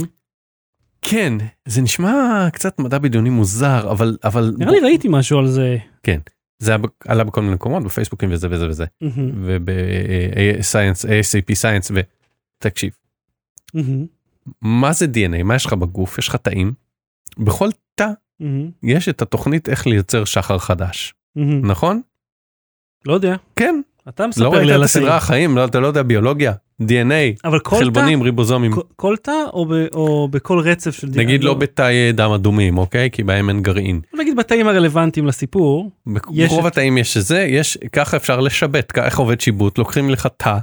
כן 1.01 1.33
זה 1.65 1.81
נשמע 1.81 2.47
קצת 2.53 2.79
מדע 2.79 2.97
בדיוני 2.97 3.29
מוזר 3.29 3.91
אבל 3.91 4.17
אבל 4.23 4.53
נראה 4.57 4.71
לי 4.71 4.79
ראיתי 4.79 5.07
משהו 5.11 5.39
על 5.39 5.47
זה. 5.47 5.77
זה 6.59 6.71
היה 6.71 6.77
ב- 6.77 6.85
עלה 7.07 7.23
בכל 7.23 7.41
מיני 7.41 7.53
מקומות 7.55 7.83
בפייסבוקים 7.83 8.31
וזה 8.31 8.47
וזה 8.51 8.67
וזה 8.69 8.85
מהמם, 9.01 9.31
ובסייאנס 9.45 11.05
ASAP 11.05 11.53
סייאנס 11.53 11.91
ותקשיב. 12.61 12.97
מה 14.61 14.93
זה 14.93 15.05
DNA? 15.05 15.43
מה 15.43 15.55
יש 15.55 15.65
לך 15.65 15.73
בגוף? 15.73 16.17
יש 16.17 16.27
לך 16.27 16.35
תאים. 16.35 16.73
בכל 17.37 17.69
תא 17.95 18.07
יש 18.83 19.09
את 19.09 19.21
התוכנית 19.21 19.69
איך 19.69 19.87
לייצר 19.87 20.25
שחר 20.25 20.57
חדש. 20.57 21.13
נכון? 21.61 22.01
לא 23.05 23.13
יודע, 23.13 23.35
כן. 23.55 23.81
אתה 24.09 24.23
לא 24.23 24.29
מספר 24.29 24.49
ראית 24.49 24.67
לי 24.67 24.73
על 24.73 24.83
הסדרה. 24.83 25.17
החיים, 25.17 25.57
לא, 25.57 25.65
אתה 25.65 25.79
לא 25.79 25.87
יודע 25.87 26.03
ביולוגיה, 26.03 26.53
DNA, 26.83 26.85
כל 27.43 27.59
תא, 27.59 27.75
חלבונים, 27.79 28.21
ריבוזומים. 28.21 28.71
כל- 28.73 28.81
כל 28.95 29.15
תא 29.21 29.31
או 29.53 29.65
ב- 29.65 29.73
או 29.93 30.27
בכל 30.31 30.59
רצף 30.59 30.91
של 30.95 31.07
DNA? 31.07 31.17
נגיד 31.17 31.43
לא 31.43 31.53
בתאי 31.53 32.11
דם 32.11 32.31
אדומים, 32.31 32.77
אוקיי? 32.77 33.09
כי 33.11 33.23
בהם 33.23 33.49
אין 33.49 33.61
גרעין. 33.61 34.01
נגיד 34.19 34.35
בתאים 34.37 34.67
הרלוונטיים 34.67 35.25
לסיפור. 35.27 35.91
ברוב 36.05 36.65
את- 36.65 36.71
התאים 36.71 36.97
יש 36.97 37.17
את 37.17 37.23
זה, 37.23 37.41
יש, 37.41 37.77
ככה 37.91 38.17
אפשר 38.17 38.39
ככה- 38.93 39.05
איך 39.05 39.19
עובד 39.19 39.41
שיבוט, 39.41 39.77
לוקחים 39.77 40.09
לך 40.09 40.27
תא, 40.37 40.57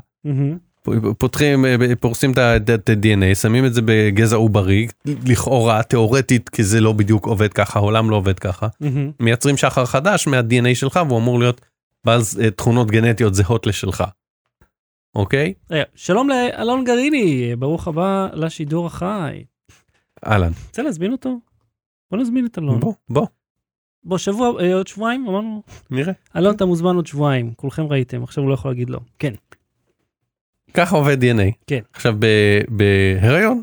פותחים, 1.18 1.66
אה, 1.66 1.76
פורסים 2.00 2.32
את 2.32 2.38
ה-DNA, 2.38 3.34
שמים 3.34 3.64
את 3.66 3.74
זה 3.74 3.80
בגזע 3.84 4.36
עוברי, 4.36 4.86
לכאורה, 5.26 5.82
תיאורטית, 5.82 6.48
כי 6.48 6.62
זה 6.62 6.80
לא 6.80 6.92
בדיוק 6.92 7.26
עובד 7.26 7.52
ככה, 7.52 7.78
העולם 7.78 8.10
לא 8.10 8.16
עובד 8.16 8.38
ככה. 8.38 8.66
מהמם. 8.80 9.10
מייצרים 9.20 9.56
שחר 9.56 9.84
חדש 9.84 10.26
מה-DNA 10.26 10.74
שלך, 10.74 11.00
והוא 11.08 11.18
אמור 11.18 11.38
להיות 11.38 11.60
בעל 12.04 12.20
אה, 12.42 12.50
תכונות 12.50 12.90
גנטיות 12.90 13.34
זהות 13.34 13.66
לשלך. 13.66 14.04
אוקיי? 15.14 15.54
רגע, 15.70 15.84
שלום 15.94 16.28
לאלון 16.28 16.84
גריני, 16.84 17.56
ברוך 17.56 17.88
הבא 17.88 18.28
לשידור 18.32 18.86
החי. 18.86 19.44
אהלן. 20.26 20.52
רוצה 20.68 20.82
להזמין 20.82 21.12
אותו? 21.12 21.38
בוא 22.10 22.18
נזמין 22.18 22.46
את 22.46 22.58
אלון. 22.58 22.80
בוא, 22.80 22.94
בוא, 23.08 23.26
בוא, 24.04 24.18
שבוע, 24.18 24.62
אה, 24.62 24.74
עוד 24.74 24.86
שבועיים, 24.86 25.26
אמרנו? 25.28 25.62
נראה. 25.90 26.12
אלון, 26.36 26.54
אתה 26.54 26.64
מוזמן 26.64 26.96
עוד 26.96 27.06
שבועיים, 27.06 27.52
כולכם 27.56 27.86
ראיתם, 27.86 28.22
עכשיו 28.22 28.44
הוא 28.44 28.48
לא 28.48 28.54
יכול 28.54 28.70
להגיד 28.70 28.90
לא. 28.90 29.00
כן. 29.18 29.34
ככה 30.74 30.96
עובד 30.96 31.22
DNA. 31.22 31.52
כן. 31.66 31.80
עכשיו 31.92 32.14
בהיריון 32.68 33.62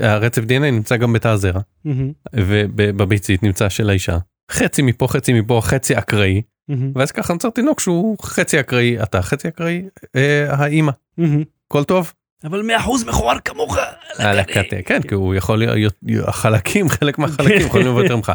הרצף 0.00 0.42
DNA 0.42 0.70
נמצא 0.72 0.96
גם 0.96 1.12
בתא 1.12 1.28
הזרע 1.28 1.60
ובביצית 2.34 3.42
נמצא 3.42 3.68
של 3.68 3.90
האישה. 3.90 4.18
חצי 4.50 4.82
מפה 4.82 5.08
חצי 5.08 5.32
מפה 5.32 5.60
חצי 5.64 5.98
אקראי 5.98 6.42
מהמם, 6.68 6.92
ואז 6.94 7.12
ככה 7.12 7.32
נוצר 7.32 7.50
תינוק 7.50 7.80
שהוא 7.80 8.16
חצי 8.22 8.60
אקראי 8.60 9.02
אתה 9.02 9.22
חצי 9.22 9.48
אקראי 9.48 9.82
אה, 10.16 10.54
האימא. 10.54 10.92
מהמם. 11.18 11.42
הכל 11.66 11.84
טוב? 11.84 12.12
אבל 12.44 12.62
מאה 12.62 12.76
אחוז 12.76 13.04
מכוער 13.04 13.38
כמוך. 13.44 13.76
על 14.18 14.38
הקטע, 14.38 14.76
כן 14.86 15.02
כי 15.02 15.14
הוא 15.14 15.34
יכול 15.34 15.58
להיות 15.58 15.94
החלקים 16.26 16.88
חלק 16.98 17.18
מהחלקים 17.18 17.66
יכולים 17.66 17.86
להיות 17.86 18.02
יותר 18.02 18.16
ממך. 18.16 18.32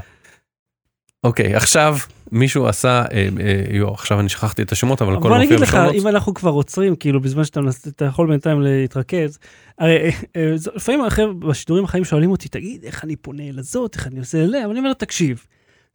אוקיי 1.23 1.55
עכשיו 1.55 1.97
מישהו 2.31 2.67
עשה 2.67 3.03
אה, 3.11 3.27
אה, 3.39 3.75
יו, 3.75 3.93
עכשיו 3.93 4.19
אני 4.19 4.29
שכחתי 4.29 4.61
את 4.61 4.71
השמות 4.71 5.01
אבל 5.01 5.13
הכל 5.13 5.29
בוא 5.29 5.35
אני 5.35 5.43
מופיע 5.43 5.57
אגיד 5.57 5.67
לך. 5.67 5.77
אם 5.93 6.07
אנחנו 6.07 6.33
כבר 6.33 6.51
עוצרים, 6.51 6.95
כאילו 6.95 7.21
בזמן 7.21 7.43
שאתה 7.43 7.59
אתה 7.87 8.05
יכול 8.05 8.27
בינתיים 8.27 8.61
להתרכז, 8.61 9.39
הרי 9.79 9.97
אה, 9.97 10.09
אה, 10.35 10.53
לפעמים 10.75 11.01
החבר'ה 11.01 11.33
בשידורים 11.33 11.83
החיים 11.83 12.05
שואלים 12.05 12.31
אותי, 12.31 12.49
תגיד, 12.49 12.83
איך 12.83 13.03
אני 13.03 13.15
פונה 13.15 13.51
לזאת, 13.51 13.95
איך 13.95 14.07
אני 14.07 14.19
עושה 14.19 14.43
אליה, 14.43 14.67
ואני 14.67 14.79
אומר, 14.79 14.93
תקשיב, 14.93 15.45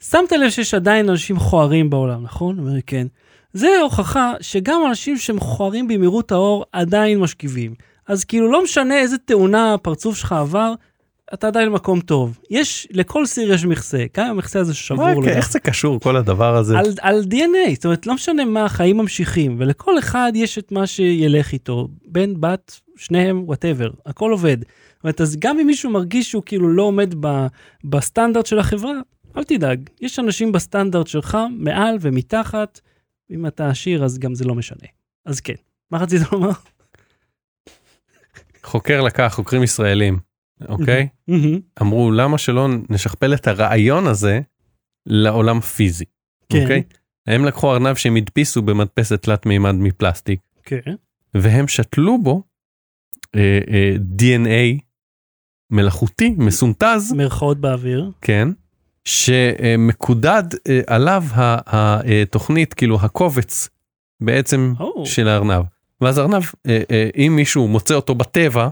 שמת 0.03 0.33
לב 0.33 0.51
שיש 0.51 0.75
עדיין 0.75 1.09
אנשים 1.09 1.37
מכוערים 1.37 1.91
בעולם, 1.91 2.23
נכון? 2.23 2.59
הוא 2.59 2.69
אומר, 2.69 2.79
כן. 2.87 3.07
זה 3.53 3.69
הוכחה 3.83 4.33
שגם 4.41 4.81
אנשים 4.89 5.17
שמכוערים 5.17 5.89
במהירות 5.89 6.33
האור 6.33 6.65
עדיין 6.73 7.19
משכיבים. 7.19 7.75
אז 8.07 8.25
כאילו 8.25 8.53
לא 8.53 8.65
משנה 8.65 8.99
איזה 8.99 9.19
תאונה 9.19 9.75
הפרצוף 9.75 10.17
שלך 10.17 10.33
עבר, 10.33 10.75
אתה 11.35 11.47
עדיין 11.47 11.69
במקום 11.71 12.01
טוב. 12.01 12.39
יש, 12.51 12.89
לכל 12.91 13.27
סיר 13.27 13.53
יש 13.53 13.65
מכסה, 13.65 14.05
גם 14.17 14.27
המכסה 14.27 14.61
הזה 14.61 14.75
שבור 14.75 15.05
מה, 15.05 15.13
לגמרי. 15.13 15.29
איך 15.31 15.51
זה 15.51 15.61
קשור 15.61 16.01
כל 16.01 16.17
הדבר 16.17 16.57
הזה? 16.57 16.79
על, 16.79 16.87
על 17.01 17.25
DNA, 17.31 17.75
זאת 17.75 17.85
אומרת, 17.85 18.07
לא 18.07 18.15
משנה 18.15 18.45
מה, 18.45 18.65
החיים 18.65 18.97
ממשיכים, 18.97 19.57
ולכל 19.59 19.99
אחד 19.99 20.33
יש 20.35 20.59
את 20.59 20.73
מה 20.73 20.87
שילך 20.87 21.53
איתו, 21.53 21.89
בן, 22.07 22.41
בת, 22.41 22.81
שניהם, 22.97 23.43
whatever, 23.47 23.91
הכל 24.07 24.31
עובד. 24.31 24.57
זאת 24.61 25.05
אומרת, 25.05 25.21
אז 25.21 25.37
גם 25.39 25.59
אם 25.59 25.67
מישהו 25.67 25.91
מרגיש 25.91 26.31
שהוא 26.31 26.43
כאילו 26.47 26.69
לא 26.69 26.83
עומד 26.83 27.15
ב, 27.21 27.47
בסטנדרט 27.85 28.47
של 28.47 28.59
החברה, 28.59 28.93
אל 29.39 29.45
תדאג, 29.45 29.91
יש 30.01 30.19
אנשים 30.19 30.53
בסטנדרט 30.53 31.07
שלך, 31.07 31.39
מעל 31.51 31.97
ומתחת, 32.01 32.81
אם 33.31 33.47
אתה 33.47 33.71
עשיר 33.71 34.05
אז 34.05 34.19
גם 34.19 34.35
זה 34.35 34.45
לא 34.45 34.55
משנה. 34.55 34.89
אז 35.25 35.41
כן, 35.41 35.55
מה 35.91 35.99
רצית 35.99 36.33
לומר? 36.33 36.51
חוקר 38.63 39.01
לקח 39.01 39.33
חוקרים 39.35 39.63
ישראלים 39.63 40.19
אוקיי? 40.69 41.09
מהמם, 41.29 41.61
אמרו 41.81 42.11
למה 42.11 42.39
שלא 42.39 42.69
נשכפל 42.91 43.35
את 43.35 43.47
הרעיון 43.47 44.07
הזה 44.07 44.41
לעולם 45.07 45.61
פיזי. 45.61 46.05
כן, 46.49 46.63
אוקיי? 46.63 46.83
הם 47.27 47.45
לקחו 47.45 47.73
ארנב 47.73 47.95
שהם 47.95 48.17
הדפיסו 48.17 48.63
במדפסת 48.63 49.23
תלת 49.23 49.47
מימד 49.47 49.75
מפלסטיק. 49.75 50.41
כן, 50.63 50.95
והם 51.35 51.69
שתלו 51.69 52.23
בו 52.23 52.43
אה, 53.35 53.59
אה, 53.71 53.95
DNA 54.19 54.81
מלאכותי 55.71 56.35
מסונטז 56.39 57.13
מירכאות 57.13 57.59
באוויר, 57.59 58.11
כן 58.21 58.49
שמקודד 59.05 60.43
אה, 60.69 60.81
עליו 60.87 61.25
התוכנית 61.35 62.75
כאילו 62.75 62.99
הקובץ 63.03 63.69
בעצם 64.21 64.73
או, 64.81 65.07
של 65.07 65.29
הארנב 65.29 65.63
ואז 66.01 66.19
ארנב 66.19 66.43
אה, 66.69 66.83
אה, 66.91 67.09
אם 67.17 67.33
מישהו 67.37 67.69
מוצא 67.69 67.95
אותו 67.95 68.15
בטבע 68.15 68.69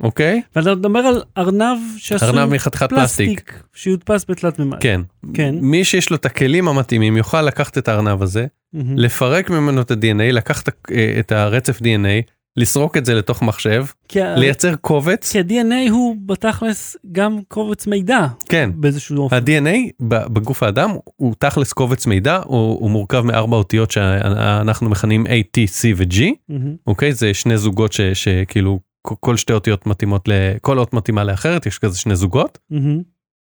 אוקיי 0.00 0.42
ואתה 0.56 0.74
מדבר 0.74 0.98
על 0.98 1.22
ארנב 1.38 1.78
שעשוי 1.96 2.28
ארנב 2.28 2.54
מחתיכת 2.54 2.88
פלסטיק 2.90 3.40
פלסטיק, 3.40 3.62
שיודפס 3.74 4.24
בתלת 4.28 4.58
מימד. 4.58 4.80
כן 4.80 5.00
כן. 5.34 5.54
מי 5.60 5.84
שיש 5.84 6.10
לו 6.10 6.16
את 6.16 6.26
הכלים 6.26 6.68
המתאימים 6.68 7.16
יוכל 7.16 7.42
לקחת 7.42 7.78
את 7.78 7.88
הארנב 7.88 8.22
הזה 8.22 8.46
מהמם. 8.72 8.98
לפרק 8.98 9.50
ממנו 9.50 9.80
את 9.80 9.90
ה-DNA 9.90 10.32
לקחת 10.32 10.68
אה, 10.68 11.16
את 11.20 11.32
הרצף 11.32 11.78
DNA 11.78 12.30
לסרוק 12.60 12.96
את 12.96 13.04
זה 13.04 13.14
לתוך 13.14 13.42
מחשב 13.42 13.84
ה- 14.16 14.34
לייצר 14.36 14.76
קובץ 14.76 15.32
כי 15.32 15.38
ה-DNA 15.38 15.90
הוא 15.90 16.16
בתכלס 16.26 16.96
גם 17.12 17.38
קובץ 17.48 17.86
מידע 17.86 18.26
כן 18.48 18.70
באיזשהו 18.74 19.16
אופן. 19.18 19.36
ה-DNA 19.36 19.76
בגוף 20.00 20.62
האדם 20.62 20.90
הוא 21.16 21.34
תכלס 21.38 21.72
קובץ 21.72 22.06
מידע 22.06 22.36
הוא, 22.44 22.56
הוא 22.80 22.90
מורכב 22.90 23.20
מארבע 23.20 23.56
אותיות 23.56 23.90
שאנחנו 23.90 24.88
מכנים 24.88 25.26
A, 25.26 25.30
T, 25.30 25.60
C 25.68 25.86
ו-G 25.96 26.22
מהמם. 26.48 26.74
אוקיי 26.86 27.12
זה 27.12 27.34
שני 27.34 27.58
זוגות 27.58 27.92
ש, 27.92 28.00
שכאילו 28.00 28.80
כל- 29.02 29.14
כל 29.20 29.36
שתי 29.36 29.52
אותיות 29.52 29.86
מתאימות 29.86 30.24
לכל 30.28 30.78
אות 30.78 30.94
מתאימה 30.94 31.24
לאחרת 31.24 31.66
יש 31.66 31.78
כזה 31.78 31.98
שני 31.98 32.16
זוגות 32.16 32.58
מהמם. 32.70 33.02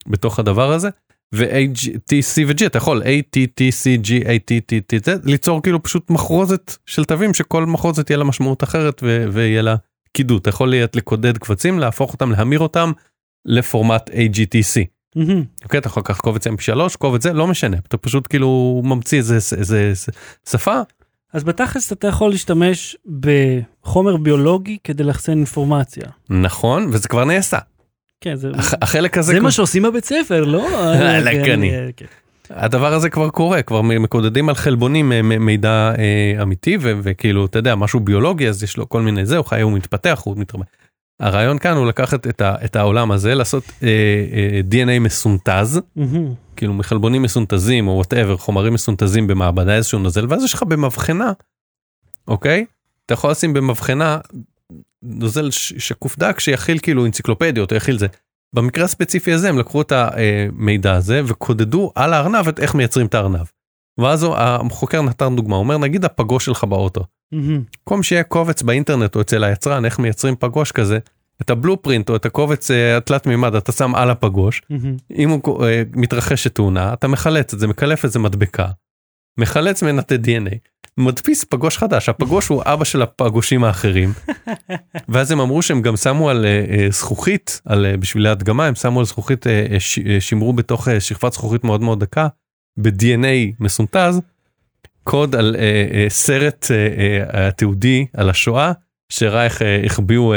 בתוך 0.07 0.39
הדבר 0.39 0.71
הזה 0.71 0.89
ו-A, 1.35 1.77
G, 1.77 1.83
T, 1.87 2.11
C 2.35 2.47
ו-G 2.47 2.65
אתה 2.65 2.77
יכול 2.77 3.03
A, 3.03 3.05
T, 3.05 3.39
T, 3.39 3.61
C, 3.83 4.05
G, 4.05 4.09
A, 4.25 4.27
T, 4.27 4.61
T, 4.71 4.73
T, 4.93 5.07
T, 5.07 5.09
ליצור 5.23 5.61
כאילו 5.61 5.83
פשוט 5.83 6.09
מחרוזת 6.09 6.77
של 6.85 7.05
תווים 7.05 7.33
שכל 7.33 7.65
מחרוזת 7.65 8.09
יהיה 8.09 8.17
לה 8.17 8.23
משמעות 8.23 8.63
אחרת 8.63 9.01
ו- 9.03 9.25
ויהיה 9.31 9.61
לה 9.61 9.75
קידוד. 10.13 10.41
אתה 10.41 10.49
יכול 10.49 10.69
להיות 10.69 10.95
לקודד 10.95 11.37
קבצים 11.37 11.79
להפוך 11.79 12.13
אותם 12.13 12.31
להמיר 12.31 12.59
אותם 12.59 12.91
לפורמט 13.45 14.09
AGTC. 14.09 14.83
אוקיי 15.63 15.77
אתה 15.77 15.87
יכול 15.87 16.01
לקחת 16.01 16.21
קובץ 16.21 16.47
mp3 16.47 16.97
קובץ 16.97 17.23
זה 17.23 17.33
לא 17.33 17.47
משנה. 17.47 17.77
אתה 17.87 17.97
פשוט 17.97 18.27
כאילו 18.29 18.81
ממציא 18.85 19.17
איזה 19.17 19.93
שפה. 20.49 20.79
אז 21.33 21.43
בתכלס 21.43 21.91
אתה 21.91 22.07
יכול 22.07 22.31
להשתמש 22.31 22.97
בחומר 23.19 24.17
ביולוגי 24.17 24.77
כדי 24.83 25.03
לאחסן 25.03 25.31
אינפורמציה. 25.31 26.03
נכון 26.29 26.89
וזה 26.91 27.07
כבר 27.07 27.25
נעשה 27.25 27.57
כן, 28.21 28.35
זה, 28.35 28.49
הח- 28.55 28.73
החלק 28.81 29.17
הזה 29.17 29.33
זה 29.33 29.39
מה 29.39 29.51
שעושים 29.51 29.83
בבית 29.83 30.05
ספר, 30.05 30.43
לא? 30.45 30.67
לקני. 31.25 31.45
כן, 31.45 31.63
אה, 31.63 31.89
כן. 31.97 32.05
הדבר 32.49 32.93
הזה 32.93 33.09
כבר 33.09 33.29
קורה 33.29 33.61
כבר 33.61 33.81
מקודדים 33.81 34.49
על 34.49 34.55
חלבונים 34.55 35.11
אה, 35.11 35.21
מידע 35.21 35.93
אה, 35.97 36.43
אמיתי 36.43 36.77
וכאילו 36.81 37.45
אתה 37.45 37.59
יודע 37.59 37.75
משהו 37.75 37.99
ביולוגי 37.99 38.49
אז 38.49 38.63
יש 38.63 38.77
לו 38.77 38.89
כל 38.89 39.01
מיני 39.01 39.25
זה 39.25 39.37
הוא 39.37 39.45
חי 39.45 39.61
הוא 39.61 39.71
מתפתח 39.71 40.21
הוא 40.25 40.37
מתרבה. 40.37 40.63
הרעיון 41.19 41.57
כאן 41.59 41.77
הוא 41.77 41.85
לקחת 41.87 42.27
את, 42.27 42.41
ה- 42.41 42.55
את 42.65 42.75
העולם 42.75 43.11
הזה 43.11 43.35
לעשות 43.35 43.63
אה, 43.83 43.87
אה, 44.33 44.59
DNA 44.71 44.99
מסונטז 44.99 45.81
מהמם. 45.95 46.33
כאילו 46.55 46.73
מחלבונים 46.73 47.21
מסונטזים 47.21 47.87
או 47.87 47.93
whatever 47.93 48.37
חומרים 48.37 48.73
מסונטזים 48.73 49.27
במעבדה 49.27 49.75
איזשהו 49.75 49.99
נוזל 49.99 50.25
ואז 50.29 50.43
יש 50.43 50.53
לך 50.53 50.63
במבחנה 50.63 51.31
אוקיי 52.27 52.65
אתה 53.05 53.13
יכול 53.13 53.31
לשים 53.31 53.53
במבחנה 53.53 54.17
נוזל 55.07 55.51
שקוף 55.51 56.19
דק 56.19 56.39
שיכיל 56.39 56.79
כאילו 56.79 57.05
אנציקלופדיות 57.05 57.71
יכיל 57.71 57.97
זה. 57.97 58.07
במקרה 58.55 58.85
הספציפי 58.85 59.33
הזה 59.33 59.49
הם 59.49 59.59
לקחו 59.59 59.81
את 59.81 59.91
המידע 59.91 60.93
הזה 60.93 61.21
וקודדו 61.25 61.91
על 61.95 62.13
הארנב 62.13 62.47
את 62.47 62.59
איך 62.59 62.75
מייצרים 62.75 63.05
את 63.07 63.13
הארנב. 63.13 63.45
ואז 63.99 64.27
החוקר 64.35 65.01
נתן 65.01 65.35
דוגמה 65.35 65.55
הוא 65.55 65.63
אומר 65.63 65.77
נגיד 65.77 66.05
הפגוש 66.05 66.45
שלך 66.45 66.63
באוטו. 66.63 67.03
במקום 67.31 68.03
שיהיה 68.03 68.23
קובץ 68.23 68.61
באינטרנט 68.61 69.15
או 69.15 69.21
אצל 69.21 69.43
היצרן 69.43 69.85
איך 69.85 69.99
מייצרים 69.99 70.35
פגוש 70.39 70.71
כזה. 70.71 70.99
את 71.41 71.49
הבלופרינט 71.49 72.09
או 72.09 72.15
את 72.15 72.25
הקובץ 72.25 72.71
אה, 72.71 72.97
התלת 72.97 73.27
מימד 73.27 73.55
אתה 73.55 73.71
שם 73.71 73.95
על 73.95 74.09
הפגוש 74.09 74.61
מהמם. 74.69 74.95
אם 75.17 75.29
הוא 75.29 75.65
אה, 75.65 75.83
מתרחשת 75.93 76.55
תאונה 76.55 76.93
אתה 76.93 77.07
מחלץ 77.07 77.53
את 77.53 77.59
זה 77.59 77.67
מקלף 77.67 78.03
איזה 78.03 78.19
מדבקה. 78.19 78.67
מחלץ 79.39 79.83
ממנה 79.83 80.01
את 80.01 80.11
ה-DNA 80.11 80.55
מדפיס 80.97 81.43
פגוש 81.43 81.77
חדש 81.77 82.09
הפגוש 82.09 82.47
הוא 82.47 82.63
אבא 82.65 82.83
של 82.85 83.01
הפגושים 83.01 83.63
האחרים. 83.63 84.13
ואז 85.09 85.31
הם 85.31 85.39
אמרו 85.39 85.61
שהם 85.61 85.81
גם 85.81 85.97
שמו 85.97 86.29
על 86.29 86.45
אה, 86.45 86.87
זכוכית 86.91 87.61
על 87.65 87.85
אה, 87.85 87.97
בשביל 87.97 88.27
ההדגמה 88.27 88.65
הם 88.65 88.75
שמו 88.75 88.99
על 88.99 89.05
זכוכית 89.05 89.47
אה, 89.47 89.65
ש- 89.79 89.99
שימרו 90.19 90.53
בתוך 90.53 90.87
שכבת 90.99 91.33
זכוכית 91.33 91.63
מאוד 91.63 91.81
מאוד 91.81 91.99
דקה 91.99 92.27
ב-DNA 92.77 93.55
מסונטז 93.59 94.21
קוד 95.03 95.35
על 95.35 95.55
סרט 96.09 96.65
התיעודי 97.29 98.05
על 98.13 98.29
השואה 98.29 98.71
שראה 99.09 99.43
איך 99.43 99.61
החביאו 99.85 100.33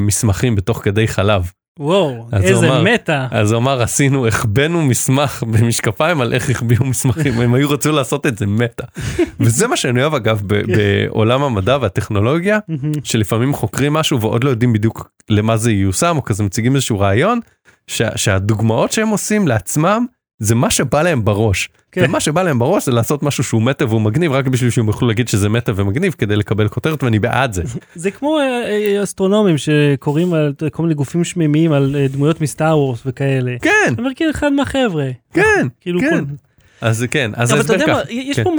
מסמכים 0.00 0.56
בתוך 0.56 0.80
כדי 0.84 1.08
חלב. 1.08 1.50
וואו, 1.78 2.26
איזה 2.32 2.66
אמר- 2.68 2.82
מטה. 2.82 3.26
אז 3.30 3.52
הוא 3.52 3.58
אמר 3.58 3.82
עשינו 3.82 4.26
החבאנו 4.26 4.82
מסמך 4.82 5.42
במשקפיים 5.42 6.20
על 6.20 6.32
איך 6.32 6.50
החביאו 6.50 6.84
מסמכים 6.84 7.40
הם 7.40 7.54
היו 7.54 7.70
רצו 7.70 7.92
לעשות 7.92 8.26
את 8.26 8.38
זה 8.38 8.46
מטה. 8.46 8.84
וזה 9.40 9.66
מה 9.66 9.76
שאני 9.76 10.02
אוהב 10.02 10.14
אגב 10.14 10.42
ב- 10.46 10.62
בעולם 10.76 11.42
המדע 11.42 11.78
והטכנולוגיה. 11.80 12.58
שלפעמים 13.04 13.54
חוקרים 13.54 13.92
משהו 13.92 14.20
ועוד 14.20 14.44
לא 14.44 14.50
יודעים 14.50 14.72
בדיוק 14.72 15.10
למה 15.30 15.56
זה 15.56 15.70
ייושם 15.72 16.16
או 16.16 16.22
כזה 16.24 16.42
מציגים 16.42 16.74
איזשהו 16.74 17.00
רעיון 17.00 17.40
שה, 17.86 18.08
שהדוגמאות 18.16 18.92
שהם 18.92 19.08
עושים 19.08 19.48
לעצמם 19.48 20.06
זה 20.38 20.54
מה 20.54 20.70
שבא 20.70 21.02
להם 21.02 21.24
בראש. 21.24 21.68
כן. 21.92 22.04
ומה 22.08 22.20
שבא 22.20 22.42
להם 22.42 22.58
בראש 22.58 22.84
זה 22.84 22.92
לעשות 22.92 23.22
משהו 23.22 23.44
שהוא 23.44 23.62
מטה 23.62 23.84
והוא 23.86 24.00
מגניב 24.00 24.32
רק 24.32 24.46
בשביל 24.46 24.70
שהם 24.70 24.86
יוכלו 24.88 25.08
להגיד 25.08 25.28
שזה 25.28 25.48
מטה 25.48 25.72
ומגניב 25.76 26.14
כדי 26.18 26.36
לקבל 26.36 26.68
כותרת 26.68 27.02
ואני 27.02 27.18
בעד 27.18 27.52
זה. 27.52 27.62
זה 27.94 28.10
כמו 28.10 28.38
אה, 28.38 28.44
אה, 28.68 29.02
אסטרונומים 29.02 29.58
שקוראים 29.58 30.34
על 30.34 30.52
כל 30.72 30.82
מיני 30.82 30.94
גופים 30.94 31.24
שמימיים 31.24 31.72
על 31.72 31.96
אה, 31.98 32.08
דמויות 32.08 32.40
מסטאר 32.40 32.78
וורס 32.78 33.02
וכאלה. 33.06 33.56
כן 33.62 33.70
אני 33.88 33.96
אומר 33.98 34.10
כאילו 34.16 34.30
אחד 34.30 34.52
מהחבר'ה. 34.52 35.10
כן 35.32 35.66
כאילו 35.80 36.00
כן. 36.00 36.24
כל- 36.24 36.32
אז 36.80 37.04
כן 37.10 37.30
אז 37.34 37.52
אבל 37.52 37.60
אתה 37.60 37.72
יודע 37.72 37.86
מה. 37.86 38.00
יש 38.10 38.36
כן. 38.36 38.44
פה 38.44 38.50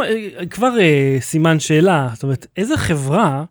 כבר 0.49 0.79
אה, 0.79 1.17
סימן 1.21 1.59
שאלה, 1.59 2.09
זאת 2.13 2.23
אומרת, 2.23 2.47
איזה 2.57 2.77
חברה 2.77 3.43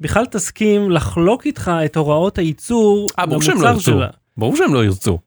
בכלל 0.00 0.24
תסכים 0.26 0.90
לחלוק 0.90 1.46
איתך 1.46 1.70
את 1.84 1.96
הוראות 1.96 2.38
הייצור 2.38 3.06
לא 3.18 3.24
למוצר. 3.26 3.78
שלה? 3.78 4.06
ברור 4.36 4.56
שהם 4.56 4.74
לא 4.74 4.84
ירצו. 4.84 5.18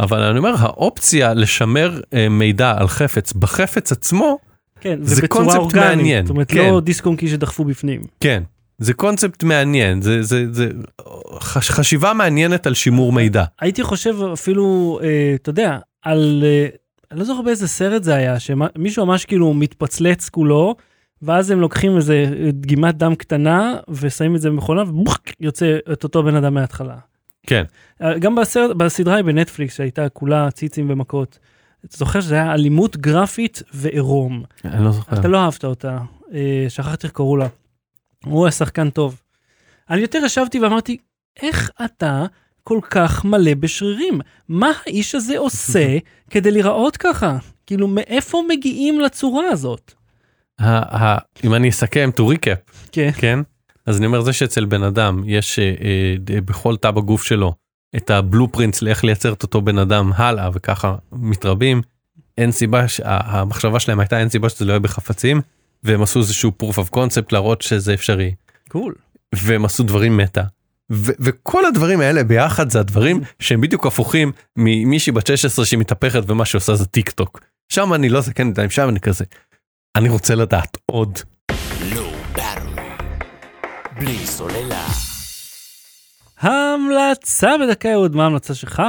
אבל 0.00 0.22
אני 0.22 0.38
אומר 0.38 0.54
האופציה 0.58 1.34
לשמר 1.34 2.00
אה, 2.14 2.28
מידע 2.28 2.74
על 2.78 2.88
חפץ 2.88 3.32
בחפץ 3.32 3.92
עצמו 3.92 4.38
כן, 4.80 4.98
זה 5.02 5.28
קונספט 5.28 5.56
אורגנית, 5.56 5.84
מעניין, 5.84 6.26
זאת 6.26 6.30
אומרת, 6.30 6.50
כן. 6.50 6.58
לא 6.58 6.80
דיסק 6.80 7.06
און 7.06 7.16
קי 7.16 7.28
שדחפו 7.28 7.64
בפנים. 7.64 8.00
כן 8.20 8.42
זה 8.78 8.94
קונספט 8.94 9.42
מעניין 9.42 10.02
זה 10.02 10.22
זה 10.22 10.52
זה 10.52 10.68
חש, 11.38 11.70
חשיבה 11.70 12.12
מעניינת 12.12 12.66
על 12.66 12.74
שימור 12.74 13.12
מידע. 13.12 13.44
הייתי 13.60 13.82
חושב 13.82 14.16
אפילו, 14.32 14.98
אה, 15.02 15.32
אתה 15.34 15.50
יודע, 15.50 15.78
על, 16.02 16.44
אה, 16.46 16.68
אני 17.10 17.18
לא 17.18 17.24
זוכר 17.24 17.42
באיזה 17.42 17.68
סרט 17.68 18.02
זה 18.02 18.14
היה, 18.14 18.40
שמישהו 18.40 19.06
ממש 19.06 19.24
כאילו 19.24 19.54
מתפצלץ 19.54 20.28
כולו, 20.28 20.74
ואז 21.22 21.50
הם 21.50 21.60
לוקחים 21.60 21.96
איזה 21.96 22.26
אה, 22.44 22.50
דגימת 22.52 22.96
דם 22.96 23.14
קטנה, 23.14 23.74
ושמים 23.88 24.36
את 24.36 24.40
זה 24.40 24.50
במכונה, 24.50 24.82
ובוך, 24.82 25.18
יוצא 25.40 25.78
את 25.92 26.04
אותו 26.04 26.22
בן 26.22 26.34
אדם 26.34 26.54
מההתחלה. 26.54 26.96
כן 27.46 27.64
אה, 28.02 28.18
גם 28.18 28.34
בסרט, 28.34 28.76
בסדרה 28.76 29.16
היא 29.16 29.24
בנטפליקס 29.24 29.76
שהייתה 29.76 30.08
כולה 30.08 30.50
ציצים 30.50 30.90
ומכות. 30.90 31.38
אתה 31.84 31.96
זוכר 31.96 32.20
שזה 32.20 32.34
היה 32.34 32.54
אלימות 32.54 32.96
גרפית 32.96 33.62
ועירום. 33.74 34.42
אני 34.64 34.84
לא 34.84 34.92
זוכר. 34.92 35.20
אתה 35.20 35.28
לא 35.28 35.38
אהבת 35.38 35.64
אותה, 35.64 35.98
אה, 36.34 36.66
שכחתי 36.68 37.06
איך 37.06 37.14
קראו 37.14 37.36
לה. 37.36 37.46
הוא 38.24 38.44
היה 38.44 38.52
שחקן 38.52 38.90
טוב. 38.90 39.22
אני 39.90 40.00
יותר 40.00 40.18
ישבתי 40.24 40.60
ואמרתי, 40.60 40.96
איך 41.42 41.70
אתה 41.84 42.24
כל 42.64 42.80
כך 42.90 43.24
מלא 43.24 43.54
בשרירים? 43.54 44.20
מה 44.48 44.72
האיש 44.86 45.14
הזה 45.14 45.38
עושה 45.38 45.98
כדי 46.30 46.50
להיראות 46.50 46.96
ככה? 46.96 47.38
כאילו, 47.66 47.88
מאיפה 47.88 48.42
מגיעים 48.48 49.00
לצורה 49.00 49.48
הזאת? 49.48 49.92
אם 51.44 51.54
אני 51.54 51.68
אסכם 51.68 52.10
to 52.16 52.22
recap 52.22 52.72
כן, 52.92 53.10
כן 53.16 53.38
אז 53.86 53.98
אני 53.98 54.06
אומר 54.06 54.20
זה 54.20 54.32
שאצל 54.32 54.64
בן 54.64 54.82
אדם 54.82 55.22
יש 55.26 55.58
אה, 55.58 55.74
אה, 56.34 56.40
בכל 56.40 56.76
תא 56.76 56.90
בגוף 56.90 57.22
שלו 57.22 57.54
את 57.96 58.10
ה 58.10 58.16
blueprints 58.16 58.82
לאיך 58.82 59.04
לייצר 59.04 59.32
את 59.32 59.42
אותו 59.42 59.60
בן 59.60 59.78
אדם 59.78 60.10
הלאה 60.14 60.50
וככה 60.52 60.94
מתרבים. 61.12 61.82
אין 62.38 62.52
סיבה 62.52 62.88
שהמחשבה 62.88 63.80
שלהם 63.80 64.00
הייתה 64.00 64.20
אין 64.20 64.28
סיבה 64.28 64.48
שזה 64.48 64.64
לא 64.64 64.72
יהיה 64.72 64.80
בחפצים 64.80 65.40
והם 65.82 66.02
עשו 66.02 66.18
איזשהו 66.18 66.52
proof 66.62 66.74
of 66.74 66.96
concept 66.96 67.26
להראות 67.32 67.62
שזה 67.62 67.94
אפשרי 67.94 68.34
cool. 68.68 68.94
והם 69.34 69.64
עשו 69.64 69.82
דברים 69.82 70.16
מטה. 70.16 70.42
ו- 70.92 71.12
וכל 71.20 71.64
הדברים 71.64 72.00
האלה 72.00 72.24
ביחד 72.24 72.70
זה 72.70 72.80
הדברים 72.80 73.20
שהם 73.38 73.60
בדיוק 73.60 73.86
הפוכים 73.86 74.32
ממישהי 74.56 75.12
בת 75.12 75.26
16 75.26 75.64
שהיא 75.64 75.78
מתהפכת 75.78 76.22
ומה 76.26 76.44
שעושה 76.44 76.74
זה 76.74 76.86
טיק 76.86 77.10
טוק. 77.10 77.40
שם 77.72 77.94
אני 77.94 78.08
לא 78.08 78.20
זקן 78.20 78.48
עדיין 78.48 78.70
שם 78.70 78.88
אני 78.88 79.00
כזה. 79.00 79.24
אני 79.96 80.08
רוצה 80.08 80.34
לדעת 80.34 80.78
עוד. 80.86 81.18
בלי 83.98 84.26
סוללה. 84.26 84.86
המלצה 86.40 87.50
בדקה 87.62 87.92
אהוד, 87.92 88.16
מה 88.16 88.24
ההמלצה 88.24 88.54
שלך? 88.54 88.82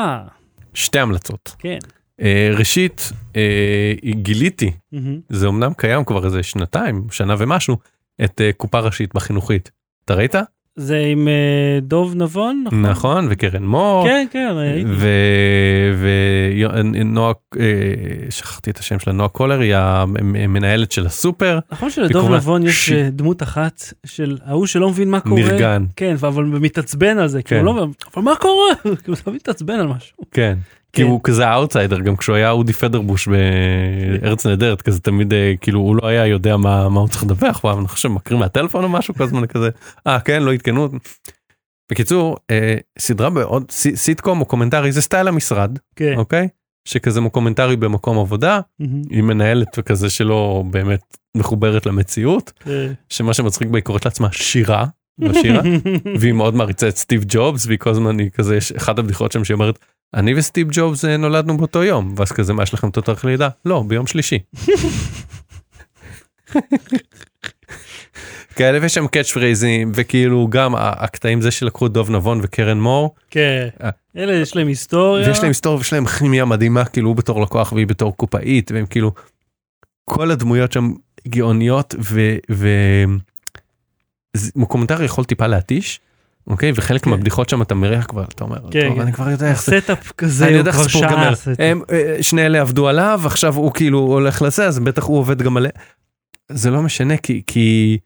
שתי 0.73 0.99
המלצות. 0.99 1.55
כן. 1.59 1.77
אה, 2.21 2.49
ראשית 2.57 3.11
אה, 3.35 3.93
גיליתי 4.05 4.71
מהמם. 4.91 5.19
זה 5.29 5.47
אמנם 5.47 5.73
קיים 5.73 6.05
כבר 6.05 6.25
איזה 6.25 6.43
שנתיים 6.43 7.07
שנה 7.11 7.35
ומשהו 7.37 7.77
את 8.23 8.41
אה, 8.41 8.53
קופה 8.57 8.79
ראשית 8.79 9.13
בחינוכית. 9.13 9.71
אתה 10.05 10.13
ראית? 10.13 10.35
זה 10.75 10.99
עם 11.11 11.27
אה, 11.27 11.33
דוב 11.81 12.15
נבון? 12.15 12.63
נכון 12.71 13.27
וקרן 13.29 13.63
מור. 13.65 14.05
כן, 14.07 14.25
כן. 14.31 14.53
ונועה 16.95 17.31
שכחתי 18.29 18.69
את 18.71 18.77
השם 18.77 18.99
שלה 18.99 19.13
נועה 19.13 19.29
קולר 19.29 19.59
היא 19.59 19.75
המנהלת 19.75 20.91
של 20.91 21.05
הסופר 21.05 21.59
נכון 21.71 21.89
שלדוב 21.89 22.31
נבון 22.31 22.63
יש 22.67 22.85
ש- 22.85 22.91
אה, 22.91 23.09
דמות 23.11 23.43
אחת 23.43 23.83
של 24.05 24.37
ההוא 24.45 24.65
שלא 24.65 24.89
מבין 24.89 25.09
מה 25.11 25.19
קורה. 25.19 25.41
נרגן 25.41 25.85
כן, 25.95 26.13
אבל 26.21 26.43
מתעצבן 26.43 27.17
על 27.17 27.27
זה, 27.27 27.43
כן. 27.43 27.55
הוא 27.55 27.65
לא, 27.65 27.87
אבל 28.15 28.23
מה 28.23 28.35
קורה? 28.35 28.65
כאילו, 29.03 29.17
הוא 29.25 29.33
מתעצבן 29.33 29.73
על 29.73 29.87
משהו. 29.87 30.17
כן. 30.31 30.57
כי 30.95 31.01
כן. 31.01 31.07
הוא 31.07 31.19
כזה 31.23 31.47
האוטסיידר 31.47 31.99
גם 31.99 32.15
כשהוא 32.15 32.35
היה 32.35 32.51
אודי 32.51 32.73
פדרבוש 32.73 33.27
בארץ 33.27 34.45
נהדרת 34.45 34.81
כזה 34.81 34.99
תמיד 34.99 35.33
אה, 35.33 35.53
כאילו 35.61 35.79
הוא 35.79 35.95
לא 35.95 36.07
היה 36.07 36.27
יודע 36.27 36.57
מה 36.57 36.89
מה 36.89 36.99
הוא 36.99 37.07
צריך 37.09 37.23
לדווח 37.23 37.65
אני 37.65 37.87
חושב 37.87 38.09
מקריא 38.09 38.39
מהטלפון 38.39 38.83
או 38.83 38.89
משהו 38.89 39.13
כל 39.13 39.23
הזמן 39.23 39.45
כזה 39.45 39.69
אה 40.07 40.19
כן 40.19 40.43
לא 40.43 40.53
עדכנו. 40.53 40.89
בקיצור 41.91 42.37
אה, 42.51 42.75
סדרה 42.99 43.29
בעוד 43.29 43.71
סי- 43.71 43.95
סיטקום 43.95 44.41
מוקומנטרי 44.41 44.91
זה 44.91 45.01
סטייל 45.01 45.27
המשרד 45.27 45.79
כן. 45.95 46.13
אוקיי 46.17 46.47
שכזה 46.87 47.19
מוקומנטרי 47.31 47.75
במקום 47.75 48.19
עבודה. 48.19 48.59
היא 49.09 49.23
מנהלת 49.23 49.67
וכזה 49.77 50.09
שלא 50.09 50.63
באמת 50.71 51.17
מחוברת 51.37 51.85
למציאות 51.85 52.51
כן. 52.59 52.93
שמה 53.09 53.33
שמצחיק 53.33 53.67
בה 53.67 53.77
היא 53.77 53.83
קוראת 53.83 54.05
לעצמה 54.05 54.31
שירה. 54.31 54.85
שירה 55.33 55.61
והיא 56.19 56.33
מאוד 56.33 56.55
מעריצה 56.55 56.87
את 56.87 56.97
סטיב 56.97 57.25
ג'ובס 57.27 57.65
והיא 57.65 57.79
כל 57.79 57.89
הזמן 57.89 58.19
היא 58.19 58.29
כזה 58.29 58.55
יש 58.55 58.71
אחת 58.71 58.99
הבדיחות 58.99 59.31
שם 59.31 59.43
שהיא 59.43 59.55
אומרת 59.55 59.79
אני 60.13 60.33
וסטיב 60.35 60.67
ג'ובס 60.71 61.05
אה, 61.05 61.17
נולדנו 61.17 61.57
באותו 61.57 61.83
יום 61.83 62.13
ואז 62.17 62.31
כזה 62.31 62.53
מה 62.53 62.63
יש 62.63 62.73
לכם 62.73 62.87
אותו 62.87 63.01
תאריך 63.01 63.25
לידה 63.25 63.49
לא 63.65 63.83
ביום 63.87 64.07
שלישי. 64.07 64.39
כאלה 68.55 68.79
ויש 68.81 68.93
שם 68.93 69.07
catch 69.07 69.31
phrase 69.31 69.76
ים 69.76 69.91
וכאילו 69.95 70.47
גם 70.49 70.75
הקטעים 70.77 71.41
זה 71.41 71.51
שלקחו 71.51 71.85
את 71.87 71.91
דוב 71.91 72.11
נבון 72.11 72.39
וקרן 72.43 72.79
מור 72.81 73.15
כן. 73.29 73.67
אה. 73.83 73.89
אלה 74.17 74.33
יש 74.33 74.55
להם 74.55 74.67
היסטוריה. 74.67 75.27
ויש 75.27 75.37
להם 75.39 75.47
היסטוריה 75.47 75.77
ויש 75.77 75.93
להם 75.93 76.05
כימיה 76.05 76.45
מדהימה 76.45 76.85
כאילו 76.85 77.09
הוא 77.09 77.15
בתור 77.15 77.41
לקוח 77.41 77.73
והיא 77.73 77.87
בתור 77.87 78.17
קופאית 78.17 78.71
והם 78.71 78.85
כאילו 78.85 79.11
כל 80.05 80.31
הדמויות 80.31 80.71
שם 80.71 80.93
גאוניות 81.27 81.95
ו... 82.01 82.35
ו... 82.51 82.67
זה- 84.37 84.51
מוקומנטרי 84.67 85.05
יכול 85.05 85.25
טיפה 85.25 85.47
להתיש. 85.47 85.99
אוקיי 86.47 86.71
וחלק 86.75 87.03
כן. 87.03 87.09
מהבדיחות 87.09 87.49
שם 87.49 87.61
אתה 87.61 87.75
מריח 87.75 88.05
כבר 88.05 88.23
אתה 88.23 88.43
אומר 88.43 88.57
כן, 88.71 88.87
טוב 88.87 88.95
כן. 88.95 89.01
אני 89.01 89.13
כבר 89.13 89.29
יודע 89.29 89.49
איך 89.49 89.65
זה 89.65 89.77
ה 89.77 89.83
setup 89.83 90.11
כזה 90.11 90.45
אני 90.45 90.53
הוא 90.53 90.57
יודע 90.57 90.71
איך 90.71 90.77
כבר 90.77 90.85
הסיפור 90.85 91.01
שעה. 91.01 91.11
גמר. 91.11 91.33
אה, 91.91 92.23
שני 92.23 92.45
אלה 92.45 92.61
עבדו 92.61 92.87
עליו 92.87 93.21
עכשיו 93.25 93.55
הוא 93.55 93.73
כאילו 93.73 93.99
הולך 93.99 94.41
לזה 94.41 94.67
אז 94.67 94.79
בטח 94.79 95.03
הוא 95.03 95.17
עובד 95.17 95.41
גם 95.41 95.57
עליה. 95.57 95.71
זה 96.51 96.71
לא 96.71 96.81
משנה 96.81 97.17
כי 97.17 97.41
כי 97.47 97.97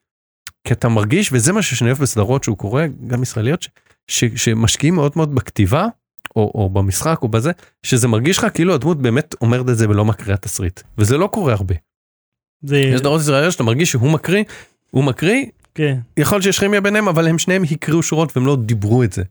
כי 0.67 0.73
אתה 0.73 0.89
מרגיש 0.89 1.29
וזה 1.33 1.53
מה 1.53 1.61
שאני 1.61 1.89
אוהב 1.89 2.01
בסדרות 2.01 2.43
שהוא 2.43 2.57
קורא 2.57 2.83
גם 3.07 3.23
ישראליות 3.23 3.67
שמשקיעים 4.07 4.95
מאוד 4.95 5.11
מאוד 5.15 5.35
בכתיבה 5.35 5.87
או, 6.35 6.51
או 6.55 6.69
במשחק 6.69 7.19
או 7.21 7.27
בזה 7.27 7.51
שזה 7.83 8.07
מרגיש 8.07 8.37
לך 8.37 8.47
כאילו 8.53 8.73
הדמות 8.73 9.01
באמת 9.01 9.35
אומרת 9.41 9.69
את 9.69 9.77
זה 9.77 9.89
ולא 9.89 10.05
מקריאה 10.05 10.37
תסריט 10.37 10.81
וזה 10.97 11.17
לא 11.17 11.27
קורה 11.27 11.53
הרבה. 11.53 11.75
זה, 12.61 12.77
יש 12.77 12.99
סדרות 12.99 13.21
ישראליות 13.21 13.51
שאתה 13.51 13.63
מרגיש 13.63 13.91
שהוא 13.91 14.11
מקריא 14.11 14.43
הוא 14.91 15.03
מקריא 15.03 15.45
כן. 15.77 15.97
יכול 16.17 16.35
להיות 16.35 16.43
שיש 16.43 16.59
כימיה 16.59 16.81
ביניהם 16.81 17.07
אבל 17.07 17.27
הם 17.27 17.37
שניהם 17.37 17.63
הקריאו 17.71 18.03
שורות 18.03 18.37
והם 18.37 18.45
לא 18.45 18.55
דיברו 18.55 19.03
את 19.03 19.13
זה. 19.13 19.23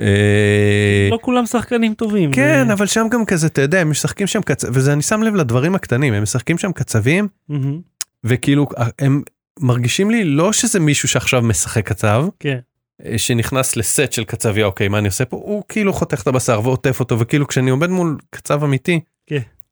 אה, 0.00 1.08
לא 1.10 1.18
כולם 1.22 1.46
שחקנים 1.46 1.94
טובים. 1.94 2.32
כן 2.32 2.70
אבל 2.70 2.86
שם 2.86 3.06
גם 3.10 3.24
כזה 3.24 3.46
אתה 3.46 3.60
יודע 3.60 3.80
הם 3.80 3.90
משחקים 3.90 4.26
שם 4.26 4.42
קצ... 4.42 4.64
וזה 4.64 4.92
אני 4.92 5.02
שם 5.02 5.22
לב 5.22 5.34
לדברים 5.34 5.74
הקטנים 5.74 6.14
הם 6.14 6.22
משחקים 6.22 6.58
שם 6.58 6.72
קצבים. 6.72 7.28
וכאילו 8.24 8.66
הם 8.98 9.22
מרגישים 9.60 10.10
לי 10.10 10.24
לא 10.24 10.52
שזה 10.52 10.80
מישהו 10.80 11.08
שעכשיו 11.08 11.42
משחק 11.42 11.86
קצב 11.86 12.24
כן. 12.40 12.58
אה, 13.04 13.18
שנכנס 13.18 13.76
לסט 13.76 14.12
של 14.12 14.24
קצביה 14.24 14.66
אוקיי 14.66 14.88
מה 14.88 14.98
אני 14.98 15.08
עושה 15.08 15.24
פה 15.24 15.36
הוא 15.36 15.62
כאילו 15.68 15.92
חותך 15.92 16.22
את 16.22 16.26
הבשר 16.26 16.60
ועוטף 16.64 17.00
אותו 17.00 17.18
וכאילו 17.18 17.46
כשאני 17.46 17.70
עומד 17.70 17.90
מול 17.90 18.16
קצב 18.30 18.64
אמיתי. 18.64 19.00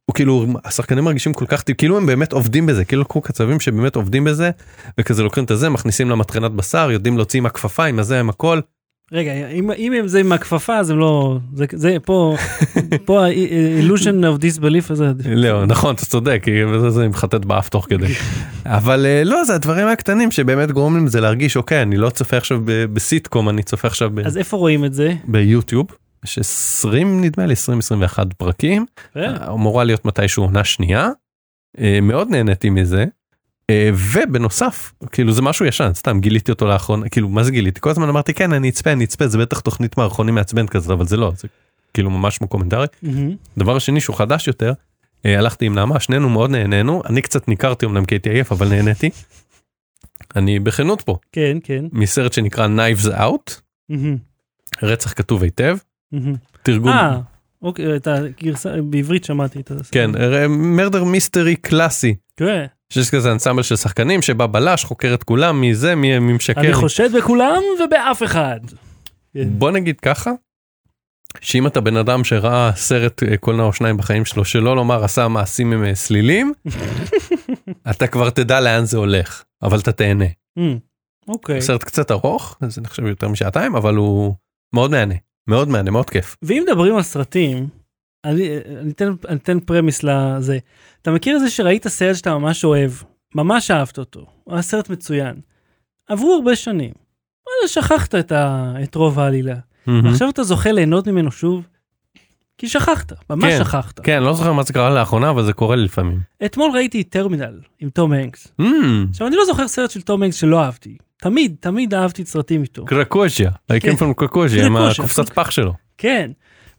הוא 0.09 0.15
כאילו 0.15 0.47
השחקנים 0.65 1.05
מרגישים 1.05 1.33
כל 1.35 1.45
כך 1.49 1.63
כאילו 1.79 1.97
הם 1.97 2.07
באמת 2.07 2.33
עובדים 2.33 2.67
בזה 2.67 2.85
כאילו 2.85 3.03
לקחו 3.03 3.21
קצבים 3.21 3.61
שבאמת 3.61 3.97
עובדים 3.97 4.25
בזה 4.25 4.51
וכזה 5.01 5.23
לוקחים 5.23 5.45
את 5.45 5.51
הזה 5.51 5.69
מכניסים 5.69 6.11
למטחנת 6.11 6.51
בשר 6.53 6.91
יודעים 6.93 7.17
להוציא 7.17 7.41
עם 7.41 7.47
הכפפיים 7.47 7.99
הזה 7.99 8.21
עם 8.21 8.29
הכל 8.29 8.61
רגע, 9.13 9.33
אם, 9.51 9.71
אם 9.71 9.93
הם 9.93 10.09
זה 10.09 10.21
עם 10.21 10.33
הכפפה 10.33 10.79
אז 10.79 10.91
הם 10.91 10.99
לא, 10.99 11.39
זה, 11.55 11.65
זה 11.73 11.97
פה, 12.05 12.37
פה 13.05 13.27
ה-illusion 13.27 14.03
of 14.25 14.41
disbelief 14.43 14.91
הזה. 14.93 15.13
לא, 15.29 15.67
נכון, 15.67 15.95
אתה 15.95 16.07
צודק, 16.07 16.45
זה- 16.81 16.91
זה 16.91 17.09
מחטט 17.09 17.45
באף 17.45 17.69
תוך 17.69 17.87
כדי. 17.91 18.07
אבל 18.67 19.07
אה, 19.07 19.23
לא, 19.25 19.45
זה 19.45 19.55
הדברים 19.55 19.89
הקטנים 19.89 20.31
שבאמת 20.31 20.71
גורמים 20.73 21.07
לזה 21.07 21.21
להרגיש, 21.21 21.57
אוקיי, 21.57 21.83
אני 21.83 21.97
לא 21.97 22.11
צופה 22.11 22.37
עכשיו 22.37 22.61
בסיטקום, 22.65 23.49
אני 23.49 23.63
צופה 23.63 23.89
עכשיו 23.89 24.11
אז 24.25 24.37
איפה 24.39 24.57
רואים 24.57 24.85
את 24.85 24.95
זה? 24.95 25.15
ביוטיוב. 25.29 25.87
יש 26.25 26.39
20 26.39 27.25
נדמה 27.25 27.47
לי 27.47 27.55
20-21 27.55 28.35
פרקים, 28.37 28.87
אה, 29.17 29.53
אמורה 29.53 29.85
להיות 29.85 30.05
מתישהו 30.05 30.45
עונה 30.45 30.65
שנייה. 30.65 31.09
אה, 31.79 31.99
מאוד 32.03 32.29
נהניתי 32.31 32.71
מזה. 32.71 33.05
אה, 33.71 33.91
ובנוסף 34.13 34.93
כאילו 35.13 35.33
זה 35.33 35.43
משהו 35.43 35.67
ישן 35.67 35.91
סתם 35.95 36.21
גיליתי 36.21 36.51
אותו 36.51 36.67
לאחרונה 36.67 37.09
כאילו 37.09 37.29
מה 37.29 37.43
זה 37.45 37.51
גיליתי 37.51 37.81
כל 37.81 37.91
הזמן 37.91 38.09
אמרתי 38.09 38.35
כן 38.35 38.53
אני 38.53 38.69
אצפה 38.69 38.93
אני 38.93 39.05
אצפה 39.05 39.29
זה 39.29 39.39
בטח 39.39 39.61
תוכנית 39.61 39.99
מערכונים 39.99 40.35
מעצבן 40.35 40.67
כזה 40.67 40.93
אבל 40.93 41.07
זה 41.07 41.17
לא 41.17 41.33
זה 41.37 41.49
כאילו 41.95 42.11
ממש 42.11 42.41
מוקומנטרי. 42.41 42.87
מהמם. 43.03 43.37
דבר 43.59 43.79
שני 43.79 44.01
שהוא 44.01 44.17
חדש 44.17 44.47
יותר 44.47 44.73
הלכתי 45.25 45.67
עם 45.67 45.75
נעמה 45.75 46.01
שנינו 46.01 46.29
מאוד 46.29 46.51
נהנינו 46.51 47.03
אני 47.07 47.23
קצת 47.23 47.49
ניכרתי 47.49 47.87
אמנם 47.87 48.05
כי 48.05 48.15
הייתי 48.15 48.31
עייף 48.31 48.53
אבל 48.53 48.69
נהניתי. 48.69 49.11
אני 50.37 50.59
בכנות 50.59 51.03
פה 51.03 51.17
כן, 51.33 51.59
כן. 51.63 51.85
מסרט 51.93 52.33
שנקרא 52.33 52.67
Knives 52.67 53.07
Out 53.07 53.61
מהמם, 53.89 54.17
רצח 54.83 55.13
כתוב 55.13 55.43
היטב. 55.43 55.77
תרגום 56.63 56.89
אה, 56.89 57.21
אוקיי, 57.63 57.97
את 57.97 58.07
הגרסה, 58.07 58.83
בעברית 58.83 59.25
שמעתי 59.25 59.61
את 59.61 59.73
זה. 59.77 59.85
כן 59.93 60.11
מרדר 60.49 61.05
מיסטרי 61.05 61.57
קלאסי 61.57 62.15
כן. 62.37 62.67
שיש 62.93 63.11
כזה 63.11 63.33
אנסמבל 63.33 63.63
של 63.63 63.77
שחקנים 63.77 64.23
שבא 64.23 64.47
בלש 64.47 64.85
חוקר 64.85 65.15
את 65.15 65.23
כולם 65.25 65.61
מי 65.61 65.73
מי 65.97 66.33
משקר. 66.33 66.61
אני 66.61 66.73
חושד 66.73 67.17
בכולם 67.17 67.63
ובאף 67.85 68.23
אחד. 68.23 68.61
כן. 69.35 69.49
בוא 69.51 69.71
נגיד 69.71 70.01
ככה. 70.01 70.31
שאם 71.41 71.67
אתה 71.67 71.81
בן 71.81 71.97
אדם 71.97 72.25
שראה 72.25 72.71
סרט 72.77 73.23
אה, 73.23 73.37
קולנוע 73.37 73.67
או 73.67 73.73
שניים 73.73 73.97
בחיים 73.97 74.25
שלו 74.25 74.45
שלא 74.45 74.77
לומר 74.77 75.05
עשה 75.05 75.29
מעשים 75.29 75.73
עם 75.73 75.85
אה, 75.85 75.95
סלילים 75.95 76.53
אתה 77.91 78.07
כבר 78.07 78.31
תדע 78.31 78.61
לאן 78.61 78.85
זה 78.85 78.99
הולך 78.99 79.43
אבל 79.63 79.79
אתה 79.79 79.93
תהנה. 79.93 80.25
אמ, 80.59 80.79
אוקיי. 81.29 81.63
סרט 81.63 81.85
קצת 81.85 82.11
ארוך 82.11 82.59
זה 82.69 82.81
נחשב 82.81 83.07
יותר 83.07 83.29
משעתיים 83.29 83.77
אבל 83.77 83.97
הוא 83.97 84.35
מאוד 84.75 84.91
מהנה 84.91 85.15
מאוד 85.49 85.69
מהנה 85.69 85.91
מאוד 85.91 86.11
כיף. 86.11 86.37
ואם 86.43 86.65
מדברים 86.67 86.97
על 86.97 87.03
סרטים, 87.03 87.69
אני 88.25 88.49
אני 88.81 88.91
אתן 88.91 89.13
אני 89.29 89.37
אתן 89.37 89.61
פרמיס 89.61 90.03
לזה. 90.03 90.59
אתה 91.03 91.11
מכיר 91.11 91.37
את 91.37 91.41
זה 91.41 91.51
שראית 91.51 91.89
סרט 91.89 92.17
שאתה 92.17 92.39
ממש 92.39 92.65
אוהב, 92.65 92.91
ממש 93.35 93.71
אהבת 93.71 93.99
אותו, 93.99 94.27
הוא 94.45 94.55
היה 94.55 94.63
סרט 94.63 94.91
מצוין. 94.91 95.35
עברו 96.09 96.35
הרבה 96.35 96.57
שנים. 96.57 96.93
וואלה, 97.47 97.69
שכחת 97.69 98.15
את, 98.15 98.33
ה, 98.33 98.75
את 98.83 98.95
רוב 98.95 99.19
העלילה. 99.19 99.57
עכשיו 100.05 100.31
אתה 100.31 100.43
זוכה 100.43 100.73
ליהנות 100.73 101.09
ממנו 101.09 101.31
שוב, 101.31 101.67
כי 102.59 102.69
שכחת, 102.69 103.13
ממש 103.31 103.45
כן, 103.45 103.65
שכחת. 103.65 104.01
כן 104.01 104.23
לא 104.23 104.33
זוכר 104.33 104.53
מה 104.53 104.63
זה 104.63 104.73
קרה 104.73 104.91
לאחרונה 104.91 105.31
אבל 105.31 105.45
זה 105.45 105.53
קורה 105.53 105.77
לי 105.77 105.85
לפעמים. 105.85 106.21
אתמול 106.45 106.71
ראיתי 106.75 107.05
טרמינל 107.05 107.61
עם 107.81 107.91
תום 107.91 108.13
הנקס. 108.13 108.49
Mm, 108.61 108.65
עכשיו 109.11 109.27
אני 109.27 109.37
לא 109.37 109.45
זוכר 109.45 109.69
סרט 109.69 109.91
של 109.91 110.01
תום 110.03 110.23
הנקס 110.23 110.37
שלא 110.37 110.61
אהבתי. 110.61 110.97
תמיד, 111.21 111.57
תמיד 111.61 111.95
אהבתי 111.95 112.25
סרטים 112.25 112.63
איתו. 112.63 112.85
קרקוז'יה, 112.85 113.51
I 113.73 113.81
כן. 113.81 113.91
came 113.91 113.95
from 113.95 114.15
קרקוז'יה 114.17 114.67
עם. 114.67 114.77
הקופסת 114.77 115.29
פח 115.29 115.51
שלו. 115.51 115.75
כן, 115.99 116.31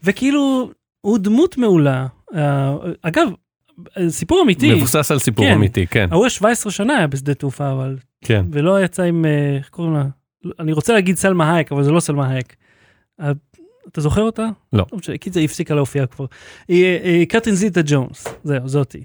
וכאילו, 0.04 0.72
הוא 1.02 1.18
דמות 1.18 1.58
מעולה. 1.58 2.08
אה, 2.36 2.76
אגב, 3.02 3.28
סיפור 4.10 4.42
אמיתי. 4.44 4.74
מבוסס 4.74 5.12
על 5.12 5.20
סיפור 5.20 5.46
כן. 5.46 5.54
אמיתי 5.54 5.88
כן 5.88 6.08
ההוא 6.12 6.24
היה 6.24 6.30
17 6.30 6.72
שנה 6.72 6.98
היה 6.98 7.08
בשדה 7.08 7.34
תעופה, 7.34 7.72
אבל... 7.72 7.98
כן. 8.22 8.46
ולא 8.52 8.84
יצא 8.84 9.04
עם... 9.04 9.26
אה, 9.26 9.58
איך 9.58 9.70
קוראים 9.70 9.94
לה? 9.94 10.06
אני 10.60 10.72
רוצה 10.72 10.94
להגיד 10.94 11.18
סלמה 11.18 11.56
הייק, 11.56 11.72
אבל 11.72 11.84
זה 11.84 11.92
לא 11.92 12.00
סלמה 12.00 12.30
הייק. 12.30 12.56
אה, 13.22 13.32
אתה 13.88 14.02
זוכר 14.02 14.22
אותה? 14.22 14.48
לא. 14.74 14.86
משנה, 14.94 15.18
כי 15.18 15.32
זה 15.32 15.40
הפסיקה 15.40 15.76
להופיע 15.76 16.06
כבר. 16.06 16.26
קטרין 17.30 17.56
זיטה 17.56 17.82
ג'ונס, 17.86 18.28
זהו, 18.44 18.68
זאתי. 18.68 19.04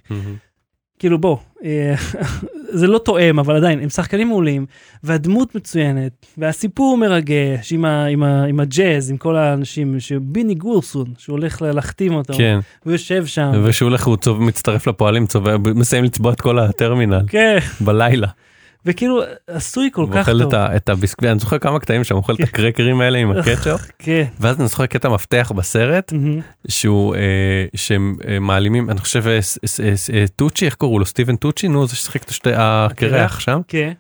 כאילו 1.04 1.18
בוא, 1.18 1.36
אה, 1.64 1.94
זה 2.80 2.86
לא 2.86 2.98
תואם, 2.98 3.38
אבל 3.38 3.56
עדיין, 3.56 3.80
הם 3.80 3.88
שחקנים 3.88 4.28
מעולים, 4.28 4.66
והדמות 5.02 5.54
מצוינת, 5.54 6.26
והסיפור 6.38 6.98
מרגש 6.98 7.72
עם, 7.72 7.84
ה, 7.84 8.04
עם, 8.04 8.22
ה, 8.22 8.44
עם 8.44 8.60
הג'אז, 8.60 9.10
עם 9.10 9.16
כל 9.16 9.36
האנשים, 9.36 10.00
שביני 10.00 10.54
גורסון, 10.54 11.06
שהוא 11.18 11.38
הולך 11.38 11.62
להחתים 11.62 12.14
אותו, 12.14 12.34
כן. 12.34 12.58
הוא 12.84 12.92
יושב 12.92 13.26
שם. 13.26 13.50
ושהוא 13.64 13.88
הולך 13.88 14.06
הוא 14.06 14.16
צוב, 14.16 14.42
מצטרף 14.42 14.86
לפועלים 14.86 15.26
צובע 15.26 15.56
מסיים 15.74 16.04
לצבוע 16.04 16.32
את 16.32 16.40
כל 16.40 16.58
הטרמינל 16.58 17.22
כן, 17.26 17.58
בלילה. 17.80 18.28
וכאילו 18.86 19.22
עשוי 19.46 19.90
כל 19.92 20.06
כך 20.12 20.28
אוכל 20.28 20.42
טוב. 20.42 20.54
ה, 20.54 20.76
את 20.76 20.88
הביסקוויט 20.88 21.30
אני 21.30 21.38
זוכר 21.40 21.58
כמה 21.58 21.78
קטעים 21.78 22.04
שם 22.04 22.14
אוכל 22.14 22.34
את 22.34 22.40
הקרקרים 22.40 23.00
האלה 23.00 23.18
עם 23.18 23.30
הקטשופ 23.30 23.80
כן. 23.98 24.24
ואז 24.40 24.60
אני 24.60 24.68
זוכר 24.68 24.86
קטע 24.86 25.08
מפתח 25.08 25.52
בסרט. 25.56 26.12
שהוא 26.68 27.14
אה, 27.14 27.20
שהם 27.74 28.16
אה, 28.28 28.38
מעלימים 28.38 28.90
אני 28.90 29.00
חושב 29.00 29.24
אה, 29.28 29.38
טוצ'י 30.36 30.66
איך 30.66 30.74
קראו 30.74 30.98
לו 30.98 31.06
סטיבן 31.06 31.36
טוצ'י 31.36 31.68
נו 31.68 31.86
זה 31.86 31.96
ששיחק 31.96 32.22
את 32.22 32.28
השתי 32.28 32.50
הקרח 32.54 33.40
שם 33.40 33.60
כן, 33.68 33.92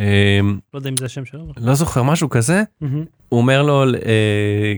אה, 0.00 0.40
לא 0.74 0.78
יודע 0.78 0.90
אם 0.90 0.94
זה 0.96 1.04
השם 1.04 1.24
שלו. 1.24 1.52
לא 1.56 1.74
זוכר 1.74 2.02
משהו 2.02 2.30
כזה. 2.30 2.62
הוא 3.28 3.40
אומר 3.40 3.62
לו 3.62 3.84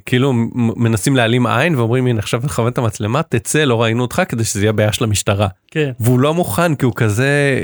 כאילו 0.06 0.32
מנסים 0.76 1.16
להעלים 1.16 1.46
עין 1.46 1.76
ואומרים 1.76 2.06
הנה 2.06 2.18
עכשיו 2.18 2.40
נכוון 2.44 2.72
את 2.72 2.78
המצלמה 2.78 3.22
תצא 3.22 3.64
לא 3.64 3.82
ראינו 3.82 4.02
אותך 4.02 4.22
כדי 4.28 4.44
שזה 4.44 4.62
יהיה 4.62 4.72
בעיה 4.72 4.92
של 4.92 5.04
המשטרה. 5.04 5.48
כן, 5.70 5.90
והוא 6.00 6.20
לא 6.20 6.34
מוכן 6.34 6.74
כי 6.74 6.84
הוא 6.84 6.92
כזה 6.96 7.60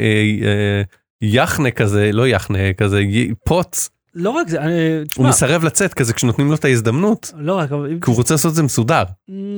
יחנה 1.23 1.71
כזה 1.71 2.11
לא 2.13 2.29
יחנה 2.29 2.73
כזה 2.77 3.03
פוץ. 3.45 3.91
לא 4.15 4.31
רק 4.31 4.49
זה, 4.49 4.61
אני- 4.61 4.97
הוא 4.99 5.05
תשמע, 5.05 5.29
מסרב 5.29 5.65
לצאת 5.65 5.95
כזה 5.95 6.13
כשנותנים 6.13 6.49
לו 6.49 6.55
את 6.55 6.65
ההזדמנות 6.65 7.33
לא 7.39 7.59
רק, 7.59 7.73
אבל 7.73 7.89
כי 8.01 8.11
הוא 8.11 8.17
רוצה 8.17 8.35
לעשות 8.35 8.51
את 8.51 8.55
זה 8.57 8.63
מסודר. 8.63 9.03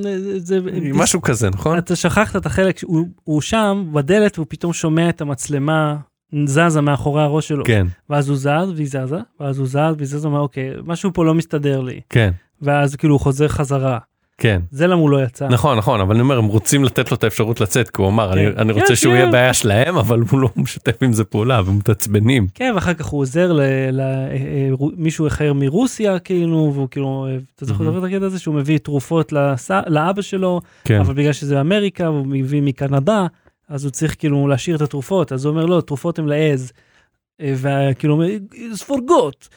זה- 0.03 0.41
זה- 0.41 0.59
משהו 0.95 1.23
כזה 1.23 1.51
נכון? 1.51 1.79
אתה 1.79 1.97
שכחת 1.97 2.37
את 2.37 2.47
החלק 2.47 2.79
שהוא 2.79 3.07
הוא 3.25 3.41
שם 3.41 3.87
בדלת 3.93 4.39
והוא 4.39 4.47
פתאום 4.51 4.73
שומע 4.73 5.09
את 5.09 5.21
המצלמה 5.21 5.97
זזה 6.47 6.81
מאחורי 6.81 7.23
הראש 7.23 7.49
שלו. 7.49 7.65
כן. 7.65 7.87
ואז 8.11 8.29
הוא 8.29 8.37
זז 8.37 8.47
והיא 8.77 8.87
זזה 8.87 9.17
ואז 9.41 9.59
הוא 9.59 9.67
זז 9.67 9.77
והיא 9.97 10.07
זזה 10.09 10.29
אומר 10.29 10.41
אוקיי 10.41 10.71
משהו 10.85 11.11
פה 11.15 11.25
לא 11.25 11.35
מסתדר 11.35 11.81
לי. 11.81 12.01
כן. 12.09 12.31
ואז 12.63 12.97
כאילו 12.97 13.15
הוא 13.15 13.21
חוזר 13.21 13.49
חזרה 13.49 13.99
כן 14.39 14.61
זה 14.71 14.87
למה 14.87 15.01
הוא 15.01 15.11
לא 15.11 15.23
יצא. 15.25 15.49
נכון 15.49 15.79
נכון 15.79 16.01
אבל 16.01 16.15
אני 16.15 16.23
אומר 16.23 16.39
הם 16.39 16.45
רוצים 16.45 16.85
לתת 16.85 17.11
לו 17.11 17.17
את 17.17 17.25
האפשרות 17.25 17.61
לצאת 17.61 17.91
כי 17.91 18.03
הוא 18.03 18.09
אמר 18.09 18.33
אני, 18.33 18.41
כן. 18.53 18.59
אני 18.59 18.75
כן, 18.75 18.81
רוצה 18.81 18.97
שהוא 18.97 19.13
כן. 19.13 19.19
יהיה 19.19 19.31
בעיה 19.31 19.55
שלהם 19.55 19.97
אבל 19.97 20.21
הוא 20.31 20.41
לא 20.41 20.49
משתף 20.57 21.03
עם 21.03 21.13
זה 21.13 21.25
פעולה 21.25 21.61
ומתעצבנים 21.67 22.47
כן 22.55 22.73
ואחר 22.75 22.95
כך 22.95 23.07
הוא 23.07 23.21
עוזר 23.21 23.53
למישהו 23.93 25.27
אחר 25.27 25.53
מרוסיה 25.53 26.19
כאילו 26.19 26.73
והוא 26.75 26.89
כאילו 26.91 27.27
אה, 27.31 27.37
אתה 27.57 27.65
זוכר. 27.65 27.99
את 27.99 28.05
הקטע 28.05 28.27
הזה 28.27 28.39
שהוא 28.39 28.55
מביא 28.55 28.79
תרופות 28.79 29.33
לאבא 29.87 30.23
שלו 30.23 30.61
כן 30.85 31.01
אבל 31.01 31.15
בגלל 31.15 31.33
שזה 31.33 31.61
אמריקה 31.61 32.11
והוא 32.11 32.27
מביא 32.27 32.63
מקנדה 32.63 33.27
אז 33.69 33.85
הוא 33.85 33.91
צריך 33.91 34.17
כאילו 34.19 34.49
להשאיר 34.49 34.77
את 34.77 34.81
התרופות 34.81 35.33
אז 35.33 35.45
הוא 35.45 35.51
אומר 35.51 35.67
לא 35.67 35.81
תרופות 35.81 36.19
הן 36.19 36.27
לעז. 36.27 36.73
אה, 37.41 37.55
וכאילו 37.57 38.23
it's 38.53 38.83
for 38.89 38.97
God. 38.97 39.49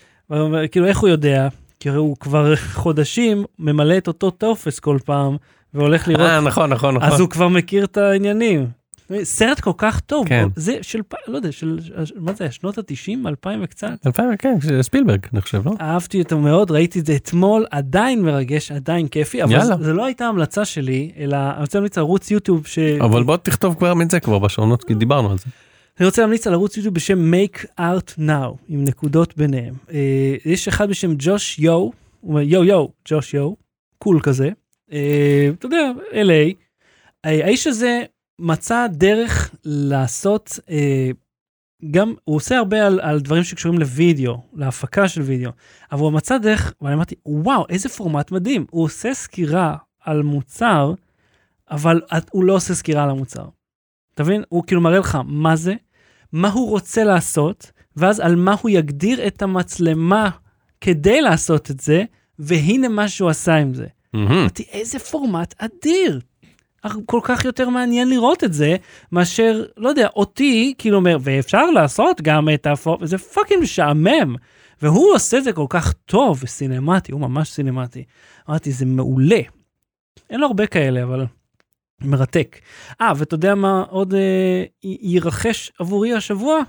כאילו 0.72 0.86
איך 0.86 1.00
הוא 1.00 1.10
יודע? 1.10 1.48
כי 1.86 1.90
הרי 1.90 1.98
הוא 1.98 2.18
כבר 2.18 2.56
חודשים 2.56 3.46
ממלא 3.60 3.98
את 3.98 4.08
אותו 4.08 4.32
טופס 4.32 4.80
כל 4.80 4.98
פעם 5.06 5.38
והולך 5.74 6.08
לראות 6.08 6.22
אה, 6.22 6.42
נכון 6.42 6.70
נכון 6.70 6.96
נכון 6.96 7.14
אז 7.14 7.20
הוא 7.20 7.30
כבר 7.30 7.48
מכיר 7.48 7.86
את 7.86 7.98
העניינים. 7.98 8.68
סרט 9.24 9.60
כל 9.60 9.72
כך 9.78 10.00
טוב 10.00 10.28
כן. 10.28 10.48
זה 10.56 10.78
של 10.82 11.02
לא 11.28 11.36
יודע 11.38 11.52
של 11.52 11.80
מה 12.16 12.34
זה 12.34 12.52
שנות 12.52 12.78
ה-90 12.78 13.28
2000 13.28 13.60
וקצת. 13.64 14.08
אלפיים 14.08 14.38
כן 14.38 14.58
זה 14.62 14.84
ספילברג 14.84 15.20
אני 15.34 15.42
חושב 15.42 15.62
לא 15.66 15.72
אהבתי 15.82 16.22
אותו 16.22 16.40
מאוד 16.40 16.72
ראיתי 16.72 17.00
את 17.00 17.06
זה 17.06 17.16
אתמול 17.16 17.66
עדיין 17.72 18.22
מרגש 18.22 18.72
עדיין 18.72 19.08
כיפי 19.08 19.44
אבל 19.44 19.52
יאללה. 19.52 19.78
זה, 19.82 19.94
לא 19.94 20.06
הייתה 20.06 20.26
המלצה 20.26 20.66
שלי 20.66 21.12
אלא 21.18 21.38
אני 21.38 21.62
רוצה 21.62 21.78
להמליץ 21.78 21.98
ערוץ 21.98 22.32
יוטיוב 22.32 22.68
ש... 22.68 22.80
אבל 22.80 23.24
בוא 23.24 23.38
תכתוב 23.38 23.76
כבר 23.76 23.94
את 24.02 24.12
זה 24.12 24.20
כבר 24.20 24.40
בשעונות 24.40 24.84
כי 24.84 24.94
דיברנו 24.94 25.32
על 25.32 25.38
זה. 25.38 25.46
אני 26.00 26.06
רוצה 26.06 26.22
להמליץ 26.22 26.48
על 26.48 26.54
ערוץ 26.54 26.78
יוטיוב 26.78 26.96
בשם 26.96 27.34
make 27.34 27.66
art 27.80 28.18
now 28.18 28.58
עם 28.68 28.84
נקודות 28.84 29.38
ביניהם 29.38 29.74
אה, 29.92 30.36
יש 30.46 30.68
אחד 30.68 30.90
בשם 30.90 31.12
ג'וש 31.18 31.60
יו 31.60 31.72
הוא 31.74 31.94
אומר 32.24 32.42
יו 32.42 32.64
יו 32.64 32.86
ג'וש 33.08 33.34
יו 33.34 33.54
קול 33.98 34.20
כזה 34.24 34.50
אה, 34.92 35.50
אתה 35.60 35.66
יודע 35.66 35.92
LA 36.12 36.54
אה, 37.26 37.46
האיש 37.46 37.68
הזה 37.68 38.04
מצא 38.40 38.88
דרך 38.92 39.56
לעשות 39.66 40.60
אה, 40.70 41.10
גם 41.92 42.14
הוא 42.24 42.36
עושה 42.36 42.58
הרבה 42.58 42.88
על, 42.88 43.00
על 43.00 43.20
דברים 43.20 43.44
שקשורים 43.44 43.80
לוידאו 43.80 44.42
להפקה 44.54 45.08
של 45.08 45.22
וידאו 45.22 45.52
אבל 45.92 46.02
הוא 46.02 46.14
מצא 46.14 46.38
דרך 46.38 46.74
ואני 46.82 46.96
אמרתי 46.96 47.16
וואו 47.26 47.66
איזה 47.70 47.90
פורמט 47.90 48.32
מדהים 48.32 48.66
הוא 48.72 48.84
עושה 48.84 49.14
סקירה 49.14 49.76
על 50.00 50.24
מוצר 50.24 50.94
אבל 51.72 52.02
הוא 52.32 52.44
לא 52.44 52.54
עושה 52.54 52.74
סקירה 52.74 53.04
על 53.04 53.10
המוצר. 53.10 53.46
אתה 54.14 54.24
מבין? 54.24 54.44
הוא 54.50 54.64
כאילו 54.68 54.82
מראה 54.82 55.00
לך 55.00 55.18
מה 55.26 55.56
זה, 55.56 55.74
מה 56.32 56.50
הוא 56.50 56.70
רוצה 56.70 57.04
לעשות, 57.04 57.72
ואז 57.98 58.20
על 58.20 58.36
מה 58.36 58.56
הוא 58.62 58.70
יגדיר 58.70 59.28
את 59.28 59.42
המצלמה 59.42 60.30
כדי 60.82 61.22
לעשות 61.22 61.72
את 61.72 61.80
זה, 61.80 62.04
והנה 62.40 62.88
מה 62.90 63.08
שהוא 63.08 63.30
עשה 63.30 63.56
עם 63.56 63.74
זה. 63.74 63.86
אמרתי, 64.16 64.64
איזה 64.72 65.00
פורמט 65.00 65.56
אדיר. 65.58 66.20
כל 67.06 67.20
כך 67.24 67.46
יותר 67.46 67.70
מעניין 67.70 68.10
לראות 68.10 68.44
את 68.44 68.54
זה, 68.54 68.76
מאשר, 69.12 69.66
לא 69.78 69.90
יודע, 69.90 70.08
אותי, 70.16 70.74
כאילו 70.78 70.98
אומר, 70.98 71.18
ואפשר 71.22 71.72
לעשות 71.72 72.22
גם 72.22 72.50
את 72.50 72.68
הפורמט, 72.68 73.08
זה 73.08 73.18
fucking 73.18 73.64
משעמם. 73.64 74.36
והוא 74.82 75.14
עושה 75.14 75.38
את 75.38 75.44
זה 75.44 75.54
כל 75.54 75.66
כך 75.70 75.94
טוב 75.94 76.40
וסינמטי, 76.44 77.12
הוא 77.12 77.22
ממש 77.22 77.52
סינמטי. 77.52 78.04
אמרתי, 78.50 78.72
זה 78.72 78.86
מעולה. 78.86 79.40
אין 80.30 80.40
לו 80.40 80.48
הרבה 80.48 80.68
כאלה, 80.68 81.04
אבל 81.04 81.26
מרתק. 82.02 82.60
אה, 83.02 83.12
ואתה 83.18 83.36
יודע 83.36 83.56
מה 83.56 83.84
עוד 83.90 84.14
אה, 84.14 84.64
יירכש 84.84 85.72
עבורי 85.80 86.14
השבוע? 86.14 86.60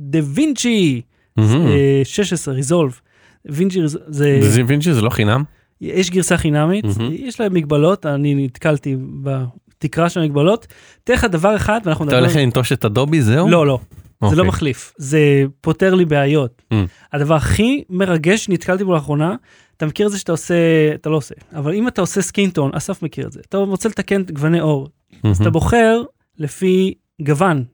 דה 0.00 0.18
וינצ'י 0.34 1.00
מהמם. 1.36 1.66
אה, 1.66 2.00
16, 2.04 2.54
ריזולב. 2.54 3.00
וינצ'י 3.46 3.88
זה, 3.88 3.98
זה 4.42 4.62
וינצ'י 4.66 4.94
זה 4.94 5.02
לא 5.02 5.10
חינם? 5.10 5.44
יש 5.80 6.10
גרסה 6.10 6.36
חינמית, 6.36 6.84
מהמם. 6.84 7.12
יש 7.12 7.40
להם 7.40 7.54
מגבלות, 7.54 8.06
אני 8.06 8.34
נתקלתי 8.34 8.96
בתקרה 9.22 10.08
של 10.08 10.20
המגבלות. 10.20 10.66
תן 11.04 11.12
לך 11.12 11.24
דבר 11.24 11.56
אחד, 11.56 11.80
ואנחנו 11.84 12.08
אתה 12.08 12.18
הולך 12.18 12.36
לנטוש 12.36 12.72
את 12.72 12.84
אדובי 12.84 13.22
זהו? 13.22 13.48
לא, 13.48 13.66
לא, 13.66 13.78
זה 14.20 14.26
אוקיי. 14.26 14.38
לא 14.38 14.44
מחליף, 14.44 14.92
זה 14.96 15.44
פותר 15.60 15.94
לי 15.94 16.04
בעיות. 16.04 16.62
Mm. 16.72 16.76
הדבר 17.12 17.34
הכי 17.34 17.84
מרגש 17.90 18.44
שנתקלתי 18.44 18.84
בו 18.84 18.94
לאחרונה, 18.94 19.34
אתה 19.78 19.86
מכיר 19.86 20.06
את 20.06 20.12
זה 20.12 20.18
שאתה 20.18 20.32
עושה, 20.32 20.54
אתה 20.94 21.10
לא 21.10 21.16
עושה, 21.16 21.34
אבל 21.54 21.74
אם 21.74 21.88
אתה 21.88 22.00
עושה 22.00 22.22
skin 22.22 22.43
tone, 22.43 22.70
אסף 22.74 23.02
מכיר 23.02 23.26
את 23.26 23.32
זה, 23.32 23.40
אתה 23.48 23.58
רוצה 23.58 23.88
לתקן 23.88 24.22
גווני 24.32 24.58
עור, 24.60 24.88
אז 25.24 25.40
אתה 25.40 25.50
בוחר 25.50 26.02
לפי 26.38 26.94
גוון, 27.22 27.64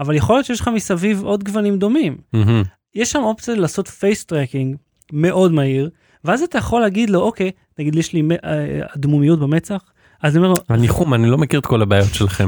אבל 0.00 0.14
יכול 0.14 0.36
להיות 0.36 0.46
שיש 0.46 0.60
לך 0.60 0.70
מסביב 0.74 1.22
עוד 1.24 1.44
גוונים 1.44 1.78
דומים. 1.78 2.16
מהמם. 2.32 2.62
יש 2.94 3.12
שם 3.12 3.22
אופציה 3.22 3.54
לעשות 3.54 3.88
face 3.88 4.24
tracking 4.24 4.76
מאוד 5.12 5.52
מהיר, 5.52 5.90
ואז 6.24 6.42
אתה 6.42 6.58
יכול 6.58 6.80
להגיד 6.80 7.10
לו, 7.10 7.20
אוקיי, 7.20 7.50
נגיד 7.78 7.94
יש 7.96 8.12
לי 8.12 8.22
מ- 8.22 8.32
אה, 8.32 8.36
אדמומיות 8.96 9.38
במצח, 9.38 9.82
אז 10.22 10.36
אני 10.36 10.44
אומר 10.44 10.54
לו, 10.58 10.64
הניחום 10.74 11.14
אני 11.14 11.26
לא 11.30 11.38
מכיר 11.38 11.60
את 11.60 11.66
כל 11.66 11.82
הבעיות 11.82 12.14
שלכם. 12.14 12.46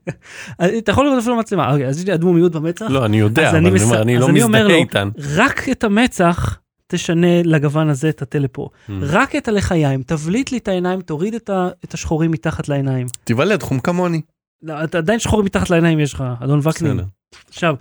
אתה 0.78 0.92
יכול 0.92 1.04
לראות 1.06 1.18
אפילו 1.18 1.36
מצלמה, 1.36 1.72
אוקיי, 1.72 1.86
אז 1.86 1.98
יש 2.00 2.06
לי 2.06 2.14
אדמומיות 2.14 2.52
במצח, 2.52 2.86
לא 2.90 3.04
אני 3.04 3.20
יודע 3.20 3.50
אבל 3.50 3.58
אני 3.58 3.68
אני 3.68 3.82
אומר 3.82 4.02
אני 4.02 4.18
לא 4.18 4.28
אני 4.28 4.44
מזדהה 4.44 4.66
איתן. 4.74 5.08
רק 5.36 5.68
את 5.68 5.84
המצח 5.84 6.58
תשנה 6.94 7.42
לגוון 7.42 7.88
הזה, 7.88 8.08
את 8.08 8.22
הטלפו. 8.22 8.68
Mm. 8.88 8.92
רק 9.00 9.36
את 9.36 9.48
הלחיים, 9.48 10.02
תבליט 10.02 10.52
לי 10.52 10.58
את 10.58 10.68
העיניים, 10.68 11.00
תוריד 11.00 11.34
את, 11.34 11.50
ה, 11.50 11.68
את 11.84 11.94
השחורים 11.94 12.30
מתחת 12.30 12.68
לעיניים. 12.68 13.06
תיוולד 13.24 13.62
חום 13.62 13.80
כמוני. 13.80 14.20
לא, 14.62 14.84
אתה 14.84 14.98
עדיין 14.98 15.18
שחורים 15.18 15.46
מתחת 15.46 15.70
לעיניים 15.70 16.00
יש 16.00 16.14
לך, 16.14 16.24
אדון 16.40 16.60
וקנין. 16.68 17.00
עכשיו, 17.48 17.74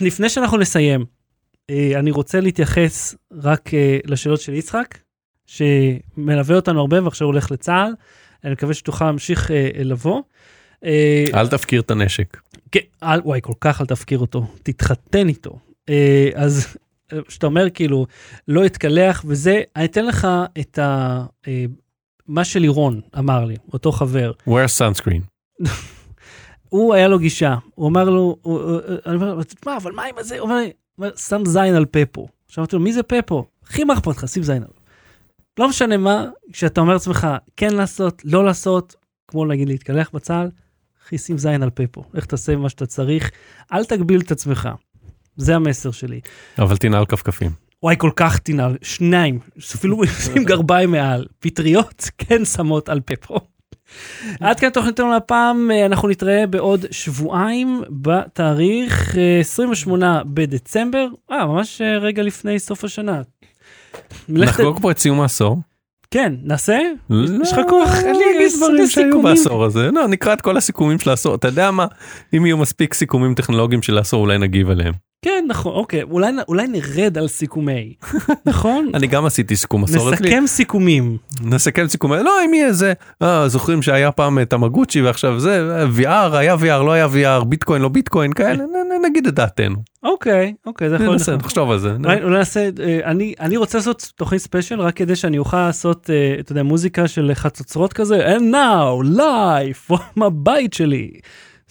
לפני 0.00 0.28
שאנחנו 0.28 0.58
נסיים, 0.58 1.04
אה, 1.70 1.98
אני 1.98 2.10
רוצה 2.10 2.40
להתייחס 2.40 3.14
רק 3.32 3.74
אה, 3.74 3.98
לשאלות 4.04 4.40
של 4.40 4.54
יצחק, 4.54 4.98
שמלווה 5.46 6.56
אותנו 6.56 6.80
הרבה 6.80 7.04
ועכשיו 7.04 7.26
הולך 7.26 7.50
לצה"ל. 7.50 7.92
אני 8.44 8.52
מקווה 8.52 8.74
שתוכל 8.74 9.04
להמשיך 9.04 9.50
אה, 9.50 9.70
לבוא. 9.74 10.22
אל 11.34 11.48
תפקיר 11.48 11.80
את 11.80 11.90
הנשק. 11.90 12.40
כן, 12.72 12.80
אל, 13.02 13.20
וואי, 13.24 13.40
כל 13.42 13.52
כך 13.60 13.80
אל 13.80 13.86
תפקיר 13.86 14.18
אותו, 14.18 14.46
תתחתן 14.62 15.28
איתו. 15.28 15.58
אז 16.34 16.76
שאתה 17.28 17.46
אומר 17.46 17.70
כאילו, 17.70 18.06
לא 18.48 18.66
אתקלח 18.66 19.24
וזה, 19.28 19.62
אני 19.76 19.84
אתן 19.84 20.06
לך 20.06 20.28
את 20.60 20.78
ה... 20.78 21.24
אה, 21.48 21.64
מה 22.26 22.44
שלירון 22.44 23.00
אמר 23.18 23.44
לי, 23.44 23.56
אותו 23.72 23.92
חבר. 23.92 24.32
wear 24.48 24.68
sunscreen. 24.78 25.22
הוא 26.68 26.94
היה 26.94 27.08
לו 27.08 27.18
גישה, 27.18 27.56
הוא 27.74 27.88
אמר 27.88 28.10
לו, 28.10 28.36
אני 29.06 29.14
אומר 29.14 29.34
לו, 29.34 29.42
תשמע, 29.42 29.76
אבל 29.76 29.92
מה 29.92 30.04
עם 30.04 30.18
הזה? 30.18 30.38
הוא 30.38 30.50
אומר 30.50 30.56
לי, 30.56 30.72
שם 31.16 31.42
זין 31.46 31.74
על 31.74 31.84
פפו. 31.90 32.28
עכשיו 32.46 32.62
אמרתי 32.62 32.76
לו, 32.76 32.82
מי 32.82 32.92
זה 32.92 33.02
פפו? 33.02 33.46
הכי 33.64 33.84
מה 33.84 33.94
אכפת 33.94 34.16
לך, 34.16 34.28
שים 34.28 34.42
זין 34.42 34.56
עליו. 34.56 34.74
לא 35.58 35.68
משנה 35.68 35.96
מה, 35.96 36.26
כשאתה 36.52 36.80
אומר 36.80 36.92
לעצמך, 36.92 37.26
כן 37.56 37.74
לעשות, 37.74 38.22
לא 38.24 38.44
לעשות, 38.44 38.96
כמו 39.28 39.44
נגיד 39.44 39.68
להתקלח 39.68 40.10
בצה"ל, 40.14 40.50
אחי, 41.06 41.18
שים 41.18 41.38
זין 41.38 41.62
על 41.62 41.70
פפו. 41.70 42.04
לך 42.14 42.26
תעשה 42.26 42.56
מה 42.56 42.68
שאתה 42.68 42.86
צריך, 42.86 43.30
אל 43.72 43.84
תגביל 43.84 44.20
את 44.20 44.30
עצמך. 44.30 44.68
זה 45.36 45.56
המסר 45.56 45.90
שלי. 45.90 46.20
אבל 46.58 46.76
תנעל 46.76 47.06
כפכפים. 47.06 47.50
וואי, 47.82 47.94
כל 47.98 48.10
כך 48.16 48.38
תנעל, 48.38 48.76
שניים, 48.82 49.38
אפילו 49.58 50.06
שים 50.24 50.44
גרביים 50.44 50.90
מעל. 50.90 51.26
פטריות 51.38 52.10
כן 52.18 52.44
שמות 52.44 52.88
על 52.88 53.00
פפו. 53.04 53.38
עד 54.40 54.60
כאן 54.60 54.70
תוכניתנו 54.70 55.16
לפעם, 55.16 55.70
אה, 55.70 55.86
אנחנו 55.86 56.08
נתראה 56.08 56.46
בעוד 56.46 56.86
שבועיים 56.90 57.82
בתאריך 57.90 59.18
אה, 59.18 59.40
28 59.40 60.22
בדצמבר, 60.26 61.06
אה, 61.30 61.46
ממש 61.46 61.80
אה, 61.80 61.98
רגע 61.98 62.22
לפני 62.22 62.58
סוף 62.58 62.84
השנה. 62.84 63.22
נחגוג 64.28 64.78
פה 64.82 64.90
את 64.90 64.98
סיום 64.98 65.20
העשור. 65.20 65.58
כן, 66.10 66.34
נעשה? 66.42 66.78
לא, 67.10 67.42
יש 67.42 67.52
לך 67.52 67.58
כוח? 67.68 67.94
אין 68.04 68.16
לי 68.16 68.44
איזה 68.44 68.66
דברים 68.66 68.86
שהיו. 68.86 69.22
בעשור 69.22 69.64
הזה. 69.64 69.90
לא, 69.92 70.08
נקרא 70.08 70.32
את 70.32 70.40
כל 70.40 70.56
הסיכומים 70.56 70.98
של 70.98 71.10
העשור. 71.10 71.34
אתה 71.34 71.48
יודע 71.48 71.70
מה? 71.70 71.86
אם 72.36 72.46
יהיו 72.46 72.56
מספיק 72.56 72.94
סיכומים 72.94 73.34
טכנולוגיים 73.34 73.82
של 73.82 73.98
העשור 73.98 74.20
אולי 74.20 74.38
נגיב 74.38 74.70
עליהם. 74.70 74.92
כן, 75.24 75.44
נכון, 75.48 75.72
אוקיי, 75.72 76.02
אולי, 76.02 76.32
אולי 76.48 76.66
נרד 76.68 77.18
על 77.18 77.28
סיכומי, 77.28 77.94
נכון? 78.46 78.90
אני 78.94 79.06
גם 79.06 79.24
עשיתי 79.26 79.56
סיכום 79.56 79.84
אצלי. 79.84 79.96
נסכם 79.96 80.44
סיכומים. 80.46 81.16
נסכם 81.42 81.88
סיכום. 81.88 82.12
לא 82.12 82.44
אם 82.44 82.54
יהיה 82.54 82.72
זה. 82.72 82.92
אה, 83.22 83.48
זוכרים 83.48 83.82
שהיה 83.82 84.12
פעם 84.12 84.38
את 84.38 84.52
המגוצ'י 84.52 85.02
ועכשיו 85.02 85.40
זה 85.40 85.84
VR 85.98 86.36
היה 86.36 86.54
VR 86.54 86.82
לא 86.82 86.92
היה 86.92 87.06
VR 87.06 87.44
ביטקוין 87.44 87.82
לא 87.82 87.88
ביטקוין 87.88 88.32
כאלה 88.32 88.64
נגיד 89.04 89.26
את 89.26 89.34
דעתנו. 89.34 89.76
אוקיי, 90.02 90.54
אוקיי, 90.66 90.88
זה 90.88 90.94
יכול 90.94 91.06
להיות. 91.06 91.28
נחשוב 91.28 91.70
על 91.70 91.78
זה. 91.78 91.96
אולי 92.04 92.22
אולי 92.22 92.38
נעשה, 92.38 92.68
אה, 92.80 93.00
אני, 93.04 93.34
אני 93.40 93.56
רוצה 93.56 93.78
לעשות 93.78 94.12
תוכנית 94.16 94.40
ספיישל 94.40 94.80
רק 94.80 94.96
כדי 94.96 95.16
שאני 95.16 95.38
אוכל 95.38 95.66
לעשות, 95.66 96.10
אה, 96.10 96.36
אתה 96.40 96.52
יודע, 96.52 96.62
מוזיקה 96.62 97.08
של 97.08 97.30
חצוצרות 97.34 97.92
כזה, 97.92 98.36
and 98.36 98.40
now, 98.54 99.16
live, 99.18 99.96
מהבית 100.16 100.72
שלי. 100.72 101.10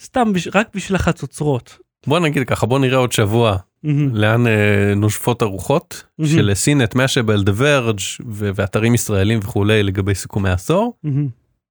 סתם, 0.02 0.32
רק 0.54 0.68
בשביל 0.74 0.96
החצוצרות. 0.96 1.81
בוא 2.06 2.18
נגיד 2.18 2.46
ככה 2.46 2.66
בוא 2.66 2.78
נראה 2.78 2.98
עוד 2.98 3.12
שבוע 3.12 3.56
מהמם. 3.82 4.14
לאן 4.14 4.46
אה, 4.46 4.94
נושפות 4.96 5.42
הרוחות 5.42 6.04
מהמם. 6.18 6.32
של 6.32 6.50
CNET 6.54 6.94
Mashable 6.94 7.42
The 7.42 7.52
Verge 7.56 7.98
ואתרים 8.28 8.94
ישראלים 8.94 9.38
וכולי 9.42 9.82
לגבי 9.82 10.14
סיכומי 10.14 10.50
עשור 10.50 10.94
מהמם. 11.04 11.28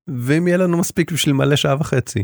ואם 0.08 0.48
יהיה 0.48 0.58
לנו 0.58 0.78
מספיק 0.78 1.12
בשביל 1.12 1.36
מלא 1.36 1.56
שעה 1.56 1.76
וחצי 1.80 2.24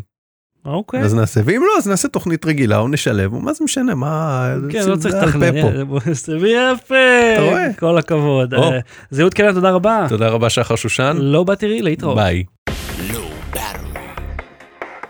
אוקיי. 0.66 1.00
אז 1.02 1.14
נעשה 1.16 1.42
ואם 1.46 1.62
לא 1.68 1.78
אז 1.78 1.88
נעשה 1.88 2.08
תוכנית 2.08 2.46
רגילה 2.46 2.78
או 2.78 2.88
נשלב 2.88 3.34
או 3.34 3.40
מה 3.40 3.54
זה 3.54 3.64
משנה 3.64 3.96
מה 3.96 4.48
כן, 4.72 4.90
לא 4.90 4.96
צריך 4.96 5.16
לתכנן, 5.16 5.52
פה. 5.62 5.68
יאללה, 5.68 5.86
בוא 5.86 6.00
נעשה 6.06 6.32
ויפה, 6.32 6.96
אתה 7.34 7.42
רואה? 7.42 7.74
כל 7.80 7.98
הכבוד. 7.98 8.54
אה, 8.54 8.80
זהות 9.10 9.34
קלע, 9.34 9.54
תודה 9.54 9.72
רבה. 9.72 10.06
תודה 10.10 10.30
רבה 10.30 10.50
שחר 10.50 10.76
שושן 10.76 11.18
לא 11.20 11.44
באתי 11.44 11.82
להתראות. 11.82 12.18
ביי. 12.18 12.44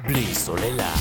בלי 0.08 0.26
סוללה. 0.34 0.97